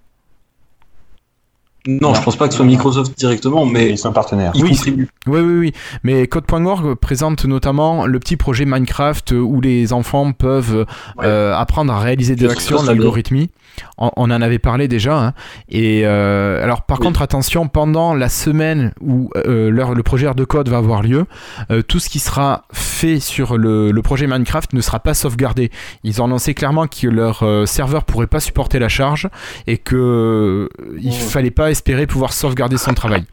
Non, 1.86 2.14
je 2.14 2.22
pense 2.22 2.36
pas 2.36 2.46
que 2.46 2.52
ce 2.52 2.58
soit 2.58 2.66
Microsoft 2.66 3.18
directement, 3.18 3.66
mais 3.66 3.90
ils 3.90 3.98
sont 3.98 4.12
partenaires. 4.12 4.52
ils 4.54 4.62
Oui, 4.62 4.70
contribuent. 4.70 5.08
Oui, 5.26 5.40
oui, 5.40 5.58
oui. 5.58 5.72
Mais 6.04 6.26
Code.org 6.28 6.94
présente 6.94 7.44
notamment 7.44 8.06
le 8.06 8.20
petit 8.20 8.36
projet 8.36 8.64
Minecraft 8.64 9.32
où 9.32 9.60
les 9.60 9.92
enfants 9.92 10.32
peuvent 10.32 10.86
euh, 11.22 11.54
apprendre 11.54 11.92
à 11.92 11.98
réaliser 11.98 12.36
des 12.36 12.48
actions, 12.48 12.82
l'algorithmie. 12.82 13.50
On, 13.98 14.10
on 14.16 14.30
en 14.30 14.42
avait 14.42 14.58
parlé 14.58 14.88
déjà. 14.88 15.16
hein. 15.18 15.32
Et 15.68 16.02
euh, 16.04 16.62
alors, 16.62 16.82
par 16.82 17.00
Oui. 17.00 17.06
contre, 17.06 17.22
attention, 17.22 17.68
pendant 17.68 18.14
la 18.14 18.28
semaine 18.28 18.92
où 19.00 19.30
euh, 19.36 19.70
le 19.70 20.02
projet 20.02 20.32
de 20.34 20.44
code 20.44 20.68
va 20.68 20.78
avoir 20.78 21.02
lieu, 21.02 21.26
euh, 21.70 21.82
tout 21.82 21.98
ce 21.98 22.08
qui 22.08 22.18
sera 22.18 22.64
fait 22.72 23.20
sur 23.20 23.56
le, 23.58 23.90
le 23.90 24.02
projet 24.02 24.26
Minecraft 24.26 24.72
ne 24.72 24.80
sera 24.80 25.00
pas 25.00 25.14
sauvegardé. 25.14 25.70
Ils 26.04 26.20
ont 26.22 26.26
annoncé 26.26 26.54
clairement 26.54 26.86
que 26.86 27.06
leur 27.08 27.44
serveur 27.66 28.04
pourrait 28.04 28.26
pas 28.26 28.40
supporter 28.40 28.78
la 28.78 28.88
charge 28.88 29.28
et 29.66 29.78
que 29.78 30.68
il 31.00 31.10
Oh. 31.12 31.28
fallait 31.28 31.50
pas 31.50 31.70
espérer 31.70 32.06
pouvoir 32.06 32.32
sauvegarder 32.32 32.76
son 32.78 32.94
travail. 32.94 33.24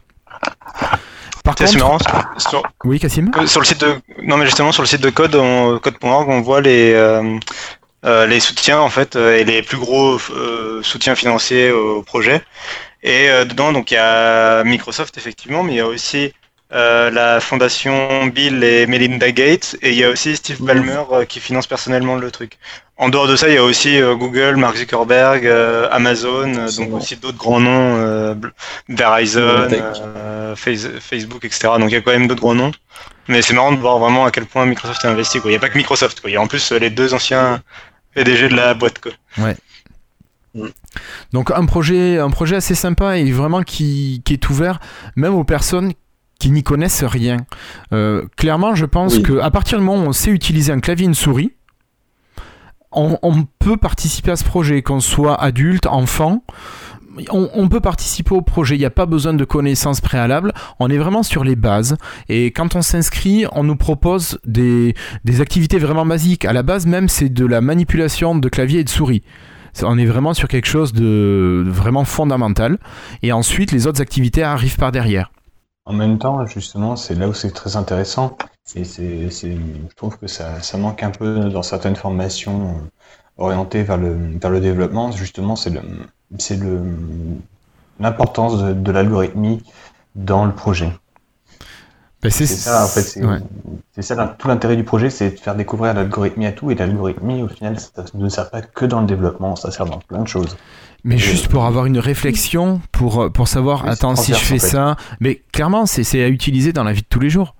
Par 1.44 1.54
Tiens, 1.54 1.66
C'est 1.66 1.78
contre, 1.80 2.04
marrant. 2.12 2.28
Sur, 2.38 2.62
oui, 2.84 2.98
Cassim? 3.00 3.30
sur 3.46 3.60
le 3.60 3.66
site 3.66 3.80
de, 3.80 3.94
non 4.24 4.36
mais 4.36 4.44
justement 4.44 4.72
sur 4.72 4.82
le 4.82 4.86
site 4.88 5.02
de 5.02 5.08
code, 5.10 5.32
code.org, 5.80 6.28
on 6.28 6.42
voit 6.42 6.60
les 6.60 6.92
euh, 6.94 7.38
euh, 8.04 8.26
les 8.26 8.40
soutiens 8.40 8.80
en 8.80 8.90
fait 8.90 9.16
euh, 9.16 9.36
et 9.36 9.44
les 9.44 9.62
plus 9.62 9.76
gros 9.76 10.18
euh, 10.30 10.82
soutiens 10.82 11.14
financiers 11.14 11.70
au 11.70 12.02
projet. 12.02 12.42
Et 13.02 13.30
euh, 13.30 13.44
dedans, 13.44 13.72
donc 13.72 13.90
il 13.90 13.94
y 13.94 13.98
a 13.98 14.62
Microsoft 14.64 15.16
effectivement, 15.16 15.62
mais 15.62 15.72
il 15.72 15.76
y 15.76 15.80
a 15.80 15.86
aussi 15.86 16.32
euh, 16.72 17.10
la 17.10 17.40
fondation 17.40 18.26
Bill 18.26 18.62
et 18.62 18.86
Melinda 18.86 19.32
Gates 19.32 19.76
et 19.82 19.90
il 19.90 19.96
y 19.96 20.04
a 20.04 20.10
aussi 20.10 20.36
Steve 20.36 20.62
Ballmer 20.62 21.02
euh, 21.10 21.24
qui 21.24 21.40
finance 21.40 21.66
personnellement 21.66 22.14
le 22.14 22.30
truc. 22.30 22.58
En 22.96 23.08
dehors 23.08 23.26
de 23.26 23.34
ça, 23.34 23.48
il 23.48 23.54
y 23.54 23.58
a 23.58 23.64
aussi 23.64 24.00
euh, 24.00 24.14
Google, 24.14 24.56
Mark 24.56 24.76
Zuckerberg, 24.76 25.46
euh, 25.46 25.88
Amazon, 25.90 26.54
euh, 26.54 26.70
donc 26.70 26.92
aussi 26.92 27.16
d'autres 27.16 27.38
grands 27.38 27.58
noms, 27.58 27.96
euh, 27.96 28.34
Verizon, 28.88 29.68
euh, 29.72 30.54
Facebook, 30.54 31.44
etc. 31.44 31.70
Donc 31.78 31.90
il 31.90 31.94
y 31.94 31.96
a 31.96 32.02
quand 32.02 32.12
même 32.12 32.28
d'autres 32.28 32.42
gros 32.42 32.54
noms. 32.54 32.72
Mais 33.26 33.42
c'est 33.42 33.54
marrant 33.54 33.72
de 33.72 33.80
voir 33.80 33.98
vraiment 33.98 34.26
à 34.26 34.30
quel 34.30 34.44
point 34.46 34.66
Microsoft 34.66 35.04
est 35.04 35.08
investi. 35.08 35.40
Quoi. 35.40 35.50
Il 35.50 35.54
n'y 35.54 35.56
a 35.56 35.60
pas 35.60 35.70
que 35.70 35.78
Microsoft. 35.78 36.20
Quoi. 36.20 36.30
Il 36.30 36.34
y 36.34 36.36
a 36.36 36.42
en 36.42 36.46
plus 36.46 36.72
les 36.72 36.90
deux 36.90 37.14
anciens 37.14 37.62
PDG 38.14 38.48
de 38.48 38.56
la 38.56 38.74
boîte. 38.74 38.98
Quoi. 38.98 39.12
Donc 41.32 41.50
un 41.52 41.64
projet, 41.66 42.18
un 42.18 42.30
projet 42.30 42.56
assez 42.56 42.74
sympa 42.74 43.18
et 43.18 43.30
vraiment 43.30 43.62
qui, 43.62 44.22
qui 44.24 44.32
est 44.32 44.50
ouvert 44.50 44.80
même 45.16 45.34
aux 45.34 45.44
personnes 45.44 45.92
qui 46.40 46.50
n'y 46.50 46.62
connaissent 46.62 47.04
rien. 47.04 47.36
Euh, 47.92 48.26
clairement, 48.36 48.74
je 48.74 48.86
pense 48.86 49.16
Oui. 49.16 49.22
que 49.22 49.38
à 49.38 49.50
partir 49.50 49.78
du 49.78 49.84
moment 49.84 50.02
où 50.04 50.08
on 50.08 50.12
sait 50.12 50.30
utiliser 50.30 50.72
un 50.72 50.80
clavier 50.80 51.04
et 51.04 51.08
une 51.08 51.14
souris, 51.14 51.52
on, 52.92 53.18
on 53.22 53.44
peut 53.60 53.76
participer 53.76 54.32
à 54.32 54.36
ce 54.36 54.42
projet, 54.44 54.82
qu'on 54.82 55.00
soit 55.00 55.40
adulte, 55.40 55.86
enfant. 55.86 56.42
On, 57.30 57.68
peut 57.68 57.80
participer 57.80 58.34
au 58.34 58.40
projet, 58.40 58.76
il 58.76 58.78
n'y 58.78 58.84
a 58.84 58.90
pas 58.90 59.06
besoin 59.06 59.34
de 59.34 59.44
connaissances 59.44 60.00
préalables, 60.00 60.52
on 60.78 60.88
est 60.88 60.96
vraiment 60.96 61.22
sur 61.22 61.42
les 61.42 61.56
bases. 61.56 61.96
Et 62.28 62.52
quand 62.52 62.76
on 62.76 62.82
s'inscrit, 62.82 63.46
on 63.52 63.64
nous 63.64 63.76
propose 63.76 64.38
des, 64.44 64.94
des 65.24 65.40
activités 65.40 65.78
vraiment 65.78 66.06
basiques. 66.06 66.44
À 66.44 66.52
la 66.52 66.62
base 66.62 66.86
même, 66.86 67.08
c'est 67.08 67.28
de 67.28 67.44
la 67.44 67.60
manipulation 67.60 68.36
de 68.36 68.48
clavier 68.48 68.80
et 68.80 68.84
de 68.84 68.88
souris. 68.88 69.22
On 69.82 69.98
est 69.98 70.06
vraiment 70.06 70.34
sur 70.34 70.48
quelque 70.48 70.66
chose 70.66 70.92
de 70.92 71.64
vraiment 71.66 72.04
fondamental. 72.04 72.78
Et 73.22 73.32
ensuite, 73.32 73.72
les 73.72 73.86
autres 73.86 74.00
activités 74.00 74.42
arrivent 74.42 74.76
par 74.76 74.92
derrière. 74.92 75.30
En 75.86 75.92
même 75.92 76.18
temps, 76.18 76.46
justement, 76.46 76.96
c'est 76.96 77.14
là 77.14 77.28
où 77.28 77.34
c'est 77.34 77.50
très 77.50 77.76
intéressant. 77.76 78.36
Et 78.76 78.84
je 78.84 79.94
trouve 79.96 80.18
que 80.18 80.26
ça, 80.26 80.62
ça 80.62 80.78
manque 80.78 81.02
un 81.02 81.10
peu 81.10 81.48
dans 81.50 81.62
certaines 81.62 81.96
formations 81.96 82.68
euh, 82.68 82.74
orientées 83.38 83.82
vers 83.82 83.96
le, 83.96 84.38
vers 84.40 84.50
le 84.50 84.60
développement. 84.60 85.10
Justement, 85.10 85.56
c'est 85.56 85.70
le, 85.70 85.80
c'est 86.38 86.56
le, 86.56 86.80
l'importance 87.98 88.62
de, 88.62 88.72
de 88.72 88.92
l'algorithmie 88.92 89.62
dans 90.14 90.44
le 90.44 90.52
projet. 90.52 90.90
Ben, 92.22 92.30
C'est 92.30 92.44
ça, 92.46 92.84
en 92.84 92.86
fait, 92.88 93.00
c'est, 93.02 93.24
ouais. 93.24 93.38
ça 94.02 94.36
tout 94.38 94.48
l'intérêt 94.48 94.76
du 94.76 94.84
projet, 94.84 95.08
c'est 95.08 95.30
de 95.30 95.36
faire 95.38 95.54
découvrir 95.54 95.94
l'algorithmie 95.94 96.46
à 96.46 96.52
tout. 96.52 96.70
Et 96.70 96.74
l'algorithmie, 96.74 97.42
au 97.42 97.48
final, 97.48 97.80
ça 97.80 98.04
ne 98.12 98.28
sert 98.28 98.50
pas 98.50 98.60
que 98.60 98.84
dans 98.84 99.00
le 99.00 99.06
développement, 99.06 99.56
ça 99.56 99.70
sert 99.70 99.86
dans 99.86 99.98
plein 100.00 100.22
de 100.22 100.28
choses. 100.28 100.56
Mais 101.02 101.16
juste 101.16 101.48
pour 101.48 101.64
avoir 101.64 101.86
une 101.86 101.98
réflexion, 101.98 102.82
pour, 102.92 103.32
pour 103.32 103.48
savoir, 103.48 103.84
Oui, 103.84 103.90
attends, 103.90 104.16
si 104.16 104.34
je 104.34 104.38
fais 104.38 104.56
en 104.56 104.58
fait. 104.58 104.66
ça. 104.68 104.96
Mais 105.20 105.42
clairement, 105.52 105.86
c'est 105.86 106.22
à 106.22 106.28
utiliser 106.28 106.74
dans 106.74 106.84
la 106.84 106.92
vie 106.92 107.00
de 107.00 107.06
tous 107.08 107.20
les 107.20 107.30
jours. 107.30 107.54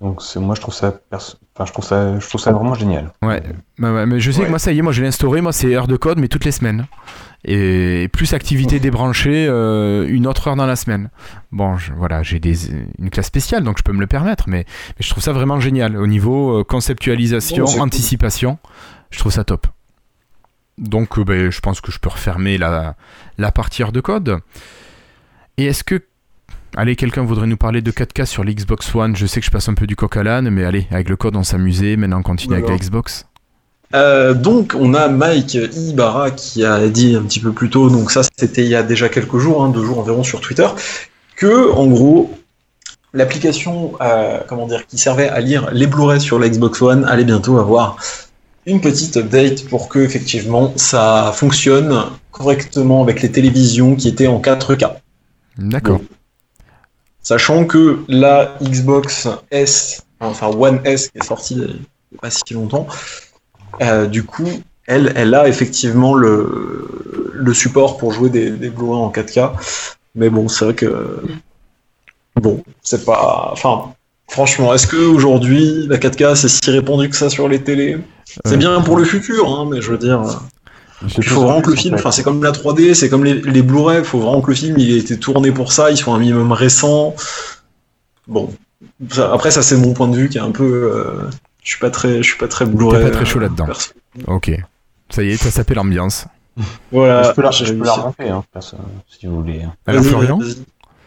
Donc 0.00 0.22
moi 0.36 0.54
je 0.54 0.62
trouve 0.62 0.72
ça, 0.74 0.94
enfin 1.12 1.66
je 1.66 1.72
trouve 1.72 1.84
ça, 1.84 2.18
je 2.18 2.26
trouve 2.26 2.40
ça 2.40 2.52
vraiment 2.52 2.72
génial. 2.74 3.12
Ouais, 3.22 3.42
bah 3.78 3.92
ouais, 3.92 4.06
mais 4.06 4.18
je 4.18 4.30
sais 4.30 4.38
Ouais. 4.40 4.44
que 4.46 4.50
moi 4.50 4.58
ça 4.58 4.72
y 4.72 4.78
est, 4.78 4.82
moi 4.82 4.92
je 4.92 5.02
l'ai 5.02 5.08
instauré, 5.08 5.42
moi 5.42 5.52
c'est 5.52 5.74
heure 5.74 5.88
de 5.88 5.96
code 5.96 6.18
mais 6.18 6.28
toutes 6.28 6.46
les 6.46 6.52
semaines. 6.52 6.86
Et 7.44 8.08
plus 8.12 8.34
activité 8.34 8.80
débranchée, 8.80 9.46
euh, 9.48 10.06
une 10.08 10.26
autre 10.26 10.48
heure 10.48 10.56
dans 10.56 10.66
la 10.66 10.76
semaine. 10.76 11.08
Bon, 11.52 11.78
je- 11.78 11.92
voilà, 11.94 12.22
j'ai 12.22 12.38
des, 12.38 12.70
une 12.98 13.08
classe 13.08 13.26
spéciale 13.28 13.64
donc 13.64 13.78
je 13.78 13.82
peux 13.82 13.92
me 13.92 14.00
le 14.00 14.06
permettre, 14.06 14.44
mais, 14.48 14.66
mais 14.90 14.96
je 15.00 15.08
trouve 15.08 15.22
ça 15.22 15.32
vraiment 15.32 15.58
génial. 15.58 15.96
Au 15.96 16.06
niveau 16.06 16.58
euh, 16.60 16.64
conceptualisation, 16.64 17.64
cool. 17.64 17.80
anticipation, 17.80 18.58
je 19.10 19.18
trouve 19.18 19.32
ça 19.32 19.44
top. 19.44 19.66
Donc 20.76 21.18
euh, 21.18 21.24
ben, 21.24 21.50
je 21.50 21.60
pense 21.60 21.80
que 21.80 21.90
je 21.90 21.98
peux 21.98 22.10
refermer 22.10 22.58
la, 22.58 22.94
la 23.38 23.52
partie 23.52 23.82
heure 23.82 23.92
de 23.92 24.00
code. 24.00 24.38
Et 25.56 25.64
est-ce 25.66 25.82
que. 25.84 26.02
Allez, 26.76 26.94
quelqu'un 26.94 27.22
voudrait 27.22 27.46
nous 27.48 27.56
parler 27.56 27.82
de 27.82 27.90
4K 27.90 28.26
sur 28.26 28.44
l'Xbox 28.44 28.94
One? 28.94 29.16
Je 29.16 29.26
sais 29.26 29.40
que 29.40 29.46
je 29.46 29.50
passe 29.50 29.68
un 29.68 29.74
peu 29.74 29.86
du 29.88 29.96
coq 29.96 30.16
à 30.16 30.22
l'âne, 30.22 30.50
mais 30.50 30.64
allez, 30.64 30.86
avec 30.90 31.08
le 31.08 31.16
code 31.16 31.34
on 31.36 31.42
s'amusait, 31.42 31.96
maintenant 31.96 32.20
on 32.20 32.22
continue 32.22 32.54
avec 32.54 32.68
la. 32.68 32.76
Xbox. 32.76 33.26
Euh, 33.94 34.34
donc, 34.34 34.74
on 34.78 34.94
a 34.94 35.08
Mike 35.08 35.54
Ibarra 35.54 36.30
qui 36.30 36.64
a 36.64 36.88
dit 36.88 37.16
un 37.16 37.22
petit 37.22 37.40
peu 37.40 37.52
plus 37.52 37.70
tôt, 37.70 37.90
donc 37.90 38.10
ça 38.10 38.22
c'était 38.36 38.62
il 38.62 38.68
y 38.68 38.76
a 38.76 38.82
déjà 38.82 39.08
quelques 39.08 39.38
jours, 39.38 39.64
hein, 39.64 39.70
deux 39.70 39.84
jours 39.84 39.98
environ 39.98 40.22
sur 40.22 40.40
Twitter, 40.40 40.68
que 41.36 41.72
en 41.72 41.86
gros, 41.88 42.30
l'application 43.12 43.94
euh, 44.00 44.40
comment 44.48 44.68
dire, 44.68 44.86
qui 44.86 44.96
servait 44.96 45.28
à 45.28 45.40
lire 45.40 45.70
les 45.72 45.86
Blu-ray 45.88 46.20
sur 46.20 46.38
la 46.38 46.48
Xbox 46.48 46.80
One 46.80 47.04
allait 47.04 47.24
bientôt 47.24 47.58
avoir 47.58 47.96
une 48.66 48.80
petite 48.80 49.16
update 49.16 49.68
pour 49.68 49.88
que 49.88 49.98
effectivement 49.98 50.72
ça 50.76 51.32
fonctionne 51.34 52.04
correctement 52.30 53.02
avec 53.02 53.22
les 53.22 53.32
télévisions 53.32 53.96
qui 53.96 54.06
étaient 54.08 54.28
en 54.28 54.40
4K. 54.40 54.98
D'accord. 55.58 56.00
Sachant 57.22 57.64
que 57.64 58.00
la 58.06 58.56
Xbox 58.62 59.28
S, 59.50 60.04
enfin 60.20 60.48
One 60.48 60.80
S 60.84 61.08
qui 61.08 61.18
est 61.18 61.24
sortie 61.24 61.54
il 61.54 61.60
n'y 61.60 62.18
a 62.18 62.20
pas 62.20 62.30
si 62.30 62.54
longtemps, 62.54 62.86
euh, 63.80 64.06
du 64.06 64.24
coup, 64.24 64.48
elle, 64.86 65.12
elle 65.16 65.34
a 65.34 65.48
effectivement 65.48 66.14
le, 66.14 67.30
le 67.34 67.54
support 67.54 67.96
pour 67.98 68.12
jouer 68.12 68.30
des, 68.30 68.50
des 68.50 68.70
Blu-ray 68.70 68.98
en 69.00 69.10
4K. 69.10 69.52
Mais 70.14 70.30
bon, 70.30 70.48
c'est 70.48 70.64
vrai 70.64 70.74
que. 70.74 71.22
Bon, 72.36 72.62
c'est 72.82 73.04
pas. 73.04 73.50
Enfin, 73.52 73.92
franchement, 74.28 74.72
est-ce 74.74 74.86
qu'aujourd'hui, 74.86 75.86
la 75.88 75.98
4K, 75.98 76.34
c'est 76.36 76.48
si 76.48 76.70
répandu 76.70 77.08
que 77.10 77.16
ça 77.16 77.30
sur 77.30 77.48
les 77.48 77.62
télés? 77.62 77.98
C'est 78.44 78.56
bien 78.56 78.80
pour 78.80 78.96
le 78.96 79.04
futur, 79.04 79.48
hein, 79.48 79.68
mais 79.70 79.80
je 79.82 79.90
veux 79.90 79.98
dire. 79.98 80.22
Il 81.16 81.24
faut 81.24 81.40
en 81.40 81.44
vraiment 81.46 81.62
que 81.62 81.70
le 81.70 81.76
film, 81.76 81.94
enfin 81.94 82.10
c'est 82.10 82.22
comme 82.22 82.42
la 82.44 82.52
3D, 82.52 82.92
c'est 82.94 83.08
comme 83.08 83.24
les, 83.24 83.34
les 83.40 83.62
Blu-ray, 83.62 84.00
il 84.00 84.04
faut 84.04 84.18
vraiment 84.18 84.42
que 84.42 84.50
le 84.50 84.54
film 84.56 84.76
il 84.78 84.92
ait 84.94 84.98
été 84.98 85.18
tourné 85.18 85.50
pour 85.50 85.72
ça, 85.72 85.90
il 85.90 85.96
soit 85.96 86.12
un 86.12 86.18
minimum 86.18 86.52
récent. 86.52 87.14
Bon, 88.28 88.50
ça- 89.10 89.32
après 89.32 89.50
ça 89.50 89.62
c'est 89.62 89.76
mon 89.78 89.94
point 89.94 90.08
de 90.08 90.16
vue 90.16 90.28
qui 90.28 90.36
est 90.36 90.42
un 90.42 90.50
peu, 90.50 90.92
euh, 90.94 91.30
je 91.62 91.70
suis 91.70 91.78
pas 91.78 91.90
très, 91.90 92.18
je 92.18 92.28
suis 92.28 92.38
pas 92.38 92.48
très 92.48 92.66
Blu-ray. 92.66 93.02
Pas 93.04 93.10
très 93.10 93.24
chaud 93.24 93.38
euh, 93.38 93.42
là-dedans. 93.42 93.66
Ok. 94.26 94.50
Ça 95.10 95.22
y 95.22 95.30
est, 95.30 95.42
t'as 95.42 95.50
sapé 95.50 95.74
l'ambiance. 95.74 96.26
Voilà. 96.92 97.22
je 97.24 97.32
peux 97.32 97.42
la, 97.42 97.50
je 97.50 97.64
peux 97.72 97.84
la 97.84 97.92
réussi. 97.92 98.00
remonter, 98.00 98.28
hein, 98.28 98.44
perso, 98.52 98.76
si 99.08 99.26
vous 99.26 99.36
voulez. 99.36 99.62
hein. 99.62 99.74
Alors, 99.86 100.04
Florian. 100.04 100.38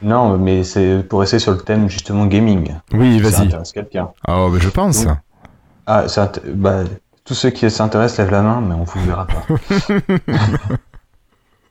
Non, 0.01 0.37
mais 0.37 0.63
c'est 0.63 1.05
pour 1.07 1.21
rester 1.21 1.39
sur 1.39 1.51
le 1.53 1.59
thème 1.59 1.89
justement 1.89 2.25
gaming. 2.25 2.73
Oui, 2.93 3.19
Ça 3.23 3.29
vas-y. 3.29 3.47
intéresse 3.47 3.71
quelqu'un. 3.71 4.09
Oh, 4.27 4.49
bah, 4.51 4.57
je 4.59 4.69
pense. 4.69 5.05
Ah, 5.85 6.07
ça, 6.07 6.31
bah, 6.53 6.83
tous 7.23 7.33
ceux 7.35 7.51
qui 7.51 7.69
s'intéressent 7.71 8.19
lèvent 8.19 8.31
la 8.31 8.41
main, 8.41 8.61
mais 8.61 8.73
on 8.75 8.83
vous 8.83 9.05
verra 9.05 9.25
pas. 9.27 9.45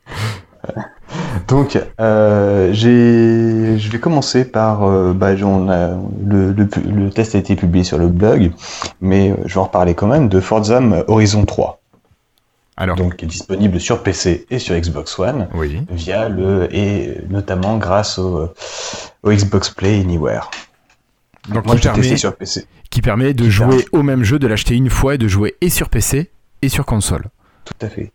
Donc, 1.49 1.79
euh, 2.01 2.73
je 2.73 3.89
vais 3.91 3.99
commencer 3.99 4.45
par, 4.45 4.85
euh, 4.85 5.13
bah, 5.13 5.31
on 5.43 5.69
a- 5.69 5.99
le, 6.25 6.53
le, 6.53 6.69
le 6.87 7.11
test 7.11 7.35
a 7.35 7.39
été 7.39 7.57
publié 7.57 7.85
sur 7.85 7.99
le 7.99 8.09
blog, 8.09 8.53
mais 9.01 9.31
euh, 9.33 9.35
je 9.47 9.55
vais 9.55 9.61
en 9.61 9.65
reparler 9.65 9.95
quand 9.95 10.07
même 10.07 10.29
de 10.29 10.41
Forza 10.41 10.81
Horizon 11.09 11.45
3, 11.45 11.81
Alors, 12.77 12.97
donc 12.97 13.17
qui 13.17 13.25
est 13.25 13.29
disponible 13.29 13.81
sur 13.81 14.03
PC 14.03 14.47
et 14.51 14.59
sur 14.59 14.75
Xbox 14.79 15.19
One 15.19 15.49
oui. 15.55 15.85
via 15.91 16.29
le 16.29 16.69
et 16.75 17.19
notamment 17.29 17.77
grâce 17.77 18.19
au, 18.19 18.49
au 19.23 19.31
Xbox 19.33 19.69
Play 19.71 20.01
Anywhere. 20.01 20.51
Donc, 21.49 21.67
Moi, 21.67 21.75
qui 21.77 21.83
permet, 21.83 22.17
sur 22.17 22.37
PC. 22.37 22.65
qui 22.89 23.03
permet 23.03 23.35
de 23.35 23.43
Qui 23.45 23.51
jouer 23.51 23.67
permet. 23.67 23.85
au 23.93 24.03
même 24.05 24.23
jeu, 24.23 24.39
de 24.39 24.47
l'acheter 24.47 24.77
une 24.77 24.91
fois 24.91 25.17
et 25.17 25.19
de 25.19 25.27
jouer 25.29 25.57
et 25.61 25.69
sur 25.71 25.89
PC 25.91 26.31
et 26.63 26.69
sur 26.69 26.87
console. 26.87 27.25
Tout 27.65 27.75
à 27.81 27.89
fait. 27.89 28.13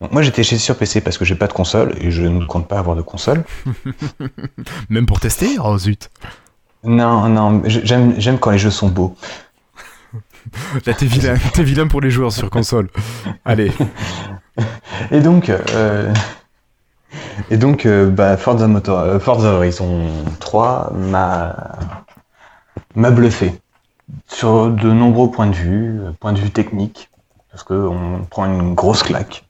Donc, 0.00 0.12
moi, 0.12 0.22
j'étais 0.22 0.42
chez 0.42 0.58
sur 0.58 0.76
PC 0.76 1.00
parce 1.00 1.18
que 1.18 1.24
j'ai 1.24 1.36
pas 1.36 1.46
de 1.46 1.52
console 1.52 1.94
et 2.00 2.10
je 2.10 2.22
ne 2.22 2.44
compte 2.44 2.66
pas 2.68 2.78
avoir 2.78 2.96
de 2.96 3.02
console. 3.02 3.44
Même 4.90 5.06
pour 5.06 5.20
tester 5.20 5.56
Oh 5.62 5.78
zut. 5.78 6.10
Non, 6.84 7.28
non, 7.28 7.62
j'aime, 7.66 8.14
j'aime 8.18 8.38
quand 8.38 8.50
les 8.50 8.58
jeux 8.58 8.70
sont 8.70 8.88
beaux. 8.88 9.14
Là, 10.86 10.94
t'es 10.94 11.06
vilain. 11.06 11.34
vilain 11.58 11.86
pour 11.86 12.00
les 12.00 12.10
joueurs 12.10 12.32
sur 12.32 12.50
console. 12.50 12.88
Allez. 13.44 13.70
Et 15.12 15.20
donc, 15.20 15.48
euh, 15.48 16.12
et 17.50 17.56
donc, 17.56 17.86
euh, 17.86 18.08
bah, 18.10 18.36
Forza, 18.36 18.66
Motor, 18.68 18.98
euh, 19.00 19.18
Forza 19.18 19.48
Horizon 19.48 20.08
3 20.40 20.92
m'a, 20.94 21.78
m'a 22.94 23.10
bluffé 23.10 23.60
sur 24.26 24.70
de 24.70 24.90
nombreux 24.90 25.30
points 25.30 25.46
de 25.46 25.54
vue, 25.54 26.00
euh, 26.00 26.12
point 26.18 26.32
de 26.32 26.38
vue 26.38 26.50
technique, 26.50 27.10
parce 27.52 27.62
que 27.64 27.74
on 27.74 28.24
prend 28.24 28.46
une 28.46 28.74
grosse 28.74 29.02
claque. 29.04 29.44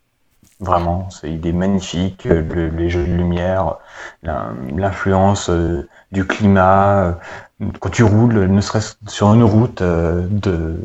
Vraiment, 0.60 1.10
c'est, 1.10 1.32
il 1.32 1.44
est 1.46 1.52
magnifique, 1.52 2.26
euh, 2.26 2.42
le- 2.54 2.68
les 2.68 2.88
jeux 2.90 3.04
de 3.04 3.12
lumière, 3.12 3.76
l'in- 4.22 4.54
l'influence 4.76 5.50
euh, 5.50 5.88
du 6.12 6.24
climat, 6.24 7.04
euh, 7.04 7.12
quand 7.80 7.90
tu 7.90 8.04
roules, 8.04 8.46
ne 8.46 8.60
serait-ce 8.60 8.94
sur 9.08 9.32
une 9.34 9.42
route 9.42 9.82
euh, 9.82 10.24
de, 10.30 10.80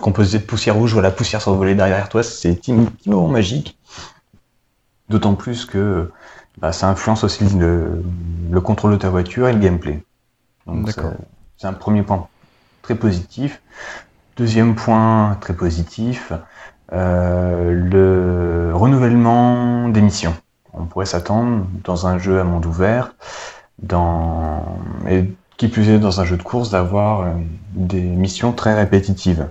composée 0.00 0.38
de 0.38 0.44
poussière 0.44 0.76
rouge, 0.76 0.92
voilà, 0.92 1.08
la 1.08 1.14
poussière 1.14 1.40
s'envoler 1.42 1.74
derrière 1.74 2.08
toi, 2.08 2.22
c'est 2.22 2.50
un 2.50 2.54
petit 2.54 2.74
moment 3.06 3.28
magique. 3.28 3.76
D'autant 5.08 5.34
plus 5.34 5.64
que 5.64 6.10
bah, 6.58 6.72
ça 6.72 6.88
influence 6.88 7.24
aussi 7.24 7.44
le, 7.56 8.02
le 8.50 8.60
contrôle 8.60 8.92
de 8.92 8.96
ta 8.98 9.08
voiture 9.10 9.48
et 9.48 9.52
le 9.52 9.58
gameplay. 9.58 10.02
C'est- 11.56 11.66
un 11.66 11.72
premier 11.72 12.02
point 12.02 12.28
très 12.82 12.94
positif. 12.94 13.62
Deuxième 14.36 14.76
point 14.76 15.36
très 15.40 15.54
positif, 15.54 16.32
le 16.90 18.72
renouvellement 18.74 19.88
des 19.88 20.00
missions. 20.00 20.34
On 20.72 20.84
pourrait 20.84 21.06
s'attendre 21.06 21.66
dans 21.84 22.06
un 22.06 22.18
jeu 22.18 22.40
à 22.40 22.44
monde 22.44 22.66
ouvert, 22.66 23.14
dans 23.82 24.78
et 25.08 25.24
qui 25.56 25.68
plus 25.68 25.90
est 25.90 25.98
dans 25.98 26.20
un 26.20 26.24
jeu 26.24 26.36
de 26.36 26.42
course, 26.42 26.70
d'avoir 26.70 27.22
euh, 27.22 27.26
des 27.74 28.00
missions 28.00 28.52
très 28.52 28.74
répétitives. 28.74 29.48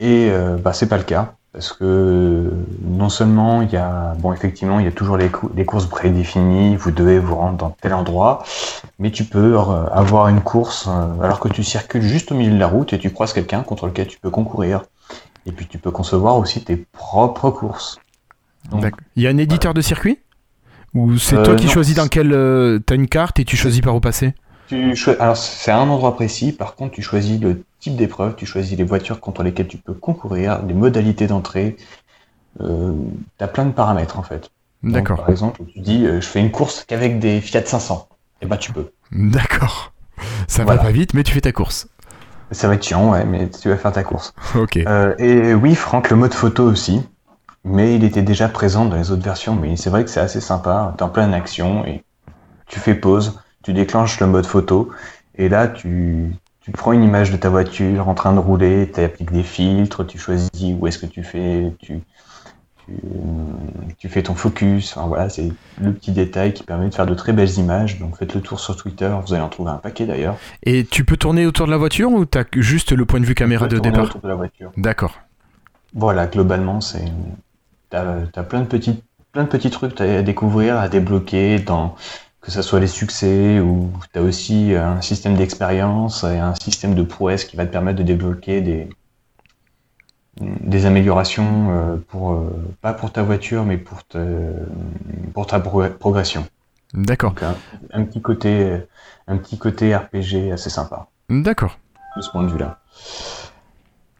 Et 0.00 0.28
euh, 0.30 0.56
bah, 0.56 0.72
c'est 0.72 0.88
pas 0.88 0.98
le 0.98 1.04
cas 1.04 1.34
parce 1.52 1.72
que 1.72 1.84
euh, 1.84 2.50
non 2.82 3.08
seulement 3.08 3.62
il 3.62 3.70
y 3.70 3.76
a 3.76 4.14
bon 4.18 4.32
effectivement 4.32 4.80
il 4.80 4.84
y 4.84 4.88
a 4.88 4.92
toujours 4.92 5.16
les, 5.16 5.28
cou- 5.28 5.50
les 5.54 5.64
courses 5.64 5.86
prédéfinies, 5.86 6.74
vous 6.76 6.90
devez 6.90 7.20
vous 7.20 7.36
rendre 7.36 7.56
dans 7.56 7.70
tel 7.70 7.94
endroit, 7.94 8.42
mais 8.98 9.10
tu 9.12 9.24
peux 9.24 9.56
euh, 9.56 9.86
avoir 9.92 10.28
une 10.28 10.40
course 10.40 10.88
euh, 10.88 11.22
alors 11.22 11.38
que 11.40 11.48
tu 11.48 11.62
circules 11.62 12.02
juste 12.02 12.32
au 12.32 12.34
milieu 12.34 12.52
de 12.52 12.58
la 12.58 12.66
route 12.66 12.92
et 12.92 12.98
tu 12.98 13.12
croises 13.12 13.32
quelqu'un 13.32 13.62
contre 13.62 13.86
lequel 13.86 14.08
tu 14.08 14.18
peux 14.18 14.30
concourir. 14.30 14.82
Et 15.46 15.52
puis 15.52 15.66
tu 15.66 15.78
peux 15.78 15.90
concevoir 15.90 16.36
aussi 16.38 16.62
tes 16.64 16.76
propres 16.92 17.50
courses. 17.50 17.98
Donc. 18.70 18.94
Il 19.16 19.22
y 19.22 19.26
a 19.26 19.30
un 19.30 19.36
éditeur 19.38 19.74
de 19.74 19.80
circuit 19.80 20.18
Ou 20.94 21.18
c'est 21.18 21.36
Euh, 21.36 21.44
toi 21.44 21.56
qui 21.56 21.66
non. 21.66 21.72
choisis 21.72 21.94
dans 21.96 22.08
quel. 22.08 22.32
euh, 22.32 22.78
T'as 22.78 22.94
une 22.94 23.08
carte 23.08 23.38
et 23.40 23.44
tu 23.44 23.56
choisis 23.56 23.80
par 23.80 23.94
où 23.96 24.00
passer 24.00 24.32
Tu 24.68 24.94
choi- 24.96 25.16
Alors, 25.20 25.36
c'est 25.36 25.70
à 25.70 25.78
un 25.78 25.88
endroit 25.88 26.14
précis. 26.14 26.52
Par 26.52 26.74
contre, 26.76 26.92
tu 26.94 27.02
choisis 27.02 27.38
le 27.40 27.64
type 27.80 27.96
d'épreuve, 27.96 28.36
tu 28.36 28.46
choisis 28.46 28.78
les 28.78 28.84
voitures 28.84 29.20
contre 29.20 29.42
lesquelles 29.42 29.66
tu 29.68 29.76
peux 29.76 29.92
concourir, 29.92 30.62
les 30.66 30.72
modalités 30.72 31.26
d'entrée. 31.26 31.76
Euh, 32.60 32.92
tu 33.38 33.44
as 33.44 33.48
plein 33.48 33.64
de 33.66 33.72
paramètres 33.72 34.18
en 34.18 34.22
fait. 34.22 34.50
D'accord. 34.84 35.16
par 35.18 35.30
exemple, 35.30 35.62
tu 35.72 35.80
dis 35.80 36.04
euh, 36.06 36.20
je 36.20 36.26
fais 36.26 36.40
une 36.40 36.50
course 36.50 36.84
qu'avec 36.86 37.18
des 37.18 37.40
Fiat 37.40 37.64
500. 37.66 38.06
Et 38.42 38.46
bah 38.46 38.56
tu 38.56 38.72
peux. 38.72 38.92
D'accord. 39.12 39.92
Ça 40.46 40.62
Voilà. 40.64 40.78
va 40.80 40.86
pas 40.86 40.92
vite, 40.92 41.12
mais 41.14 41.22
tu 41.24 41.32
fais 41.32 41.40
ta 41.40 41.52
course. 41.52 41.88
Ça 42.54 42.68
va 42.68 42.74
être 42.74 42.84
chiant, 42.84 43.10
ouais, 43.10 43.24
mais 43.24 43.50
tu 43.50 43.68
vas 43.68 43.76
faire 43.76 43.92
ta 43.92 44.02
course. 44.02 44.34
Ok. 44.54 44.76
Euh, 44.76 45.14
et 45.18 45.54
oui, 45.54 45.74
Franck, 45.74 46.10
le 46.10 46.16
mode 46.16 46.34
photo 46.34 46.64
aussi. 46.64 47.02
Mais 47.64 47.94
il 47.96 48.04
était 48.04 48.22
déjà 48.22 48.48
présent 48.48 48.84
dans 48.84 48.96
les 48.96 49.10
autres 49.10 49.22
versions. 49.22 49.54
Mais 49.54 49.76
c'est 49.76 49.90
vrai 49.90 50.04
que 50.04 50.10
c'est 50.10 50.20
assez 50.20 50.40
sympa. 50.40 50.94
T'es 50.96 51.02
en 51.02 51.08
pleine 51.08 51.34
action 51.34 51.84
et 51.86 52.04
tu 52.66 52.78
fais 52.78 52.94
pause, 52.94 53.40
tu 53.62 53.72
déclenches 53.72 54.20
le 54.20 54.26
mode 54.26 54.46
photo. 54.46 54.90
Et 55.36 55.48
là, 55.48 55.68
tu, 55.68 56.34
tu 56.60 56.70
prends 56.72 56.92
une 56.92 57.02
image 57.02 57.30
de 57.30 57.36
ta 57.36 57.48
voiture 57.48 58.08
en 58.08 58.14
train 58.14 58.32
de 58.32 58.38
rouler, 58.38 58.90
tu 58.92 59.00
appliques 59.00 59.32
des 59.32 59.42
filtres, 59.42 60.06
tu 60.06 60.18
choisis 60.18 60.50
où 60.78 60.86
est-ce 60.86 60.98
que 60.98 61.06
tu 61.06 61.22
fais, 61.22 61.72
tu, 61.78 62.00
tu, 62.86 62.94
tu 63.98 64.08
fais 64.08 64.22
ton 64.22 64.34
focus. 64.34 64.96
Enfin 64.96 65.06
voilà, 65.06 65.28
c'est 65.28 65.50
le 65.80 65.92
petit 65.92 66.12
détail 66.12 66.52
qui 66.52 66.62
permet 66.62 66.88
de 66.88 66.94
faire 66.94 67.06
de 67.06 67.14
très 67.14 67.32
belles 67.32 67.58
images. 67.58 67.98
Donc 67.98 68.16
faites 68.18 68.34
le 68.34 68.40
tour 68.40 68.60
sur 68.60 68.76
Twitter, 68.76 69.10
vous 69.24 69.34
allez 69.34 69.42
en 69.42 69.48
trouver 69.48 69.70
un 69.70 69.76
paquet 69.76 70.06
d'ailleurs. 70.06 70.36
Et 70.62 70.84
tu 70.84 71.04
peux 71.04 71.16
tourner 71.16 71.46
autour 71.46 71.66
de 71.66 71.70
la 71.70 71.76
voiture 71.76 72.12
ou 72.12 72.24
t'as 72.24 72.44
juste 72.54 72.92
le 72.92 73.04
point 73.04 73.20
de 73.20 73.26
vue 73.26 73.34
caméra 73.34 73.66
de 73.66 73.78
départ 73.78 74.04
autour 74.04 74.20
de 74.20 74.28
la 74.28 74.34
voiture. 74.34 74.72
D'accord. 74.76 75.18
Voilà, 75.94 76.26
globalement, 76.26 76.80
c'est 76.80 77.04
t'as 77.90 78.16
as 78.34 78.42
plein 78.42 78.60
de 78.60 78.66
petits 78.66 79.02
plein 79.32 79.44
de 79.44 79.48
petits 79.48 79.70
trucs 79.70 80.00
à 80.00 80.22
découvrir, 80.22 80.76
à 80.76 80.88
débloquer 80.88 81.58
dans 81.58 81.96
que 82.40 82.50
ce 82.50 82.62
soit 82.62 82.78
les 82.78 82.86
succès 82.86 83.58
ou 83.60 83.90
tu 84.12 84.18
as 84.18 84.22
aussi 84.22 84.74
un 84.74 85.00
système 85.00 85.34
d'expérience 85.34 86.24
et 86.24 86.38
un 86.38 86.54
système 86.54 86.94
de 86.94 87.02
prouesse 87.02 87.44
qui 87.44 87.56
va 87.56 87.64
te 87.64 87.72
permettre 87.72 87.98
de 87.98 88.02
débloquer 88.02 88.60
des, 88.60 88.88
des 90.40 90.86
améliorations 90.86 91.68
euh, 91.70 91.96
pour 92.08 92.32
euh, 92.32 92.50
pas 92.80 92.92
pour 92.92 93.12
ta 93.12 93.22
voiture 93.22 93.64
mais 93.64 93.78
pour 93.78 94.04
te, 94.06 94.18
pour 95.32 95.46
ta 95.46 95.60
pro- 95.60 95.88
progression. 95.98 96.46
D'accord. 96.92 97.34
Un, 97.92 98.00
un 98.00 98.04
petit 98.04 98.20
côté 98.22 98.80
un 99.28 99.36
petit 99.36 99.58
côté 99.58 99.94
RPG 99.94 100.52
assez 100.52 100.70
sympa 100.70 101.06
D'accord. 101.30 101.78
de 102.16 102.22
ce 102.22 102.30
point 102.30 102.42
de 102.42 102.48
vue-là. 102.50 102.78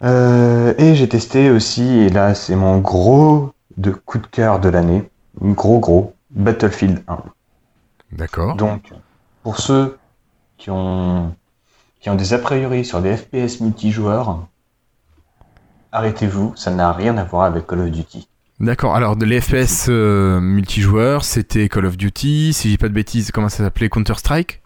Euh, 0.03 0.75
et 0.79 0.95
j'ai 0.95 1.09
testé 1.09 1.51
aussi, 1.51 1.83
et 1.99 2.09
là 2.11 2.35
c'est 2.35 2.57
mon 2.57 2.79
gros 2.79 3.53
de 3.77 3.91
coup 3.91 4.19
de 4.19 4.27
cœur 4.27 4.61
de 4.61 4.69
l'année, 4.69 5.09
gros 5.41 5.79
gros, 5.79 6.15
Battlefield 6.31 7.03
1. 7.09 7.19
D'accord. 8.13 8.55
Donc, 8.57 8.93
pour 9.43 9.59
ceux 9.59 9.99
qui 10.59 10.71
ont, 10.71 11.35
qui 12.01 12.11
ont 12.11 12.15
des 12.17 12.35
a 12.35 12.39
priori 12.39 12.85
sur 12.85 13.01
des 13.01 13.17
FPS 13.17 13.61
multijoueurs, 13.61 14.47
arrêtez-vous, 15.95 16.53
ça 16.57 16.71
n'a 16.71 16.93
rien 16.93 17.17
à 17.17 17.25
voir 17.25 17.45
avec 17.45 17.67
Call 17.67 17.81
of 17.81 17.91
Duty. 17.91 18.29
D'accord. 18.61 18.95
Alors, 18.95 19.17
de 19.17 19.25
les 19.25 19.41
FPS 19.41 19.87
euh, 19.89 20.41
multijoueurs, 20.41 21.25
c'était 21.25 21.69
Call 21.69 21.87
of 21.87 21.97
Duty, 21.97 22.53
si 22.53 22.71
j'ai 22.71 22.77
pas 22.79 22.89
de 22.89 22.95
bêtises, 22.95 23.31
comment 23.31 23.49
ça 23.49 23.65
s'appelait 23.65 23.89
Counter-Strike? 23.89 24.61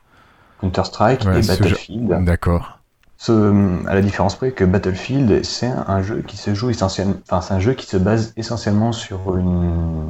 Counter-Strike 0.60 1.24
Ouais, 1.24 1.38
et 1.38 1.42
jeu- 1.42 1.48
Battlefield. 1.48 2.24
D'accord. 2.24 2.80
Ce- 3.16 3.86
à 3.88 3.94
la 3.94 4.00
différence 4.02 4.36
près 4.36 4.52
que 4.52 4.64
Battlefield, 4.64 5.44
c'est 5.44 5.66
un 5.86 6.02
jeu 6.02 6.22
qui 6.26 6.36
se 6.36 6.54
joue 6.54 6.70
essentiellement, 6.70 7.14
enfin, 7.30 7.40
c'est 7.40 7.54
un 7.54 7.60
jeu 7.60 7.74
qui 7.74 7.86
se 7.86 7.96
base 7.96 8.32
essentiellement 8.36 8.92
sur 8.92 9.36
une, 9.36 10.04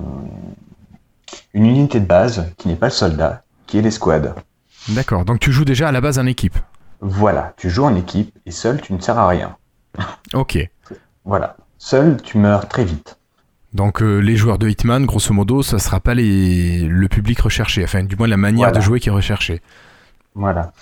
une 1.55 1.67
unité 1.67 2.01
de 2.01 2.07
base 2.07 2.47
qui 2.57 2.69
n'est 2.69 2.77
pas 2.77 2.87
le 2.87 2.93
soldat, 2.93 3.43
qui 3.67 3.79
est 3.79 3.83
l'escouade. 3.83 4.35
D'accord. 4.91 5.25
Donc, 5.25 5.41
tu 5.41 5.53
joues 5.53 5.65
déjà 5.65 5.89
à 5.89 5.93
la 5.93 6.01
base 6.01 6.19
en 6.19 6.27
équipe? 6.27 6.57
Voilà, 7.01 7.53
tu 7.57 7.71
joues 7.71 7.85
en 7.85 7.95
équipe 7.95 8.37
et 8.45 8.51
seul 8.51 8.81
tu 8.81 8.93
ne 8.93 9.01
sers 9.01 9.19
à 9.19 9.29
rien. 9.29 9.57
Ok. 10.35 10.59
Voilà, 11.29 11.57
seul 11.77 12.21
tu 12.23 12.39
meurs 12.39 12.67
très 12.69 12.85
vite. 12.85 13.19
Donc, 13.75 14.01
euh, 14.01 14.17
les 14.19 14.35
joueurs 14.35 14.57
de 14.59 14.67
Hitman, 14.67 15.05
grosso 15.05 15.35
modo, 15.35 15.63
ça 15.63 15.79
sera 15.79 16.01
pas 16.01 16.15
les... 16.15 16.81
le 16.81 17.07
public 17.09 17.39
recherché. 17.41 17.85
Enfin, 17.85 18.03
du 18.03 18.17
moins, 18.17 18.27
la 18.27 18.39
manière 18.39 18.69
Voilà. 18.69 18.79
de 18.79 18.83
jouer 18.83 18.99
qui 18.99 19.11
est 19.11 19.13
recherchée. 19.13 19.61
Voilà. 20.35 20.73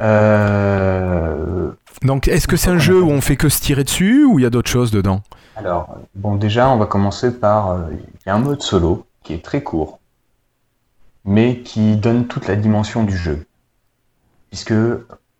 Euh, 0.00 1.70
Donc, 2.02 2.28
est-ce 2.28 2.46
que 2.46 2.56
c'est 2.56 2.70
un 2.70 2.78
jeu 2.78 3.02
où 3.02 3.10
on 3.10 3.20
fait 3.20 3.36
que 3.36 3.48
se 3.48 3.60
tirer 3.60 3.82
dessus 3.82 4.24
ou 4.24 4.38
il 4.38 4.42
y 4.42 4.46
a 4.46 4.50
d'autres 4.50 4.70
choses 4.70 4.92
dedans? 4.92 5.22
Alors, 5.56 5.96
bon, 6.14 6.36
déjà, 6.36 6.68
on 6.70 6.76
va 6.76 6.86
commencer 6.86 7.32
par. 7.32 7.70
euh, 7.70 7.78
Il 7.92 8.28
y 8.28 8.30
a 8.30 8.34
un 8.34 8.38
mode 8.38 8.62
solo 8.62 9.06
qui 9.24 9.34
est 9.34 9.44
très 9.44 9.62
court, 9.62 9.98
mais 11.24 11.60
qui 11.62 11.96
donne 11.96 12.28
toute 12.28 12.46
la 12.46 12.54
dimension 12.54 13.02
du 13.02 13.16
jeu. 13.16 13.44
Puisque 14.50 14.74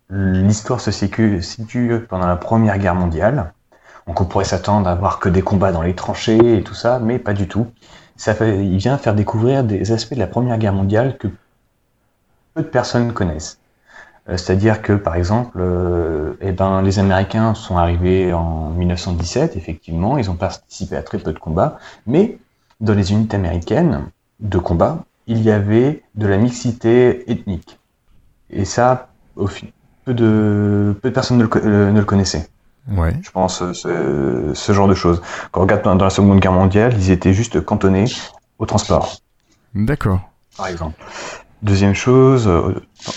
l'histoire 0.09 0.81
se 0.81 0.91
situe 0.91 1.99
pendant 2.09 2.27
la 2.27 2.35
Première 2.35 2.77
Guerre 2.79 2.95
mondiale. 2.95 3.53
Donc, 4.07 4.21
on 4.21 4.25
pourrait 4.25 4.45
s'attendre 4.45 4.87
à 4.87 4.95
voir 4.95 5.19
que 5.19 5.27
des 5.29 5.41
combats 5.41 5.71
dans 5.71 5.81
les 5.81 5.93
tranchées 5.93 6.57
et 6.57 6.63
tout 6.63 6.73
ça, 6.73 6.99
mais 6.99 7.19
pas 7.19 7.33
du 7.33 7.47
tout. 7.47 7.67
Ça 8.15 8.33
fait, 8.33 8.65
il 8.65 8.77
vient 8.77 8.97
faire 8.97 9.13
découvrir 9.13 9.63
des 9.63 9.91
aspects 9.91 10.13
de 10.13 10.19
la 10.19 10.27
Première 10.27 10.57
Guerre 10.57 10.73
mondiale 10.73 11.17
que 11.17 11.27
peu 12.53 12.63
de 12.63 12.67
personnes 12.67 13.13
connaissent. 13.13 13.59
Euh, 14.29 14.37
C'est-à-dire 14.37 14.81
que, 14.81 14.93
par 14.93 15.15
exemple, 15.15 15.57
euh, 15.59 16.33
eh 16.41 16.51
ben, 16.53 16.81
les 16.81 16.99
Américains 16.99 17.53
sont 17.53 17.77
arrivés 17.77 18.33
en 18.33 18.69
1917, 18.71 19.57
effectivement, 19.57 20.17
ils 20.17 20.31
ont 20.31 20.35
participé 20.35 20.95
à 20.95 21.03
très 21.03 21.19
peu 21.19 21.33
de 21.33 21.39
combats, 21.39 21.77
mais 22.07 22.39
dans 22.79 22.93
les 22.93 23.11
unités 23.11 23.35
américaines 23.35 24.05
de 24.39 24.57
combat, 24.57 25.03
il 25.27 25.41
y 25.41 25.51
avait 25.51 26.03
de 26.15 26.27
la 26.27 26.37
mixité 26.37 27.29
ethnique. 27.29 27.77
Et 28.49 28.63
ça, 28.63 29.09
au 29.35 29.49
peu 30.05 30.13
de, 30.13 30.95
peu 31.01 31.09
de 31.09 31.13
personnes 31.13 31.37
ne 31.37 31.43
le, 31.43 31.49
euh, 31.57 31.91
ne 31.91 31.99
le 31.99 32.05
connaissaient 32.05 32.47
Ouais. 32.89 33.13
je 33.21 33.29
pense, 33.31 33.61
euh, 33.61 33.73
ce, 33.73 34.51
ce 34.53 34.71
genre 34.71 34.87
de 34.87 34.95
choses. 34.95 35.21
Quand 35.51 35.59
on 35.61 35.63
regarde 35.63 35.83
dans, 35.83 35.95
la 35.95 36.09
Seconde 36.09 36.39
Guerre 36.39 36.53
mondiale, 36.53 36.93
ils 36.97 37.11
étaient 37.11 37.33
juste 37.33 37.59
cantonnés 37.61 38.05
au 38.59 38.65
transport, 38.65 39.17
D'accord. 39.75 40.21
par 40.55 40.67
exemple. 40.67 40.95
Deuxième 41.63 41.95
chose 41.95 42.47
euh, 42.47 42.75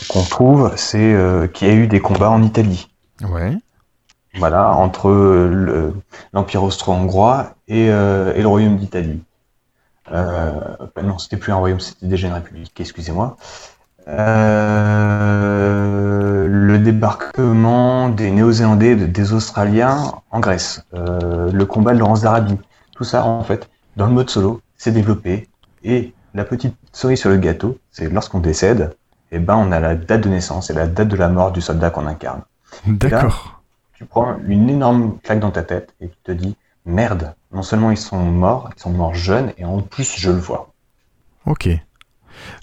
qu'on 0.09 0.23
trouve, 0.23 0.73
c'est 0.77 1.13
euh, 1.13 1.47
qu'il 1.47 1.69
y 1.69 1.71
a 1.71 1.75
eu 1.75 1.87
des 1.87 2.01
combats 2.01 2.31
en 2.31 2.43
Italie. 2.43 2.91
Ouais. 3.23 3.57
Voilà, 4.39 4.73
entre 4.73 5.11
le- 5.11 5.93
l'Empire 6.33 6.63
austro-hongrois 6.63 7.55
et, 7.69 7.91
euh, 7.91 8.33
et 8.35 8.43
le 8.43 8.49
Royaume 8.49 8.77
d'Italie. 8.77 9.23
Euh, 10.13 10.51
bah 10.97 11.03
non, 11.03 11.19
c'était 11.19 11.37
plus 11.37 11.53
un 11.53 11.57
royaume, 11.57 11.81
c'était 11.81 12.07
déjà 12.07 12.29
une 12.29 12.35
république, 12.35 12.73
excusez-moi. 12.81 13.37
Euh, 14.09 14.21
le 16.61 16.79
débarquement 16.79 18.11
des 18.11 18.31
Néo-Zélandais, 18.31 18.95
de- 18.95 19.07
des 19.07 19.33
Australiens 19.33 20.13
en 20.31 20.41
Grèce, 20.41 20.85
Euh, 20.95 21.51
le 21.51 21.65
combat 21.65 21.95
de 21.95 21.99
Laurence 21.99 22.21
d'Arabie, 22.21 22.59
tout 22.95 23.05
ça 23.05 23.25
en 23.25 23.43
fait, 23.43 23.69
dans 23.97 24.07
le 24.07 24.13
mode 24.13 24.29
solo, 24.31 24.61
c'est 24.77 24.93
développé. 24.93 25.49
Et 25.85 26.13
la 26.35 26.45
petite 26.45 26.77
cerise 26.93 27.19
sur 27.21 27.31
le 27.31 27.39
gâteau, 27.39 27.79
c'est 27.91 28.09
lorsqu'on 28.11 28.41
décède, 28.41 28.95
eh 29.33 29.39
ben 29.39 29.57
on 29.57 29.73
a 29.73 29.81
la 29.81 29.95
date 29.95 30.21
de 30.23 30.29
naissance 30.29 30.69
et 30.71 30.75
la 30.75 30.87
date 30.87 31.09
de 31.09 31.17
la 31.17 31.29
mort 31.29 31.51
du 31.53 31.61
soldat 31.61 31.91
qu'on 31.91 32.07
incarne 32.07 32.43
D'accord. 32.87 33.63
tu 33.95 34.05
prends 34.05 34.37
une 34.47 34.69
énorme 34.69 35.19
claque 35.23 35.41
dans 35.41 35.51
ta 35.51 35.63
tête 35.63 35.95
et 36.01 36.09
tu 36.09 36.17
te 36.25 36.33
dis 36.33 36.57
merde, 36.85 37.35
non 37.53 37.63
seulement 37.63 37.91
ils 37.91 37.97
sont 37.97 38.19
morts, 38.19 38.71
ils 38.77 38.81
sont 38.81 38.91
morts 38.91 39.15
jeunes 39.15 39.53
et 39.59 39.65
en 39.65 39.81
plus 39.81 40.15
je 40.19 40.31
le 40.31 40.39
vois. 40.39 40.73
Ok. 41.47 41.69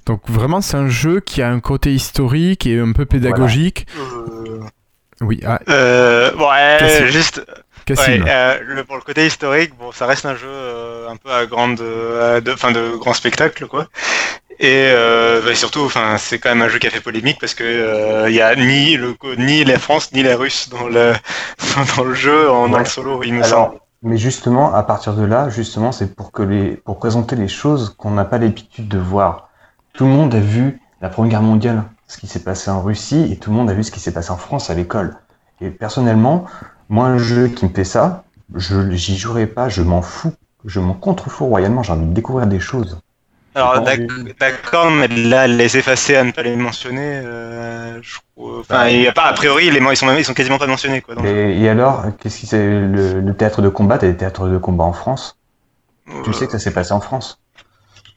Donc, 0.06 0.22
vraiment, 0.28 0.62
c'est 0.62 0.78
un 0.78 0.90
jeu 0.90 1.20
qui 1.20 1.42
a 1.42 1.50
un 1.50 1.60
côté 1.60 1.94
historique 1.94 2.66
et 2.68 2.80
un 2.80 2.92
peu 2.94 3.06
pédagogique. 3.06 3.88
Euh, 3.98 4.60
Oui. 5.22 5.40
Ah, 5.46 5.60
euh, 5.70 6.32
juste. 7.08 7.42
Ouais, 7.90 8.22
euh, 8.28 8.60
le, 8.66 8.84
pour 8.84 8.98
le 8.98 9.02
côté 9.02 9.26
historique, 9.26 9.72
bon, 9.80 9.94
ça 9.94 10.06
reste 10.08 10.26
un 10.26 10.36
jeu 10.36 10.48
euh, 10.50 11.08
un 11.10 11.16
peu 11.16 11.32
à 11.32 11.46
grande, 11.46 11.80
euh, 11.80 12.42
de, 12.42 12.52
fin, 12.54 12.72
de 12.72 12.98
grand 12.98 13.14
spectacle, 13.14 13.66
quoi. 13.68 13.88
Et 14.60 14.90
euh, 14.92 15.42
bah, 15.46 15.56
surtout, 15.56 15.82
enfin, 15.86 16.18
c'est 16.18 16.38
quand 16.40 16.50
même 16.50 16.62
un 16.64 16.68
jeu 16.68 16.80
qui 16.80 16.88
a 16.88 16.90
fait 16.90 17.00
polémique 17.00 17.38
parce 17.40 17.54
que 17.54 17.64
euh, 17.64 18.30
il 18.30 18.36
y 18.36 18.42
a 18.42 18.56
ni 18.56 18.98
le 18.98 19.16
ni 19.38 19.64
la 19.64 19.80
France 19.80 20.12
ni 20.14 20.22
les 20.24 20.34
Russes 20.34 20.68
dans 20.70 20.88
le 20.88 21.14
dans 21.98 22.04
le 22.04 22.14
jeu 22.16 22.50
en 22.50 22.68
dans 22.68 22.80
le 22.80 22.86
solo, 22.86 23.22
il 23.24 23.36
me 23.36 23.44
Alors, 23.44 23.68
semble. 23.68 23.80
mais 24.02 24.18
justement, 24.18 24.74
à 24.74 24.84
partir 24.84 25.14
de 25.14 25.24
là, 25.26 25.50
justement, 25.50 25.92
c'est 25.92 26.16
pour 26.16 26.32
que 26.32 26.44
les, 26.44 26.72
pour 26.78 27.00
présenter 27.00 27.36
les 27.38 27.48
choses 27.48 27.96
qu'on 27.98 28.12
n'a 28.12 28.26
pas 28.26 28.38
l'habitude 28.40 28.88
de 28.88 28.98
voir. 29.00 29.47
Tout 29.98 30.06
le 30.06 30.12
monde 30.12 30.34
a 30.34 30.40
vu 30.40 30.80
la 31.02 31.10
Première 31.10 31.32
Guerre 31.32 31.42
mondiale, 31.42 31.84
ce 32.08 32.18
qui 32.20 32.28
s'est 32.28 32.40
passé 32.44 32.72
en 32.72 32.82
Russie, 32.82 33.28
et 33.34 33.36
tout 33.38 33.50
le 33.52 33.58
monde 33.58 33.70
a 33.70 33.74
vu 33.74 33.84
ce 33.84 33.92
qui 33.92 34.00
s'est 34.00 34.14
passé 34.14 34.32
en 34.32 34.38
France 34.38 34.70
à 34.70 34.74
l'école. 34.76 35.18
Et 35.60 35.72
personnellement, 35.72 36.46
moi, 36.88 37.08
un 37.08 37.18
jeu 37.18 37.50
qui 37.50 37.66
me 37.66 37.74
fait 37.74 37.84
ça, 37.84 38.24
je 38.56 38.92
j'y 38.92 39.18
jouerai 39.18 39.46
pas, 39.46 39.68
je 39.68 39.82
m'en 39.82 40.02
fous, 40.02 40.32
je 40.64 40.80
m'en 40.80 40.94
contrefous 40.94 41.48
royalement, 41.48 41.84
j'ai 41.84 41.92
envie 41.92 42.06
de 42.06 42.14
découvrir 42.14 42.48
des 42.48 42.62
choses. 42.62 42.98
Alors 43.56 43.82
d'accord, 44.40 44.92
mais 44.92 45.08
là, 45.08 45.48
les 45.48 45.78
effacer 45.78 46.16
à 46.16 46.24
ne 46.24 46.32
pas 46.32 46.44
les 46.44 46.56
mentionner, 46.56 47.22
euh, 47.26 48.00
je 48.04 48.20
trouve- 48.36 48.60
enfin, 48.60 48.76
Bah, 48.78 48.92
il 48.92 49.02
y 49.02 49.08
a 49.08 49.12
pas 49.14 49.24
a 49.26 49.34
priori, 49.34 49.72
les 49.72 49.80
ils 49.80 49.98
sont 49.98 50.06
même, 50.06 50.20
ils 50.20 50.26
sont 50.26 50.36
quasiment 50.36 50.60
pas 50.60 50.68
mentionnés, 50.68 51.02
quoi. 51.02 51.16
et 51.26 51.70
alors, 51.70 52.06
qu'est-ce 52.18 52.40
qui 52.40 52.46
c'est 52.48 52.64
le, 52.70 53.20
le 53.22 53.36
théâtre 53.36 53.62
de 53.62 53.70
combat 53.70 53.98
T'as 53.98 54.08
des 54.08 54.18
théâtres 54.18 54.48
de 54.48 54.58
combat 54.58 54.84
en 54.84 54.94
France? 54.94 55.38
Tu 56.24 56.32
Euh, 56.32 56.34
sais 56.34 56.46
que 56.48 56.54
ça 56.54 56.60
s'est 56.60 56.74
passé 56.74 56.94
en 56.94 57.02
France? 57.02 57.42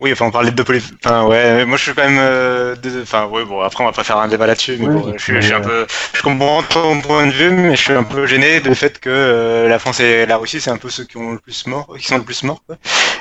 Oui, 0.01 0.11
enfin, 0.13 0.25
on 0.27 0.31
parlait 0.31 0.51
de 0.51 0.63
poly... 0.63 0.83
Enfin, 1.05 1.25
ouais, 1.27 1.67
moi 1.67 1.77
je 1.77 1.83
suis 1.83 1.93
quand 1.95 2.05
même. 2.09 2.17
euh, 2.19 2.75
de- 2.77 3.03
Enfin, 3.03 3.27
ouais, 3.27 3.45
bon, 3.45 3.61
après 3.61 3.85
on 3.85 3.87
va 3.87 3.93
pas 3.93 4.03
faire 4.03 4.17
un 4.17 4.29
débat 4.29 4.47
là-dessus, 4.47 4.77
mais 4.81 4.87
Oui, 4.87 4.95
bon, 4.95 5.13
je, 5.17 5.23
suis, 5.23 5.35
je 5.37 5.41
suis 5.43 5.53
un 5.53 5.59
mais, 5.59 5.67
peu. 5.67 5.87
Je 6.15 6.23
comprends 6.23 6.63
ton 6.63 7.01
point 7.03 7.27
de 7.27 7.33
vue, 7.33 7.51
mais 7.51 7.77
je 7.77 7.83
suis 7.83 7.93
un 7.93 8.05
peu 8.05 8.27
gêné 8.27 8.61
du 8.61 8.75
fait 8.75 8.99
que 8.99 9.11
euh, 9.11 9.69
la 9.69 9.79
France 9.79 10.01
et 10.01 10.25
la 10.25 10.39
Russie, 10.39 10.61
c'est 10.61 10.71
un 10.71 10.79
peu 10.79 10.89
ceux 10.89 11.05
qui 11.05 11.19
ont 11.19 11.33
le 11.33 11.39
plus 11.39 11.67
mort, 11.67 11.95
qui 11.99 12.07
sont 12.07 12.17
le 12.17 12.25
plus 12.25 12.43
morts, 12.45 12.63
quoi. 12.67 12.77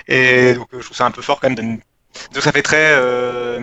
Et 0.07 0.53
donc, 0.53 0.67
euh, 0.73 0.77
je 0.79 0.85
trouve 0.85 0.95
ça 0.97 1.05
un 1.05 1.11
peu 1.11 1.21
fort 1.21 1.39
quand 1.41 1.49
même. 1.49 1.55
De... 1.57 1.61
Donc, 2.33 2.43
ça 2.43 2.53
fait 2.53 2.61
très. 2.61 2.77
euh, 2.93 3.59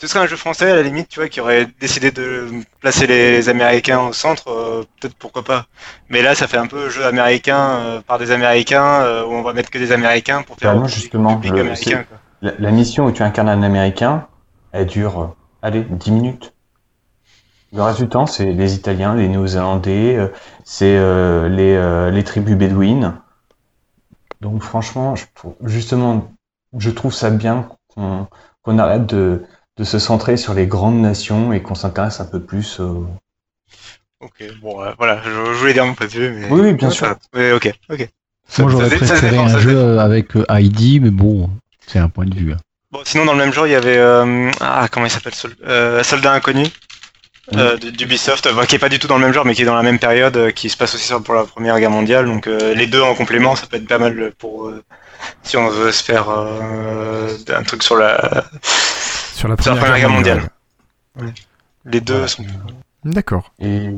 Ce 0.00 0.06
serait 0.06 0.20
un 0.20 0.26
jeu 0.26 0.36
français 0.36 0.70
à 0.70 0.76
la 0.76 0.82
limite, 0.82 1.08
tu 1.10 1.20
vois, 1.20 1.28
qui 1.28 1.42
aurait 1.42 1.66
décidé 1.78 2.10
de 2.10 2.46
placer 2.80 3.06
les 3.06 3.50
Américains 3.50 4.00
au 4.00 4.14
centre, 4.14 4.48
euh, 4.50 4.82
peut-être 4.98 5.14
pourquoi 5.16 5.42
pas. 5.42 5.66
Mais 6.08 6.22
là, 6.22 6.34
ça 6.34 6.48
fait 6.48 6.56
un 6.56 6.66
peu 6.66 6.88
jeu 6.88 7.04
américain 7.04 7.60
euh, 7.80 8.00
par 8.00 8.18
des 8.18 8.30
Américains, 8.30 9.02
euh, 9.02 9.24
où 9.26 9.34
on 9.34 9.42
va 9.42 9.52
mettre 9.52 9.68
que 9.68 9.76
des 9.78 9.92
Américains 9.92 10.40
pour 10.40 10.56
faire 10.56 10.70
Bah, 10.72 10.80
le 10.80 10.86
public- 10.86 11.02
justement, 11.02 11.34
public 11.36 11.60
américain. 11.60 12.04
quoi. 12.08 12.16
La, 12.42 12.52
la 12.58 12.70
mission 12.70 13.06
où 13.06 13.12
tu 13.12 13.22
incarnes 13.22 13.48
un 13.48 13.62
Américain, 13.62 14.28
elle 14.72 14.86
dure, 14.86 15.20
euh, 15.20 15.26
allez, 15.62 15.82
10 15.84 16.10
minutes. 16.12 16.54
Le 17.72 17.82
reste 17.82 18.00
du 18.00 18.08
temps, 18.08 18.26
c'est 18.26 18.52
les 18.52 18.74
Italiens, 18.74 19.14
les 19.14 19.28
Néo-Zélandais, 19.28 20.16
euh, 20.16 20.28
c'est 20.64 20.96
euh, 20.96 21.48
les, 21.48 21.74
euh, 21.74 22.10
les 22.10 22.24
tribus 22.24 22.56
bédouines. 22.56 23.14
Donc 24.40 24.62
franchement, 24.62 25.14
je, 25.16 25.24
justement, 25.64 26.32
je 26.76 26.90
trouve 26.90 27.12
ça 27.14 27.30
bien 27.30 27.68
qu'on 27.94 28.78
arrête 28.78 29.06
de, 29.06 29.44
de 29.76 29.84
se 29.84 29.98
centrer 29.98 30.36
sur 30.36 30.54
les 30.54 30.66
grandes 30.66 31.00
nations 31.00 31.52
et 31.52 31.62
qu'on 31.62 31.74
s'intéresse 31.74 32.20
un 32.20 32.26
peu 32.26 32.40
plus 32.40 32.80
aux, 32.80 33.06
Ok, 34.20 34.42
bon, 34.60 34.82
euh, 34.82 34.92
voilà, 34.98 35.22
je, 35.22 35.30
je 35.30 35.58
voulais 35.58 35.72
dire 35.72 35.86
mon 35.86 35.94
point 35.94 36.06
de 36.06 36.12
vue, 36.12 36.30
mais... 36.30 36.50
Oui, 36.50 36.60
oui, 36.60 36.72
bien 36.74 36.88
Ouais, 36.88 36.94
sûr. 36.94 37.06
ça- 37.08 37.18
Mais 37.34 37.52
ok, 37.52 37.72
ok. 37.90 38.08
Moi, 38.58 38.70
j'aurais 38.70 38.90
préféré 38.90 39.38
un 39.38 39.58
jeu 39.58 39.98
avec 39.98 40.34
ID, 40.50 41.00
mais 41.00 41.10
bon, 41.10 41.48
c'est 41.90 41.98
un 41.98 42.08
point 42.08 42.26
de 42.26 42.34
vue. 42.34 42.52
hein. 42.52 42.56
Bon, 42.92 43.00
sinon, 43.04 43.24
dans 43.24 43.32
le 43.32 43.38
même 43.38 43.52
jour, 43.52 43.66
il 43.66 43.70
y 43.72 43.76
avait. 43.76 43.96
euh, 43.98 44.50
ah, 44.60 44.88
comment 44.90 45.06
il 45.06 45.10
s'appelle 45.10 45.32
euh, 45.66 46.02
Soldat 46.02 46.32
Inconnu 46.32 46.66
euh, 47.54 47.76
d'Ubisoft, 47.76 48.46
euh, 48.46 48.64
qui 48.64 48.76
est 48.76 48.78
pas 48.80 48.88
du 48.88 48.98
tout 48.98 49.06
dans 49.08 49.16
le 49.18 49.24
même 49.24 49.32
genre, 49.32 49.44
mais 49.44 49.54
qui 49.54 49.62
est 49.62 49.66
dans 49.66 49.74
la 49.76 49.82
même 49.82 49.98
période, 49.98 50.36
euh, 50.36 50.50
qui 50.50 50.68
se 50.68 50.76
passe 50.76 50.94
aussi 50.94 51.04
sur- 51.06 51.22
pour 51.22 51.34
la 51.34 51.44
Première 51.44 51.78
Guerre 51.78 51.90
mondiale. 51.90 52.26
Donc, 52.26 52.46
euh, 52.46 52.74
les 52.74 52.86
deux 52.86 53.00
en 53.02 53.14
complément, 53.14 53.54
ça 53.56 53.66
peut 53.66 53.76
être 53.76 53.86
pas 53.88 53.98
mal 53.98 54.32
pour. 54.38 54.68
euh, 54.68 54.82
si 55.42 55.56
on 55.56 55.68
veut 55.68 55.92
se 55.92 56.02
faire 56.02 56.28
euh, 56.30 57.28
un 57.48 57.62
truc 57.62 57.82
sur 57.82 57.96
la. 57.96 58.44
Sur 59.34 59.48
la 59.48 59.56
Sur 59.60 59.74
la 59.74 59.80
Première, 59.80 59.98
Guerre 59.98 60.10
mondiale. 60.10 60.48
Les 61.84 62.00
deux 62.00 62.26
sont. 62.26 62.44
D'accord. 63.04 63.52
Et 63.60 63.88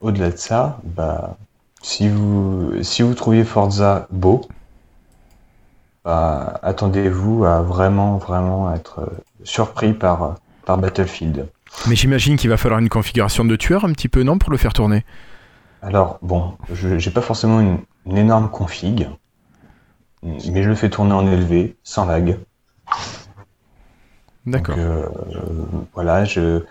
au-delà 0.00 0.30
de 0.30 0.36
ça, 0.36 0.80
bah, 0.84 1.36
si 1.82 2.08
vous, 2.08 2.72
si 2.82 3.02
vous 3.02 3.14
trouviez 3.14 3.44
Forza 3.44 4.06
beau, 4.10 4.46
bah, 6.04 6.60
attendez-vous 6.62 7.44
à 7.44 7.62
vraiment, 7.62 8.18
vraiment 8.18 8.74
être 8.74 9.00
euh, 9.00 9.06
surpris 9.42 9.92
par, 9.92 10.36
par 10.66 10.78
Battlefield. 10.78 11.48
Mais 11.88 11.96
j'imagine 11.96 12.36
qu'il 12.36 12.50
va 12.50 12.56
falloir 12.56 12.80
une 12.80 12.88
configuration 12.88 13.44
de 13.44 13.56
tueur 13.56 13.84
un 13.84 13.92
petit 13.92 14.08
peu, 14.08 14.22
non, 14.22 14.38
pour 14.38 14.50
le 14.50 14.56
faire 14.56 14.72
tourner? 14.72 15.04
Alors, 15.82 16.18
bon, 16.22 16.54
je 16.72 16.98
j'ai 16.98 17.10
pas 17.10 17.20
forcément 17.20 17.60
une, 17.60 17.78
une 18.06 18.16
énorme 18.16 18.48
config, 18.48 19.08
mais 20.22 20.62
je 20.62 20.68
le 20.68 20.74
fais 20.74 20.88
tourner 20.88 21.12
en 21.12 21.26
élevé, 21.26 21.76
sans 21.82 22.06
lag. 22.06 22.38
D'accord. 24.46 24.76
Euh, 24.78 25.06
voilà, 25.94 26.24
je, 26.24 26.62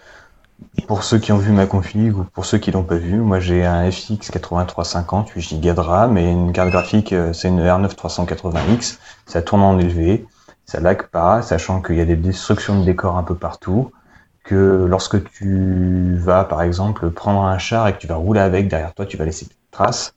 pour 0.87 1.03
ceux 1.03 1.19
qui 1.19 1.31
ont 1.31 1.37
vu 1.37 1.51
ma 1.51 1.65
config 1.65 2.15
ou 2.17 2.23
pour 2.23 2.45
ceux 2.45 2.57
qui 2.57 2.71
l'ont 2.71 2.83
pas 2.83 2.95
vu, 2.95 3.15
moi 3.17 3.39
j'ai 3.39 3.65
un 3.65 3.89
FX 3.89 4.29
8350, 4.31 5.29
8 5.29 5.61
Go 5.61 5.73
de 5.73 5.79
RAM 5.79 6.17
et 6.17 6.29
une 6.29 6.51
carte 6.51 6.69
graphique, 6.69 7.13
euh, 7.13 7.33
c'est 7.33 7.47
une 7.47 7.61
R9 7.61 7.95
380X. 7.95 8.99
Ça 9.25 9.41
tourne 9.41 9.61
en 9.61 9.79
élevé, 9.79 10.25
ça 10.65 10.79
lag 10.79 11.07
pas, 11.07 11.41
sachant 11.41 11.81
qu'il 11.81 11.95
y 11.95 12.01
a 12.01 12.05
des 12.05 12.15
destructions 12.15 12.79
de 12.79 12.85
décors 12.85 13.17
un 13.17 13.23
peu 13.23 13.35
partout. 13.35 13.91
Que 14.43 14.85
lorsque 14.89 15.23
tu 15.31 16.15
vas, 16.17 16.43
par 16.43 16.61
exemple, 16.61 17.09
prendre 17.11 17.43
un 17.43 17.57
char 17.57 17.87
et 17.87 17.93
que 17.93 17.99
tu 17.99 18.07
vas 18.07 18.15
rouler 18.15 18.41
avec 18.41 18.67
derrière 18.67 18.93
toi, 18.93 19.05
tu 19.05 19.15
vas 19.15 19.25
laisser 19.25 19.45
des 19.45 19.55
traces. 19.71 20.15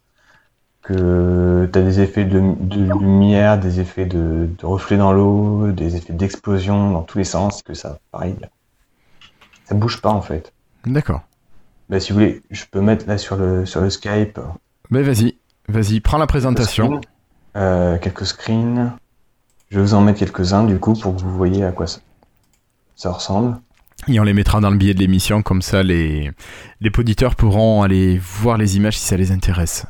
Que 0.83 1.69
tu 1.73 1.79
as 1.79 1.83
des 1.83 2.01
effets 2.01 2.25
de, 2.25 2.39
lumière, 2.39 3.59
des 3.59 3.81
effets 3.81 4.07
de, 4.07 4.49
de 4.59 4.67
reflets 4.67 4.97
dans 4.97 5.13
l'eau, 5.13 5.71
des 5.73 5.97
effets 5.97 6.13
d'explosion 6.13 6.91
dans 6.91 7.03
tous 7.03 7.19
les 7.19 7.25
sens, 7.25 7.63
que 7.63 7.75
ça, 7.75 7.99
pareil, 8.11 8.37
ça 9.67 9.75
bouge 9.75 10.01
pas 10.01 10.11
en 10.11 10.23
fait. 10.23 10.53
D'accord. 10.87 11.21
Bah, 11.89 12.01
si 12.01 12.13
vous 12.13 12.19
voulez, 12.19 12.43
je 12.51 12.65
peux 12.71 12.81
mettre 12.81 13.07
là 13.07 13.19
sur 13.19 13.37
le, 13.37 13.67
sur 13.67 13.81
le 13.81 13.91
Skype 13.91 14.41
Mais 14.91 15.03
vas-y, 15.03 15.37
vas-y, 15.69 16.01
prends 16.01 16.19
la 16.19 16.27
présentation. 16.27 17.01
euh, 17.57 17.99
quelques 17.99 18.27
screens. 18.27 18.93
Je 19.71 19.77
vais 19.79 19.83
vous 19.85 19.95
en 19.95 20.01
mettre 20.01 20.21
quelques-uns 20.21 20.65
du 20.65 20.79
coup 20.79 20.95
pour 20.95 21.15
que 21.15 21.21
vous 21.21 21.37
voyez 21.37 21.65
à 21.65 21.73
quoi 21.73 21.87
ça, 21.87 21.99
ça 22.95 23.11
ressemble. 23.13 23.57
Et 24.09 24.21
on 24.21 24.25
les 24.25 24.33
mettra 24.35 24.61
dans 24.61 24.71
le 24.71 24.77
billet 24.77 24.95
de 24.95 25.01
l'émission, 25.01 25.43
comme 25.43 25.63
ça 25.63 25.83
les, 25.83 26.31
les 26.81 26.91
auditeurs 26.97 27.35
pourront 27.35 27.83
aller 27.83 28.19
voir 28.19 28.59
les 28.59 28.77
images 28.77 28.99
si 28.99 29.05
ça 29.05 29.17
les 29.17 29.33
intéresse. 29.33 29.87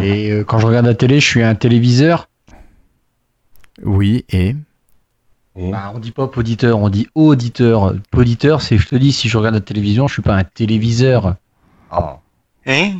Et 0.00 0.30
euh, 0.30 0.44
quand 0.44 0.58
je 0.58 0.66
regarde 0.66 0.86
la 0.86 0.94
télé, 0.94 1.18
je 1.20 1.26
suis 1.26 1.42
un 1.42 1.54
téléviseur. 1.56 2.28
Oui, 3.82 4.24
et? 4.30 4.54
Et 5.56 5.70
Bah, 5.70 5.92
on 5.94 5.98
dit 5.98 6.12
pas 6.12 6.30
auditeur, 6.36 6.78
on 6.78 6.88
dit 6.88 7.08
auditeur. 7.14 7.94
Auditeur, 8.14 8.62
c'est 8.62 8.78
je 8.78 8.86
te 8.88 8.96
dis, 8.96 9.12
si 9.12 9.28
je 9.28 9.36
regarde 9.36 9.54
la 9.54 9.60
télévision, 9.60 10.06
je 10.08 10.12
suis 10.14 10.22
pas 10.22 10.34
un 10.36 10.44
téléviseur. 10.44 11.36
Hein? 11.92 12.18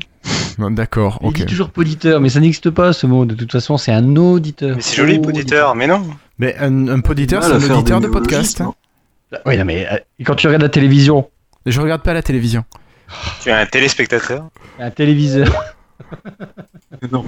Bon, 0.59 0.71
D'accord, 0.71 1.19
Il 1.23 1.29
ok. 1.29 1.35
dit 1.37 1.47
toujours 1.47 1.71
auditeur, 1.77 2.21
mais 2.21 2.29
ça 2.29 2.41
n'existe 2.41 2.69
pas 2.71 2.93
ce 2.93 3.07
mot. 3.07 3.25
De 3.25 3.35
toute 3.35 3.51
façon, 3.53 3.79
c'est 3.79 3.93
un 3.93 4.17
auditeur. 4.17 4.77
Mais 4.77 4.83
c'est 4.83 4.97
joli, 4.97 5.19
auditeur, 5.19 5.75
mais 5.75 5.87
non. 5.87 6.03
Mais 6.39 6.55
un, 6.59 6.89
un 6.89 7.01
poditeur, 7.01 7.43
c'est 7.43 7.53
un 7.53 7.75
auditeur 7.75 8.01
de 8.01 8.09
podcast. 8.09 8.61
hein. 8.61 8.75
Oui, 9.47 9.57
non, 9.57 9.65
mais 9.65 9.87
euh, 9.91 9.97
quand 10.27 10.35
tu 10.35 10.47
regardes 10.49 10.63
la 10.63 10.69
télévision, 10.69 11.31
Je 11.65 11.81
regarde 11.81 12.03
pas 12.03 12.13
la 12.13 12.23
télévision. 12.23 12.65
Tu 13.43 13.49
es 13.49 13.53
un 13.53 13.65
téléspectateur? 13.65 14.49
un 14.79 14.91
téléviseur. 14.91 15.49
Non, 17.13 17.25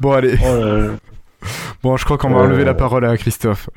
Bon, 0.00 0.12
allez. 0.12 0.36
Oh 0.42 0.56
là 0.56 0.76
là. 0.78 0.92
Bon, 1.82 1.96
je 1.96 2.04
crois 2.04 2.18
qu'on 2.18 2.30
va 2.30 2.40
Euh. 2.40 2.44
enlever 2.44 2.64
la 2.64 2.74
parole 2.74 3.04
à 3.04 3.16
Christophe. 3.16 3.68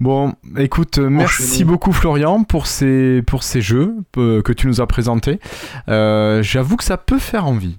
Bon, 0.00 0.32
écoute, 0.58 0.98
merci 0.98 1.64
beaucoup 1.64 1.92
Florian 1.92 2.42
pour 2.44 2.66
ces, 2.66 3.22
pour 3.26 3.42
ces 3.42 3.60
jeux 3.60 3.94
euh, 4.16 4.42
que 4.42 4.52
tu 4.52 4.66
nous 4.66 4.80
as 4.80 4.86
présentés. 4.86 5.40
Euh, 5.88 6.42
J'avoue 6.42 6.76
que 6.76 6.84
ça 6.84 6.96
peut 6.96 7.18
faire 7.18 7.46
envie. 7.46 7.78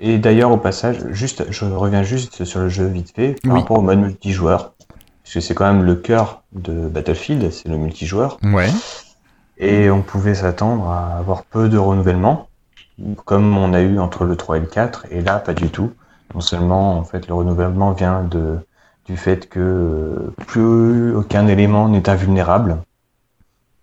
Et 0.00 0.18
d'ailleurs, 0.18 0.52
au 0.52 0.56
passage, 0.58 0.98
juste, 1.10 1.44
je 1.50 1.64
reviens 1.64 2.02
juste 2.04 2.44
sur 2.44 2.60
le 2.60 2.68
jeu 2.68 2.86
vite 2.86 3.12
fait 3.16 3.34
par 3.42 3.52
Oui. 3.54 3.60
rapport 3.60 3.78
au 3.78 3.82
mode 3.82 3.98
multijoueur. 3.98 4.72
Parce 5.24 5.34
que 5.34 5.40
c'est 5.40 5.54
quand 5.54 5.66
même 5.72 5.82
le 5.84 5.96
cœur 5.96 6.42
de 6.52 6.88
Battlefield, 6.88 7.50
c'est 7.50 7.68
le 7.68 7.76
multijoueur. 7.76 8.38
Ouais. 8.44 8.68
Et 9.58 9.90
on 9.90 10.02
pouvait 10.02 10.34
s'attendre 10.36 10.88
à 10.88 11.18
avoir 11.18 11.42
peu 11.42 11.68
de 11.68 11.76
renouvellement, 11.76 12.48
comme 13.24 13.56
on 13.58 13.74
a 13.74 13.80
eu 13.80 13.98
entre 13.98 14.24
le 14.24 14.36
3 14.36 14.58
et 14.58 14.60
le 14.60 14.66
4, 14.66 15.06
et 15.10 15.20
là, 15.20 15.38
pas 15.40 15.52
du 15.54 15.68
tout. 15.68 15.90
Non 16.34 16.40
seulement, 16.40 16.96
en 16.98 17.04
fait, 17.04 17.26
le 17.26 17.34
renouvellement 17.34 17.90
vient 17.92 18.22
de, 18.22 18.58
du 19.08 19.16
fait 19.16 19.48
que 19.48 19.58
euh, 19.58 20.34
plus 20.46 21.14
aucun 21.16 21.46
élément 21.46 21.88
n'est 21.88 22.08
invulnérable. 22.08 22.78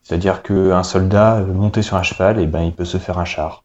C'est-à-dire 0.03 0.43
qu'un 0.43 0.83
soldat 0.83 1.37
euh, 1.37 1.47
monté 1.47 1.81
sur 1.81 1.97
un 1.97 2.03
cheval, 2.03 2.39
et 2.39 2.45
ben, 2.45 2.61
il 2.61 2.73
peut 2.73 2.85
se 2.85 2.99
faire 2.99 3.17
un 3.17 3.25
char. 3.25 3.63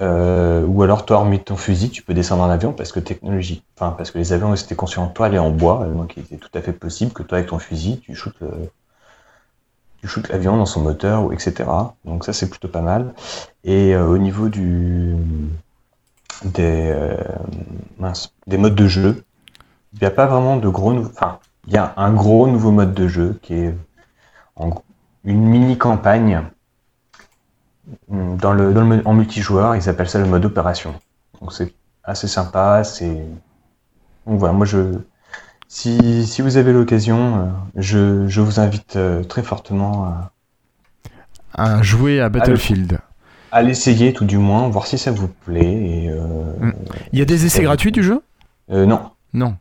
Euh, 0.00 0.64
ou 0.66 0.82
alors, 0.82 1.06
toi, 1.06 1.18
hormis 1.18 1.40
ton 1.40 1.56
fusil, 1.56 1.90
tu 1.90 2.02
peux 2.02 2.14
descendre 2.14 2.42
en 2.42 2.50
avion 2.50 2.72
parce 2.72 2.92
que 2.92 3.00
technologie, 3.00 3.62
enfin, 3.76 3.94
parce 3.96 4.10
que 4.10 4.18
les 4.18 4.32
avions 4.32 4.54
étaient 4.54 4.74
conçus 4.74 4.98
en 4.98 5.08
toile 5.08 5.34
et 5.34 5.38
en 5.38 5.50
bois, 5.50 5.86
donc 5.86 6.16
il 6.16 6.22
était 6.22 6.36
tout 6.36 6.50
à 6.54 6.60
fait 6.60 6.72
possible 6.72 7.12
que 7.12 7.22
toi, 7.22 7.38
avec 7.38 7.50
ton 7.50 7.58
fusil, 7.58 8.00
tu 8.00 8.14
shootes 8.14 8.42
tu 10.02 10.08
l'avion 10.30 10.56
dans 10.56 10.64
son 10.64 10.80
moteur, 10.80 11.30
etc. 11.30 11.68
Donc 12.06 12.24
ça, 12.24 12.32
c'est 12.32 12.48
plutôt 12.48 12.68
pas 12.68 12.80
mal. 12.80 13.14
Et 13.64 13.94
au 13.94 14.16
niveau 14.16 14.48
du 14.48 15.14
des 16.42 16.94
modes 18.56 18.74
de 18.74 18.86
jeu, 18.86 19.22
il 19.94 19.98
n'y 20.00 20.06
a 20.06 20.10
pas 20.10 20.26
vraiment 20.26 20.56
de 20.56 20.68
gros, 20.68 20.92
nou- 20.92 21.08
enfin, 21.12 21.38
il 21.66 21.72
y 21.74 21.76
a 21.76 21.92
un 21.96 22.12
gros 22.12 22.46
nouveau 22.46 22.70
mode 22.72 22.94
de 22.94 23.08
jeu 23.08 23.38
qui 23.42 23.54
est 23.54 23.74
en 24.56 24.68
gros, 24.68 24.84
une 25.24 25.44
mini 25.46 25.76
campagne 25.78 26.42
dans 28.08 28.52
le, 28.52 28.72
dans 28.72 28.84
le 28.84 29.02
en 29.04 29.14
multijoueur. 29.14 29.76
Ils 29.76 29.88
appellent 29.88 30.08
ça 30.08 30.18
le 30.18 30.26
mode 30.26 30.44
opération. 30.44 30.94
Donc 31.40 31.52
c'est 31.52 31.72
assez 32.04 32.28
sympa. 32.28 32.84
C'est 32.84 33.24
donc 34.26 34.38
voilà, 34.38 34.54
moi 34.54 34.66
je 34.66 34.98
si, 35.68 36.26
si 36.26 36.42
vous 36.42 36.56
avez 36.56 36.72
l'occasion, 36.72 37.18
euh, 37.38 37.46
je, 37.76 38.26
je 38.28 38.40
vous 38.40 38.58
invite 38.60 38.96
euh, 38.96 39.22
très 39.22 39.42
fortement 39.42 40.04
à, 40.04 40.32
À 41.54 41.82
jouer 41.82 42.20
à 42.20 42.28
Battlefield. 42.28 42.98
à 43.52 43.62
l'essayer 43.62 44.12
tout 44.12 44.24
du 44.24 44.38
moins, 44.38 44.68
voir 44.68 44.86
si 44.86 44.98
ça 44.98 45.12
vous 45.12 45.28
plaît. 45.28 45.60
Et, 46.04 46.10
euh, 46.10 46.16
Mm. 46.60 46.72
Il 47.12 47.18
y 47.18 47.22
a 47.22 47.24
des 47.24 47.46
essais 47.46 47.62
gratuits 47.62 47.92
du 47.92 48.02
jeu? 48.02 48.20
Euh, 48.70 48.84
non, 48.84 49.00
Non. 49.32 49.56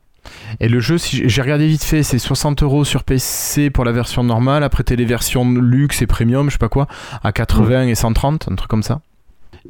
Et 0.60 0.70
le 0.70 0.80
jeu, 0.80 0.98
si 0.98 1.28
j'ai- 1.30 1.42
regardé 1.42 1.68
vite 1.68 1.84
fait, 1.84 2.04
c'est 2.04 2.20
60 2.20 2.64
euros 2.64 2.84
sur 2.84 3.04
PC 3.04 3.70
pour 3.70 3.86
la 3.86 3.92
version 3.92 4.24
normale. 4.24 4.64
Après, 4.64 4.84
t'as 4.84 4.96
les 4.96 5.06
versions 5.06 5.50
luxe 5.52 6.02
et 6.02 6.08
premium, 6.08 6.48
je 6.48 6.54
sais 6.54 6.58
pas 6.58 6.70
quoi, 6.70 6.88
à 7.24 7.32
80 7.32 7.84
et 7.88 7.96
130, 7.96 8.48
un 8.52 8.56
truc 8.56 8.70
comme 8.70 8.84
ça. 8.84 9.02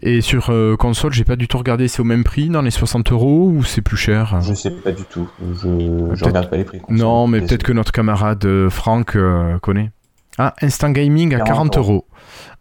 Et 0.01 0.21
sur 0.21 0.49
euh, 0.51 0.75
console, 0.77 1.13
j'ai 1.13 1.23
pas 1.25 1.35
du 1.35 1.47
tout 1.47 1.57
regardé, 1.57 1.87
c'est 1.87 1.99
au 1.99 2.03
même 2.05 2.23
prix 2.23 2.49
dans 2.49 2.61
les 2.61 2.71
60 2.71 3.11
euros 3.11 3.49
ou 3.53 3.63
c'est 3.63 3.81
plus 3.81 3.97
cher? 3.97 4.39
Je 4.41 4.53
sais 4.53 4.69
pas 4.71 4.91
du 4.91 5.03
tout. 5.03 5.27
Je, 5.61 6.25
regarde 6.25 6.49
pas 6.49 6.57
les 6.57 6.63
prix. 6.63 6.79
Non, 6.89 7.27
mais 7.27 7.41
peut-être 7.41 7.63
que 7.63 7.73
notre 7.73 7.91
camarade 7.91 8.45
euh, 8.45 8.69
Franck 8.69 9.15
euh, 9.15 9.57
connaît. 9.59 9.91
Ah, 10.37 10.53
Instant 10.61 10.91
Gaming 10.91 11.33
à 11.33 11.39
40 11.39 11.47
40 11.73 11.77
euros. 11.77 12.05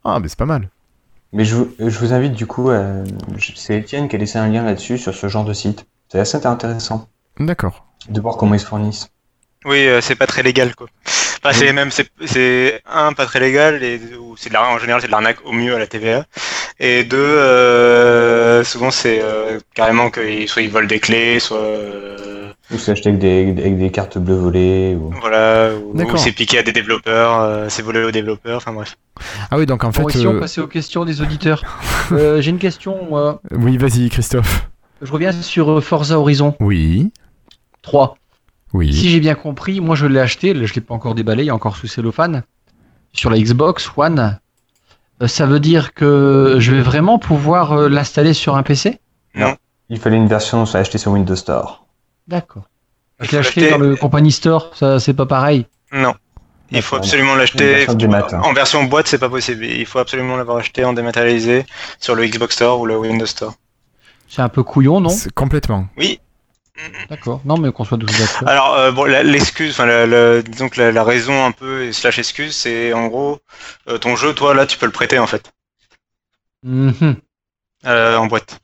Ah, 0.05 0.19
mais 0.21 0.29
c'est 0.29 0.39
pas 0.39 0.47
mal. 0.47 0.69
Mais 1.33 1.45
je, 1.45 1.55
vous- 1.57 1.69
je 1.79 1.99
vous 1.99 2.13
invite 2.15 2.33
du 2.33 2.47
coup, 2.47 2.71
je- 2.71 3.53
c'est 3.55 3.79
Étienne 3.79 4.09
qui 4.09 4.17
a 4.17 4.19
laissé 4.19 4.39
un 4.39 4.49
lien 4.49 4.65
là-dessus 4.65 4.97
sur 4.99 5.15
ce 5.15 5.29
genre 5.29 5.45
de 5.45 5.53
site. 5.53 5.87
C'est 6.09 6.19
assez 6.19 6.45
intéressant 6.47 7.09
D'accord. 7.39 7.85
De 8.09 8.21
voir 8.21 8.37
comment 8.37 8.55
ils 8.55 8.61
se 8.61 8.67
fournissent. 8.67 9.09
Oui, 9.65 9.87
euh, 9.87 10.01
c'est 10.01 10.15
pas 10.15 10.27
très 10.27 10.43
légal, 10.43 10.75
quoi. 10.75 10.87
Enfin, 11.43 11.53
c'est 11.53 11.73
même, 11.73 11.91
c'est, 11.91 12.09
c'est 12.25 12.81
un, 12.91 13.13
pas 13.13 13.27
très 13.27 13.41
légal, 13.41 13.83
et 13.83 14.01
ou 14.21 14.37
c'est 14.37 14.49
de 14.49 14.55
l'arnaque, 14.55 14.77
en 14.77 14.79
général, 14.79 15.01
c'est 15.01 15.07
de 15.07 15.13
l'arnaque 15.13 15.39
au 15.45 15.53
mieux 15.53 15.75
à 15.75 15.79
la 15.79 15.87
TVA. 15.87 16.25
Et 16.81 17.05
deux, 17.05 17.17
euh, 17.17 18.63
souvent, 18.65 18.91
c'est 18.91 19.21
euh, 19.23 19.59
carrément 19.75 20.11
que 20.11 20.47
soit 20.47 20.63
ils 20.63 20.71
volent 20.71 20.87
des 20.87 21.01
clés, 21.01 21.39
soit, 21.41 21.59
euh, 21.59 22.51
Ou 22.73 22.79
s'acheter 22.79 23.09
avec 23.11 23.21
des, 23.21 23.55
avec 23.59 23.79
des 23.79 23.91
cartes 23.91 24.19
bleues 24.19 24.37
volées. 24.37 24.97
Ou... 24.97 25.13
voilà, 25.21 25.71
ou, 25.75 26.17
c'est 26.17 26.33
piqué 26.33 26.59
à 26.59 26.63
des 26.63 26.73
développeurs, 26.73 27.41
euh, 27.41 27.67
c'est 27.69 27.83
volé 27.83 28.03
aux 28.05 28.13
développeurs, 28.13 28.59
enfin 28.59 28.73
bref. 28.73 28.97
Ah 29.51 29.59
oui, 29.59 29.67
donc 29.67 29.85
en 29.85 29.93
fait. 29.93 30.03
Bon, 30.03 30.09
et 30.09 30.13
si 30.13 30.27
on 30.27 30.35
euh, 30.35 30.41
passait 30.41 30.61
aux 30.61 30.69
questions 30.69 31.05
des 31.05 31.21
auditeurs 31.21 31.63
Euh, 32.13 32.41
J'ai 32.41 32.51
une 32.51 32.59
question. 32.59 32.97
moi. 33.09 33.41
Oui, 33.51 33.77
vas-y, 33.77 34.09
Christophe. 34.09 34.69
Je 35.03 35.13
reviens 35.13 35.33
sur 35.33 35.83
Forza 35.83 36.19
Horizon 36.19 36.57
Oui. 36.61 37.13
3. 37.89 38.17
Oui. 38.75 38.93
Si 38.93 39.09
j'ai 39.09 39.21
bien 39.21 39.35
compris, 39.35 39.81
moi 39.81 39.97
je 39.97 40.07
l'ai 40.07 40.21
acheté, 40.21 40.55
je 40.67 40.75
l'ai 40.75 40.81
pas 40.83 40.95
encore 40.95 41.15
déballé, 41.15 41.45
il 41.45 41.49
est 41.49 41.53
encore 41.53 41.77
sous 41.77 41.87
cellophane, 41.87 42.43
sur 43.15 43.31
la 43.31 43.39
Xbox 43.39 43.91
One. 43.97 44.39
Euh, 45.23 45.27
ça 45.27 45.47
veut 45.47 45.59
dire 45.59 45.95
que 45.95 46.57
je 46.59 46.75
vais 46.75 46.83
vraiment 46.83 47.19
pouvoir 47.19 47.73
euh, 47.73 47.89
l'installer 47.89 48.35
sur 48.35 48.57
un 48.57 48.63
PC 48.63 49.01
Il 49.89 49.99
fallait 49.99 50.19
une 50.19 50.29
version 50.29 50.65
à 50.65 50.79
acheter 50.79 50.99
sur 50.99 51.13
Windows 51.13 51.35
Store. 51.35 51.87
D'accord. 52.29 52.65
Je 53.21 53.33
l'ai 53.33 53.39
acheté 53.39 53.71
dans 53.71 53.79
le 53.79 53.97
company 53.97 54.31
store, 54.31 54.71
ça 54.75 55.01
c'est 55.01 55.15
pas 55.15 55.27
pareil. 55.27 55.67
Non. 55.91 56.15
Il 56.71 56.83
faut 56.83 56.97
absolument 56.97 57.35
l'acheter 57.35 57.87
mat. 58.07 58.35
en 58.35 58.53
version 58.53 58.85
boîte, 58.85 59.09
c'est 59.09 59.19
pas 59.19 59.31
possible. 59.31 59.65
Il 59.65 59.87
faut 59.87 59.99
absolument 59.99 60.37
l'avoir 60.37 60.59
acheté 60.59 60.85
en 60.85 60.93
dématérialisé 60.93 61.65
sur 61.99 62.15
le 62.15 62.27
Xbox 62.27 62.55
Store 62.55 62.79
ou 62.79 62.85
le 62.85 62.99
Windows 62.99 63.25
Store. 63.25 63.55
C'est 64.29 64.43
un 64.43 64.51
peu 64.51 64.63
couillon, 64.63 65.01
non? 65.01 65.17
Complètement. 65.35 65.87
Oui. 65.97 66.21
D'accord. 67.11 67.41
Non, 67.45 67.57
mais 67.59 67.73
qu'on 67.73 67.85
soit 67.85 67.99
tous 67.99 68.07
d'accord. 68.07 68.49
Alors 68.49 68.75
euh, 68.75 68.93
bon, 68.93 69.05
l'excuse, 69.05 69.73
enfin 69.73 69.87
la, 69.87 70.07
la- 70.07 70.43
disons 70.43 70.69
que 70.69 70.81
la, 70.81 70.93
la 70.93 71.05
raison 71.05 71.45
un 71.45 71.53
peu 71.53 71.91
slash 71.93 72.19
excuse, 72.19 72.55
c'est 72.55 72.93
en 72.93 73.07
gros 73.09 73.41
euh, 73.89 73.99
ton 73.99 74.15
jeu, 74.17 74.35
toi 74.35 74.55
là, 74.55 74.67
tu 74.67 74.77
peux 74.79 74.87
le 74.87 74.93
prêter 74.93 75.19
en 75.19 75.27
fait 75.27 75.51
Mhm. 76.65 77.17
euh, 77.87 78.17
en 78.17 78.27
boîte. 78.27 78.61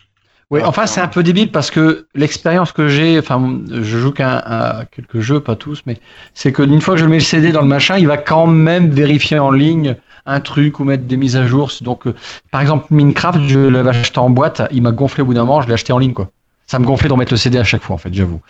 Oui, 0.51 0.61
enfin 0.63 0.87
c'est 0.87 1.01
un 1.01 1.09
peu 1.09 1.23
débile 1.23 1.51
parce 1.51 1.71
que 1.71 2.07
l'expérience 2.15 2.71
que 2.73 2.87
j'ai, 2.87 3.19
enfin 3.19 3.61
je 3.71 3.99
joue 3.99 4.13
qu'à 4.13 4.39
à 4.39 4.85
quelques 4.85 5.21
jeux, 5.21 5.41
pas 5.41 5.57
tous, 5.57 5.83
mais 5.87 5.99
c'est 6.35 6.53
que 6.53 6.63
une 6.63 6.81
fois 6.81 6.95
que 6.95 7.01
je 7.01 7.07
mets 7.07 7.17
le 7.17 7.23
CD 7.23 7.51
dans 7.51 7.63
le 7.63 7.67
machin, 7.67 7.97
il 7.99 8.07
va 8.07 8.19
quand 8.19 8.47
même 8.47 8.91
vérifier 8.91 9.39
en 9.39 9.51
ligne 9.51 9.97
un 10.27 10.41
truc 10.41 10.81
ou 10.81 10.85
mettre 10.85 11.05
des 11.05 11.17
mises 11.17 11.37
à 11.37 11.47
jour. 11.47 11.73
Donc 11.81 12.05
par 12.51 12.61
exemple 12.61 12.87
Minecraft, 12.91 13.41
je 13.49 13.59
l'avais 13.59 13.91
acheté 13.91 14.19
en 14.19 14.31
boîte, 14.31 14.63
il 14.71 14.83
m'a 14.83 14.93
gonflé 14.93 15.23
au 15.23 15.27
bout 15.27 15.35
d'un 15.35 15.45
moment, 15.45 15.63
je 15.63 15.69
l'ai 15.69 15.75
acheté 15.75 15.93
en 15.93 15.99
ligne 15.99 16.13
quoi. 16.15 16.31
Ça 16.67 16.79
me 16.79 16.87
gonflait 16.87 17.09
d'en 17.09 17.17
mettre 17.17 17.33
le 17.33 17.37
CD 17.37 17.59
à 17.59 17.65
chaque 17.65 17.83
fois 17.83 17.95
en 17.95 17.99
fait, 17.99 18.13
j'avoue. 18.13 18.41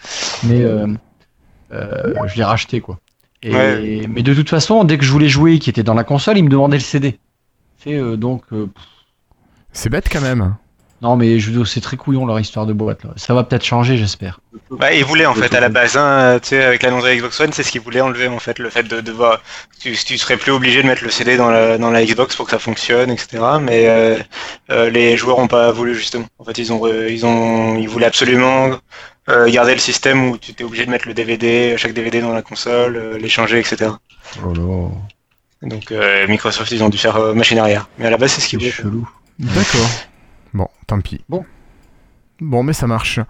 Mais 0.44 0.62
euh, 0.62 0.86
euh, 1.72 2.14
je 2.26 2.36
l'ai 2.36 2.44
racheté 2.44 2.80
quoi. 2.80 2.98
Et, 3.42 3.52
Ouais. 3.52 4.06
Mais 4.08 4.22
de 4.22 4.32
toute 4.32 4.48
façon, 4.48 4.84
dès 4.84 4.96
que 4.98 5.04
je 5.04 5.10
voulais 5.10 5.28
jouer, 5.28 5.58
qui 5.58 5.68
était 5.70 5.82
dans 5.82 5.94
la 5.94 6.04
console, 6.04 6.38
il 6.38 6.44
me 6.44 6.48
demandait 6.48 6.78
le 6.78 6.82
CD. 6.82 7.18
C'est 7.78 7.94
euh, 7.94 8.16
donc 8.16 8.44
euh, 8.52 8.68
C'est 9.72 9.90
bête 9.90 10.08
quand 10.10 10.22
même. 10.22 10.56
Non, 11.04 11.16
mais 11.16 11.38
je 11.38 11.62
c'est 11.64 11.80
très 11.82 11.96
couillon 11.98 12.24
leur 12.24 12.40
histoire 12.40 12.64
de 12.66 12.72
boîte. 12.72 13.04
Là. 13.04 13.10
Ça 13.16 13.34
va 13.34 13.44
peut-être 13.44 13.64
changer, 13.64 13.96
j'espère. 13.98 14.40
Bah, 14.70 14.92
ils 14.94 15.04
voulaient 15.04 15.26
en 15.26 15.34
fait 15.34 15.54
à 15.54 15.60
la 15.60 15.68
base, 15.68 15.96
hein, 15.98 16.38
tu 16.42 16.48
sais, 16.48 16.64
avec 16.64 16.82
l'annonce 16.82 17.02
de 17.04 17.08
la 17.08 17.16
Xbox 17.16 17.38
One, 17.40 17.52
c'est 17.52 17.62
ce 17.62 17.70
qu'ils 17.70 17.82
voulaient 17.82 18.00
enlever 18.00 18.26
en 18.26 18.38
fait, 18.38 18.58
le 18.58 18.70
fait 18.70 18.84
de 18.84 19.00
devoir, 19.02 19.42
tu, 19.80 19.92
tu 19.94 20.16
serais 20.16 20.36
plus 20.38 20.50
obligé 20.50 20.82
de 20.82 20.86
mettre 20.88 21.04
le 21.04 21.10
CD 21.10 21.36
dans 21.36 21.50
la, 21.50 21.76
dans 21.78 21.90
la 21.90 22.04
Xbox 22.04 22.34
pour 22.36 22.46
que 22.46 22.50
ça 22.52 22.58
fonctionne, 22.58 23.10
etc. 23.10 23.42
Mais 23.60 23.86
euh, 23.88 24.16
euh, 24.70 24.88
les 24.90 25.16
joueurs 25.18 25.38
ont 25.38 25.46
pas 25.46 25.70
voulu 25.72 25.94
justement. 25.94 26.24
En 26.38 26.44
fait, 26.44 26.56
ils 26.58 26.72
ont, 26.72 26.78
re- 26.80 27.08
ils 27.12 27.26
ont, 27.26 27.76
ils 27.76 27.88
voulaient 27.88 28.06
absolument 28.06 28.70
euh, 29.28 29.50
garder 29.50 29.74
le 29.74 29.80
système 29.80 30.30
où 30.30 30.38
tu 30.38 30.52
étais 30.52 30.64
obligé 30.64 30.86
de 30.86 30.90
mettre 30.90 31.06
le 31.06 31.12
DVD, 31.14 31.74
chaque 31.76 31.92
DVD 31.92 32.20
dans 32.22 32.32
la 32.32 32.42
console, 32.42 32.96
euh, 32.96 33.18
l'échanger, 33.18 33.58
etc. 33.58 33.90
Donc 35.62 35.92
euh, 35.92 36.26
Microsoft, 36.28 36.70
ils 36.72 36.82
ont 36.82 36.88
dû 36.88 36.98
faire 36.98 37.16
euh, 37.16 37.34
machine 37.34 37.58
arrière. 37.58 37.88
Mais 37.98 38.06
à 38.06 38.10
la 38.10 38.16
base, 38.16 38.32
c'est 38.32 38.40
ce 38.40 38.48
qu'ils 38.48 38.60
C'est 38.60 38.70
voulaient. 38.82 38.90
chelou. 38.90 39.08
D'accord. 39.38 39.88
Bon, 40.54 40.68
tant 40.86 41.00
pis. 41.00 41.20
Bon. 41.28 41.44
Bon, 42.40 42.64
mais 42.64 42.72
ça 42.72 42.88
marche. 42.88 43.20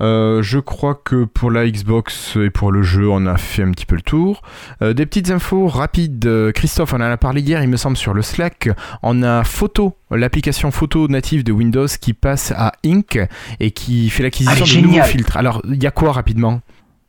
Euh, 0.00 0.40
je 0.40 0.60
crois 0.60 0.94
que 0.94 1.24
pour 1.24 1.50
la 1.50 1.68
Xbox 1.68 2.36
et 2.36 2.48
pour 2.48 2.70
le 2.70 2.82
jeu, 2.84 3.08
on 3.10 3.26
a 3.26 3.36
fait 3.36 3.62
un 3.64 3.72
petit 3.72 3.86
peu 3.86 3.96
le 3.96 4.02
tour. 4.02 4.42
Euh, 4.82 4.92
des 4.92 5.04
petites 5.04 5.30
infos 5.30 5.66
rapides. 5.66 6.52
Christophe, 6.54 6.92
on 6.92 6.96
en 6.96 7.00
a 7.02 7.16
parlé 7.16 7.40
hier, 7.40 7.60
il 7.62 7.68
me 7.68 7.76
semble, 7.76 7.96
sur 7.96 8.14
le 8.14 8.22
Slack. 8.22 8.68
On 9.02 9.22
a 9.24 9.42
Photo, 9.42 9.96
l'application 10.12 10.70
photo 10.70 11.08
native 11.08 11.42
de 11.42 11.50
Windows 11.52 11.88
qui 12.00 12.12
passe 12.12 12.52
à 12.56 12.72
Ink 12.86 13.18
et 13.58 13.72
qui 13.72 14.08
fait 14.10 14.22
l'acquisition 14.22 14.56
Ah, 14.56 14.60
de 14.60 14.64
génial. 14.66 14.90
nouveaux 14.90 15.04
filtres. 15.08 15.36
Alors, 15.36 15.60
il 15.64 15.82
y 15.82 15.86
a 15.86 15.90
quoi 15.90 16.12
rapidement? 16.12 16.60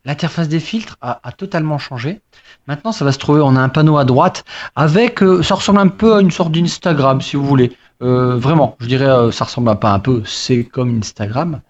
L'interface 0.04 0.48
des 0.48 0.60
filtres 0.60 0.98
a, 1.00 1.20
a 1.22 1.32
totalement 1.32 1.78
changé. 1.78 2.20
Maintenant, 2.66 2.92
ça 2.92 3.04
va 3.06 3.12
se 3.12 3.18
trouver, 3.18 3.40
on 3.40 3.54
a 3.56 3.60
un 3.60 3.70
panneau 3.70 3.96
à 3.96 4.04
droite 4.04 4.44
avec, 4.76 5.22
euh, 5.22 5.42
ça 5.42 5.54
ressemble 5.54 5.78
un 5.78 5.88
peu 5.88 6.16
à 6.16 6.20
une 6.20 6.30
sorte 6.32 6.52
d'Instagram, 6.52 7.20
si 7.22 7.36
vous 7.36 7.46
voulez. 7.46 7.72
Euh, 8.02 8.36
vraiment, 8.36 8.76
je 8.80 8.86
dirais, 8.86 9.08
euh, 9.08 9.30
ça 9.30 9.44
ressemble 9.44 9.70
à 9.70 9.76
pas 9.76 9.92
un 9.92 9.98
peu, 9.98 10.22
c'est 10.24 10.64
comme 10.64 10.98
Instagram. 10.98 11.60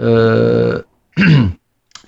Euh, 0.00 0.82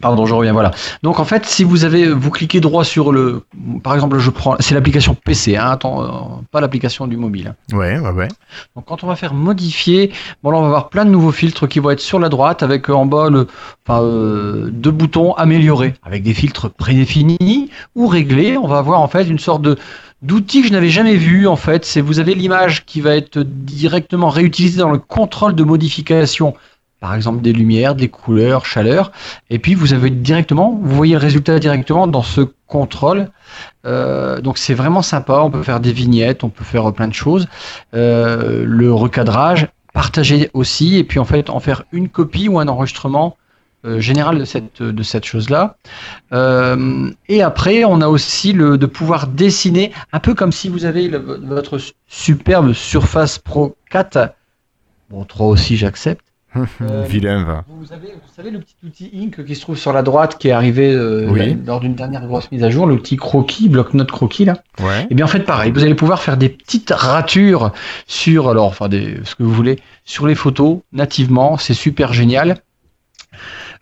Pardon, 0.01 0.27
je 0.27 0.35
reviens, 0.35 0.53
voilà. 0.53 0.71
Donc 1.03 1.19
en 1.19 1.25
fait, 1.25 1.45
si 1.45 1.65
vous 1.65 1.85
avez, 1.85 2.09
vous 2.09 2.31
cliquez 2.31 2.61
droit 2.61 2.85
sur 2.85 3.11
le, 3.11 3.43
par 3.83 3.95
exemple, 3.95 4.19
je 4.19 4.31
prends, 4.31 4.57
c'est 4.61 4.75
l'application 4.75 5.15
PC, 5.15 5.57
hein, 5.57 5.71
attends, 5.71 6.03
euh, 6.03 6.43
pas 6.53 6.61
l'application 6.61 7.09
du 7.09 7.17
mobile. 7.17 7.55
Ouais, 7.73 7.99
ouais, 7.99 8.11
ouais. 8.11 8.29
Donc 8.77 8.85
quand 8.87 9.03
on 9.03 9.09
va 9.09 9.17
faire 9.17 9.35
modifier, 9.35 10.13
bon 10.43 10.53
là 10.53 10.59
on 10.59 10.63
va 10.63 10.67
avoir 10.69 10.89
plein 10.89 11.05
de 11.05 11.11
nouveaux 11.11 11.33
filtres 11.33 11.67
qui 11.67 11.81
vont 11.81 11.91
être 11.91 12.01
sur 12.01 12.21
la 12.21 12.29
droite 12.29 12.63
avec 12.63 12.89
en 12.91 13.07
bas 13.07 13.29
le, 13.29 13.49
enfin, 13.87 14.03
euh, 14.03 14.71
deux 14.71 14.93
boutons 14.93 15.33
améliorer 15.33 15.95
avec 16.05 16.23
des 16.23 16.35
filtres 16.35 16.71
prédéfinis 16.71 17.71
ou 17.97 18.07
réglés. 18.07 18.57
On 18.57 18.69
va 18.69 18.79
avoir 18.79 19.01
en 19.01 19.09
fait 19.09 19.25
une 19.25 19.41
sorte 19.41 19.63
de 19.63 19.77
d'outil 20.23 20.63
que 20.63 20.69
je 20.69 20.73
n'avais 20.73 20.89
jamais 20.89 21.17
vu 21.17 21.47
en 21.47 21.57
fait. 21.57 21.85
C'est 21.85 22.01
vous 22.01 22.19
avez 22.19 22.35
l'image 22.35 22.85
qui 22.85 23.01
va 23.01 23.15
être 23.17 23.41
directement 23.41 24.29
réutilisée 24.29 24.81
dans 24.81 24.91
le 24.91 24.99
contrôle 24.99 25.55
de 25.55 25.65
modification. 25.65 26.55
Par 27.01 27.15
exemple 27.15 27.43
des 27.43 27.53
lumières, 27.53 27.95
des 27.95 28.09
couleurs, 28.09 28.67
chaleur, 28.67 29.13
et 29.51 29.61
puis 29.61 29.75
vous 29.75 29.93
avez 29.93 30.11
directement, 30.11 30.81
vous 30.83 30.97
voyez 30.97 31.13
le 31.15 31.21
résultat 31.21 31.61
directement 31.61 32.09
dans 32.09 32.25
ce 32.25 32.41
contrôle. 32.67 33.31
Euh, 33.87 34.41
donc 34.41 34.59
c'est 34.59 34.75
vraiment 34.75 35.03
sympa. 35.03 35.41
On 35.45 35.51
peut 35.51 35.63
faire 35.63 35.79
des 35.79 35.93
vignettes, 35.93 36.43
on 36.43 36.49
peut 36.49 36.65
faire 36.65 36.93
plein 36.93 37.07
de 37.07 37.15
choses. 37.15 37.47
Euh, 37.95 38.65
le 38.67 38.93
recadrage, 38.93 39.69
partager 39.93 40.51
aussi, 40.55 40.97
et 40.97 41.05
puis 41.05 41.21
en 41.21 41.25
fait 41.25 41.51
en 41.51 41.61
faire 41.61 41.85
une 41.93 42.09
copie 42.09 42.49
ou 42.49 42.59
un 42.59 42.67
enregistrement 42.67 43.37
euh, 43.85 44.01
général 44.01 44.39
de 44.39 44.45
cette, 44.45 44.83
de 44.83 45.03
cette 45.03 45.25
chose-là. 45.25 45.77
Euh, 46.33 47.11
et 47.29 47.43
après, 47.43 47.85
on 47.85 48.01
a 48.01 48.09
aussi 48.09 48.53
le 48.53 48.79
de 48.79 48.87
pouvoir 48.87 49.27
dessiner, 49.27 49.93
un 50.13 50.21
peu 50.21 50.35
comme 50.35 50.53
si 50.53 50.69
vous 50.69 50.85
avez 50.85 51.09
le- 51.09 51.19
votre 51.19 51.79
superbe 52.07 52.73
Surface 52.73 53.39
Pro 53.39 53.77
4. 53.91 54.35
Bon, 55.11 55.25
3 55.25 55.47
aussi, 55.47 55.77
j'accepte. 55.77 56.25
Euh, 56.81 57.05
Vilain, 57.07 57.45
va. 57.45 57.65
Vous, 57.69 57.93
avez, 57.93 58.09
vous 58.09 58.33
savez 58.35 58.51
le 58.51 58.59
petit 58.61 58.75
outil 58.85 59.11
Ink 59.15 59.45
qui 59.45 59.55
se 59.55 59.61
trouve 59.61 59.77
sur 59.77 59.93
la 59.93 60.03
droite 60.03 60.39
qui 60.39 60.49
est 60.49 60.53
arrivé 60.53 60.91
euh, 60.93 61.29
Oui. 61.29 61.57
lors 61.67 61.79
d'une 61.79 61.95
dernière 61.95 62.27
grosse 62.27 62.51
mise 62.51 62.65
à 62.65 62.71
jour, 62.71 62.87
le 62.87 62.97
petit 62.97 63.17
croquis, 63.17 63.69
bloc-notes 63.69 64.11
croquis 64.11 64.47
là. 64.47 64.55
Ouais. 64.81 65.07
Et 65.11 65.15
bien 65.15 65.27
en 65.27 65.29
fait 65.29 65.41
pareil, 65.41 65.71
vous 65.73 65.85
allez 65.85 65.95
pouvoir 65.95 66.23
faire 66.23 66.37
des 66.39 66.49
petites 66.49 66.91
ratures 66.91 67.73
sur 68.07 68.49
alors 68.49 68.65
enfin 68.65 68.89
des 68.89 69.19
ce 69.25 69.35
que 69.35 69.43
vous 69.43 69.53
voulez 69.53 69.79
sur 70.05 70.27
les 70.27 70.35
photos 70.35 70.79
nativement, 70.93 71.59
c'est 71.59 71.75
super 71.75 72.13
génial. 72.15 72.57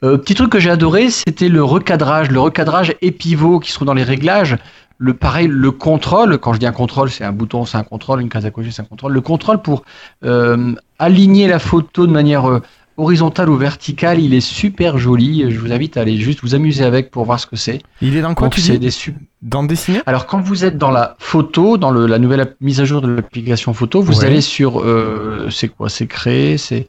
Euh, 0.04 0.16
petit 0.18 0.34
truc 0.34 0.50
que 0.50 0.58
j'ai 0.60 0.70
adoré, 0.70 1.10
c'était 1.10 1.48
le 1.48 1.62
recadrage, 1.64 2.30
le 2.30 2.40
recadrage 2.40 2.94
et 3.02 3.10
pivot 3.12 3.60
qui 3.60 3.70
se 3.70 3.76
trouve 3.76 3.86
dans 3.86 3.94
les 3.94 4.02
réglages. 4.04 4.56
Le 4.98 5.12
pareil, 5.14 5.46
le 5.50 5.70
contrôle. 5.72 6.38
Quand 6.38 6.52
je 6.54 6.58
dis 6.58 6.66
un 6.66 6.72
contrôle, 6.72 7.10
c'est 7.10 7.24
un 7.24 7.32
bouton, 7.32 7.64
c'est 7.66 7.76
un 7.76 7.82
contrôle, 7.84 8.20
une 8.22 8.28
case 8.30 8.46
à 8.46 8.50
cocher, 8.50 8.70
c'est 8.70 8.82
un 8.82 8.86
contrôle. 8.86 9.12
Le 9.12 9.20
contrôle 9.20 9.58
pour 9.60 9.84
euh, 10.24 10.72
aligner 10.98 11.48
la 11.48 11.58
photo 11.58 12.06
de 12.06 12.12
manière 12.12 12.48
euh, 12.48 12.62
horizontale 12.96 13.50
ou 13.50 13.56
verticale, 13.56 14.20
il 14.20 14.32
est 14.32 14.40
super 14.40 14.96
joli. 14.96 15.50
Je 15.50 15.58
vous 15.60 15.70
invite 15.70 15.98
à 15.98 16.00
aller 16.00 16.16
juste 16.16 16.40
vous 16.42 16.54
amuser 16.54 16.82
avec 16.82 17.10
pour 17.10 17.26
voir 17.26 17.38
ce 17.38 17.46
que 17.46 17.56
c'est. 17.56 17.80
Il 18.00 18.16
est 18.16 18.22
dans 18.22 18.34
quoi 18.34 18.46
Donc 18.46 18.54
tu 18.54 18.62
dis 18.62 18.78
des 18.78 18.90
super 18.90 19.20
Dans 19.42 19.64
dessiner 19.64 20.00
alors 20.06 20.24
quand 20.26 20.40
vous 20.40 20.64
êtes 20.64 20.78
dans 20.78 20.90
la 20.90 21.14
photo, 21.18 21.76
dans 21.76 21.90
le, 21.90 22.06
la 22.06 22.18
nouvelle 22.18 22.54
mise 22.62 22.80
à 22.80 22.86
jour 22.86 23.02
de 23.02 23.08
l'application 23.08 23.74
photo, 23.74 24.00
vous 24.00 24.20
Ouais. 24.20 24.24
allez 24.26 24.40
sur 24.40 24.80
euh, 24.80 25.48
c'est 25.50 25.68
quoi? 25.68 25.90
C'est 25.90 26.06
créer, 26.06 26.56
c'est 26.56 26.88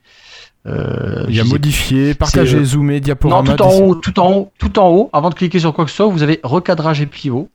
euh, 0.66 1.26
Il 1.30 1.36
y 1.36 1.40
a 1.40 1.44
modifier, 1.44 2.14
partager, 2.14 2.58
euh, 2.58 2.64
zoomer, 2.66 2.96
non 2.96 3.00
diaporama. 3.00 3.56
tout 3.56 3.64
en 3.64 3.72
haut, 3.80 3.96
tout 3.96 4.20
en 4.20 4.32
haut, 4.34 4.52
tout 4.58 4.80
en 4.80 4.90
haut. 4.90 5.10
Avant 5.14 5.30
de 5.30 5.36
cliquer 5.36 5.60
sur 5.60 5.74
quoi 5.74 5.86
que 5.86 5.92
ce 5.92 5.98
soit, 5.98 6.08
vous 6.08 6.24
avez 6.24 6.40
recadrage 6.44 7.02
et 7.02 7.06
pivot, 7.06 7.50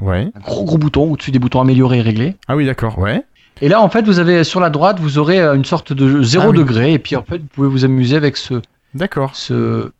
Ouais. 0.00 0.30
un 0.34 0.40
gros 0.40 0.64
gros 0.64 0.78
bouton 0.78 1.10
au-dessus 1.12 1.30
des 1.30 1.38
boutons 1.38 1.60
améliorer 1.60 1.98
et 1.98 2.02
régler. 2.02 2.36
Ah 2.48 2.56
oui, 2.56 2.66
d'accord, 2.66 2.98
ouais. 2.98 3.22
Et 3.62 3.68
là 3.70 3.80
en 3.80 3.88
fait 3.88 4.04
vous 4.04 4.18
avez 4.18 4.44
sur 4.44 4.60
la 4.60 4.68
droite 4.68 5.00
vous 5.00 5.16
aurez 5.16 5.40
euh, 5.40 5.54
une 5.54 5.64
sorte 5.64 5.94
de 5.94 6.22
zéro 6.22 6.44
Ah 6.48 6.50
oui. 6.50 6.58
degré 6.58 6.92
et 6.92 6.98
puis 6.98 7.16
en 7.16 7.22
fait 7.22 7.38
vous 7.38 7.46
pouvez 7.54 7.68
vous 7.68 7.86
amuser 7.86 8.14
avec 8.14 8.36
ce 8.36 8.60
D'accord. 8.92 9.34
ce 9.34 9.90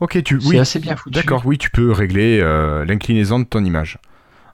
Ok, 0.00 0.20
tu. 0.24 0.40
c'est 0.40 0.48
Oui. 0.48 0.58
assez 0.58 0.80
bien 0.80 0.96
foutu. 0.96 1.14
D'accord, 1.14 1.42
oui, 1.44 1.56
tu 1.56 1.70
peux 1.70 1.92
régler 1.92 2.40
euh, 2.42 2.84
l'inclinaison 2.84 3.38
de 3.38 3.44
ton 3.44 3.64
image. 3.64 3.98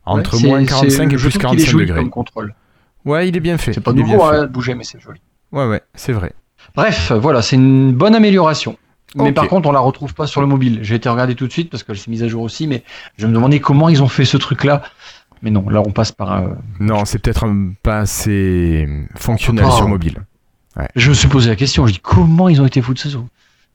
Entre 0.04 0.36
Ouais, 0.42 0.48
moins 0.48 0.60
c'est- 0.60 0.66
45 0.66 1.04
et 1.04 1.16
plus 1.16 1.16
trouve 1.16 1.30
qu'il 1.32 1.38
est 1.40 1.42
45 1.42 1.70
joli 1.70 1.84
degrés. 1.86 2.00
comme 2.00 2.10
contrôle. 2.10 2.54
Ouais, 3.06 3.26
il 3.28 3.36
est 3.36 3.40
bien 3.40 3.56
fait. 3.56 3.72
C'est 3.72 3.80
pas 3.80 3.92
il 3.92 4.00
nouveau 4.00 4.18
fait. 4.30 4.36
hein, 4.36 4.46
bouger 4.46 4.74
mais 4.74 4.84
c'est 4.84 5.00
joli. 5.00 5.20
Ouais, 5.50 5.66
ouais, 5.66 5.80
c'est 5.94 6.12
vrai. 6.12 6.32
Bref, 6.74 7.12
voilà, 7.12 7.42
c'est 7.42 7.56
une 7.56 7.92
bonne 7.92 8.14
amélioration. 8.14 8.76
Mais 9.14 9.32
par 9.32 9.46
contre, 9.48 9.68
on 9.68 9.72
la 9.72 9.80
retrouve 9.80 10.14
pas 10.14 10.26
sur 10.26 10.40
le 10.40 10.46
mobile. 10.46 10.78
J'ai 10.82 10.94
été 10.94 11.08
regarder 11.08 11.34
tout 11.34 11.46
de 11.46 11.52
suite 11.52 11.68
parce 11.70 11.82
qu'elle 11.82 11.98
s'est 11.98 12.10
mise 12.10 12.22
à 12.22 12.28
jour 12.28 12.42
aussi, 12.42 12.66
mais 12.66 12.82
je 13.18 13.26
me 13.26 13.32
demandais 13.34 13.60
comment 13.60 13.90
ils 13.90 14.02
ont 14.02 14.08
fait 14.08 14.24
ce 14.24 14.38
truc-là. 14.38 14.82
Mais 15.42 15.50
non, 15.50 15.68
là, 15.68 15.82
on 15.84 15.90
passe 15.90 16.12
par 16.12 16.32
un... 16.32 16.56
Non, 16.80 17.04
c'est 17.04 17.18
peut-être 17.18 17.44
un- 17.44 17.72
pas 17.82 17.98
assez 17.98 18.88
fonctionnel 19.16 19.64
Oh. 19.68 19.70
sur 19.72 19.88
mobile. 19.88 20.18
Je 20.96 21.10
me 21.10 21.14
suis 21.14 21.28
posé 21.28 21.50
la 21.50 21.56
question, 21.56 21.86
je 21.86 21.92
dis 21.92 21.98
comment 21.98 22.48
ils 22.48 22.62
ont 22.62 22.66
été 22.66 22.80
foutus 22.80 23.06
de 23.12 23.18
ça 23.18 23.24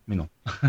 Mais 0.07 0.15
non. 0.15 0.27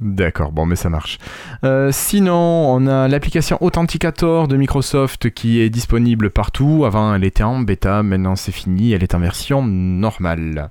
D'accord, 0.00 0.52
bon, 0.52 0.64
mais 0.66 0.74
ça 0.76 0.88
marche. 0.88 1.18
Euh, 1.64 1.90
sinon, 1.92 2.34
on 2.34 2.86
a 2.86 3.08
l'application 3.08 3.58
Authenticator 3.60 4.48
de 4.48 4.56
Microsoft 4.56 5.30
qui 5.30 5.60
est 5.60 5.70
disponible 5.70 6.30
partout. 6.30 6.84
Avant, 6.86 7.14
elle 7.14 7.24
était 7.24 7.42
en 7.42 7.60
bêta, 7.60 8.02
maintenant 8.02 8.34
c'est 8.36 8.52
fini, 8.52 8.92
elle 8.92 9.02
est 9.02 9.14
en 9.14 9.18
version 9.20 9.62
normale. 9.64 10.70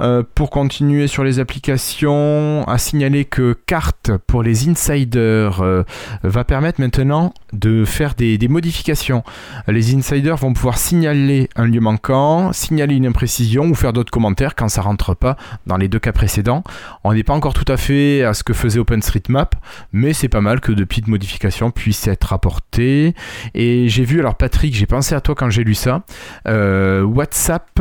Euh, 0.00 0.22
pour 0.34 0.50
continuer 0.50 1.08
sur 1.08 1.24
les 1.24 1.40
applications, 1.40 2.64
à 2.68 2.78
signaler 2.78 3.24
que 3.24 3.56
Carte 3.66 4.12
pour 4.28 4.44
les 4.44 4.68
insiders 4.68 5.60
euh, 5.60 5.82
va 6.22 6.44
permettre 6.44 6.80
maintenant 6.80 7.34
de 7.52 7.84
faire 7.84 8.14
des, 8.14 8.38
modifications. 8.48 9.24
Les 9.66 9.94
insiders 9.94 10.36
vont 10.36 10.52
pouvoir 10.52 10.78
signaler 10.78 11.48
un 11.56 11.64
lieu 11.64 11.80
manquant, 11.80 12.52
signaler 12.52 12.94
une 12.94 13.06
imprécision 13.06 13.64
ou 13.64 13.74
faire 13.74 13.92
d'autres 13.92 14.12
commentaires 14.12 14.54
quand 14.54 14.68
ça 14.68 14.82
rentre 14.82 15.14
pas 15.14 15.36
dans 15.66 15.76
les 15.76 15.88
deux 15.88 15.98
cas 15.98 16.12
précédents. 16.12 16.62
On 17.02 17.12
n'est 17.12 17.24
pas 17.24 17.34
encore 17.34 17.54
tout 17.54 17.70
à 17.70 17.76
fait 17.76 18.22
à 18.22 18.34
ce 18.34 18.44
que 18.44 18.52
faisait 18.52 18.78
OpenStreetMap, 18.78 19.56
mais 19.92 20.12
c'est 20.12 20.28
pas 20.28 20.40
mal 20.40 20.60
que 20.60 20.70
de 20.72 20.84
petites 20.84 21.08
modifications 21.08 21.70
puissent 21.72 22.06
être 22.06 22.32
apportées. 22.32 23.14
Et 23.54 23.88
j'ai 23.88 24.04
vu, 24.04 24.20
alors 24.20 24.36
Patrick, 24.36 24.74
j'ai 24.74 24.86
pensé 24.86 25.14
à 25.14 25.20
toi 25.20 25.34
quand 25.34 25.50
j'ai 25.50 25.64
lu 25.64 25.74
ça, 25.74 26.02
euh, 26.46 27.02
WhatsApp 27.02 27.80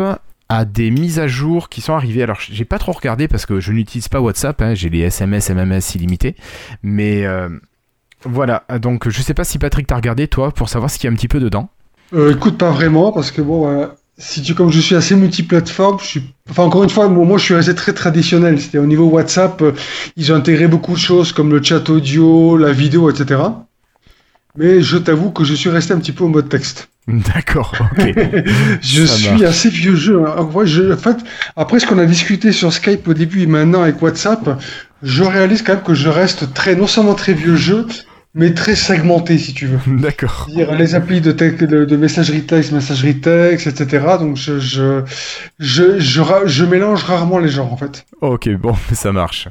a 0.50 0.66
des 0.66 0.92
mises 0.92 1.20
à 1.20 1.28
jour 1.28 1.70
qui 1.70 1.82
sont 1.82 1.94
arrivées. 1.94 2.24
Alors, 2.24 2.40
j'ai 2.40 2.66
pas 2.66 2.80
trop 2.80 2.92
regardé 2.92 3.28
parce 3.28 3.46
que 3.46 3.60
je 3.60 3.72
n'utilise 3.72 4.08
pas 4.08 4.22
WhatsApp, 4.22 4.62
hein, 4.62 4.74
j'ai 4.74 4.90
les 4.90 5.00
SMS, 5.00 5.50
MMS 5.50 5.82
illimités, 5.96 6.36
mais 6.84 7.26
euh, 7.26 7.50
voilà. 8.24 8.64
Donc, 8.82 9.10
je 9.10 9.22
sais 9.22 9.34
pas 9.34 9.44
si 9.44 9.60
Patrick 9.60 9.88
t'a 9.88 9.96
regardé, 9.96 10.28
toi, 10.28 10.52
pour 10.52 10.70
savoir 10.70 10.90
ce 10.90 10.98
qu'il 10.98 11.08
y 11.08 11.10
a 11.10 11.14
un 11.14 11.16
petit 11.16 11.28
peu 11.28 11.40
dedans. 11.40 11.70
Euh, 12.14 12.34
écoute, 12.34 12.58
pas 12.58 12.72
vraiment, 12.72 13.12
parce 13.12 13.32
que 13.32 13.42
bon, 13.42 13.70
euh, 13.70 13.88
si 14.18 14.42
tu, 14.42 14.56
comme 14.56 14.72
je 14.72 14.80
suis 14.80 14.96
assez 14.96 15.16
multiplateforme, 15.16 16.00
je 16.00 16.06
suis, 16.06 16.24
enfin, 16.50 16.64
encore 16.64 16.84
une 16.84 16.90
fois, 16.90 17.10
moi, 17.10 17.38
je 17.38 17.44
suis 17.44 17.54
resté 17.54 17.76
très 17.76 17.94
traditionnel. 17.94 18.62
C'était 18.62 18.78
au 18.78 18.86
niveau 18.86 19.06
WhatsApp, 19.06 19.62
ils 20.16 20.32
ont 20.32 20.36
intégré 20.36 20.68
beaucoup 20.68 20.94
de 20.94 21.00
choses 21.00 21.34
comme 21.34 21.52
le 21.52 21.62
chat 21.62 21.90
audio, 21.90 22.56
la 22.58 22.72
vidéo, 22.72 23.10
etc. 23.10 23.42
Mais 24.58 24.82
je 24.82 24.98
t'avoue 24.98 25.30
que 25.32 25.44
je 25.44 25.54
suis 25.54 25.70
resté 25.70 25.94
un 25.94 26.00
petit 26.00 26.12
peu 26.12 26.24
au 26.24 26.30
mode 26.30 26.50
texte. 26.50 26.90
D'accord, 27.08 27.74
ok. 27.80 28.14
je 28.82 29.06
Ça 29.06 29.16
suis 29.16 29.30
marche. 29.30 29.42
assez 29.44 29.70
vieux 29.70 29.96
jeu. 29.96 30.22
hein. 30.26 30.34
En 30.38 30.44
vrai, 30.46 30.66
je- 30.68 30.92
en 30.94 30.98
fait, 30.98 31.18
après 31.56 31.80
ce 31.80 31.86
qu'on 31.88 32.00
a 32.00 32.06
discuté 32.06 32.52
sur 32.52 32.74
Skype 32.74 33.08
au 33.08 33.14
début 33.14 33.42
et 33.44 33.48
maintenant 33.48 33.84
avec 33.84 34.02
WhatsApp, 34.02 34.60
je 35.04 35.24
réalise 35.24 35.62
quand 35.62 35.76
même 35.76 35.84
que 35.84 35.94
je 35.94 36.10
reste 36.10 36.54
très, 36.54 36.76
non 36.76 36.88
seulement 36.88 37.14
très 37.14 37.34
vieux 37.34 37.56
jeu, 37.56 37.86
mais 38.34 38.54
très 38.54 38.76
segmenté, 38.76 39.38
si 39.38 39.54
tu 39.54 39.68
veux. 39.68 39.80
D'accord. 40.02 40.48
Les 40.78 40.96
applis 40.96 41.22
de, 41.22 41.32
de, 41.32 41.86
de 41.86 41.96
messagerie 41.98 42.44
texte, 42.44 42.72
messagerie 42.72 43.20
texte, 43.22 43.68
etc. 43.68 44.06
Donc 44.20 44.36
je, 44.38 44.60
je, 44.60 45.02
je, 45.60 46.00
je, 46.00 46.22
je 46.46 46.66
mélange 46.66 47.04
rarement 47.04 47.38
les 47.40 47.50
genres 47.50 47.72
en 47.72 47.78
fait. 47.78 48.06
Ok, 48.22 48.50
bon, 48.58 48.76
ça 48.94 49.12
marche. 49.12 49.48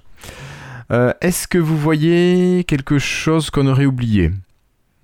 Euh, 0.93 1.13
Est-ce 1.21 1.49
que 1.49 1.59
vous 1.59 1.77
voyez 1.79 2.65
quelque 2.65 2.99
chose 2.99 3.51
qu'on 3.51 3.67
aurait 3.67 3.87
oublié? 3.87 4.31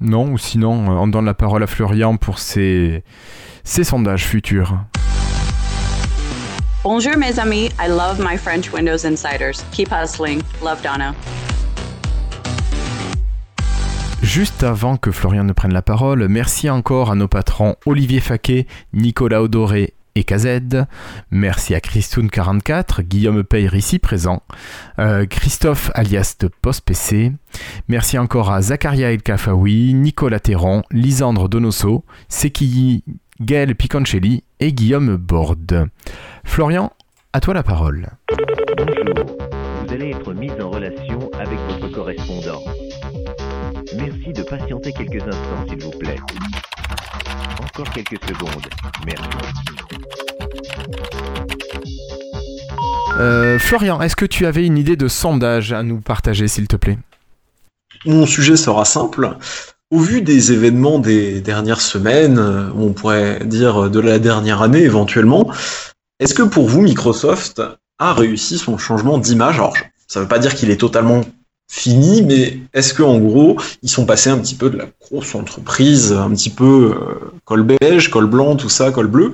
Non 0.03 0.33
Ou 0.33 0.39
sinon, 0.39 0.91
euh, 0.91 0.95
on 0.99 1.07
donne 1.07 1.27
la 1.27 1.35
parole 1.35 1.62
à 1.62 1.69
Florian 1.69 2.16
pour 2.16 2.41
ses, 2.41 3.05
ses 3.62 3.85
sondages 3.85 4.24
futurs. 4.27 4.77
Bonjour, 6.83 7.16
mes 7.16 7.39
amis. 7.39 7.70
I 7.81 7.89
love 7.89 8.19
my 8.19 8.37
French 8.37 8.73
Windows 8.73 9.07
Insiders. 9.07 9.65
Keep 9.70 9.91
hustling. 9.93 10.43
Love 10.61 10.83
Donna. 10.83 11.15
Juste 14.23 14.65
avant 14.65 14.97
que 14.97 15.12
Florian 15.12 15.45
ne 15.45 15.53
prenne 15.53 15.73
la 15.73 15.83
parole, 15.83 16.27
merci 16.29 16.69
encore 16.69 17.11
à 17.11 17.15
nos 17.15 17.29
patrons 17.29 17.77
Olivier 17.87 18.20
Faquet, 18.20 18.66
Nicolas 18.93 19.43
Odoré 19.43 19.95
et. 20.14 20.86
Merci 21.30 21.74
à 21.74 21.78
Christoun44, 21.78 23.02
Guillaume 23.02 23.44
Peyre 23.44 23.74
ici 23.74 23.98
présent, 23.98 24.43
euh, 24.98 25.26
Christophe 25.26 25.90
alias 25.94 26.36
de 26.40 26.48
Post 26.48 26.84
PC. 26.84 27.32
Merci 27.89 28.18
encore 28.18 28.51
à 28.51 28.62
Zakaria 28.62 29.12
El 29.12 29.22
Kafaoui, 29.22 29.94
Nicolas 29.94 30.40
Terron, 30.40 30.82
Lisandre 30.90 31.48
Donoso, 31.48 32.05
Sekii, 32.28 33.05
Gaël 33.40 33.74
Piconcelli 33.74 34.44
et 34.60 34.72
Guillaume 34.72 35.16
Borde. 35.16 35.89
Florian, 36.44 36.93
à 37.32 37.40
toi 37.40 37.55
la 37.55 37.62
parole. 37.62 38.09
Bonjour, 38.76 39.36
vous 39.80 39.93
allez 39.93 40.10
être 40.10 40.34
mis 40.34 40.51
en 40.60 40.70
relation 40.70 41.30
avec 41.39 41.59
votre 41.68 41.89
correspondant. 41.93 42.60
Merci 43.97 44.32
de 44.32 44.43
patienter 44.43 44.93
quelques 44.93 45.22
instants, 45.22 45.66
s'il 45.68 45.82
vous 45.82 45.90
plaît. 45.98 46.16
Encore 47.74 47.90
quelques 47.94 48.23
secondes. 48.28 48.69
Merci. 49.07 49.23
Euh, 53.19 53.59
Florian, 53.59 54.03
est-ce 54.03 54.15
que 54.15 54.27
tu 54.27 54.44
avais 54.44 54.66
une 54.66 54.77
idée 54.77 54.97
de 54.97 55.09
sondage 55.09 55.73
à 55.73 55.82
nous 55.82 55.99
partager, 56.01 56.49
s'il 56.49 56.69
te 56.69 56.77
plaît? 56.77 56.99
Mon 58.05 58.27
sujet 58.27 58.57
sera 58.57 58.85
simple. 58.85 59.39
Au 59.90 60.01
vu 60.01 60.20
des 60.20 60.53
événements 60.53 60.99
des 60.99 61.40
dernières 61.40 61.81
semaines, 61.81 62.39
euh, 62.39 62.69
on 62.77 62.93
pourrait 62.93 63.40
dire 63.47 63.89
de 63.89 64.01
la 64.01 64.19
dernière 64.19 64.61
année 64.61 64.82
éventuellement, 64.82 65.51
est-ce 66.20 66.35
que 66.35 66.43
pour 66.43 66.69
vous, 66.69 66.82
Microsoft 66.82 67.62
a 67.99 68.12
réussi 68.12 68.59
son 68.59 68.77
changement 68.77 69.16
d'image? 69.16 69.55
Alors, 69.55 69.77
ça 70.09 70.20
ne 70.20 70.24
veut 70.24 70.28
pas 70.28 70.39
dire 70.39 70.55
qu'il 70.55 70.70
est 70.70 70.77
totalement 70.77 71.23
fini, 71.73 72.20
mais 72.23 72.59
est-ce 72.74 72.93
que 72.93 73.03
en 73.03 73.19
gros, 73.19 73.57
ils 73.82 73.89
sont 73.89 74.05
passés 74.05 74.28
un 74.28 74.36
petit 74.36 74.55
peu 74.55 74.69
de 74.69 74.77
la 74.77 74.85
grosse 75.01 75.35
entreprise, 75.35 76.12
un 76.12 76.28
petit 76.31 76.51
peu 76.51 76.94
euh, 76.94 77.32
col 77.47 77.62
beige, 77.62 78.11
col 78.11 78.27
blanc, 78.27 78.57
tout 78.57 78.69
ça, 78.69 78.90
col 78.90 79.07
bleu, 79.07 79.32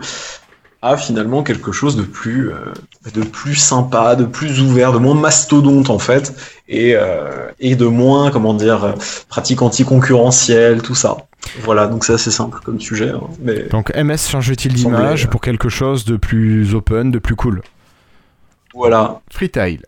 à 0.80 0.96
finalement 0.96 1.42
quelque 1.42 1.72
chose 1.72 1.96
de 1.96 2.02
plus, 2.02 2.50
euh, 2.50 2.72
de 3.12 3.22
plus 3.22 3.56
sympa, 3.56 4.14
de 4.14 4.24
plus 4.24 4.60
ouvert, 4.60 4.92
de 4.92 4.98
moins 4.98 5.16
mastodonte 5.16 5.90
en 5.90 5.98
fait, 5.98 6.32
et, 6.68 6.94
euh, 6.94 7.48
et 7.58 7.74
de 7.74 7.86
moins, 7.86 8.30
comment 8.30 8.54
dire, 8.54 8.94
pratique 9.28 9.60
anticoncurrentielle, 9.60 10.80
tout 10.80 10.94
ça. 10.94 11.16
Voilà, 11.64 11.88
donc 11.88 12.04
c'est 12.04 12.12
assez 12.12 12.30
simple 12.30 12.60
comme 12.64 12.80
sujet, 12.80 13.10
hein, 13.10 13.22
mais 13.42 13.64
Donc 13.64 13.92
MS 13.96 14.28
change-t-il 14.30 14.74
d'image 14.74 15.24
euh, 15.24 15.28
pour 15.28 15.40
quelque 15.40 15.68
chose 15.68 16.04
de 16.04 16.16
plus 16.16 16.72
open, 16.72 17.10
de 17.10 17.18
plus 17.18 17.34
cool? 17.34 17.62
Voilà. 18.74 19.20
Freetail. 19.28 19.80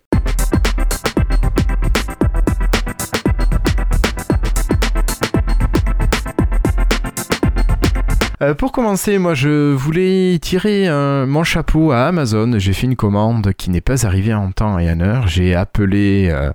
Euh, 8.42 8.54
pour 8.54 8.72
commencer, 8.72 9.18
moi 9.18 9.34
je 9.34 9.74
voulais 9.74 10.38
tirer 10.40 10.88
euh, 10.88 11.26
mon 11.26 11.44
chapeau 11.44 11.92
à 11.92 12.06
Amazon. 12.06 12.58
J'ai 12.58 12.72
fait 12.72 12.86
une 12.86 12.96
commande 12.96 13.52
qui 13.52 13.68
n'est 13.68 13.82
pas 13.82 14.06
arrivée 14.06 14.32
en 14.32 14.50
temps 14.50 14.78
et 14.78 14.90
en 14.90 14.98
heure. 15.00 15.28
J'ai 15.28 15.54
appelé 15.54 16.28
euh, 16.30 16.50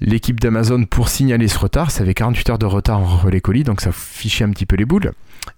l'équipe 0.00 0.40
d'Amazon 0.40 0.84
pour 0.84 1.10
signaler 1.10 1.46
ce 1.46 1.58
retard. 1.58 1.90
Ça 1.90 2.04
avait 2.04 2.14
48 2.14 2.50
heures 2.50 2.58
de 2.58 2.64
retard 2.64 3.00
en 3.00 3.04
relais 3.04 3.42
colis, 3.42 3.64
donc 3.64 3.82
ça 3.82 3.92
fichait 3.92 4.44
un 4.44 4.50
petit 4.50 4.64
peu 4.64 4.76
les 4.76 4.86
boules. 4.86 5.12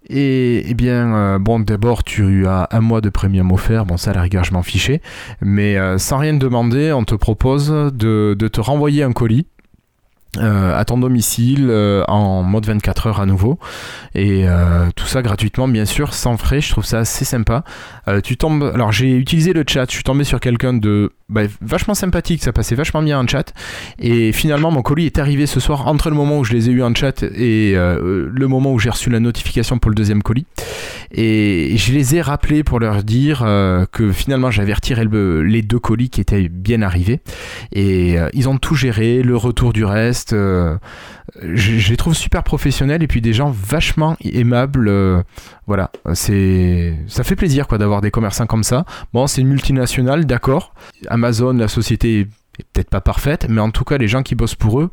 Et 0.09 0.65
eh 0.69 0.75
bien, 0.75 1.15
euh, 1.15 1.39
bon, 1.39 1.61
d'abord 1.61 2.03
tu 2.03 2.49
as 2.49 2.67
un 2.73 2.81
mois 2.81 3.01
de 3.01 3.09
premium 3.09 3.53
offert. 3.53 3.87
Bon, 3.87 3.97
ça 3.97 4.11
à 4.11 4.15
la 4.15 4.23
rigueur 4.23 4.43
je 4.43 4.53
m'en 4.53 4.65
fichais. 4.65 5.01
Mais 5.41 5.77
sans 5.99 6.19
rien 6.19 6.35
demander, 6.35 6.91
on 6.91 7.05
te 7.05 7.15
propose 7.15 7.69
de 7.71 8.49
te 8.49 8.61
renvoyer 8.61 9.05
un 9.05 9.13
colis. 9.13 9.47
Euh, 10.39 10.77
à 10.77 10.85
ton 10.85 10.99
domicile 10.99 11.67
euh, 11.71 12.05
en 12.09 12.43
mode 12.43 12.67
24 12.67 13.07
heures 13.07 13.21
à 13.21 13.27
nouveau. 13.27 13.59
Et 14.15 14.49
euh, 14.49 14.89
tout 14.95 15.07
ça 15.07 15.23
gratuitement 15.23 15.69
bien 15.69 15.85
sûr 15.85 16.15
sans 16.15 16.37
frais. 16.37 16.61
Je 16.61 16.71
trouve 16.71 16.85
ça 16.85 17.01
assez 17.01 17.25
sympa. 17.25 17.65
Euh, 18.09 18.21
tu 18.21 18.37
tombes 18.37 18.71
alors 18.75 18.93
j'ai 18.93 19.17
utilisé 19.17 19.53
le 19.53 19.65
chat. 19.67 19.87
Je 19.89 19.95
suis 19.95 20.05
tombé 20.05 20.25
sur 20.25 20.41
quelqu'un 20.41 20.73
de 20.73 21.13
bah, 21.29 21.43
vachement 21.61 21.95
sympathique 21.95 22.43
ça 22.43 22.53
passait 22.53 22.75
vachement 22.77 23.03
bien 23.03 23.19
en 23.19 23.27
chat 23.27 23.53
et 23.99 24.33
finalement 24.33 24.71
mon 24.71 24.83
colis 24.83 25.07
est 25.07 25.19
arrivé 25.19 25.47
ce 25.47 25.59
soir 25.59 25.87
entre 25.89 26.09
le 26.09 26.15
moment 26.17 26.39
où 26.39 26.45
je 26.45 26.53
les 26.53 26.69
ai 26.69 26.73
eu 26.73 26.83
en 26.83 26.95
chat 26.95 27.23
et 27.25 27.73
euh, 27.75 28.29
le 28.33 28.47
moment 28.49 28.73
où 28.73 28.79
j'ai 28.79 28.91
reçu 28.91 29.11
la 29.11 29.19
notification 29.19 29.79
pour 29.79 29.91
le 29.91 29.97
deuxième 29.97 30.23
colis 30.23 30.47
et 31.13 31.75
je 31.77 31.93
les 31.93 32.15
ai 32.17 32.21
rappelés 32.21 32.63
pour 32.63 32.79
leur 32.79 33.03
dire 33.03 33.43
euh, 33.45 33.87
que 33.91 34.13
finalement 34.13 34.51
j'avais 34.51 34.75
retiré 34.75 35.05
le- 35.05 35.43
les 35.43 35.63
deux 35.63 35.79
colis 35.81 36.11
qui 36.11 36.21
étaient 36.21 36.49
bien 36.49 36.83
arrivés 36.83 37.21
et 37.73 38.19
euh, 38.19 38.29
ils 38.33 38.49
ont 38.49 38.59
tout 38.59 38.75
géré, 38.75 39.23
le 39.23 39.37
retour 39.37 39.73
du 39.73 39.85
reste. 39.85 40.35
Euh, 41.43 41.53
je, 41.55 41.89
les 41.91 41.97
trouve 41.97 42.15
super 42.15 42.43
professionnels 42.43 43.03
et 43.03 43.07
puis 43.07 43.21
des 43.21 43.33
gens 43.33 43.51
vachement 43.51 44.17
aimables. 44.25 44.89
euh, 44.89 45.23
voilà, 45.67 45.91
c'est 46.15 46.97
ça 47.09 47.25
fait 47.25 47.37
plaisir 47.37 47.67
quoi 47.67 47.79
d'avoir 47.79 48.01
des 48.01 48.11
commerçants 48.11 48.47
comme 48.47 48.65
ça. 48.65 48.85
Bon, 49.13 49.27
c'est 49.27 49.41
une 49.41 49.49
multinationale, 49.49 50.25
d'accord. 50.25 50.75
Amazon, 51.09 51.53
la 51.55 51.69
société 51.69 52.21
est 52.21 52.65
peut-être 52.73 52.91
pas 52.91 53.01
parfaite, 53.01 53.47
mais 53.49 53.61
en 53.61 53.71
tout 53.71 53.85
cas 53.85 53.99
les 53.99 54.09
gens 54.09 54.23
qui 54.23 54.35
bossent 54.35 54.55
pour 54.55 54.81
eux, 54.81 54.91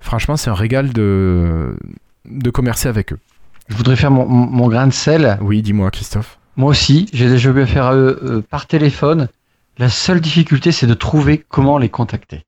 franchement, 0.00 0.36
c'est 0.36 0.50
un 0.50 0.54
régal 0.54 0.92
de 0.92 1.76
de 2.24 2.50
commercer 2.50 2.88
avec 2.88 3.12
eux. 3.12 3.18
Je 3.68 3.76
voudrais 3.76 3.96
faire 3.96 4.10
mon, 4.10 4.26
mon- 4.26 4.46
mon 4.46 4.68
grain 4.68 4.86
de 4.86 4.92
sel. 4.92 5.38
Oui, 5.40 5.62
dis-moi, 5.62 5.90
Christophe. 5.90 6.38
Moi 6.56 6.70
aussi, 6.70 7.06
j'ai 7.12 7.28
déjà 7.28 7.50
eu 7.50 7.60
affaire 7.60 7.86
à 7.86 7.94
eux 7.94 8.20
euh, 8.22 8.40
par 8.48 8.66
téléphone. 8.66 9.28
La 9.78 9.88
seule 9.88 10.20
difficulté, 10.20 10.70
c'est 10.72 10.86
de 10.86 10.94
trouver 10.94 11.44
comment 11.48 11.78
les 11.78 11.88
contacter. 11.88 12.42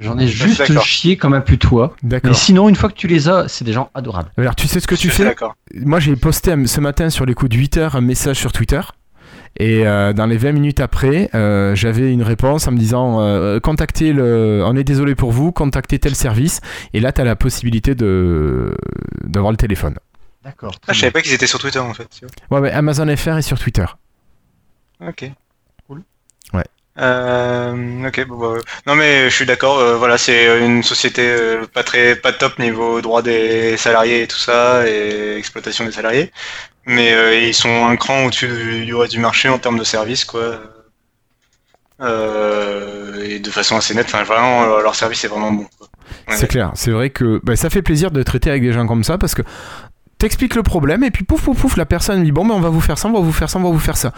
J'en 0.00 0.18
ai 0.18 0.26
Je 0.26 0.36
suis 0.36 0.54
juste 0.54 0.80
chié 0.80 1.16
comme 1.16 1.34
un 1.34 1.40
putois. 1.40 1.94
Mais 2.02 2.08
D'accord. 2.08 2.34
sinon, 2.34 2.68
une 2.68 2.74
fois 2.74 2.88
que 2.88 2.94
tu 2.94 3.06
les 3.06 3.28
as, 3.28 3.48
c'est 3.48 3.64
des 3.64 3.72
gens 3.72 3.90
adorables. 3.94 4.30
Alors, 4.38 4.56
tu 4.56 4.66
sais 4.66 4.80
ce 4.80 4.86
que 4.86 4.96
Je 4.96 5.00
tu 5.02 5.08
suis 5.08 5.18
fais 5.18 5.24
D'accord. 5.24 5.54
Moi, 5.74 6.00
j'ai 6.00 6.16
posté 6.16 6.54
ce 6.66 6.80
matin 6.80 7.10
sur 7.10 7.26
les 7.26 7.34
coups 7.34 7.50
de 7.50 7.56
8 7.56 7.76
heures 7.76 7.96
un 7.96 8.00
message 8.00 8.38
sur 8.38 8.52
Twitter. 8.52 8.80
Et 9.58 9.86
euh, 9.86 10.12
dans 10.12 10.26
les 10.26 10.36
20 10.36 10.52
minutes 10.52 10.80
après, 10.80 11.28
euh, 11.34 11.74
j'avais 11.74 12.12
une 12.12 12.22
réponse 12.22 12.68
en 12.68 12.72
me 12.72 12.78
disant 12.78 13.20
euh, 13.20 13.58
contactez 13.60 14.12
le, 14.12 14.62
on 14.64 14.76
est 14.76 14.84
désolé 14.84 15.14
pour 15.14 15.32
vous, 15.32 15.52
contactez 15.52 15.98
tel 15.98 16.14
service. 16.14 16.60
Et 16.94 17.00
là, 17.00 17.12
tu 17.12 17.20
as 17.20 17.24
la 17.24 17.36
possibilité 17.36 17.94
de 17.94 18.74
d'avoir 19.24 19.50
le 19.50 19.56
téléphone. 19.56 19.96
D'accord. 20.44 20.74
Ah, 20.86 20.92
je 20.92 21.00
savais 21.00 21.10
pas 21.10 21.20
qu'ils 21.20 21.34
étaient 21.34 21.48
sur 21.48 21.58
Twitter 21.58 21.80
en 21.80 21.92
fait. 21.92 22.08
Ouais, 22.50 22.60
ouais, 22.60 22.70
Amazon 22.70 23.14
FR 23.14 23.36
est 23.38 23.42
sur 23.42 23.58
Twitter. 23.58 23.84
Ok. 25.06 25.30
Euh, 27.00 28.06
ok, 28.06 28.26
bon, 28.26 28.36
bah, 28.36 28.60
non 28.86 28.94
mais 28.94 29.30
je 29.30 29.34
suis 29.34 29.46
d'accord. 29.46 29.78
euh, 29.78 29.96
voilà, 29.96 30.18
c'est 30.18 30.60
une 30.64 30.82
société 30.82 31.22
euh, 31.28 31.64
pas 31.72 31.82
très, 31.82 32.14
pas 32.16 32.32
top 32.32 32.58
niveau 32.58 33.00
droit 33.00 33.22
des 33.22 33.76
salariés 33.78 34.22
et 34.22 34.26
tout 34.26 34.38
ça 34.38 34.86
et 34.86 35.36
exploitation 35.38 35.84
des 35.86 35.92
salariés. 35.92 36.30
Mais 36.86 37.46
ils 37.48 37.54
sont 37.54 37.86
un 37.86 37.96
cran 37.96 38.24
au-dessus 38.26 38.84
du, 38.84 38.94
reste 38.94 39.12
du 39.12 39.18
marché 39.20 39.48
en 39.48 39.58
termes 39.58 39.78
de 39.78 39.84
services, 39.84 40.24
quoi. 40.24 40.60
Et 42.02 43.38
de 43.38 43.50
façon 43.50 43.76
assez 43.76 43.94
nette. 43.94 44.06
Enfin, 44.06 44.22
vraiment, 44.24 44.64
leur- 44.78 44.94
service 44.94 45.22
est 45.24 45.28
vraiment 45.28 45.52
bon. 45.52 45.66
quoi. 45.78 45.88
C'est 46.28 46.48
clair, 46.48 46.72
c'est 46.74 46.90
vrai 46.90 47.10
que 47.10 47.40
bah, 47.44 47.56
ça 47.56 47.70
fait 47.70 47.82
plaisir 47.82 48.10
de 48.10 48.22
traiter 48.22 48.50
avec 48.50 48.62
des 48.62 48.72
gens 48.72 48.86
comme 48.86 49.04
ça 49.04 49.18
parce 49.18 49.34
que 49.34 49.42
t'expliques 50.20 50.54
le 50.54 50.62
problème 50.62 51.02
et 51.02 51.10
puis 51.10 51.24
pouf 51.24 51.42
pouf 51.42 51.58
pouf 51.60 51.76
la 51.76 51.86
personne 51.86 52.22
dit 52.22 52.30
bon 52.30 52.46
ben 52.46 52.54
on 52.54 52.60
va 52.60 52.68
vous 52.68 52.80
faire 52.80 52.96
ça, 52.98 53.08
on 53.08 53.12
va 53.12 53.20
vous 53.20 53.32
faire 53.32 53.50
ça, 53.50 53.58
on 53.58 53.62
va 53.62 53.70
vous 53.70 53.78
faire 53.80 53.96
ça. 53.96 54.12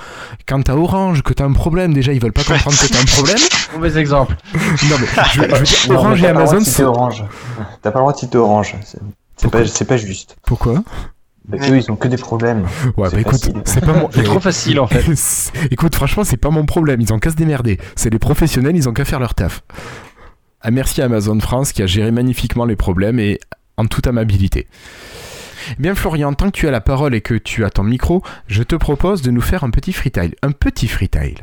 Quand 0.46 0.60
t'as 0.62 0.74
Orange, 0.74 1.22
que 1.22 1.32
t'as 1.32 1.44
un 1.44 1.52
problème, 1.52 1.94
déjà 1.94 2.12
ils 2.12 2.20
veulent 2.20 2.32
pas 2.32 2.44
comprendre 2.44 2.76
que 2.78 2.86
t'as 2.86 3.00
un 3.00 3.04
problème. 3.04 3.38
Mauvais 3.74 3.98
exemple. 3.98 4.36
Non 4.54 4.96
mais 5.00 5.06
je, 5.32 5.40
veux- 5.40 5.48
je 5.48 5.54
veux 5.56 5.62
dire 5.64 5.78
Non, 5.88 5.94
Orange 5.96 6.20
mais 6.20 6.26
et 6.26 6.30
Amazon, 6.30 6.60
c'est 6.60 6.82
Orange. 6.84 7.24
T'as 7.80 7.90
pas 7.90 7.98
le 8.00 8.02
droit 8.02 8.12
de 8.12 8.18
citer 8.18 8.36
Orange. 8.36 8.76
C'est- 8.84 9.48
pas, 9.50 9.66
c'est 9.66 9.84
pas 9.86 9.96
juste. 9.96 10.36
pourquoi? 10.44 10.82
Bah, 11.48 11.56
eux, 11.68 11.76
ils 11.76 11.90
ont 11.90 11.96
que 11.96 12.06
des 12.06 12.16
problèmes. 12.16 12.66
Ouais 12.96 13.08
bah 13.10 13.18
écoute, 13.20 13.50
c'est 13.64 13.80
pas 13.84 13.92
mon. 13.92 14.08
C'est 14.12 14.22
trop 14.22 14.38
facile 14.38 14.78
en 14.78 14.86
fait. 14.86 15.04
Écoute, 15.72 15.94
franchement, 15.96 16.22
c'est 16.22 16.36
pas 16.36 16.50
mon 16.50 16.64
problème. 16.66 17.00
Ils 17.00 17.12
ont 17.12 17.18
qu'à 17.18 17.30
se 17.30 17.34
démerder. 17.36 17.78
C'est 17.96 18.10
les 18.10 18.20
professionnels, 18.20 18.76
ils 18.76 18.88
ont 18.88 18.92
qu'à 18.92 19.04
faire 19.04 19.18
leur 19.18 19.34
taf. 19.34 19.62
Ah, 20.60 20.70
merci 20.70 21.02
à 21.02 21.06
Amazon 21.06 21.38
France 21.40 21.72
qui 21.72 21.82
a 21.82 21.86
géré 21.86 22.12
magnifiquement 22.12 22.64
les 22.64 22.76
problèmes 22.76 23.18
et 23.18 23.40
en 23.76 23.86
toute 23.86 24.06
amabilité. 24.06 24.68
Eh 25.70 25.82
Bien 25.82 25.94
Florian, 25.94 26.32
tant 26.34 26.46
que 26.46 26.56
tu 26.56 26.68
as 26.68 26.70
la 26.70 26.80
parole 26.80 27.14
et 27.14 27.20
que 27.20 27.34
tu 27.34 27.64
as 27.64 27.70
ton 27.70 27.82
micro, 27.82 28.22
je 28.46 28.62
te 28.62 28.76
propose 28.76 29.22
de 29.22 29.30
nous 29.30 29.40
faire 29.40 29.64
un 29.64 29.70
petit 29.70 29.92
freetail. 29.92 30.34
Un 30.42 30.52
petit 30.52 30.88
freetail. 30.88 31.34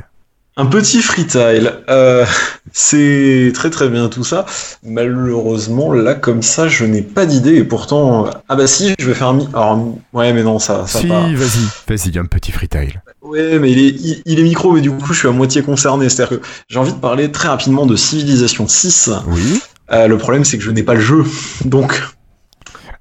Un 0.56 0.66
petit 0.66 1.00
freetail. 1.00 1.70
Euh, 1.88 2.26
c'est 2.72 3.52
très 3.54 3.70
très 3.70 3.88
bien 3.88 4.08
tout 4.08 4.24
ça. 4.24 4.44
Malheureusement, 4.82 5.92
là, 5.92 6.14
comme 6.14 6.42
ça, 6.42 6.68
je 6.68 6.84
n'ai 6.84 7.02
pas 7.02 7.24
d'idée. 7.24 7.54
Et 7.56 7.64
pourtant, 7.64 8.28
ah 8.48 8.56
bah 8.56 8.66
si, 8.66 8.94
je 8.98 9.06
vais 9.06 9.14
faire 9.14 9.28
un 9.28 9.34
mi. 9.34 9.48
Alors, 9.54 9.94
ouais, 10.12 10.32
mais 10.32 10.42
non, 10.42 10.58
ça, 10.58 10.86
ça 10.86 10.98
si, 10.98 11.06
vas-y, 11.06 11.68
vas-y, 11.88 12.18
un 12.18 12.26
petit 12.26 12.52
freetail. 12.52 13.00
Ouais, 13.22 13.58
mais 13.58 13.70
il 13.70 13.78
est, 13.78 13.88
il, 13.88 14.22
il 14.26 14.40
est 14.40 14.42
micro, 14.42 14.72
mais 14.72 14.80
du 14.80 14.90
coup, 14.90 15.14
je 15.14 15.20
suis 15.20 15.28
à 15.28 15.32
moitié 15.32 15.62
concerné. 15.62 16.08
C'est-à-dire 16.08 16.40
que 16.40 16.46
j'ai 16.68 16.78
envie 16.78 16.92
de 16.92 16.98
parler 16.98 17.30
très 17.30 17.48
rapidement 17.48 17.86
de 17.86 17.96
Civilization 17.96 18.68
6. 18.68 19.10
Oui. 19.28 19.62
Euh, 19.92 20.08
le 20.08 20.18
problème, 20.18 20.44
c'est 20.44 20.58
que 20.58 20.64
je 20.64 20.70
n'ai 20.70 20.82
pas 20.82 20.94
le 20.94 21.00
jeu. 21.00 21.24
Donc, 21.64 22.02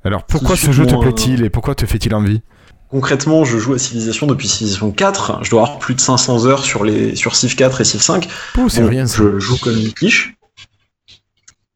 Alors 0.04 0.24
pourquoi 0.24 0.56
ce 0.56 0.72
jeu 0.72 0.86
te 0.86 0.96
plaît-il 0.96 1.44
et 1.44 1.50
pourquoi 1.50 1.76
te 1.76 1.86
fait-il 1.86 2.14
envie? 2.16 2.42
Concrètement, 2.90 3.46
je 3.46 3.58
joue 3.60 3.74
à 3.74 3.78
Civilization 3.78 4.26
depuis 4.26 4.48
Civilization 4.48 4.92
4. 4.92 5.40
Je 5.44 5.50
dois 5.52 5.62
avoir 5.62 5.80
plus 5.80 5.94
de 5.94 6.02
500 6.02 6.48
heures 6.48 6.64
sur, 6.64 6.84
les, 6.84 7.16
sur 7.16 7.36
Civ 7.36 7.56
4 7.56 7.82
et 7.82 7.84
Civ 7.84 8.02
5. 8.02 8.28
Oh, 8.58 8.68
c'est 8.68 8.82
Bon, 8.82 8.90
rien 8.90 9.06
ça. 9.06 9.18
Je 9.18 9.40
joue 9.40 9.58
comme 9.60 9.78
une 9.78 9.94
quiche. 9.94 10.34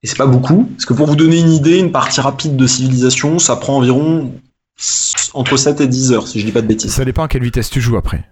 Et 0.02 0.08
c'est 0.08 0.18
pas 0.18 0.26
beaucoup. 0.26 0.70
Parce 0.76 0.86
que 0.86 0.94
pour 0.94 1.06
vous 1.06 1.16
donner 1.16 1.40
une 1.40 1.52
idée, 1.54 1.78
une 1.78 1.92
partie 1.92 2.20
rapide 2.20 2.56
de 2.56 2.66
civilisation, 2.66 3.38
ça 3.38 3.56
prend 3.56 3.78
environ 3.78 4.34
entre 5.34 5.56
7 5.56 5.82
et 5.82 5.88
10 5.88 6.14
heures, 6.14 6.28
si 6.28 6.40
je 6.40 6.46
dis 6.46 6.52
pas 6.52 6.62
de 6.62 6.68
bêtises. 6.68 6.92
Ça 6.92 7.06
dépend 7.06 7.24
à 7.24 7.28
quelle 7.28 7.44
vitesse 7.44 7.70
tu 7.70 7.80
joues 7.80 7.96
après. 7.96 8.28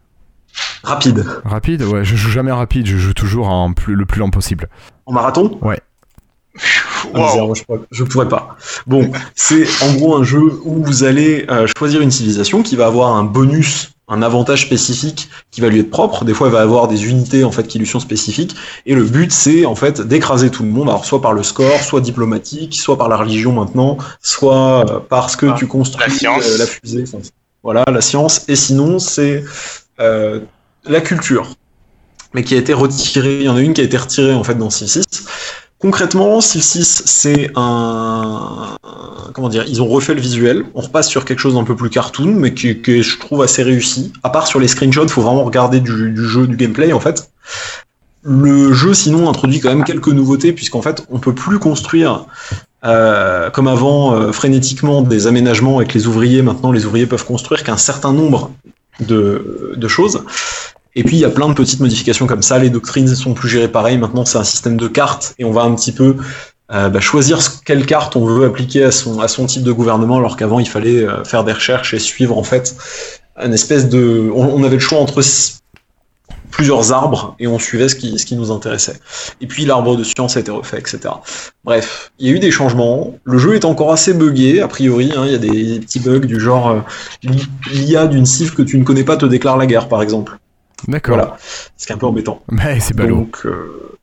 Rapide. 0.83 1.23
Rapide? 1.45 1.83
Ouais, 1.83 2.03
je 2.03 2.15
joue 2.15 2.31
jamais 2.31 2.51
rapide, 2.51 2.87
je 2.87 2.97
joue 2.97 3.13
toujours 3.13 3.47
en 3.47 3.71
plus, 3.73 3.95
le 3.95 4.05
plus 4.05 4.19
lent 4.19 4.31
possible. 4.31 4.69
En 5.05 5.13
marathon? 5.13 5.59
Ah, 5.61 5.75
Wow. 7.13 7.47
moi, 7.47 7.53
je, 7.55 7.63
pourrais, 7.63 7.79
je 7.91 8.03
pourrais 8.03 8.27
pas. 8.29 8.57
Bon, 8.85 9.11
c'est 9.35 9.65
en 9.81 9.93
gros 9.95 10.15
un 10.15 10.23
jeu 10.23 10.39
où 10.63 10.83
vous 10.83 11.03
allez 11.03 11.45
euh, 11.49 11.65
choisir 11.77 12.01
une 12.01 12.11
civilisation 12.11 12.61
qui 12.61 12.75
va 12.75 12.85
avoir 12.87 13.15
un 13.15 13.23
bonus, 13.23 13.91
un 14.07 14.21
avantage 14.21 14.63
spécifique 14.65 15.29
qui 15.49 15.61
va 15.61 15.69
lui 15.69 15.79
être 15.79 15.89
propre. 15.89 16.25
Des 16.25 16.33
fois, 16.33 16.47
elle 16.47 16.53
va 16.53 16.61
avoir 16.61 16.87
des 16.87 17.07
unités 17.09 17.43
en 17.43 17.51
fait 17.51 17.67
qui 17.67 17.79
lui 17.79 17.87
sont 17.87 17.99
spécifiques. 17.99 18.55
Et 18.85 18.93
le 18.93 19.03
but, 19.03 19.31
c'est 19.31 19.65
en 19.65 19.75
fait 19.75 20.01
d'écraser 20.01 20.51
tout 20.51 20.63
le 20.63 20.69
monde. 20.69 20.89
Alors 20.89 21.05
soit 21.05 21.21
par 21.21 21.33
le 21.33 21.43
score, 21.43 21.79
soit 21.81 22.01
diplomatique, 22.01 22.75
soit 22.75 22.97
par 22.97 23.07
la 23.09 23.17
religion 23.17 23.53
maintenant, 23.53 23.97
soit 24.21 24.89
euh, 24.89 24.99
parce 25.09 25.35
que 25.35 25.47
Ah, 25.47 25.55
tu 25.57 25.67
construis 25.67 26.05
la 26.07 26.13
science. 26.13 26.43
euh, 26.45 26.57
la 26.57 26.65
fusée. 26.67 27.03
Enfin, 27.07 27.19
voilà, 27.63 27.83
la 27.91 28.01
science. 28.01 28.43
Et 28.49 28.55
sinon, 28.55 28.99
c'est 28.99 29.43
euh, 29.99 30.41
la 30.85 30.99
culture, 31.01 31.47
mais 32.33 32.43
qui 32.43 32.53
a 32.55 32.57
été 32.57 32.73
retirée. 32.73 33.37
Il 33.39 33.43
y 33.45 33.49
en 33.49 33.55
a 33.55 33.61
une 33.61 33.73
qui 33.73 33.81
a 33.81 33.85
été 33.85 33.97
retirée 33.97 34.33
en 34.33 34.43
fait 34.43 34.55
dans 34.55 34.69
Civ 34.69 34.87
6. 34.87 35.03
Concrètement, 35.81 36.41
Civ 36.41 36.61
6, 36.61 37.03
c'est 37.07 37.49
un, 37.55 38.77
comment 39.33 39.49
dire, 39.49 39.65
ils 39.67 39.81
ont 39.81 39.87
refait 39.87 40.13
le 40.13 40.21
visuel. 40.21 40.63
On 40.75 40.81
repasse 40.81 41.09
sur 41.09 41.25
quelque 41.25 41.39
chose 41.39 41.55
d'un 41.55 41.63
peu 41.63 41.75
plus 41.75 41.89
cartoon, 41.89 42.35
mais 42.35 42.53
qui, 42.53 42.83
qui 42.83 42.99
est, 42.99 43.01
je 43.01 43.17
trouve 43.17 43.41
assez 43.41 43.63
réussi. 43.63 44.13
À 44.21 44.29
part 44.29 44.45
sur 44.45 44.59
les 44.59 44.67
screenshots, 44.67 45.07
faut 45.07 45.23
vraiment 45.23 45.43
regarder 45.43 45.79
du, 45.79 46.15
jeu, 46.15 46.45
du 46.45 46.55
gameplay 46.55 46.93
en 46.93 46.99
fait. 46.99 47.31
Le 48.21 48.71
jeu, 48.73 48.93
sinon, 48.93 49.27
introduit 49.27 49.59
quand 49.59 49.69
même 49.69 49.83
quelques 49.83 50.09
nouveautés, 50.09 50.53
puisqu'en 50.53 50.83
fait, 50.83 51.03
on 51.09 51.17
peut 51.17 51.33
plus 51.33 51.57
construire 51.57 52.25
euh, 52.85 53.49
comme 53.49 53.67
avant 53.67 54.13
euh, 54.13 54.31
frénétiquement 54.31 55.01
des 55.01 55.25
aménagements 55.25 55.77
avec 55.77 55.95
les 55.95 56.05
ouvriers. 56.05 56.43
Maintenant, 56.43 56.71
les 56.71 56.85
ouvriers 56.85 57.07
peuvent 57.07 57.25
construire 57.25 57.63
qu'un 57.63 57.77
certain 57.77 58.13
nombre 58.13 58.51
de 58.99 59.87
choses. 59.87 60.23
Et 60.95 61.03
puis 61.03 61.17
il 61.17 61.19
y 61.19 61.25
a 61.25 61.29
plein 61.29 61.47
de 61.47 61.53
petites 61.53 61.79
modifications 61.79 62.27
comme 62.27 62.41
ça. 62.41 62.59
Les 62.59 62.69
doctrines 62.69 63.07
sont 63.15 63.33
plus 63.33 63.49
gérées 63.49 63.69
pareil. 63.69 63.97
Maintenant, 63.97 64.25
c'est 64.25 64.37
un 64.37 64.43
système 64.43 64.77
de 64.77 64.87
cartes 64.87 65.33
et 65.39 65.45
on 65.45 65.51
va 65.51 65.61
un 65.61 65.73
petit 65.75 65.91
peu 65.91 66.17
euh, 66.71 66.89
bah, 66.89 66.99
choisir 66.99 67.39
quelle 67.65 67.85
carte 67.85 68.15
on 68.15 68.25
veut 68.25 68.45
appliquer 68.45 68.83
à 68.85 68.91
son, 68.91 69.19
à 69.19 69.27
son 69.27 69.45
type 69.45 69.63
de 69.63 69.71
gouvernement, 69.71 70.17
alors 70.17 70.37
qu'avant 70.37 70.59
il 70.59 70.67
fallait 70.67 71.03
euh, 71.03 71.23
faire 71.25 71.43
des 71.43 71.51
recherches 71.51 71.93
et 71.93 71.99
suivre 71.99 72.37
en 72.37 72.43
fait 72.43 72.75
un 73.35 73.51
espèce 73.51 73.89
de. 73.89 74.31
On, 74.33 74.63
avait 74.63 74.75
le 74.75 74.79
choix 74.79 74.99
entre 74.99 75.21
plusieurs 76.51 76.93
arbres 76.93 77.35
et 77.39 77.47
on 77.47 77.59
suivait 77.59 77.89
ce 77.89 77.95
qui, 77.95 78.17
ce 78.19 78.25
qui 78.25 78.35
nous 78.35 78.51
intéressait. 78.51 78.99
Et 79.41 79.47
puis 79.47 79.65
l'arbre 79.65 79.95
de 79.95 80.03
science 80.03 80.37
a 80.37 80.41
été 80.41 80.51
refait, 80.51 80.79
etc. 80.79 80.99
Bref, 81.63 82.11
il 82.19 82.27
y 82.27 82.31
a 82.31 82.35
eu 82.35 82.39
des 82.39 82.51
changements. 82.51 83.15
Le 83.23 83.37
jeu 83.37 83.55
est 83.55 83.65
encore 83.65 83.91
assez 83.91 84.13
buggé, 84.13 84.61
a 84.61 84.67
priori. 84.67 85.11
hein. 85.15 85.23
Il 85.25 85.31
y 85.31 85.35
a 85.35 85.37
des, 85.39 85.79
petits 85.79 85.99
bugs 85.99 86.19
du 86.19 86.39
genre 86.39 86.69
euh, 86.69 86.79
l'IA 87.71 88.07
d'une 88.07 88.25
civ 88.25 88.53
que 88.53 88.61
tu 88.61 88.77
ne 88.77 88.83
connais 88.83 89.03
pas 89.03 89.17
te 89.17 89.25
déclare 89.25 89.57
la 89.57 89.65
guerre, 89.65 89.87
par 89.87 90.01
exemple. 90.01 90.37
D'accord. 90.87 91.15
Voilà, 91.15 91.37
ce 91.77 91.85
qui 91.85 91.91
est 91.91 91.95
un 91.95 91.99
peu 91.99 92.05
embêtant. 92.07 92.41
Mais 92.51 92.79
c'est 92.79 92.95
ballot. 92.95 93.15
Donc, 93.15 93.39
euh, 93.45 93.97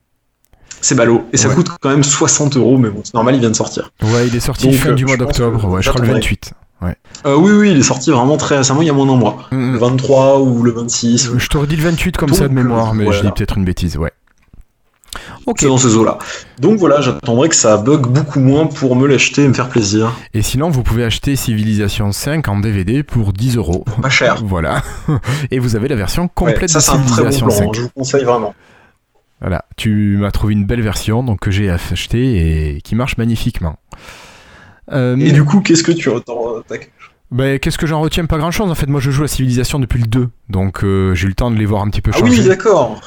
c'est 0.80 0.94
ballot. 0.94 1.24
Et 1.32 1.36
ça 1.36 1.48
Ouais. 1.48 1.55
coûte 1.55 1.68
quand 1.80 1.90
même 1.90 2.05
60 2.05 2.56
euros, 2.56 2.78
mais 2.78 2.90
bon, 2.90 3.00
c'est 3.05 3.14
normal, 3.14 3.34
il 3.34 3.40
vient 3.40 3.50
de 3.50 3.56
sortir. 3.56 3.90
Ouais, 4.02 4.26
il 4.28 4.36
est 4.36 4.40
sorti 4.40 4.66
Donc, 4.68 4.76
fin 4.76 4.90
euh, 4.90 4.94
du 4.94 5.05
mois 5.06 5.16
d'octobre. 5.16 5.64
Ouais, 5.68 5.82
je 5.82 5.88
crois 5.90 6.00
le 6.00 6.06
j'attendrai. 6.06 6.20
28. 6.20 6.52
Euh, 7.26 7.34
oui, 7.36 7.50
oui, 7.52 7.70
il 7.72 7.78
est 7.78 7.82
sorti 7.82 8.12
vraiment 8.12 8.36
très 8.36 8.59
récemment, 8.59 8.82
il 8.82 8.86
y 8.86 8.90
a 8.90 8.92
moins 8.92 9.06
d'un 9.06 9.16
mois. 9.16 9.48
Mm, 9.50 9.72
Le 9.72 9.78
mm. 9.78 9.78
23 9.78 10.40
ou 10.40 10.62
le 10.62 10.70
26. 10.70 11.32
Je 11.36 11.48
t'aurais 11.48 11.66
dit 11.66 11.74
le 11.74 11.82
28 11.82 12.16
comme 12.16 12.32
ça 12.32 12.44
de 12.44 12.55
Donc, 12.55 12.56
mémoire, 12.56 12.94
mais 12.94 13.10
je 13.12 13.22
dis 13.22 13.32
peut-être 13.32 13.59
une 13.59 13.64
bêtise, 13.64 13.96
ouais. 13.96 14.12
C'est 15.56 15.66
dans 15.66 15.78
ces 15.78 15.96
eaux-là. 15.96 16.18
Donc 16.60 16.78
voilà, 16.78 17.00
j'attendrai 17.00 17.48
que 17.48 17.54
ça 17.56 17.76
bug 17.76 18.06
beaucoup 18.06 18.40
moins 18.40 18.66
pour 18.66 18.96
me 18.96 19.06
l'acheter 19.06 19.44
et 19.44 19.48
me 19.48 19.54
faire 19.54 19.68
plaisir. 19.68 20.12
Et 20.34 20.42
sinon, 20.42 20.70
vous 20.70 20.82
pouvez 20.82 21.04
acheter 21.04 21.36
Civilization 21.36 22.12
5 22.12 22.46
en 22.48 22.58
DVD 22.60 23.02
pour 23.02 23.32
10 23.32 23.56
euros. 23.56 23.84
Pas 24.02 24.10
cher. 24.10 24.42
Voilà. 24.44 24.82
Et 25.50 25.58
vous 25.58 25.76
avez 25.76 25.88
la 25.88 25.96
version 25.96 26.24
Ouais, 26.24 26.30
complète 26.34 26.70
ça, 26.70 26.78
de 26.80 26.84
très 26.84 26.98
bon 26.98 27.08
Civilization 27.08 27.46
plan, 27.46 27.54
5. 27.56 27.64
hein, 27.64 27.70
je 27.74 27.80
vous 27.82 27.88
conseille 27.90 28.24
vraiment. 28.24 28.54
Voilà. 29.40 29.64
Tu 29.76 30.16
m'as 30.18 30.30
trouvé 30.32 30.52
une 30.54 30.64
belle 30.66 30.82
version, 30.82 31.22
donc 31.22 31.40
que 31.40 31.50
j'ai 31.50 31.70
acheté 31.70 32.74
et 32.76 32.80
qui 32.80 32.94
marche 32.94 33.16
magnifiquement. 33.18 33.76
Euh, 34.92 35.16
Et 35.18 35.32
du 35.32 35.44
coup, 35.44 35.60
qu'est-ce 35.60 35.82
que 35.82 35.92
tu 35.92 36.08
retends 36.08 36.60
tac 36.66 36.90
ben, 37.30 37.58
qu'est-ce 37.58 37.76
que 37.76 37.86
j'en 37.86 38.00
retiens? 38.00 38.24
Pas 38.24 38.38
grand 38.38 38.50
chose. 38.50 38.70
En 38.70 38.74
fait, 38.74 38.86
moi, 38.88 39.00
je 39.00 39.10
joue 39.10 39.22
à 39.22 39.28
Civilization 39.28 39.78
depuis 39.78 40.00
le 40.00 40.06
2, 40.06 40.30
donc 40.48 40.82
euh, 40.82 41.14
j'ai 41.14 41.26
eu 41.26 41.28
le 41.28 41.34
temps 41.34 41.50
de 41.50 41.56
les 41.56 41.66
voir 41.66 41.82
un 41.82 41.90
petit 41.90 42.00
peu 42.00 42.10
Ah 42.14 42.18
changer. 42.18 42.40
oui, 42.40 42.48
d'accord. 42.48 42.98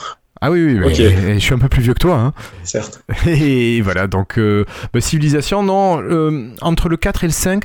Ah 0.43 0.49
oui, 0.51 0.63
oui, 0.65 0.73
mais- 0.79 0.87
Ok. 0.87 0.99
et 0.99 1.33
je 1.35 1.39
suis 1.39 1.53
un 1.53 1.59
peu 1.59 1.69
plus 1.69 1.81
vieux 1.83 1.93
que 1.93 1.99
toi, 1.99 2.15
hein. 2.17 2.33
Certes. 2.63 3.03
Et 3.27 3.79
voilà, 3.81 4.07
donc 4.07 4.39
euh, 4.39 4.65
bah, 4.93 4.99
Civilisation, 5.01 5.61
non, 5.61 6.01
euh, 6.01 6.49
entre 6.61 6.89
le 6.89 6.97
4 6.97 7.23
et 7.23 7.27
le 7.27 7.33
5, 7.33 7.63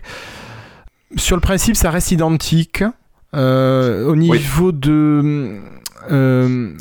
sur 1.16 1.36
le 1.36 1.40
principe, 1.40 1.74
ça 1.76 1.90
reste 1.90 2.10
identique. 2.12 2.84
Euh, 3.34 4.06
au 4.06 4.14
niveau 4.16 4.72
de. 4.72 5.58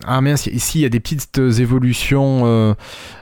ah 0.05 0.21
mince, 0.21 0.47
ici 0.47 0.79
il 0.79 0.81
y 0.81 0.85
a 0.85 0.89
des 0.89 0.99
petites 0.99 1.37
évolutions. 1.37 2.75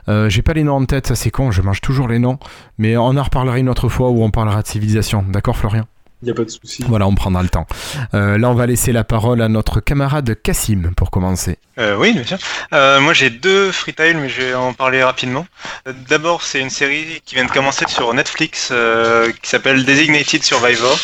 J'ai 0.08 0.42
pas 0.42 0.52
les 0.52 0.64
noms 0.64 0.74
en 0.76 0.84
tête, 0.84 1.06
ça 1.06 1.14
c'est 1.14 1.30
con, 1.30 1.50
je 1.50 1.62
mange 1.62 1.80
toujours 1.80 2.08
les 2.08 2.18
noms. 2.18 2.38
Mais 2.78 2.96
on 2.96 3.16
en 3.16 3.22
reparlera 3.22 3.58
une 3.58 3.68
autre 3.68 3.88
fois 3.88 4.10
où 4.10 4.22
on 4.22 4.30
parlera 4.30 4.62
de 4.62 4.66
civilisation. 4.66 5.24
D'accord, 5.28 5.56
Florian? 5.56 5.84
Il 6.24 6.28
n'y 6.28 6.30
a 6.30 6.34
pas 6.34 6.44
de 6.44 6.50
souci. 6.50 6.82
Voilà, 6.88 7.06
on 7.06 7.14
prendra 7.14 7.42
le 7.42 7.50
temps. 7.50 7.66
Euh, 8.14 8.38
là, 8.38 8.48
on 8.48 8.54
va 8.54 8.64
laisser 8.64 8.92
la 8.92 9.04
parole 9.04 9.42
à 9.42 9.48
notre 9.50 9.80
camarade 9.80 10.34
Cassim 10.42 10.92
pour 10.96 11.10
commencer. 11.10 11.58
Euh, 11.78 11.98
oui, 11.98 12.14
bien 12.14 12.24
sûr. 12.24 12.38
Euh, 12.72 12.98
moi, 12.98 13.12
j'ai 13.12 13.28
deux 13.28 13.70
freetiles, 13.70 14.16
mais 14.16 14.30
je 14.30 14.40
vais 14.40 14.54
en 14.54 14.72
parler 14.72 15.04
rapidement. 15.04 15.46
D'abord, 16.08 16.40
c'est 16.40 16.60
une 16.60 16.70
série 16.70 17.20
qui 17.26 17.34
vient 17.34 17.44
de 17.44 17.50
commencer 17.50 17.84
sur 17.88 18.14
Netflix 18.14 18.70
euh, 18.72 19.32
qui 19.42 19.50
s'appelle 19.50 19.84
Designated 19.84 20.42
Survivor. 20.42 20.98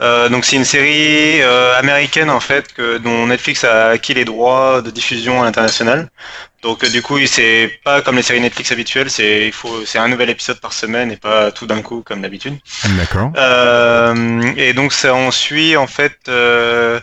Euh, 0.00 0.30
donc, 0.30 0.46
c'est 0.46 0.56
une 0.56 0.64
série 0.64 1.42
euh, 1.42 1.78
américaine 1.78 2.30
en 2.30 2.40
fait 2.40 2.72
que 2.72 2.96
dont 2.96 3.26
Netflix 3.26 3.62
a 3.64 3.88
acquis 3.88 4.14
les 4.14 4.24
droits 4.24 4.80
de 4.80 4.90
diffusion 4.90 5.42
à 5.42 5.44
l'international. 5.44 6.08
Donc, 6.66 6.82
euh, 6.82 6.88
du 6.88 7.00
coup, 7.00 7.16
c'est 7.26 7.78
pas 7.84 8.02
comme 8.02 8.16
les 8.16 8.22
séries 8.22 8.40
Netflix 8.40 8.72
habituelles. 8.72 9.08
C'est 9.08 9.46
il 9.46 9.52
faut 9.52 9.84
c'est 9.86 9.98
un 9.98 10.08
nouvel 10.08 10.30
épisode 10.30 10.58
par 10.58 10.72
semaine 10.72 11.12
et 11.12 11.16
pas 11.16 11.52
tout 11.52 11.66
d'un 11.70 11.80
coup 11.80 12.02
comme 12.04 12.22
d'habitude. 12.22 12.56
D'accord. 12.98 13.30
Euh, 13.36 14.52
et 14.56 14.72
donc 14.72 14.92
ça 14.92 15.14
on 15.14 15.30
suit 15.30 15.76
en 15.76 15.86
fait 15.86 16.16
euh, 16.28 16.98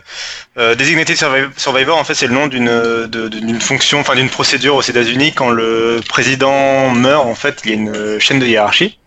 Designated 0.76 1.16
Survi- 1.16 1.50
Survivor 1.56 1.96
en 1.96 2.04
fait 2.04 2.14
c'est 2.14 2.26
le 2.26 2.34
nom 2.34 2.46
d'une 2.46 3.06
d'une 3.06 3.60
fonction 3.60 4.00
enfin 4.00 4.14
d'une 4.14 4.28
procédure 4.28 4.74
aux 4.76 4.82
États-Unis 4.82 5.32
quand 5.32 5.48
le 5.48 6.00
président 6.06 6.90
meurt 6.90 7.26
en 7.26 7.34
fait 7.34 7.62
il 7.64 7.70
y 7.70 7.72
a 7.72 7.76
une 7.76 8.20
chaîne 8.20 8.40
de 8.40 8.46
hiérarchie 8.46 8.98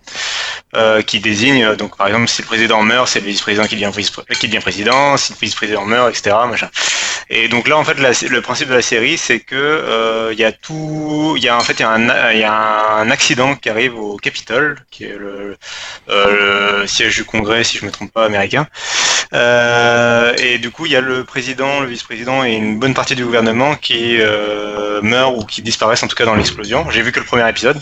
euh, 0.78 1.02
qui 1.02 1.20
désigne 1.20 1.64
euh, 1.64 1.76
donc 1.76 1.98
par 1.98 2.08
exemple 2.08 2.28
si 2.28 2.42
le 2.42 2.48
président 2.48 2.82
meurt 2.84 3.08
c'est 3.08 3.20
le 3.20 3.28
vice-président 3.28 3.66
qui 3.66 3.76
devient 3.76 3.92
vice 3.96 4.12
qui 4.40 4.48
devient 4.48 4.60
président 4.60 5.18
si 5.18 5.34
le 5.34 5.38
vice-président 5.40 5.86
meurt 5.86 6.10
etc 6.10 6.36
machin 6.50 6.70
Et 7.30 7.50
donc 7.50 7.68
là, 7.68 7.78
en 7.78 7.84
fait, 7.84 7.96
le 7.96 8.42
principe 8.42 8.70
de 8.70 8.74
la 8.74 8.82
série, 8.82 9.18
c'est 9.18 9.42
que 9.42 9.56
euh, 9.56 10.30
il 10.32 10.40
y 10.40 10.46
a 10.46 10.54
tout, 10.54 11.34
il 11.36 11.44
y 11.44 11.50
a 11.50 11.58
en 11.58 11.60
fait, 11.60 11.74
il 11.74 11.82
y 11.82 12.44
a 12.44 12.98
un, 13.00 13.10
accident 13.10 13.56
qui 13.56 13.70
arrive 13.70 13.98
au 13.98 14.16
Capitole, 14.18 14.78
qui 14.92 15.04
est 15.04 15.18
le, 15.18 15.58
euh, 16.10 16.88
siège 16.88 17.18
du 17.18 17.26
Congrès, 17.26 17.66
si 17.66 17.78
je 17.78 17.86
me 17.86 17.92
trompe 17.92 18.14
pas, 18.14 18.26
américain. 18.26 18.68
Euh, 19.34 20.34
et 20.38 20.58
du 20.58 20.72
coup, 20.72 20.86
il 20.86 20.94
y 20.94 20.96
a 20.96 21.02
le 21.02 21.26
président, 21.26 21.82
le 21.82 21.88
vice-président 21.88 22.46
et 22.46 22.54
une 22.54 22.80
bonne 22.80 22.94
partie 22.94 23.16
du 23.16 23.26
gouvernement 23.26 23.76
qui 23.76 24.18
euh, 24.22 25.02
meurent 25.02 25.38
ou 25.38 25.44
qui 25.44 25.62
disparaissent, 25.62 26.04
en 26.04 26.08
tout 26.08 26.16
cas 26.16 26.26
dans 26.26 26.36
l'explosion. 26.36 26.90
J'ai 26.92 27.02
vu 27.02 27.12
que 27.12 27.20
le 27.20 27.26
premier 27.26 27.48
épisode. 27.50 27.78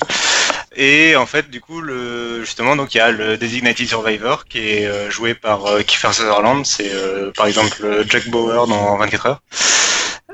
Et 0.77 1.15
en 1.15 1.25
fait, 1.25 1.49
du 1.49 1.61
coup, 1.61 1.81
le, 1.81 2.41
justement, 2.41 2.75
donc 2.75 2.93
il 2.93 2.97
y 2.97 3.01
a 3.01 3.11
le 3.11 3.37
Designated 3.37 3.87
Survivor 3.87 4.45
qui 4.45 4.59
est 4.59 4.85
euh, 4.87 5.09
joué 5.09 5.33
par 5.33 5.65
euh, 5.67 5.81
Kiefer 5.83 6.11
Sutherland. 6.13 6.65
C'est 6.65 6.91
euh, 6.93 7.31
par 7.35 7.47
exemple 7.47 8.03
Jack 8.09 8.27
Bauer 8.29 8.67
dans 8.67 8.97
24 8.97 9.25
heures. 9.27 9.41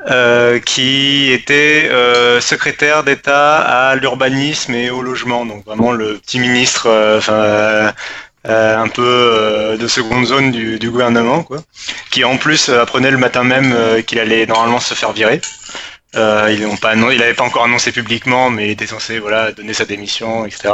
euh, 0.10 0.60
qui 0.60 1.32
était 1.32 1.88
euh, 1.92 2.42
secrétaire 2.42 3.04
d'État 3.04 3.60
à 3.60 3.96
l'urbanisme 3.96 4.74
et 4.74 4.90
au 4.90 5.02
logement, 5.02 5.46
donc 5.46 5.64
vraiment 5.66 5.92
le 5.92 6.18
petit 6.18 6.40
ministre, 6.40 6.88
euh, 6.88 7.20
enfin 7.20 7.94
euh, 8.48 8.78
un 8.78 8.88
peu 8.88 9.04
euh, 9.06 9.78
de 9.78 9.88
seconde 9.88 10.26
zone 10.26 10.52
du, 10.52 10.80
du 10.80 10.90
gouvernement, 10.90 11.44
quoi, 11.44 11.60
qui 12.12 12.24
en 12.24 12.38
plus 12.38 12.70
apprenait 12.70 13.12
le 13.12 13.18
matin 13.18 13.44
même 13.44 13.74
euh, 13.74 14.02
qu'il 14.02 14.20
allait 14.20 14.46
normalement 14.48 14.80
se 14.80 14.94
faire 14.96 15.12
virer. 15.14 15.42
Euh, 16.16 16.50
ils 16.52 16.64
n'ont 16.64 16.78
pas, 16.78 16.94
il 16.96 17.00
n'avait 17.00 17.34
pas 17.34 17.44
encore 17.44 17.64
annoncé 17.64 17.92
publiquement, 17.92 18.50
mais 18.50 18.68
il 18.68 18.72
était 18.72 18.88
censé 18.88 19.20
voilà 19.20 19.52
donner 19.52 19.74
sa 19.74 19.86
démission, 19.86 20.46
etc. 20.46 20.74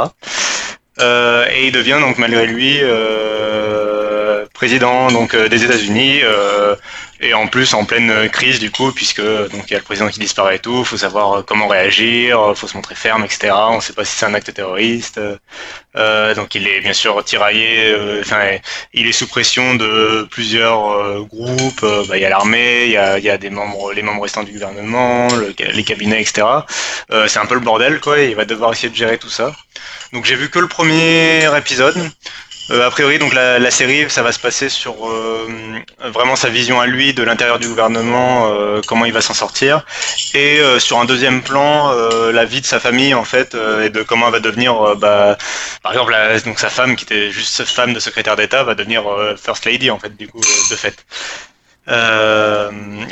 Euh, 1.00 1.46
et 1.52 1.66
il 1.66 1.72
devient 1.72 1.98
donc 2.00 2.18
malgré 2.18 2.46
lui 2.46 2.78
euh, 2.82 3.97
président 4.54 5.08
donc 5.08 5.34
euh, 5.34 5.48
des 5.48 5.64
États-Unis 5.64 6.20
euh, 6.22 6.74
et 7.20 7.34
en 7.34 7.48
plus 7.48 7.74
en 7.74 7.84
pleine 7.84 8.28
crise 8.30 8.58
du 8.60 8.70
coup 8.70 8.92
puisque 8.92 9.20
donc 9.20 9.64
il 9.66 9.72
y 9.72 9.74
a 9.74 9.78
le 9.78 9.84
président 9.84 10.08
qui 10.08 10.20
disparaît 10.20 10.56
et 10.56 10.58
tout, 10.60 10.84
faut 10.84 10.96
savoir 10.96 11.38
euh, 11.38 11.42
comment 11.42 11.66
réagir, 11.68 12.40
euh, 12.40 12.54
faut 12.54 12.68
se 12.68 12.76
montrer 12.76 12.94
ferme, 12.94 13.24
etc. 13.24 13.52
On 13.70 13.80
sait 13.80 13.92
pas 13.92 14.04
si 14.04 14.16
c'est 14.16 14.26
un 14.26 14.34
acte 14.34 14.52
terroriste. 14.54 15.20
Euh, 15.96 16.34
donc 16.34 16.54
il 16.54 16.68
est 16.68 16.80
bien 16.80 16.92
sûr 16.92 17.22
tiraillé, 17.24 17.90
euh, 17.92 18.20
enfin 18.20 18.58
il 18.94 19.06
est 19.08 19.12
sous 19.12 19.26
pression 19.26 19.74
de 19.74 20.28
plusieurs 20.30 20.90
euh, 20.92 21.22
groupes. 21.28 21.82
Euh, 21.82 22.04
bah, 22.08 22.16
il 22.18 22.22
y 22.22 22.24
a 22.24 22.28
l'armée, 22.28 22.84
il 22.84 22.92
y 22.92 22.96
a, 22.96 23.18
y 23.18 23.30
a 23.30 23.38
des 23.38 23.50
membres, 23.50 23.92
les 23.92 24.02
membres 24.02 24.22
restants 24.22 24.44
du 24.44 24.52
gouvernement, 24.52 25.28
le- 25.34 25.54
les 25.72 25.84
cabinets, 25.84 26.20
etc. 26.20 26.46
Euh, 27.10 27.26
c'est 27.26 27.38
un 27.40 27.46
peu 27.46 27.54
le 27.54 27.60
bordel 27.60 28.00
quoi. 28.00 28.20
Il 28.20 28.36
va 28.36 28.44
devoir 28.44 28.72
essayer 28.72 28.90
de 28.90 28.94
gérer 28.96 29.18
tout 29.18 29.30
ça. 29.30 29.52
Donc 30.12 30.24
j'ai 30.24 30.36
vu 30.36 30.50
que 30.50 30.58
le 30.58 30.68
premier 30.68 31.48
épisode. 31.56 31.96
Euh, 32.70 32.86
a 32.86 32.90
priori, 32.90 33.18
donc 33.18 33.32
la, 33.32 33.70
série, 33.70 34.10
ça 34.10 34.22
va 34.22 34.30
se 34.30 34.38
passer 34.38 34.68
sur 34.68 35.08
euh, 35.08 35.48
vraiment 36.00 36.36
sa 36.36 36.50
vision 36.50 36.80
à 36.80 36.86
lui 36.86 37.14
de 37.14 37.22
l'intérieur 37.22 37.58
du 37.58 37.66
gouvernement, 37.66 38.50
euh, 38.52 38.82
comment 38.86 39.06
il 39.06 39.12
va 39.12 39.22
s'en 39.22 39.32
sortir, 39.32 39.86
et 40.34 40.60
euh, 40.60 40.78
sur 40.78 40.98
un 41.00 41.06
deuxième 41.06 41.42
plan, 41.42 41.90
la 42.30 42.44
vie 42.44 42.60
de 42.60 42.66
sa 42.66 42.78
famille 42.78 43.14
en 43.14 43.24
fait, 43.24 43.56
et 43.82 43.88
de 43.90 44.02
comment 44.02 44.26
elle 44.26 44.32
va 44.32 44.40
devenir, 44.40 44.96
bah, 44.96 45.38
par 45.82 45.92
exemple, 45.92 46.12
la- 46.12 46.38
donc 46.40 46.58
sa 46.58 46.68
femme 46.68 46.94
qui 46.96 47.04
était 47.04 47.30
juste 47.30 47.64
femme 47.64 47.94
de 47.94 48.00
secrétaire 48.00 48.36
d'État 48.36 48.62
va 48.64 48.74
devenir 48.74 49.04
first 49.42 49.64
lady 49.64 49.90
en 49.90 49.98
fait, 49.98 50.14
du 50.16 50.28
coup, 50.28 50.40
de 50.70 50.76
fait. 50.76 51.06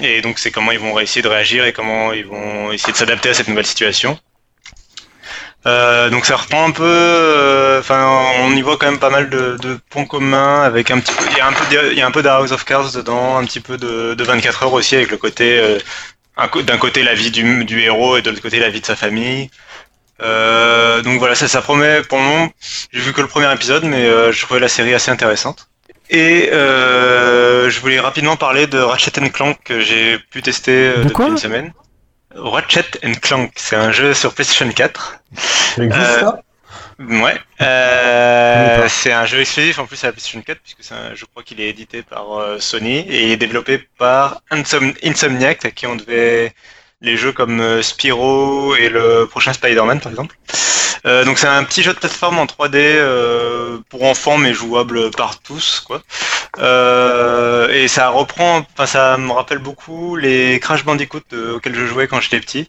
Et 0.03 0.21
donc 0.23 0.39
c'est 0.39 0.51
comment 0.51 0.73
ils 0.73 0.79
vont 0.79 0.99
essayer 1.01 1.23
de 1.23 1.29
réagir 1.29 1.65
et 1.65 1.73
comment 1.73 2.13
ils 2.13 2.27
vont 2.27 2.73
essayer 2.73 2.93
de 2.93 2.99
s'adapter 2.99 3.31
à 3.31 3.35
cette 3.35 3.49
nouvelle 3.49 3.67
situation. 3.67 4.19
Euh, 5.67 6.11
donc 6.11 6.27
ça 6.27 6.37
reprend 6.37 6.69
un 6.69 6.71
peu, 6.71 6.85
euh, 6.87 7.81
enfin 7.81 8.07
on 8.41 8.53
y 8.55 8.63
voit 8.63 8.77
quand 8.77 8.87
même 8.89 9.01
pas 9.01 9.11
mal 9.11 9.29
de, 9.31 9.57
de 9.61 9.79
points 9.91 10.05
communs 10.05 10.63
avec 10.63 10.93
un 10.93 11.01
petit 11.01 11.13
peu, 11.13 11.25
il 11.31 11.37
y 11.37 11.41
a 11.41 11.47
un 11.49 11.53
peu, 11.53 11.65
de- 11.75 11.93
il 11.93 11.99
y 11.99 12.03
a 12.03 12.07
un 12.07 12.13
peu 12.13 12.23
de 12.23 12.29
House 12.29 12.53
of 12.53 12.65
Cards 12.65 12.93
dedans, 12.93 13.37
un 13.37 13.45
petit 13.45 13.59
peu 13.61 13.77
de, 13.77 14.15
de 14.15 14.25
24 14.25 14.63
heures 14.63 14.73
aussi 14.73 14.95
avec 14.95 15.11
le 15.11 15.17
côté, 15.17 15.59
euh, 15.59 15.79
d'un 16.63 16.77
côté 16.79 17.03
la 17.03 17.15
vie 17.15 17.31
du, 17.33 17.65
du 17.65 17.81
héros 17.81 18.17
et 18.17 18.23
de 18.23 18.31
l'autre 18.31 18.43
côté 18.43 18.61
la 18.61 18.69
vie 18.69 18.81
de 18.81 18.87
sa 18.87 18.95
famille. 18.95 19.51
Euh, 20.23 21.03
donc 21.03 21.19
voilà, 21.19 21.35
ça, 21.35 21.49
ça 21.49 21.61
promet 21.63 22.03
pour 22.03 22.19
le 22.19 22.25
moment. 22.25 22.49
J'ai 22.93 23.01
vu 23.01 23.13
que 23.13 23.21
le 23.21 23.27
premier 23.27 23.53
épisode, 23.53 23.85
mais 23.85 24.07
euh, 24.07 24.33
je 24.33 24.43
trouvais 24.43 24.61
la 24.61 24.69
série 24.69 24.95
assez 24.95 25.11
intéressante. 25.11 25.69
Et 26.11 26.51
euh, 26.53 27.69
je 27.69 27.81
voulais 27.81 27.99
rapidement 27.99 28.37
parler 28.37 28.67
de 28.69 28.79
Ratchet 28.79 29.11
Clank 29.33 29.59
que 29.65 29.81
j'ai 29.81 30.19
pu 30.31 30.41
tester 30.43 30.93
De 30.93 31.03
depuis 31.05 31.25
une 31.25 31.39
semaine. 31.39 31.73
Ratchet 32.39 32.85
Clank, 33.23 33.53
c'est 33.57 33.77
un 33.77 33.93
jeu 33.93 34.15
sur 34.15 34.35
PlayStation 34.35 34.71
4. 34.71 35.21
Ça 35.35 35.85
existe 35.85 36.03
Euh, 36.07 36.21
ça 36.21 36.43
Ouais, 36.99 37.35
Je 37.61 37.65
connais 37.65 37.71
euh, 37.71 38.89
c'est 38.89 39.13
un 39.13 39.27
jeu 39.27 39.41
exclusif 39.41 39.79
en 39.79 39.87
plus 39.87 40.03
à 40.03 40.07
la 40.09 40.13
PlayStation 40.13 40.41
4 40.41 40.61
puisque 40.63 40.93
un- 40.93 41.15
je 41.15 41.25
crois 41.27 41.43
qu'il 41.43 41.61
est 41.61 41.69
édité 41.69 42.03
par 42.03 42.39
euh, 42.39 42.59
Sony 42.59 43.01
et 43.01 43.25
il 43.25 43.31
est 43.33 43.37
développé 43.37 43.87
par 43.99 44.41
Insom- 44.51 44.97
Insomniac 45.05 45.65
à 45.67 45.71
qui 45.71 45.87
on 45.87 45.97
devait 45.97 46.55
les 47.01 47.17
jeux 47.17 47.33
comme 47.33 47.61
euh, 47.61 47.83
Spyro 47.83 48.75
et 48.77 48.89
le 48.89 49.27
prochain 49.27 49.53
Spider-Man 49.53 50.01
par 50.01 50.11
exemple. 50.11 50.37
Euh, 51.05 51.25
donc 51.25 51.39
c'est 51.39 51.47
un 51.47 51.63
petit 51.65 51.83
jeu 51.83 51.93
de 51.93 51.99
plateforme 51.99 52.39
en 52.39 52.47
3D 52.47 52.75
euh, 52.75 53.79
pour 53.91 54.05
enfants 54.05 54.39
mais 54.39 54.55
jouable 54.55 55.11
par 55.11 55.41
tous 55.41 55.81
quoi. 55.81 56.03
Et 56.59 57.89
ça 57.89 58.09
reprend, 58.09 58.67
enfin 58.73 58.87
ça 58.87 59.17
me 59.19 59.33
rappelle 59.33 59.59
beaucoup 59.59 60.17
les 60.17 60.59
Crash 60.61 60.85
Bandicoot 60.85 61.21
auxquels 61.55 61.75
je 61.75 61.87
jouais 61.87 62.09
quand 62.09 62.21
j'étais 62.21 62.41
petit. 62.41 62.69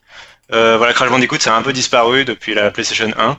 Voilà, 0.50 0.92
Crash 0.92 1.10
Bandicoot, 1.10 1.38
ça 1.40 1.54
a 1.54 1.58
un 1.58 1.62
peu 1.62 1.72
disparu 1.72 2.24
depuis 2.24 2.54
la 2.54 2.70
PlayStation 2.70 3.10
1. 3.18 3.38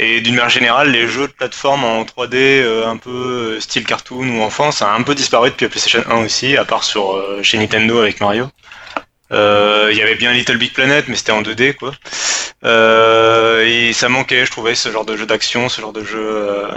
Et 0.00 0.20
d'une 0.20 0.36
manière 0.36 0.48
générale, 0.48 0.92
les 0.92 1.08
jeux 1.08 1.26
de 1.26 1.32
plateforme 1.32 1.82
en 1.84 2.04
3D 2.04 2.34
euh, 2.34 2.86
un 2.86 2.96
peu 2.96 3.58
style 3.58 3.84
cartoon 3.84 4.38
ou 4.38 4.42
enfant, 4.42 4.70
ça 4.70 4.92
a 4.92 4.94
un 4.94 5.02
peu 5.02 5.16
disparu 5.16 5.50
depuis 5.50 5.64
la 5.64 5.70
PlayStation 5.70 6.04
1 6.08 6.24
aussi, 6.24 6.56
à 6.56 6.64
part 6.64 6.84
sur 6.84 7.20
chez 7.42 7.58
Nintendo 7.58 7.98
avec 7.98 8.20
Mario. 8.20 8.48
Euh, 9.32 9.88
Il 9.92 9.98
y 9.98 10.02
avait 10.02 10.14
bien 10.14 10.32
Little 10.32 10.58
Big 10.58 10.72
Planet, 10.72 11.06
mais 11.08 11.16
c'était 11.16 11.32
en 11.32 11.42
2D 11.42 11.74
quoi. 11.74 11.92
Euh, 12.64 13.64
et 13.64 13.92
ça 13.92 14.08
manquait, 14.08 14.44
je 14.46 14.50
trouvais, 14.50 14.74
ce 14.74 14.90
genre 14.90 15.04
de 15.04 15.16
jeu 15.16 15.26
d'action, 15.26 15.68
ce 15.68 15.80
genre 15.80 15.92
de 15.92 16.02
jeu, 16.04 16.68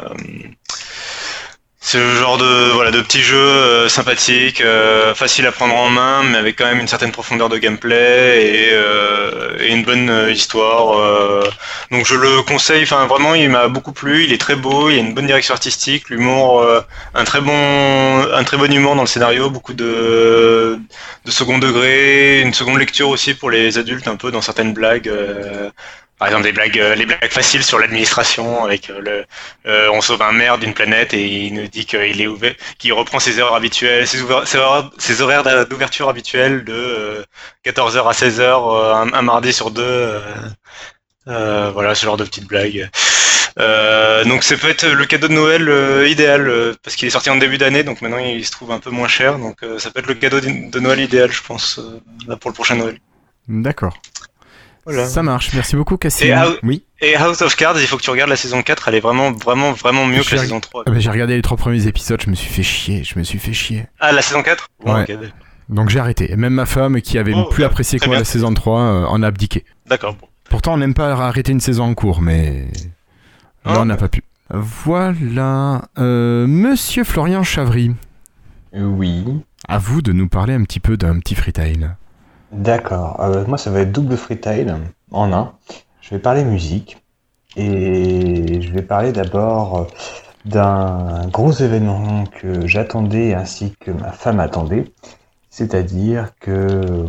euh, 1.83 1.87
ce 1.87 2.15
genre 2.15 2.37
de 2.37 2.71
voilà 2.73 2.91
de 2.91 3.01
petits 3.01 3.21
jeux 3.21 3.37
euh, 3.37 3.89
sympathiques, 3.89 4.61
euh, 4.61 5.13
faciles 5.15 5.45
à 5.47 5.51
prendre 5.51 5.75
en 5.75 5.89
main, 5.89 6.23
mais 6.23 6.37
avec 6.37 6.57
quand 6.57 6.65
même 6.65 6.79
une 6.79 6.87
certaine 6.87 7.11
profondeur 7.11 7.49
de 7.49 7.57
gameplay 7.57 8.45
et, 8.45 8.69
euh, 8.73 9.57
et 9.59 9.69
une 9.73 9.83
bonne 9.83 10.09
euh, 10.09 10.31
histoire. 10.31 10.97
euh. 10.99 11.43
donc 11.91 12.05
je 12.05 12.15
le 12.15 12.43
conseille. 12.43 12.83
Enfin 12.83 13.07
vraiment, 13.07 13.33
il 13.35 13.49
m'a 13.49 13.67
beaucoup 13.67 13.93
plu. 13.93 14.23
Il 14.23 14.31
est 14.33 14.37
très 14.39 14.55
beau. 14.55 14.89
Il 14.89 14.95
y 14.95 14.99
a 14.99 15.01
une 15.01 15.13
bonne 15.13 15.25
direction 15.27 15.53
artistique, 15.53 16.09
l'humour, 16.09 16.61
euh, 16.61 16.81
un 17.15 17.23
très 17.23 17.41
bon 17.41 17.51
un 18.33 18.43
très 18.43 18.57
bon 18.57 18.71
humour 18.71 18.95
dans 18.95 19.01
le 19.03 19.07
scénario, 19.07 19.49
beaucoup 19.49 19.73
de 19.73 20.79
de 21.25 21.31
second 21.31 21.57
degré, 21.59 22.41
une 22.41 22.53
seconde 22.53 22.77
lecture 22.79 23.09
aussi 23.09 23.33
pour 23.33 23.49
les 23.51 23.77
adultes 23.77 24.07
un 24.07 24.15
peu 24.17 24.31
dans 24.31 24.41
certaines 24.41 24.73
blagues. 24.73 25.11
Euh, 26.21 26.27
par 26.27 26.27
exemple, 26.27 26.43
des 26.43 26.51
blagues, 26.51 26.79
euh, 26.79 26.95
les 26.95 27.05
blagues 27.05 27.31
faciles 27.31 27.63
sur 27.63 27.79
l'administration, 27.79 28.63
avec 28.63 28.89
euh, 28.89 28.99
le, 29.01 29.25
euh, 29.71 29.89
on 29.93 30.01
sauve 30.01 30.21
un 30.21 30.31
maire 30.31 30.57
d'une 30.57 30.73
planète 30.73 31.13
et 31.13 31.25
il 31.47 31.53
nous 31.53 31.67
dit 31.67 31.85
qu'il 31.85 32.21
est 32.21 32.27
ouvert, 32.27 32.53
qu'il 32.77 32.93
reprend 32.93 33.19
ses 33.19 33.39
heures 33.39 33.55
habituelles, 33.55 34.07
ses, 34.07 34.21
ouver- 34.21 34.45
ses 34.97 35.21
horaires, 35.21 35.67
d'ouverture 35.67 36.09
habituels 36.09 36.63
de 36.65 36.73
euh, 36.73 37.23
14h 37.63 38.07
à 38.09 38.13
16h, 38.13 38.75
euh, 38.75 38.93
un, 39.13 39.21
mardi 39.21 39.53
sur 39.53 39.71
deux. 39.71 39.83
euh, 39.83 40.19
euh, 41.27 41.71
voilà, 41.71 41.95
ce 41.95 42.05
genre 42.05 42.17
de 42.17 42.23
petites 42.23 42.47
blagues. 42.47 42.89
Euh, 43.59 44.23
donc 44.25 44.43
c'est 44.43 44.57
peut-être 44.57 44.87
le 44.87 45.05
cadeau 45.05 45.27
de 45.27 45.33
Noël 45.33 45.67
euh, 45.69 46.07
idéal 46.07 46.47
euh, 46.47 46.73
parce 46.83 46.95
qu'il 46.95 47.07
est 47.07 47.11
sorti 47.11 47.29
en 47.29 47.35
début 47.35 47.57
d'année, 47.57 47.83
donc 47.83 48.01
maintenant 48.01 48.17
il 48.19 48.45
se 48.45 48.51
trouve 48.51 48.71
un 48.71 48.79
peu 48.79 48.89
moins 48.91 49.09
cher, 49.09 49.37
donc 49.39 49.61
euh, 49.63 49.77
ça 49.77 49.91
peut 49.91 49.99
être 49.99 50.07
le 50.07 50.15
cadeau 50.15 50.39
de 50.39 50.79
Noël 50.79 50.99
idéal, 51.01 51.31
je 51.31 51.41
pense, 51.43 51.79
euh, 51.79 51.99
là 52.27 52.37
pour 52.37 52.49
le 52.49 52.55
prochain 52.55 52.75
Noël. 52.75 52.97
D'accord. 53.47 54.01
Voilà. 54.85 55.05
Ça 55.05 55.21
marche. 55.21 55.53
Merci 55.53 55.75
beaucoup, 55.75 55.97
ah, 56.03 56.47
Oui. 56.63 56.83
Et 57.01 57.15
House 57.15 57.41
of 57.41 57.55
Cards, 57.55 57.79
il 57.79 57.87
faut 57.87 57.97
que 57.97 58.01
tu 58.01 58.09
regardes 58.09 58.29
la 58.29 58.35
saison 58.35 58.61
4, 58.63 58.87
elle 58.87 58.95
est 58.95 58.99
vraiment, 58.99 59.31
vraiment, 59.31 59.73
vraiment 59.73 60.05
mieux 60.05 60.23
que 60.23 60.35
la 60.35 60.41
saison 60.41 60.59
3. 60.59 60.83
Ah 60.87 60.91
bah, 60.91 60.99
j'ai 60.99 61.09
regardé 61.09 61.35
les 61.35 61.41
trois 61.41 61.57
premiers 61.57 61.87
épisodes, 61.87 62.21
je 62.23 62.29
me 62.29 62.35
suis 62.35 62.49
fait 62.51 62.63
chier. 62.63 63.03
Je 63.03 63.17
me 63.19 63.23
suis 63.23 63.39
fait 63.39 63.53
chier. 63.53 63.85
Ah, 63.99 64.11
la 64.11 64.21
saison 64.21 64.41
4 64.43 64.67
Bon, 64.83 64.93
Ouais. 64.95 65.07
Donc 65.69 65.89
j'ai 65.89 65.99
arrêté. 65.99 66.31
Et 66.31 66.35
même 66.35 66.53
ma 66.53 66.65
femme, 66.65 66.99
qui 67.01 67.17
avait 67.17 67.33
Oh, 67.35 67.45
plus 67.45 67.61
bah, 67.61 67.67
apprécié 67.67 67.99
que 67.99 68.07
moi 68.07 68.17
la 68.17 68.25
saison 68.25 68.53
3, 68.53 68.79
euh, 68.81 69.05
en 69.05 69.23
a 69.23 69.27
abdiqué. 69.27 69.63
D'accord, 69.87 70.15
bon. 70.15 70.27
Pourtant, 70.49 70.73
on 70.73 70.77
n'aime 70.77 70.93
pas 70.93 71.11
arrêter 71.13 71.51
une 71.53 71.61
saison 71.61 71.85
en 71.85 71.93
cours, 71.93 72.21
mais 72.21 72.67
là, 73.63 73.73
Ah, 73.75 73.79
on 73.81 73.85
n'a 73.85 73.95
pas 73.97 74.09
pu. 74.09 74.21
Voilà. 74.49 75.83
Euh, 75.97 76.45
Monsieur 76.47 77.03
Florian 77.05 77.43
Chavry, 77.43 77.91
Oui. 78.73 79.23
à 79.67 79.77
vous 79.77 80.01
de 80.01 80.11
nous 80.11 80.27
parler 80.27 80.53
un 80.53 80.63
petit 80.63 80.79
peu 80.81 80.97
d'un 80.97 81.19
petit 81.19 81.35
freetail. 81.35 81.91
D'accord. 82.51 83.21
Euh, 83.21 83.45
moi, 83.47 83.57
ça 83.57 83.71
va 83.71 83.81
être 83.81 83.91
double 83.91 84.17
freetail 84.17 84.73
en 85.11 85.31
un. 85.31 85.53
Je 86.01 86.09
vais 86.11 86.19
parler 86.19 86.43
musique. 86.43 86.97
Et 87.57 88.61
je 88.61 88.71
vais 88.71 88.81
parler 88.81 89.11
d'abord 89.11 89.77
euh, 89.77 89.83
d'un 90.45 91.27
gros 91.27 91.51
événement 91.51 92.23
que 92.25 92.65
j'attendais 92.65 93.33
ainsi 93.33 93.73
que 93.79 93.91
ma 93.91 94.11
femme 94.11 94.39
attendait. 94.39 94.85
C'est-à-dire 95.49 96.31
que 96.39 96.51
euh, 96.51 97.05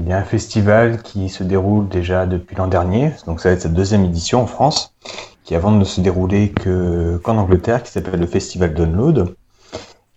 il 0.00 0.08
y 0.08 0.12
a 0.12 0.18
un 0.18 0.24
festival 0.24 1.02
qui 1.02 1.28
se 1.28 1.42
déroule 1.42 1.88
déjà 1.88 2.24
depuis 2.26 2.54
l'an 2.54 2.68
dernier, 2.68 3.12
donc 3.26 3.40
ça 3.40 3.48
va 3.48 3.54
être 3.54 3.62
sa 3.62 3.68
deuxième 3.68 4.04
édition 4.04 4.42
en 4.42 4.46
France, 4.46 4.94
qui 5.42 5.56
avant 5.56 5.72
de 5.72 5.78
ne 5.78 5.84
se 5.84 6.00
dérouler 6.00 6.50
que 6.50 7.20
qu'en 7.24 7.36
Angleterre, 7.36 7.82
qui 7.82 7.90
s'appelle 7.90 8.20
le 8.20 8.26
Festival 8.26 8.74
Download. 8.74 9.34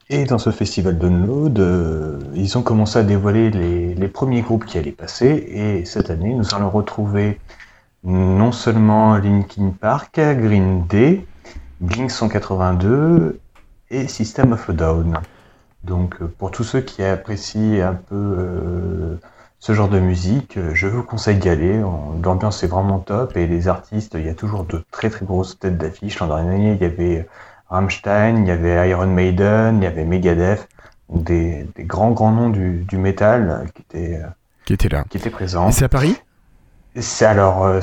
Et 0.09 0.23
dans 0.23 0.37
ce 0.37 0.51
festival 0.51 0.97
Download, 0.97 1.59
euh, 1.59 2.19
ils 2.33 2.57
ont 2.57 2.61
commencé 2.61 2.97
à 2.97 3.03
dévoiler 3.03 3.49
les, 3.51 3.93
les 3.93 4.07
premiers 4.07 4.41
groupes 4.41 4.65
qui 4.65 4.77
allaient 4.77 4.91
passer. 4.91 5.27
Et 5.27 5.85
cette 5.85 6.09
année, 6.09 6.33
nous 6.33 6.55
allons 6.55 6.69
retrouver 6.69 7.39
non 8.03 8.51
seulement 8.53 9.17
Linkin 9.17 9.73
Park, 9.79 10.15
Green 10.15 10.85
Day, 10.87 11.25
Blink 11.81 12.09
182 12.09 13.39
et 13.89 14.07
System 14.07 14.53
of 14.53 14.69
a 14.69 14.73
Down. 14.73 15.19
Donc 15.83 16.21
euh, 16.21 16.33
pour 16.37 16.51
tous 16.51 16.63
ceux 16.63 16.81
qui 16.81 17.03
apprécient 17.03 17.85
un 17.85 17.93
peu 17.93 18.15
euh, 18.15 19.19
ce 19.59 19.73
genre 19.73 19.89
de 19.89 19.99
musique, 19.99 20.57
euh, 20.57 20.71
je 20.73 20.87
vous 20.87 21.03
conseille 21.03 21.37
d'y 21.37 21.49
aller. 21.49 21.81
L'ambiance 22.23 22.63
est 22.63 22.67
vraiment 22.67 22.99
top 22.99 23.37
et 23.37 23.47
les 23.47 23.67
artistes, 23.67 24.15
il 24.15 24.25
y 24.25 24.29
a 24.29 24.33
toujours 24.33 24.63
de 24.63 24.83
très 24.91 25.09
très 25.09 25.25
grosses 25.25 25.59
têtes 25.59 25.77
d'affiche. 25.77 26.19
L'an 26.19 26.27
dernier, 26.27 26.73
il 26.73 26.81
y 26.81 26.85
avait 26.85 27.27
Rammstein, 27.69 28.37
il 28.43 28.47
y 28.47 28.51
avait 28.51 28.89
Iron 28.89 29.07
Maiden, 29.07 29.77
il 29.77 29.83
y 29.83 29.87
avait 29.87 30.05
Megadeth, 30.05 30.67
des, 31.09 31.67
des 31.75 31.83
grands 31.83 32.11
grands 32.11 32.31
noms 32.31 32.49
du, 32.49 32.83
du 32.87 32.97
métal 32.97 33.65
qui 33.75 33.81
étaient, 33.81 34.15
euh, 34.23 34.27
Qui 34.65 34.73
était 34.73 34.89
là. 34.89 35.03
qui 35.09 35.17
étaient 35.17 35.29
présents. 35.29 35.69
Et 35.69 35.71
c'est 35.71 35.85
à 35.85 35.89
Paris? 35.89 36.15
C'est 36.99 37.25
alors 37.25 37.63
euh, 37.65 37.79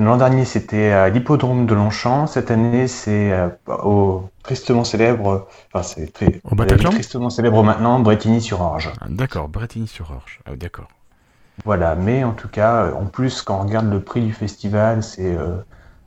l'an 0.00 0.18
dernier 0.18 0.44
c'était 0.44 0.90
à 0.90 1.08
l'hippodrome 1.08 1.64
de 1.66 1.74
Longchamp. 1.74 2.26
Cette 2.26 2.50
année 2.50 2.88
c'est 2.88 3.32
euh, 3.32 3.48
au 3.68 4.28
tristement 4.42 4.84
célèbre, 4.84 5.48
enfin 5.72 5.82
c'est 5.82 6.12
très 6.12 6.40
Au 6.44 6.54
Bataclan? 6.54 6.90
tristement 6.90 7.30
célèbre 7.30 7.62
maintenant 7.64 8.00
Bretigny-sur-Orge. 8.00 8.92
Ah, 9.00 9.06
D'accord, 9.08 9.48
Bretigny-sur-Orge. 9.48 10.40
Ah, 10.44 10.56
d'accord. 10.56 10.88
Voilà, 11.64 11.94
mais 11.94 12.22
en 12.24 12.32
tout 12.32 12.48
cas, 12.48 12.92
en 12.92 13.06
plus 13.06 13.42
quand 13.42 13.60
on 13.60 13.62
regarde 13.66 13.90
le 13.90 14.00
prix 14.02 14.20
du 14.22 14.32
festival, 14.34 15.02
c'est 15.02 15.34
euh, 15.34 15.56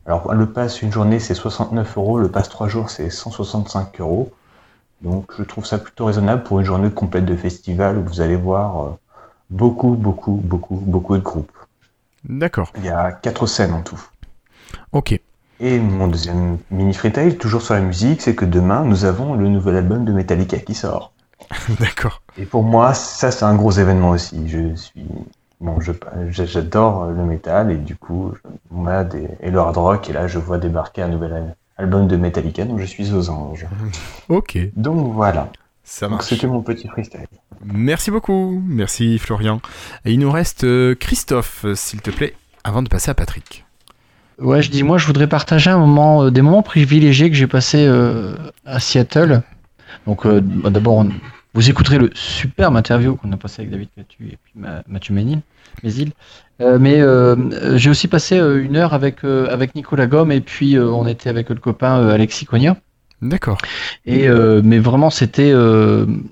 alors 0.05 0.33
le 0.33 0.45
pass 0.51 0.81
une 0.81 0.91
journée 0.91 1.19
c'est 1.19 1.33
69 1.33 1.97
euros, 1.97 2.19
le 2.19 2.29
pass 2.29 2.49
trois 2.49 2.67
jours 2.67 2.89
c'est 2.89 3.09
165 3.09 4.01
euros. 4.01 4.31
Donc 5.01 5.31
je 5.37 5.43
trouve 5.43 5.65
ça 5.65 5.77
plutôt 5.77 6.05
raisonnable 6.05 6.43
pour 6.43 6.59
une 6.59 6.65
journée 6.65 6.89
complète 6.89 7.25
de 7.25 7.35
festival 7.35 7.97
où 7.97 8.03
vous 8.03 8.21
allez 8.21 8.35
voir 8.35 8.83
euh, 8.83 8.89
beaucoup, 9.49 9.91
beaucoup, 9.91 10.39
beaucoup, 10.43 10.75
beaucoup 10.75 11.17
de 11.17 11.21
groupes. 11.21 11.51
D'accord. 12.23 12.71
Il 12.77 12.85
y 12.85 12.89
a 12.89 13.11
quatre 13.11 13.47
scènes 13.47 13.73
en 13.73 13.81
tout. 13.81 14.01
Ok. 14.93 15.19
Et 15.59 15.79
mon 15.79 16.07
deuxième 16.07 16.57
mini 16.71 16.93
freetail, 16.93 17.37
toujours 17.37 17.61
sur 17.61 17.73
la 17.73 17.81
musique, 17.81 18.21
c'est 18.21 18.35
que 18.35 18.45
demain, 18.45 18.83
nous 18.83 19.05
avons 19.05 19.33
le 19.35 19.47
nouvel 19.47 19.75
album 19.77 20.03
de 20.03 20.11
Metallica 20.11 20.57
qui 20.57 20.73
sort. 20.73 21.11
D'accord. 21.79 22.21
Et 22.37 22.45
pour 22.45 22.63
moi, 22.63 22.93
ça, 22.93 23.31
c'est 23.31 23.45
un 23.45 23.55
gros 23.55 23.71
événement 23.71 24.09
aussi. 24.09 24.47
Je 24.47 24.75
suis. 24.75 25.05
Bon, 25.61 25.77
j'adore 26.29 27.05
le 27.07 27.23
métal 27.23 27.71
et 27.71 27.77
du 27.77 27.95
coup, 27.95 28.33
je- 28.35 28.49
moi, 28.71 29.03
des, 29.03 29.27
et 29.41 29.49
le 29.49 29.59
hard 29.59 29.77
rock, 29.77 30.09
et 30.09 30.13
là, 30.13 30.27
je 30.27 30.37
vois 30.39 30.57
débarquer 30.57 31.03
un 31.03 31.07
nouvel 31.07 31.33
al- 31.33 31.55
album 31.77 32.07
de 32.07 32.17
Metallica, 32.17 32.65
donc 32.65 32.79
je 32.79 32.85
suis 32.85 33.13
aux 33.13 33.29
anges. 33.29 33.65
Ok. 34.29 34.57
Donc 34.75 35.13
voilà. 35.13 35.49
Ça 35.85 36.07
Donc 36.07 36.17
marche. 36.19 36.25
c'était 36.29 36.47
mon 36.47 36.61
petit 36.61 36.87
freestyle. 36.87 37.27
Merci 37.65 38.11
beaucoup. 38.11 38.61
Merci 38.65 39.19
Florian. 39.19 39.61
Et 40.05 40.11
il 40.13 40.19
nous 40.19 40.31
reste 40.31 40.63
euh, 40.65 40.95
Christophe, 40.95 41.63
euh, 41.65 41.75
s'il 41.75 42.01
te 42.01 42.09
plaît, 42.11 42.33
avant 42.63 42.81
de 42.81 42.89
passer 42.89 43.11
à 43.11 43.13
Patrick. 43.13 43.65
Ouais, 44.39 44.61
je 44.61 44.71
dis, 44.71 44.83
moi, 44.83 44.97
je 44.97 45.05
voudrais 45.05 45.27
partager 45.27 45.69
un 45.69 45.77
moment, 45.77 46.23
euh, 46.23 46.31
des 46.31 46.41
moments 46.41 46.63
privilégiés 46.63 47.29
que 47.29 47.35
j'ai 47.35 47.47
passés 47.47 47.85
euh, 47.87 48.35
à 48.65 48.79
Seattle. 48.79 49.43
Donc, 50.07 50.25
euh, 50.25 50.41
d'abord, 50.41 50.95
on- 50.97 51.09
vous 51.53 51.69
écouterez 51.69 51.97
le 51.97 52.09
superbe 52.13 52.75
interview 52.75 53.15
qu'on 53.15 53.31
a 53.31 53.37
passé 53.37 53.61
avec 53.61 53.71
David 53.71 53.89
Catu 53.95 54.27
et 54.27 54.37
puis 54.43 54.53
Ma- 54.55 54.83
Mathieu 54.87 55.13
Ménil. 55.13 55.41
Mézil. 55.83 56.11
Euh, 56.61 56.77
mais 56.79 57.01
euh, 57.01 57.35
euh, 57.35 57.77
j'ai 57.77 57.89
aussi 57.89 58.07
passé 58.07 58.37
euh, 58.37 58.63
une 58.63 58.75
heure 58.75 58.93
avec, 58.93 59.23
avec 59.23 59.75
Nicolas 59.75 60.07
Gomme 60.07 60.31
et 60.31 60.41
puis 60.41 60.77
on 60.79 61.07
était 61.07 61.29
avec 61.29 61.49
le 61.49 61.55
copain 61.55 62.07
Alexis 62.09 62.45
Cogna. 62.45 62.77
D'accord. 63.21 63.57
Et 64.05 64.27
mais 64.27 64.79
vraiment, 64.79 65.09
c'était 65.09 65.53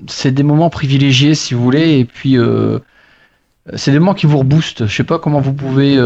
c'est 0.08 0.32
des 0.32 0.44
moments 0.44 0.70
privilégiés, 0.70 1.36
si 1.36 1.54
vous 1.54 1.64
voulez. 1.64 2.00
Et 2.00 2.06
puis, 2.06 2.38
c'est 3.76 3.92
des 3.92 4.00
moments 4.00 4.14
qui 4.14 4.26
vous 4.26 4.40
reboostent. 4.40 4.88
Je 4.88 4.94
sais 4.94 5.06
pas 5.06 5.18
comment 5.18 5.40
vous 5.40 5.54
pouvez, 5.54 5.98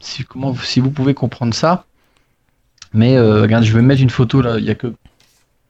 si, 0.00 0.24
comment, 0.24 0.54
si 0.54 0.80
vous 0.80 0.90
pouvez 0.90 1.14
comprendre 1.14 1.54
ça. 1.54 1.86
Mais 2.92 3.16
euh, 3.16 3.42
regarde, 3.42 3.64
je 3.64 3.72
vais 3.72 3.82
mettre 3.82 4.02
une 4.02 4.10
photo 4.10 4.42
là. 4.42 4.58
Il 4.58 4.64
y 4.64 4.70
a 4.70 4.74
que 4.74 4.92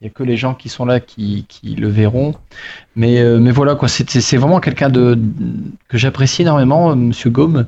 il 0.01 0.05
y 0.05 0.11
a 0.11 0.11
que 0.11 0.23
les 0.23 0.37
gens 0.37 0.55
qui 0.55 0.69
sont 0.69 0.85
là 0.85 1.01
qui, 1.01 1.47
qui 1.49 1.75
le 1.77 1.89
verront. 1.89 2.35
Mais 2.97 3.21
euh, 3.21 3.39
mais 3.39 3.51
voilà 3.51 3.75
quoi. 3.75 3.89
C'est 3.89 4.37
vraiment 4.37 4.61
quelqu'un 4.61 4.89
de 4.91 5.19
que 5.89 5.99
j'apprécie 5.99 6.43
énormément, 6.43 6.91
euh, 6.91 6.95
Monsieur 6.95 7.31
Gaume. 7.31 7.67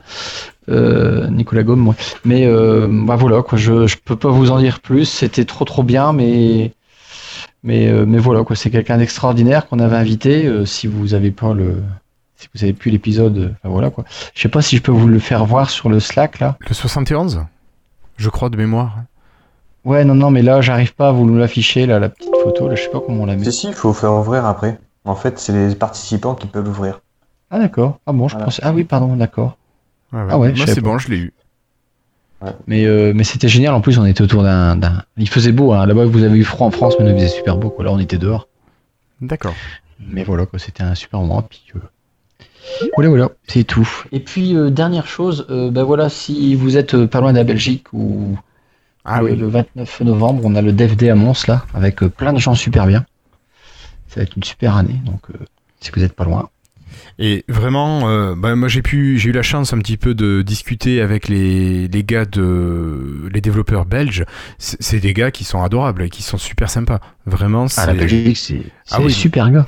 Euh, 0.69 1.28
Nicolas 1.28 1.62
Gaume, 1.62 1.86
ouais. 1.89 1.94
Mais 2.24 2.47
bah 3.07 3.16
voilà 3.16 3.43
quoi, 3.43 3.57
je, 3.57 3.86
je 3.86 3.97
peux 4.05 4.16
pas 4.16 4.31
vous 4.31 4.51
en 4.51 4.59
dire 4.59 4.81
plus. 4.81 5.05
C'était 5.05 5.44
trop 5.44 5.65
trop 5.65 5.82
bien, 5.82 6.12
mais 6.12 6.73
mais, 7.62 7.90
mais 8.07 8.19
voilà, 8.19 8.44
quoi, 8.44 8.55
c'est 8.55 8.70
quelqu'un 8.70 8.98
d'extraordinaire 8.98 9.66
qu'on 9.66 9.81
avait 9.81 9.97
invité. 9.97 10.48
si 10.66 10.86
vous 10.86 11.15
avez 11.15 11.31
pas 11.31 11.53
le, 11.53 11.82
si 12.36 12.48
vous 12.55 12.65
avez 12.65 12.73
plus 12.73 12.90
l'épisode, 12.90 13.55
enfin, 13.59 13.73
voilà 13.73 13.90
quoi. 13.90 14.05
Je 14.35 14.40
sais 14.43 14.48
pas 14.48 14.62
si 14.62 14.77
je 14.77 14.82
peux 14.82 14.93
vous 14.93 15.09
le 15.09 15.19
faire 15.19 15.44
voir 15.47 15.70
sur 15.70 15.89
le 15.89 16.01
Slack 16.01 16.39
là. 16.40 16.57
Le 16.61 16.74
71 16.74 17.44
Je 18.16 18.28
crois 18.28 18.51
de 18.51 18.57
mémoire. 18.57 18.98
Ouais, 19.86 20.04
non, 20.04 20.14
non, 20.16 20.30
mais 20.32 20.42
là, 20.42 20.60
j'arrive 20.60 20.94
pas 20.94 21.08
à 21.08 21.12
vous 21.12 21.24
nous 21.24 21.38
l'afficher 21.38 21.86
là, 21.86 21.98
la 21.98 22.08
petite 22.08 22.36
photo. 22.36 22.68
Là, 22.68 22.74
je 22.74 22.82
sais 22.82 22.88
pas 22.90 23.00
comment 23.00 23.22
on 23.22 23.26
la 23.26 23.36
met. 23.36 23.44
Si, 23.44 23.52
si, 23.52 23.68
il 23.68 23.72
faut 23.74 23.92
faire 23.92 24.12
ouvrir 24.12 24.44
après. 24.44 24.78
En 25.04 25.14
fait, 25.14 25.38
c'est 25.38 25.52
les 25.52 25.74
participants 25.76 26.34
qui 26.34 26.48
peuvent 26.48 26.66
ouvrir. 26.68 27.00
Ah 27.50 27.60
d'accord. 27.60 28.00
Ah 28.04 28.12
bon, 28.12 28.26
je 28.26 28.32
Voilà. 28.34 28.46
pensais. 28.46 28.62
Ah 28.64 28.72
oui, 28.72 28.82
pardon, 28.82 29.14
d'accord. 29.16 29.56
Ah 30.12 30.38
ouais, 30.38 30.50
Ah 30.52 30.56
Moi, 30.56 30.66
c'est 30.66 30.80
bon, 30.80 30.98
je 30.98 31.08
l'ai 31.08 31.18
eu. 31.18 31.32
Mais 32.66 32.84
euh, 32.84 33.12
mais 33.14 33.24
c'était 33.24 33.48
génial. 33.48 33.74
En 33.74 33.80
plus, 33.80 33.98
on 33.98 34.04
était 34.04 34.22
autour 34.22 34.42
d'un, 34.42 34.76
d'un- 34.76 35.02
Il 35.16 35.28
faisait 35.28 35.52
beau. 35.52 35.72
Hein. 35.72 35.86
Là-bas, 35.86 36.04
vous 36.04 36.22
avez 36.22 36.38
eu 36.38 36.44
froid 36.44 36.66
en 36.66 36.70
France, 36.70 36.98
mais 36.98 37.04
nous 37.04 37.12
il 37.12 37.16
faisait 37.16 37.28
super 37.28 37.56
beau. 37.56 37.70
Quoi. 37.70 37.84
Là, 37.84 37.92
on 37.92 37.98
était 37.98 38.18
dehors. 38.18 38.48
D'accord. 39.20 39.54
Mais 40.00 40.24
voilà, 40.24 40.44
quoi, 40.46 40.58
c'était 40.58 40.82
un 40.82 40.94
super 40.94 41.20
moment. 41.20 41.42
Puis, 41.42 41.64
euh, 41.76 41.78
Voilà, 42.96 43.08
voilà, 43.08 43.30
c'est 43.46 43.64
tout. 43.64 43.88
Et 44.12 44.20
puis, 44.20 44.54
euh, 44.56 44.70
dernière 44.70 45.06
chose, 45.06 45.46
euh, 45.50 45.70
ben 45.70 45.84
voilà, 45.84 46.08
si 46.08 46.54
vous 46.54 46.76
êtes 46.76 47.06
pas 47.06 47.20
loin 47.20 47.32
de 47.32 47.38
la 47.38 47.44
Belgique 47.44 47.86
ou 47.92 48.36
Ah 49.06 49.20
le, 49.20 49.26
oui. 49.30 49.36
le 49.36 49.46
29 49.48 50.00
novembre, 50.02 50.42
on 50.44 50.54
a 50.54 50.62
le 50.62 50.72
DevD 50.72 51.04
à 51.08 51.14
Mons 51.14 51.46
là, 51.48 51.64
avec 51.74 52.02
euh, 52.02 52.08
plein 52.08 52.32
de 52.32 52.38
gens 52.38 52.54
super 52.54 52.86
bien. 52.86 53.06
Ça 54.08 54.16
va 54.20 54.22
être 54.22 54.36
une 54.36 54.42
super 54.44 54.76
année, 54.76 55.00
donc 55.04 55.20
euh, 55.30 55.38
si 55.80 55.90
vous 55.94 56.02
êtes 56.02 56.14
pas 56.14 56.24
loin. 56.24 56.48
Et 57.18 57.44
vraiment, 57.48 58.08
euh, 58.08 58.34
bah, 58.36 58.54
moi 58.56 58.68
j'ai 58.68 58.82
pu, 58.82 59.18
j'ai 59.18 59.30
eu 59.30 59.32
la 59.32 59.42
chance 59.42 59.72
un 59.72 59.78
petit 59.78 59.96
peu 59.96 60.14
de 60.14 60.42
discuter 60.42 61.00
avec 61.00 61.28
les, 61.28 61.88
les 61.88 62.04
gars 62.04 62.24
de, 62.26 63.28
les 63.32 63.40
développeurs 63.40 63.86
belges. 63.86 64.24
C'est 64.58 65.00
des 65.00 65.14
gars 65.14 65.30
qui 65.30 65.44
sont 65.44 65.62
adorables 65.62 66.02
et 66.02 66.10
qui 66.10 66.22
sont 66.22 66.36
super 66.38 66.68
sympas. 66.68 67.00
Vraiment, 67.26 67.68
c'est. 67.68 67.80
Ah, 67.82 67.86
la 67.86 67.94
Belgique, 67.94 68.36
c'est 68.36 68.62
Ah 68.90 69.00
oui. 69.00 69.12
super 69.12 69.50
gars. 69.50 69.66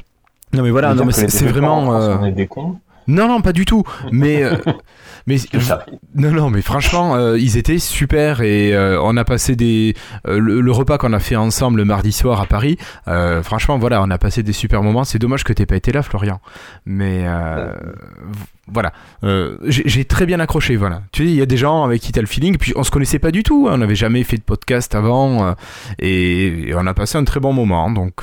Non 0.53 0.63
mais 0.63 0.71
voilà, 0.71 0.95
non 0.95 1.05
mais 1.05 1.13
c'est 1.13 1.47
vraiment. 1.47 1.95
Euh, 1.95 2.17
On 2.21 2.25
est 2.27 2.33
des 2.33 2.47
cons. 2.47 2.79
Non 3.09 3.27
non 3.27 3.41
pas 3.41 3.53
du 3.53 3.65
tout. 3.65 3.83
Mais 4.13 4.43
euh, 4.45 4.55
mais 5.27 5.37
non 6.15 6.31
non 6.31 6.51
mais 6.51 6.63
franchement 6.63 7.17
euh, 7.17 7.39
ils 7.39 7.57
étaient 7.57 7.79
super 7.79 8.43
et 8.43 8.75
euh, 8.75 9.01
on 9.03 9.17
a 9.17 9.25
passé 9.25 9.57
des 9.57 9.95
le, 10.27 10.61
le 10.61 10.73
repas 10.73 10.99
qu'on 10.99 11.13
a 11.15 11.19
fait 11.19 11.37
ensemble 11.37 11.79
le 11.79 11.85
mardi 11.87 12.13
soir 12.13 12.41
à 12.41 12.47
Paris. 12.47 12.77
franchement 13.43 13.79
voilà 13.79 14.03
on 14.03 14.11
a 14.11 14.19
passé 14.19 14.43
des 14.43 14.53
super 14.53 14.83
moments. 14.83 15.05
C'est 15.05 15.19
dommage 15.19 15.43
que 15.43 15.53
t'aies 15.53 15.67
pas 15.67 15.77
été 15.77 15.91
là 15.91 16.03
Florian. 16.03 16.41
Mais 16.85 17.25
voilà 18.71 18.93
j'ai 19.65 20.05
très 20.05 20.27
bien 20.27 20.39
accroché 20.41 20.77
voilà. 20.77 21.03
Tu 21.11 21.25
sais 21.25 21.31
il 21.31 21.37
y 21.37 21.43
a 21.43 21.47
des 21.47 21.57
gens 21.57 21.85
avec 21.85 22.03
qui 22.03 22.13
t'as 22.13 22.21
le 22.21 22.27
feeling 22.27 22.59
puis 22.59 22.73
on 22.77 22.83
se 22.85 22.91
connaissait 22.91 23.19
pas 23.19 23.31
du 23.31 23.43
tout. 23.43 23.67
hein, 23.69 23.73
on 23.75 23.79
n'avait 23.79 23.95
jamais 23.95 24.23
fait 24.23 24.37
de 24.37 24.43
podcast 24.43 24.95
avant 24.95 25.55
et, 25.99 26.69
et 26.69 26.75
on 26.75 26.87
a 26.87 26.95
passé 26.95 27.17
un 27.17 27.25
très 27.25 27.41
bon 27.41 27.53
moment 27.55 27.91
donc. 27.91 28.23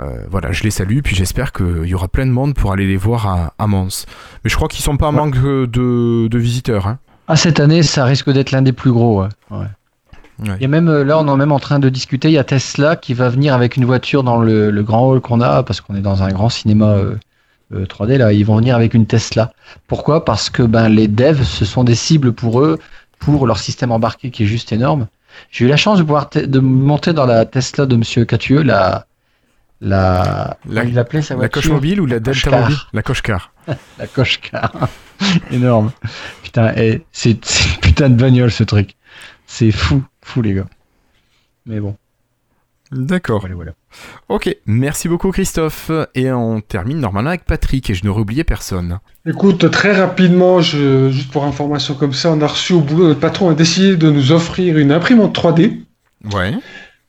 Euh, 0.00 0.18
voilà, 0.30 0.52
je 0.52 0.62
les 0.62 0.70
salue, 0.70 0.98
puis 1.02 1.16
j'espère 1.16 1.52
qu'il 1.52 1.86
y 1.86 1.94
aura 1.94 2.08
plein 2.08 2.26
de 2.26 2.30
monde 2.30 2.54
pour 2.54 2.72
aller 2.72 2.86
les 2.86 2.96
voir 2.96 3.26
à, 3.26 3.54
à 3.58 3.66
Mons. 3.66 4.04
Mais 4.44 4.50
je 4.50 4.56
crois 4.56 4.68
qu'ils 4.68 4.82
sont 4.84 4.96
pas 4.96 5.06
en 5.08 5.10
Ouais. 5.12 5.16
manque 5.16 5.36
de, 5.40 6.28
de 6.28 6.38
visiteurs. 6.38 6.86
Hein. 6.86 6.98
Ah, 7.28 7.36
cette 7.36 7.58
année, 7.60 7.82
ça 7.82 8.04
risque 8.04 8.30
d'être 8.30 8.50
l'un 8.50 8.62
des 8.62 8.72
plus 8.72 8.92
gros. 8.92 9.22
Ouais. 9.22 9.28
Ouais. 9.50 9.58
Ouais. 10.38 10.54
Il 10.56 10.62
y 10.62 10.64
a 10.66 10.68
même, 10.68 10.88
euh, 10.88 11.02
là, 11.02 11.18
on 11.18 11.34
est 11.34 11.36
même 11.38 11.50
en 11.52 11.58
train 11.58 11.78
de 11.78 11.88
discuter. 11.88 12.28
Il 12.28 12.34
y 12.34 12.38
a 12.38 12.44
Tesla 12.44 12.94
qui 12.96 13.14
va 13.14 13.30
venir 13.30 13.54
avec 13.54 13.76
une 13.78 13.86
voiture 13.86 14.22
dans 14.22 14.36
le, 14.36 14.70
le 14.70 14.82
grand 14.82 15.08
hall 15.08 15.20
qu'on 15.20 15.40
a, 15.40 15.62
parce 15.62 15.80
qu'on 15.80 15.94
est 15.96 16.02
dans 16.02 16.22
un 16.22 16.28
grand 16.30 16.50
cinéma 16.50 16.88
euh, 16.90 17.14
euh, 17.74 17.86
3D. 17.86 18.18
Là, 18.18 18.34
ils 18.34 18.44
vont 18.44 18.56
venir 18.56 18.76
avec 18.76 18.92
une 18.92 19.06
Tesla. 19.06 19.52
Pourquoi? 19.88 20.26
Parce 20.26 20.50
que 20.50 20.62
ben, 20.62 20.90
les 20.90 21.08
devs, 21.08 21.42
ce 21.42 21.64
sont 21.64 21.84
des 21.84 21.94
cibles 21.94 22.32
pour 22.32 22.60
eux, 22.60 22.78
pour 23.18 23.46
leur 23.46 23.58
système 23.58 23.92
embarqué 23.92 24.30
qui 24.30 24.42
est 24.42 24.46
juste 24.46 24.72
énorme. 24.72 25.06
J'ai 25.50 25.64
eu 25.64 25.68
la 25.68 25.78
chance 25.78 25.96
de 25.98 26.02
pouvoir 26.02 26.28
de 26.34 26.58
monter 26.60 27.14
dans 27.14 27.26
la 27.26 27.46
Tesla 27.46 27.86
de 27.86 27.96
Monsieur 27.96 28.26
Catueux, 28.26 28.62
la, 28.62 29.05
la, 29.80 30.56
La- 30.68 30.80
comment 30.82 30.92
il 30.92 30.98
appelait 30.98 31.22
sa 31.22 31.36
La 31.36 31.48
coche 31.48 31.68
mobile 31.68 32.00
ou 32.00 32.06
la 32.06 32.18
delta 32.20 32.50
Coche-car. 32.50 32.60
mobile 32.62 32.76
La 32.92 33.02
coche 33.02 33.22
car. 33.22 33.52
la 33.98 34.06
coche 34.06 34.40
car. 34.40 34.72
Énorme. 35.50 35.92
Putain, 36.42 36.72
eh, 36.76 37.02
c'est 37.12 37.40
putain 37.80 38.08
de 38.10 38.20
bagnole 38.20 38.50
ce 38.50 38.64
truc. 38.64 38.96
C'est 39.46 39.70
fou, 39.72 40.02
fou 40.22 40.42
les 40.42 40.54
gars. 40.54 40.66
Mais 41.66 41.80
bon, 41.80 41.96
D'accord. 42.92 43.40
voilà, 43.40 43.54
voilà. 43.54 43.72
Ok, 44.28 44.54
merci 44.66 45.08
beaucoup 45.08 45.30
Christophe. 45.32 45.90
Et 46.14 46.30
on 46.30 46.60
termine 46.60 46.98
normalement 47.00 47.30
avec 47.30 47.44
Patrick, 47.44 47.90
et 47.90 47.94
je 47.94 48.04
n'aurais 48.04 48.20
oublié 48.20 48.44
personne. 48.44 48.98
Écoute, 49.26 49.70
très 49.70 49.92
rapidement, 49.98 50.60
je, 50.60 51.10
juste 51.10 51.30
pour 51.32 51.44
information 51.44 51.94
comme 51.94 52.12
ça, 52.12 52.30
on 52.30 52.40
a 52.42 52.46
reçu 52.46 52.72
au 52.74 52.80
boulot, 52.80 53.08
notre 53.08 53.20
patron 53.20 53.50
a 53.50 53.54
décidé 53.54 53.96
de 53.96 54.10
nous 54.10 54.32
offrir 54.32 54.78
une 54.78 54.92
imprimante 54.92 55.36
3D. 55.36 55.80
Ouais. 56.32 56.54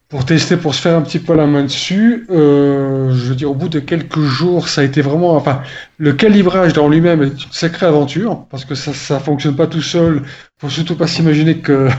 Pour 0.09 0.25
tester, 0.25 0.55
pour 0.55 0.73
se 0.73 0.81
faire 0.81 0.97
un 0.97 1.01
petit 1.01 1.19
peu 1.19 1.35
la 1.35 1.45
main 1.47 1.63
dessus. 1.63 2.25
Euh, 2.29 3.13
je 3.13 3.25
veux 3.25 3.35
dire, 3.35 3.51
au 3.51 3.55
bout 3.55 3.69
de 3.69 3.79
quelques 3.79 4.21
jours, 4.21 4.69
ça 4.69 4.81
a 4.81 4.83
été 4.83 5.01
vraiment, 5.01 5.35
enfin, 5.35 5.61
le 5.97 6.13
calibrage 6.13 6.73
dans 6.73 6.87
lui-même 6.87 7.21
est 7.23 7.43
une 7.43 7.51
sacrée 7.51 7.85
aventure 7.85 8.45
parce 8.49 8.63
que 8.63 8.75
ça, 8.75 8.93
ça 8.93 9.19
fonctionne 9.19 9.55
pas 9.55 9.67
tout 9.67 9.81
seul. 9.81 10.23
Faut 10.59 10.69
surtout 10.69 10.95
pas 10.95 11.07
s'imaginer 11.07 11.57
que 11.57 11.89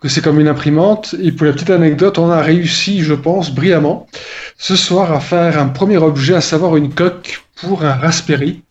que 0.00 0.08
c'est 0.08 0.22
comme 0.22 0.40
une 0.40 0.48
imprimante. 0.48 1.14
Et 1.22 1.32
pour 1.32 1.46
la 1.46 1.52
petite 1.52 1.70
anecdote, 1.70 2.18
on 2.18 2.30
a 2.30 2.42
réussi, 2.42 3.00
je 3.02 3.14
pense, 3.14 3.54
brillamment, 3.54 4.06
ce 4.58 4.76
soir 4.76 5.12
à 5.12 5.20
faire 5.20 5.58
un 5.58 5.68
premier 5.68 5.96
objet, 5.98 6.34
à 6.34 6.40
savoir 6.40 6.76
une 6.76 6.92
coque 6.92 7.42
pour 7.56 7.84
un 7.84 7.94
Raspberry. 7.94 8.62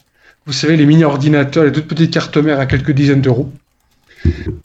Vous 0.46 0.54
savez, 0.54 0.78
les 0.78 0.86
mini-ordinateurs, 0.86 1.64
les 1.64 1.72
toutes 1.72 1.88
petites 1.88 2.14
cartes 2.14 2.38
mères 2.38 2.60
à 2.60 2.68
quelques 2.68 2.92
dizaines 2.92 3.22
d'euros. 3.22 3.52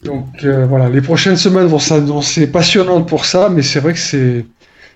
Donc 0.03 0.43
euh, 0.43 0.65
voilà, 0.65 0.89
les 0.89 1.01
prochaines 1.01 1.37
semaines 1.37 1.67
vont 1.67 1.79
s'annoncer 1.79 2.47
passionnantes 2.47 3.07
pour 3.07 3.25
ça, 3.25 3.49
mais 3.49 3.61
c'est 3.61 3.79
vrai 3.79 3.93
que 3.93 3.99
c'est 3.99 4.45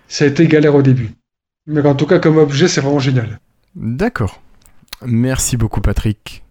ça 0.07 0.25
a 0.25 0.27
été 0.27 0.47
galère 0.47 0.75
au 0.75 0.81
début. 0.81 1.09
Mais 1.67 1.81
en 1.85 1.95
tout 1.95 2.05
cas, 2.05 2.19
comme 2.19 2.37
objet, 2.37 2.67
c'est 2.67 2.81
vraiment 2.81 2.99
génial. 2.99 3.39
D'accord. 3.75 4.41
Merci 5.03 5.57
beaucoup 5.57 5.81
Patrick. 5.81 6.44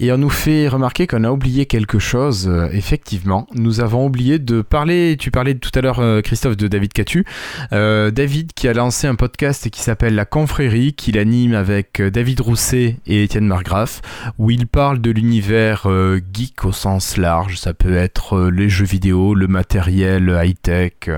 Et 0.00 0.10
on 0.10 0.18
nous 0.18 0.30
fait 0.30 0.66
remarquer 0.66 1.06
qu'on 1.06 1.22
a 1.22 1.30
oublié 1.30 1.66
quelque 1.66 2.00
chose. 2.00 2.48
Euh, 2.48 2.68
effectivement, 2.72 3.46
nous 3.54 3.78
avons 3.78 4.04
oublié 4.06 4.40
de 4.40 4.60
parler. 4.60 5.16
Tu 5.16 5.30
parlais 5.30 5.54
tout 5.54 5.70
à 5.72 5.82
l'heure, 5.82 6.00
euh, 6.00 6.20
Christophe, 6.20 6.56
de 6.56 6.66
David 6.66 6.92
Catu. 6.92 7.24
Euh, 7.72 8.10
David 8.10 8.54
qui 8.54 8.66
a 8.66 8.72
lancé 8.72 9.06
un 9.06 9.14
podcast 9.14 9.70
qui 9.70 9.80
s'appelle 9.80 10.16
La 10.16 10.24
Confrérie, 10.24 10.94
qu'il 10.94 11.16
anime 11.16 11.54
avec 11.54 12.02
David 12.02 12.40
Rousset 12.40 12.96
et 13.06 13.22
Étienne 13.22 13.46
Margraff, 13.46 14.02
où 14.36 14.50
il 14.50 14.66
parle 14.66 15.00
de 15.00 15.12
l'univers 15.12 15.86
geek 16.32 16.64
au 16.64 16.72
sens 16.72 17.16
large. 17.16 17.56
Ça 17.56 17.72
peut 17.72 17.94
être 17.94 18.50
les 18.50 18.68
jeux 18.68 18.86
vidéo, 18.86 19.36
le 19.36 19.46
matériel 19.46 20.40
high-tech. 20.42 21.08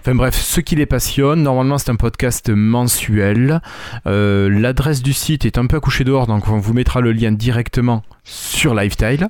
Enfin 0.00 0.16
bref, 0.16 0.34
ce 0.34 0.60
qui 0.60 0.74
les 0.74 0.86
passionne. 0.86 1.44
Normalement, 1.44 1.78
c'est 1.78 1.90
un 1.90 1.96
podcast 1.96 2.50
mensuel. 2.50 3.60
L'adresse 4.04 5.02
du 5.02 5.12
site 5.12 5.44
est 5.44 5.56
un 5.56 5.66
peu 5.66 5.76
accouchée 5.76 6.02
dehors, 6.02 6.26
donc 6.26 6.48
on 6.48 6.58
vous 6.58 6.74
mettra 6.74 7.00
le 7.00 7.12
lien 7.12 7.30
directement 7.30 8.02
sur 8.28 8.74
Lifestyle. 8.74 9.28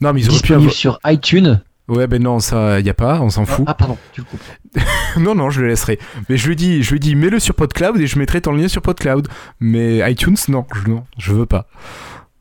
Non, 0.00 0.12
mais 0.12 0.20
ils 0.20 0.30
auraient 0.30 0.40
pu 0.40 0.54
avoir... 0.54 0.72
sur 0.72 0.98
iTunes. 1.06 1.60
Ouais, 1.88 2.06
ben 2.06 2.22
non, 2.22 2.38
ça, 2.38 2.80
y 2.80 2.88
a 2.88 2.94
pas, 2.94 3.20
on 3.20 3.28
s'en 3.28 3.44
fout. 3.44 3.66
Ah, 3.68 3.74
pardon, 3.74 3.98
tu 4.12 4.22
le 4.22 4.26
coupes. 4.26 4.80
non, 5.20 5.34
non, 5.34 5.50
je 5.50 5.60
le 5.60 5.68
laisserai. 5.68 5.98
Mais 6.28 6.38
je 6.38 6.48
lui 6.48 6.56
dis, 6.56 6.82
je 6.82 6.92
lui 6.92 7.00
dis, 7.00 7.14
mets-le 7.14 7.38
sur 7.38 7.54
PodCloud 7.54 8.00
et 8.00 8.06
je 8.06 8.18
mettrai 8.18 8.40
ton 8.40 8.52
lien 8.52 8.68
sur 8.68 8.80
PodCloud. 8.80 9.28
Mais 9.60 10.10
iTunes, 10.10 10.36
non, 10.48 10.64
je, 10.74 10.90
non, 10.90 11.04
je 11.18 11.32
veux 11.32 11.46
pas. 11.46 11.66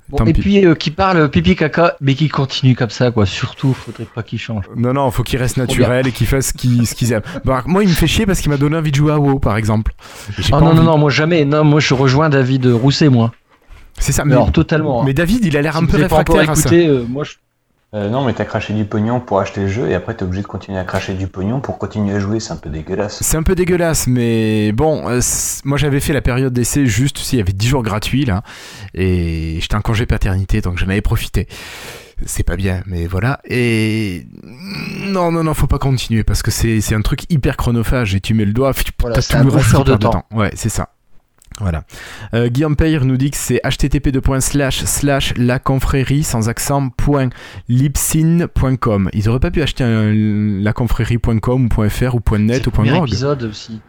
Bon, 0.10 0.18
Tant 0.18 0.26
et 0.26 0.34
pis. 0.34 0.42
puis 0.42 0.66
euh, 0.66 0.76
qui 0.76 0.92
parle 0.92 1.30
pipi 1.30 1.56
caca, 1.56 1.96
mais 2.00 2.14
qui 2.14 2.30
continue 2.30 2.76
comme 2.76 2.90
ça, 2.90 3.12
quoi. 3.12 3.26
Surtout, 3.26 3.74
faudrait 3.74 4.06
pas 4.06 4.24
qu'il 4.24 4.40
change. 4.40 4.66
Non, 4.76 4.94
non, 4.94 5.12
faut 5.12 5.24
qu'il 5.24 5.40
reste 5.40 5.58
naturel 5.58 6.08
et 6.08 6.12
qu'il 6.12 6.28
fasse 6.28 6.48
ce 6.48 6.54
qu'ils 6.54 7.12
aiment. 7.12 7.22
Bah, 7.46 7.64
moi, 7.66 7.84
il 7.84 7.90
me 7.90 7.94
fait 7.94 8.08
chier 8.08 8.26
parce 8.26 8.40
qu'il 8.40 8.50
m'a 8.50 8.58
donné 8.58 8.78
envie 8.78 8.92
de 8.92 8.96
jouer 8.96 9.12
à 9.12 9.20
WoW, 9.20 9.40
par 9.40 9.58
exemple. 9.58 9.94
Oh 10.52 10.60
non, 10.60 10.74
non, 10.74 10.84
non, 10.84 10.98
moi 10.98 11.10
jamais. 11.10 11.44
Non, 11.44 11.64
moi 11.64 11.80
je 11.82 11.94
rejoins 11.94 12.30
David 12.30 12.66
Rousset, 12.68 13.10
moi. 13.10 13.32
C'est 14.04 14.12
ça, 14.12 14.26
Mais 14.26 14.34
alors 14.34 14.52
totalement. 14.52 15.02
hein. 15.02 15.06
mais 15.06 15.14
David, 15.14 15.46
il 15.46 15.56
a 15.56 15.62
l'air 15.62 15.78
Si 15.78 15.84
un 15.84 15.88
peu 15.88 15.96
réfractaire 15.98 16.50
à 16.50 16.56
ça. 16.56 16.70
euh, 16.74 17.06
moi 17.08 17.24
je 17.24 17.34
Euh, 17.96 18.10
non, 18.10 18.26
mais 18.26 18.34
t'as 18.34 18.44
craché 18.44 18.74
du 18.74 18.86
pognon 18.86 19.20
pour 19.20 19.40
acheter 19.40 19.62
le 19.62 19.68
jeu 19.68 19.88
et 19.88 19.94
après 19.96 20.14
t'es 20.16 20.24
obligé 20.24 20.42
de 20.42 20.48
continuer 20.48 20.80
à 20.80 20.84
cracher 20.84 21.14
du 21.14 21.28
pognon 21.28 21.62
pour 21.62 21.78
continuer 21.78 22.16
à 22.16 22.20
jouer, 22.20 22.40
c'est 22.40 22.52
un 22.52 22.58
peu 22.58 22.70
dégueulasse. 22.70 23.20
C'est 23.22 23.38
un 23.38 23.44
peu 23.44 23.56
dégueulasse, 23.56 24.08
mais 24.08 24.72
bon, 24.74 25.08
euh, 25.08 25.22
moi 25.64 25.78
j'avais 25.78 26.00
fait 26.02 26.12
la 26.12 26.22
période 26.22 26.52
d'essai 26.52 26.86
juste, 26.86 27.16
tu 27.18 27.22
sais, 27.24 27.36
il 27.38 27.40
y 27.40 27.42
avait 27.42 27.54
10 27.54 27.68
jours 27.68 27.84
gratuits 27.84 28.26
là, 28.26 28.42
et 28.96 29.58
j'étais 29.62 29.76
en 29.76 29.82
congé 29.82 30.06
paternité, 30.06 30.60
donc 30.60 30.78
j'en 30.80 30.90
avais 30.90 31.02
profité. 31.02 31.48
C'est 32.26 32.44
pas 32.44 32.56
bien, 32.56 32.82
mais 32.88 33.06
voilà. 33.06 33.40
Et 33.46 34.26
non, 35.06 35.32
non, 35.32 35.44
non, 35.44 35.54
faut 35.54 35.68
pas 35.68 35.80
continuer 35.80 36.24
parce 36.24 36.42
que 36.42 36.52
c'est 36.52 36.96
un 36.96 37.02
truc 37.02 37.22
hyper 37.30 37.58
chronophage 37.58 38.16
et 38.16 38.22
tu 38.22 38.34
mets 38.34 38.46
le 38.46 38.54
doigt, 38.54 38.74
tu 38.74 38.92
Voilà, 39.00 39.16
t'as 39.16 39.22
c'est 39.22 39.34
tout 39.34 39.40
un 39.40 39.44
le 39.44 39.50
reste 39.52 39.78
de 39.78 39.84
perd 39.84 40.00
temps. 40.00 40.26
Ouais, 40.32 40.52
c'est 40.56 40.70
ça. 40.70 40.90
Voilà. 41.60 41.84
Euh, 42.34 42.50
Guillaume 42.50 42.76
Payre 42.76 43.06
nous 43.06 43.18
dit 43.18 43.32
que 43.32 43.38
c'est 43.38 43.62
http 43.64 44.10
slash 44.40 44.84
slash 44.84 45.34
la 45.38 45.60
confrérie 45.60 46.24
sans 46.24 46.50
accent 46.50 46.90
point. 46.90 47.30
Ils 47.70 47.90
auraient 49.30 49.40
pas 49.40 49.52
pu 49.52 49.62
acheter 49.62 49.84
un 49.84 50.12
laconfrérie.com 50.62 51.70
ou 51.78 51.90
.fr 51.90 52.16
ou 52.16 52.38
.net 52.38 52.68
ou 52.68 52.72
.org. 52.76 53.08
épisode 53.08 53.44
aussi. 53.44 53.80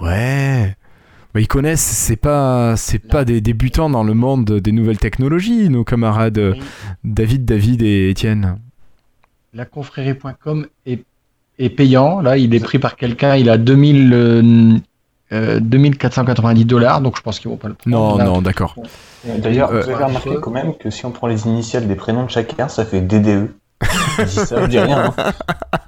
Ouais. 0.00 0.76
Bah, 1.32 1.40
ils 1.40 1.48
connaissent, 1.48 1.80
c'est 1.80 2.16
pas, 2.16 2.76
c'est 2.76 2.98
pas 2.98 3.24
des 3.24 3.40
débutants 3.40 3.88
dans 3.88 4.04
le 4.04 4.12
monde 4.12 4.58
des 4.60 4.72
nouvelles 4.72 4.98
technologies, 4.98 5.70
nos 5.70 5.84
camarades 5.84 6.36
euh, 6.38 6.54
David, 7.04 7.46
David 7.46 7.82
et 7.82 8.10
Étienne. 8.10 8.58
Laconfrérie.com 9.54 10.66
est, 10.84 11.04
est 11.58 11.70
payant. 11.70 12.20
Là, 12.20 12.36
il 12.36 12.54
est 12.54 12.60
pris 12.60 12.78
par 12.78 12.96
quelqu'un. 12.96 13.36
Il 13.36 13.48
a 13.48 13.56
2000, 13.56 14.82
euh, 15.32 15.56
euh, 15.56 15.60
2490 15.60 16.64
dollars, 16.64 17.00
donc 17.00 17.16
je 17.16 17.22
pense 17.22 17.38
qu'ils 17.40 17.50
vont 17.50 17.56
pas 17.56 17.68
le 17.68 17.74
prendre. 17.74 17.96
Non, 17.96 18.16
Là, 18.18 18.24
non, 18.24 18.42
d'accord. 18.42 18.74
D'ailleurs, 19.24 19.70
Euh, 19.72 19.80
vous 19.82 19.90
avez 19.90 20.04
remarqué 20.04 20.30
quand 20.40 20.50
même 20.50 20.74
que 20.76 20.90
si 20.90 21.06
on 21.06 21.10
prend 21.10 21.26
les 21.26 21.46
initiales 21.46 21.88
des 21.88 21.94
prénoms 21.96 22.24
de 22.24 22.30
chacun, 22.30 22.68
ça 22.68 22.84
fait 22.84 23.00
DDE. 23.00 23.48
je 24.18 24.22
dis 24.24 24.30
ça, 24.36 24.62
je 24.62 24.66
dis 24.66 24.78
rien. 24.78 25.12
hein. 25.16 25.32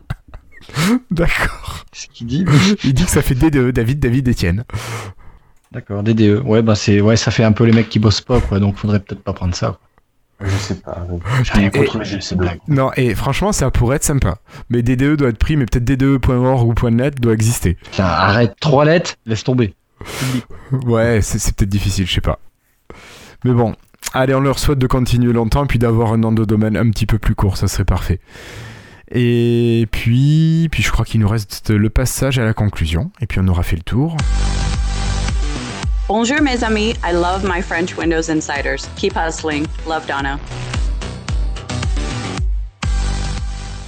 D'accord. 1.10 1.84
ce 1.92 2.06
qu'il 2.08 2.26
dit. 2.26 2.44
Il 2.84 2.94
dit 2.94 3.04
que 3.04 3.10
ça 3.10 3.22
fait 3.22 3.34
DDE, 3.34 3.70
David, 3.72 4.00
David, 4.00 4.28
Étienne. 4.28 4.64
D'accord, 5.72 6.02
DDE. 6.02 6.42
Ouais, 6.44 6.62
bah 6.62 6.74
c'est, 6.74 7.00
ouais, 7.00 7.16
ça 7.16 7.30
fait 7.30 7.44
un 7.44 7.52
peu 7.52 7.64
les 7.64 7.72
mecs 7.72 7.88
qui 7.88 7.98
bossent 7.98 8.20
pas, 8.20 8.40
quoi. 8.40 8.60
Donc 8.60 8.76
faudrait 8.76 9.00
peut-être 9.00 9.22
pas 9.22 9.32
prendre 9.32 9.54
ça. 9.54 9.66
quoi. 9.68 9.78
Je 10.44 10.56
sais 10.56 10.74
pas. 10.76 11.06
J'ai 11.42 11.52
rien 11.52 11.70
Et- 11.72 12.34
blagues. 12.36 12.58
Non, 12.68 12.90
et 12.96 13.14
franchement, 13.14 13.52
ça 13.52 13.70
pourrait 13.70 13.96
être 13.96 14.04
sympa. 14.04 14.36
Mais 14.70 14.82
DDE 14.82 15.16
doit 15.16 15.30
être 15.30 15.38
pris, 15.38 15.56
mais 15.56 15.66
peut-être 15.66 15.84
DDE.org 15.84 16.68
ou 16.84 16.90
.net 16.90 17.20
doit 17.20 17.32
exister. 17.32 17.74
Putain, 17.90 18.04
arrête, 18.04 18.54
trois 18.60 18.84
lettres, 18.84 19.14
laisse 19.26 19.44
tomber. 19.44 19.74
Ouais, 20.86 21.20
c'est 21.22 21.38
c'est 21.38 21.54
peut-être 21.54 21.70
difficile, 21.70 22.06
je 22.06 22.12
sais 22.14 22.20
pas. 22.20 22.38
Mais 23.44 23.52
bon, 23.52 23.74
allez, 24.12 24.34
on 24.34 24.40
leur 24.40 24.58
souhaite 24.58 24.78
de 24.78 24.86
continuer 24.86 25.32
longtemps 25.32 25.64
et 25.64 25.66
puis 25.68 25.78
d'avoir 25.78 26.12
un 26.12 26.16
nom 26.18 26.32
de 26.32 26.44
domaine 26.44 26.76
un 26.76 26.90
petit 26.90 27.06
peu 27.06 27.18
plus 27.18 27.34
court, 27.34 27.56
ça 27.56 27.68
serait 27.68 27.84
parfait. 27.84 28.18
Et 29.10 29.86
puis, 29.92 30.68
puis 30.72 30.82
je 30.82 30.90
crois 30.90 31.04
qu'il 31.04 31.20
nous 31.20 31.28
reste 31.28 31.70
le 31.70 31.90
passage 31.90 32.38
à 32.38 32.44
la 32.44 32.54
conclusion, 32.54 33.12
et 33.20 33.26
puis 33.26 33.38
on 33.42 33.46
aura 33.48 33.62
fait 33.62 33.76
le 33.76 33.82
tour. 33.82 34.16
Bonjour, 36.06 36.42
mes 36.42 36.62
amis. 36.62 36.90
I 37.02 37.14
love 37.14 37.44
my 37.44 37.62
French 37.62 37.96
Windows 37.96 38.30
Insiders. 38.30 38.86
Keep 38.96 39.14
hustling. 39.16 39.64
Love 39.88 40.06
Donna. 40.06 40.38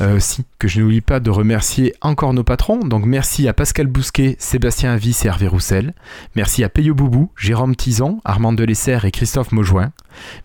Euh, 0.01 0.18
si, 0.18 0.44
que 0.59 0.66
je 0.66 0.80
n'oublie 0.80 1.02
pas 1.02 1.20
de 1.20 1.28
remercier 1.28 1.94
encore 2.01 2.32
nos 2.32 2.43
patrons. 2.43 2.78
Donc 2.78 3.05
merci 3.05 3.48
à 3.48 3.52
Pascal 3.52 3.86
Bousquet, 3.86 4.36
Sébastien 4.38 4.93
Avis 4.93 5.18
et 5.24 5.26
Hervé 5.26 5.47
Roussel. 5.47 5.93
Merci 6.36 6.64
à 6.64 6.70
Peyo 6.70 6.94
Boubou, 6.94 7.30
Jérôme 7.36 7.76
Tison, 7.76 8.22
Armand 8.24 8.55
Delessert 8.55 9.05
et 9.05 9.10
Christophe 9.10 9.52
Maujoin. 9.52 9.93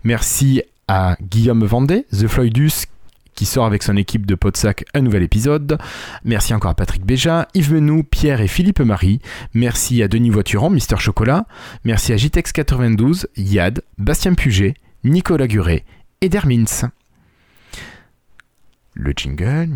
Merci 0.04 0.62
à 0.88 1.16
Guillaume 1.22 1.64
Vendée, 1.64 2.04
The 2.12 2.28
Floydus, 2.28 2.84
qui 3.34 3.46
sort 3.46 3.64
avec 3.64 3.82
son 3.82 3.96
équipe 3.96 4.26
de 4.26 4.34
Podsac 4.34 4.84
un 4.94 5.00
nouvel 5.00 5.22
épisode. 5.22 5.78
Merci 6.24 6.54
encore 6.54 6.70
à 6.70 6.74
Patrick 6.74 7.04
Béja, 7.04 7.48
Yves 7.54 7.72
Menou, 7.74 8.02
Pierre 8.02 8.40
et 8.40 8.48
Philippe 8.48 8.80
Marie. 8.80 9.20
Merci 9.54 10.02
à 10.02 10.08
Denis 10.08 10.30
Voituron, 10.30 10.70
Mister 10.70 10.96
Chocolat. 10.98 11.46
Merci 11.84 12.12
à 12.12 12.16
JTEX92, 12.16 13.26
Yad, 13.36 13.82
Bastien 13.98 14.34
Puget, 14.34 14.74
Nicolas 15.04 15.46
Guret 15.46 15.84
et 16.20 16.28
Dermins 16.28 16.90
le 18.94 19.12
jingle. 19.16 19.68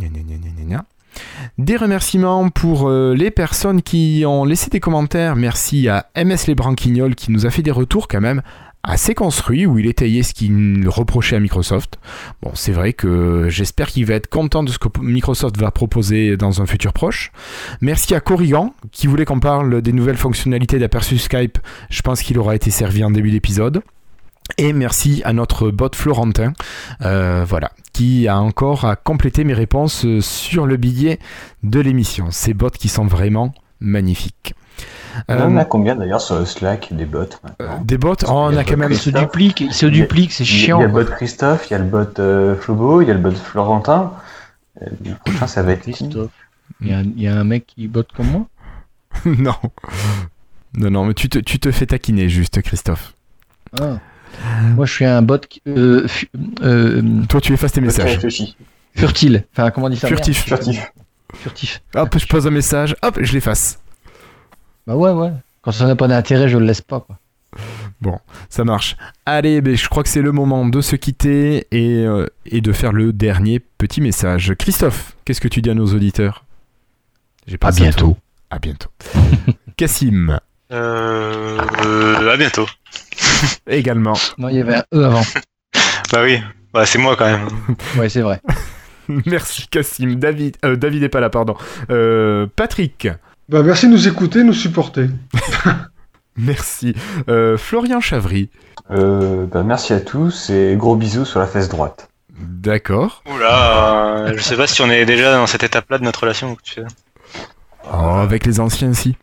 Des 1.57 1.77
remerciements 1.77 2.51
pour 2.51 2.89
euh, 2.89 3.15
les 3.15 3.31
personnes 3.31 3.81
qui 3.81 4.25
ont 4.27 4.45
laissé 4.45 4.69
des 4.69 4.81
commentaires. 4.81 5.35
Merci 5.35 5.89
à 5.89 6.11
MS 6.17 6.47
Les 6.47 6.55
Branquignoles 6.55 7.15
qui 7.15 7.31
nous 7.33 7.47
a 7.47 7.51
fait 7.51 7.63
des 7.63 7.71
retours 7.71 8.07
quand 8.07 8.21
même 8.21 8.43
assez 8.87 9.15
construits 9.15 9.67
où 9.67 9.79
il 9.79 9.87
étayait 9.87 10.23
ce 10.23 10.33
qu'il 10.33 10.89
reprochait 10.89 11.37
à 11.37 11.41
Microsoft. 11.41 11.99
Bon, 12.41 12.53
c'est 12.55 12.73
vrai 12.73 12.93
que 12.93 13.49
j'espère 13.49 13.89
qu'il 13.89 14.07
va 14.07 14.15
être 14.15 14.29
content 14.29 14.63
de 14.63 14.71
ce 14.71 14.79
que 14.79 14.89
Microsoft 15.01 15.59
va 15.59 15.71
proposer 15.71 16.37
dans 16.37 16.63
un 16.63 16.67
futur 16.67 16.93
proche. 16.93 17.33
Merci 17.81 18.15
à 18.15 18.21
Corrigan 18.21 18.75
qui 18.93 19.09
voulait 19.09 19.25
qu'on 19.25 19.41
parle 19.41 19.83
des 19.83 19.93
nouvelles 19.93 20.17
fonctionnalités 20.17 20.79
d'Aperçu 20.79 21.19
Skype. 21.19 21.59
Je 21.91 22.03
pense 22.03 22.23
qu'il 22.23 22.39
aura 22.39 22.55
été 22.55 22.71
servi 22.71 23.03
en 23.05 23.11
début 23.11 23.33
d'épisode. 23.33 23.83
Et 24.59 24.73
merci 24.73 25.23
à 25.25 25.33
notre 25.33 25.73
bot 25.73 25.91
Florentin, 25.93 26.53
euh, 27.03 27.45
voilà, 27.45 27.73
qui 27.93 28.29
a 28.29 28.39
encore 28.39 28.85
à 28.85 28.95
compléter 28.95 29.43
mes 29.43 29.55
réponses 29.55 30.07
sur 30.21 30.67
le 30.67 30.77
billet 30.77 31.19
de 31.65 31.81
l'émission. 31.81 32.29
Ces 32.31 32.55
bots 32.55 32.71
qui 32.71 32.89
sont 32.89 33.07
vraiment 33.07 33.53
magnifiques. 33.81 34.55
Euh, 35.31 35.37
On 35.41 35.55
en 35.55 35.57
a 35.57 35.65
combien 35.65 35.97
d'ailleurs 35.97 36.21
sur 36.21 36.39
le 36.39 36.45
Slack 36.45 36.89
des 36.93 37.07
bots 37.07 37.21
maintenant? 37.43 37.81
Des 37.85 37.97
bots, 37.99 38.15
oh, 38.27 38.31
on 38.31 38.57
a 38.57 38.65
quand 38.65 38.77
même. 38.77 38.93
Il 38.93 38.99
se 38.99 39.11
duplique, 39.11 39.61
il 39.63 39.73
se 39.73 39.87
Il 39.87 39.97
y 39.97 39.99
a- 39.99 40.03
duplique, 40.03 40.33
c'est 40.33 40.45
chiant. 40.45 40.79
Il 40.79 40.83
y 40.83 40.85
a 40.85 40.87
le 40.89 40.93
bot 40.93 41.05
Christophe, 41.11 41.67
il 41.69 41.73
y 41.73 41.77
a 41.77 41.79
le 41.79 41.85
bot 41.85 42.19
euh, 42.19 42.55
Flobo, 42.57 43.01
il 43.01 43.09
y 43.09 43.11
a 43.11 43.15
le 43.15 43.21
bot 43.21 43.31
Florentin. 43.33 44.13
Euh, 44.83 44.87
Le 45.05 45.15
prochain, 45.25 45.47
ça 45.47 45.63
va 45.63 45.73
être 45.73 45.83
Christophe. 45.83 46.31
Il 46.83 46.89
y, 46.89 46.93
a, 46.93 47.01
il 47.01 47.21
y 47.23 47.29
a 47.29 47.35
un 47.35 47.45
mec 47.45 47.67
qui 47.67 47.89
botte 47.89 48.09
comme 48.15 48.27
moi? 48.31 48.47
Non. 49.25 49.55
Non, 50.77 50.91
non, 50.91 51.05
mais 51.07 51.15
tu 51.15 51.31
te, 51.31 51.39
tu 51.39 51.59
te 51.59 51.71
fais 51.71 51.87
taquiner 51.87 52.29
juste, 52.29 52.61
Christophe. 52.61 53.15
Ah. 53.81 53.99
Moi, 54.75 54.85
je 54.85 54.93
suis 54.93 55.05
un 55.07 55.23
bot 55.23 55.39
qui- 55.49 55.63
euh, 55.67 56.07
euh, 56.63 57.03
Toi, 57.31 57.41
tu 57.41 57.55
effaces 57.55 57.73
tes 57.73 57.81
messages. 57.81 58.19
furtile. 58.95 59.45
Enfin, 59.53 59.71
comment 59.71 59.87
on 59.87 59.91
dit 59.91 59.97
ça? 59.97 60.09
Furtif. 60.09 60.45
Furtif. 60.45 60.93
Furtif. 61.35 61.83
Hop, 61.95 62.19
je 62.19 62.27
pose 62.27 62.47
un 62.47 62.51
message, 62.51 62.95
hop, 63.03 63.19
je 63.23 63.33
l'efface. 63.33 63.79
Bah 64.87 64.97
ouais, 64.97 65.11
ouais. 65.11 65.33
Quand 65.63 65.73
ça 65.73 65.87
n'a 65.87 65.97
pas 65.97 66.09
d'intérêt, 66.09 66.49
je 66.49 66.59
le 66.59 66.65
laisse 66.67 66.81
pas. 66.81 67.01
Quoi. 67.01 67.19
Ça 68.49 68.65
marche. 68.65 68.97
Allez, 69.25 69.61
ben, 69.61 69.77
je 69.77 69.89
crois 69.89 70.03
que 70.03 70.09
c'est 70.09 70.23
le 70.23 70.31
moment 70.33 70.67
de 70.67 70.81
se 70.81 70.95
quitter 70.97 71.67
et, 71.73 72.05
euh, 72.07 72.27
et 72.45 72.61
de 72.61 72.73
faire 72.73 72.93
le 72.93 73.13
dernier 73.13 73.59
petit 73.59 74.01
message. 74.01 74.55
Christophe, 74.59 75.17
qu'est-ce 75.25 75.41
que 75.41 75.49
tu 75.49 75.63
dis 75.63 75.71
à 75.71 75.75
nos 75.75 75.87
auditeurs? 75.87 76.45
J'ai 77.47 77.57
À 77.57 77.59
pensé 77.59 77.81
bientôt. 77.83 78.17
À 78.51 78.59
bientôt. 78.59 78.91
Cassim, 79.77 80.39
Euh, 80.73 81.59
euh, 81.85 82.33
à 82.33 82.37
bientôt. 82.37 82.67
également. 83.67 84.15
Non, 84.39 84.49
il 84.51 84.57
y 84.57 84.61
avait 84.61 84.77
un 84.77 84.85
E 84.95 85.05
avant. 85.05 85.23
Bah 86.13 86.21
oui, 86.23 86.41
bah, 86.73 86.87
c'est 86.87 86.99
moi 86.99 87.17
quand 87.17 87.25
même. 87.27 87.49
Ouais, 87.99 88.09
c'est 88.09 88.21
vrai. 88.21 88.41
Merci 89.27 89.67
Cassim. 89.69 90.15
David, 90.15 90.57
euh, 90.65 90.77
David 90.77 91.03
est 91.03 91.09
pas 91.09 91.19
là, 91.21 91.31
pardon. 91.31 91.57
Euh, 91.91 92.47
Patrick, 92.55 93.09
Bah, 93.49 93.63
merci 93.63 93.87
de 93.87 93.93
nous 93.93 94.09
écouter, 94.09 94.43
nous 94.43 94.53
supporter. 94.53 95.09
merci. 96.37 96.95
Euh, 97.29 97.57
Florian 97.57 98.01
Chavry, 98.01 98.51
Euh, 98.91 99.47
bah, 99.47 99.63
merci 99.63 99.93
à 99.93 100.01
tous 100.01 100.51
et 100.51 100.75
gros 100.77 100.97
bisous 100.97 101.25
sur 101.25 101.41
la 101.41 101.47
fesse 101.47 101.69
droite. 101.69 102.09
d'accord. 102.39 103.23
Oula, 103.33 104.33
je 104.37 104.43
sais 104.43 104.57
pas 104.57 104.67
si 104.67 104.83
on 104.83 104.91
est 104.91 105.05
déjà 105.07 105.35
dans 105.35 105.47
cette 105.47 105.63
étape-là 105.65 105.99
de 105.99 106.05
notre 106.05 106.21
relation. 106.21 106.57
Tu 106.63 106.75
sais. 106.75 106.85
Oh, 107.93 108.17
avec 108.19 108.45
les 108.47 108.61
anciens 108.61 108.93
si. 108.95 109.17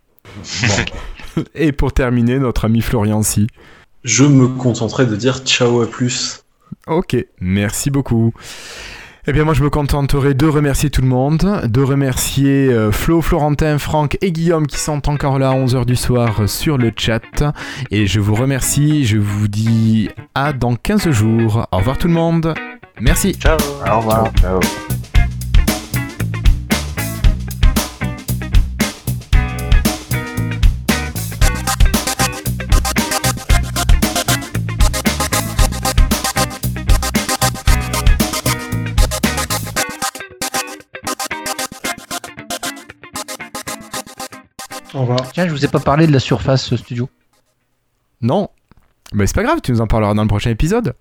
Et 1.56 1.72
pour 1.72 1.92
terminer, 1.94 2.40
notre 2.40 2.66
ami 2.66 2.82
Florian 2.82 3.24
si. 3.24 3.48
Je 4.04 4.24
me 4.24 4.48
contenterai 4.48 5.06
de 5.06 5.16
dire 5.16 5.40
ciao 5.40 5.82
à 5.82 5.88
plus. 5.90 6.44
Ok, 6.88 7.16
merci 7.40 7.90
beaucoup. 7.90 8.34
Eh 9.26 9.32
bien, 9.32 9.46
moi, 9.46 9.54
je 9.54 9.64
me 9.64 9.70
contenterai 9.70 10.34
de 10.34 10.48
remercier 10.48 10.90
tout 10.90 11.02
le 11.02 11.08
monde, 11.08 11.62
de 11.66 11.82
remercier 11.82 12.68
euh, 12.68 12.92
Flo, 12.92 13.22
Florentin, 13.22 13.78
Franck 13.78 14.18
et 14.20 14.34
Guillaume 14.34 14.68
qui 14.68 14.78
sont 14.78 15.08
encore 15.08 15.40
là 15.40 15.52
à 15.52 15.56
11h 15.56 15.86
du 15.86 15.96
soir 15.96 16.50
sur 16.50 16.78
le 16.78 16.92
chat. 16.94 17.22
Et 17.90 18.06
je 18.06 18.20
vous 18.20 18.36
remercie, 18.36 19.06
je 19.06 19.18
vous 19.18 19.48
dis 19.48 20.10
à 20.36 20.52
dans 20.52 20.76
15 20.76 21.10
jours. 21.12 21.66
Au 21.72 21.78
revoir 21.78 21.98
tout 21.98 22.10
le 22.10 22.14
monde. 22.14 22.54
Merci. 23.00 23.34
Ciao. 23.34 23.58
Au 23.90 24.00
revoir. 24.00 24.30
Ciao. 24.42 24.60
Au 44.94 45.02
revoir. 45.02 45.32
Tiens, 45.32 45.48
je 45.48 45.52
vous 45.52 45.66
ai 45.66 45.68
pas 45.68 45.80
parlé 45.80 46.08
de 46.08 46.12
la 46.12 46.20
surface 46.20 46.74
euh, 46.74 46.78
studio. 46.78 47.10
Non. 48.22 48.50
Mais 49.14 49.28
c'est 49.28 49.36
pas 49.36 49.44
grave, 49.44 49.60
tu 49.62 49.72
nous 49.72 49.82
en 49.82 49.88
parleras 49.88 50.14
dans 50.14 50.22
le 50.22 50.28
prochain 50.28 50.50
épisode. 50.50 50.96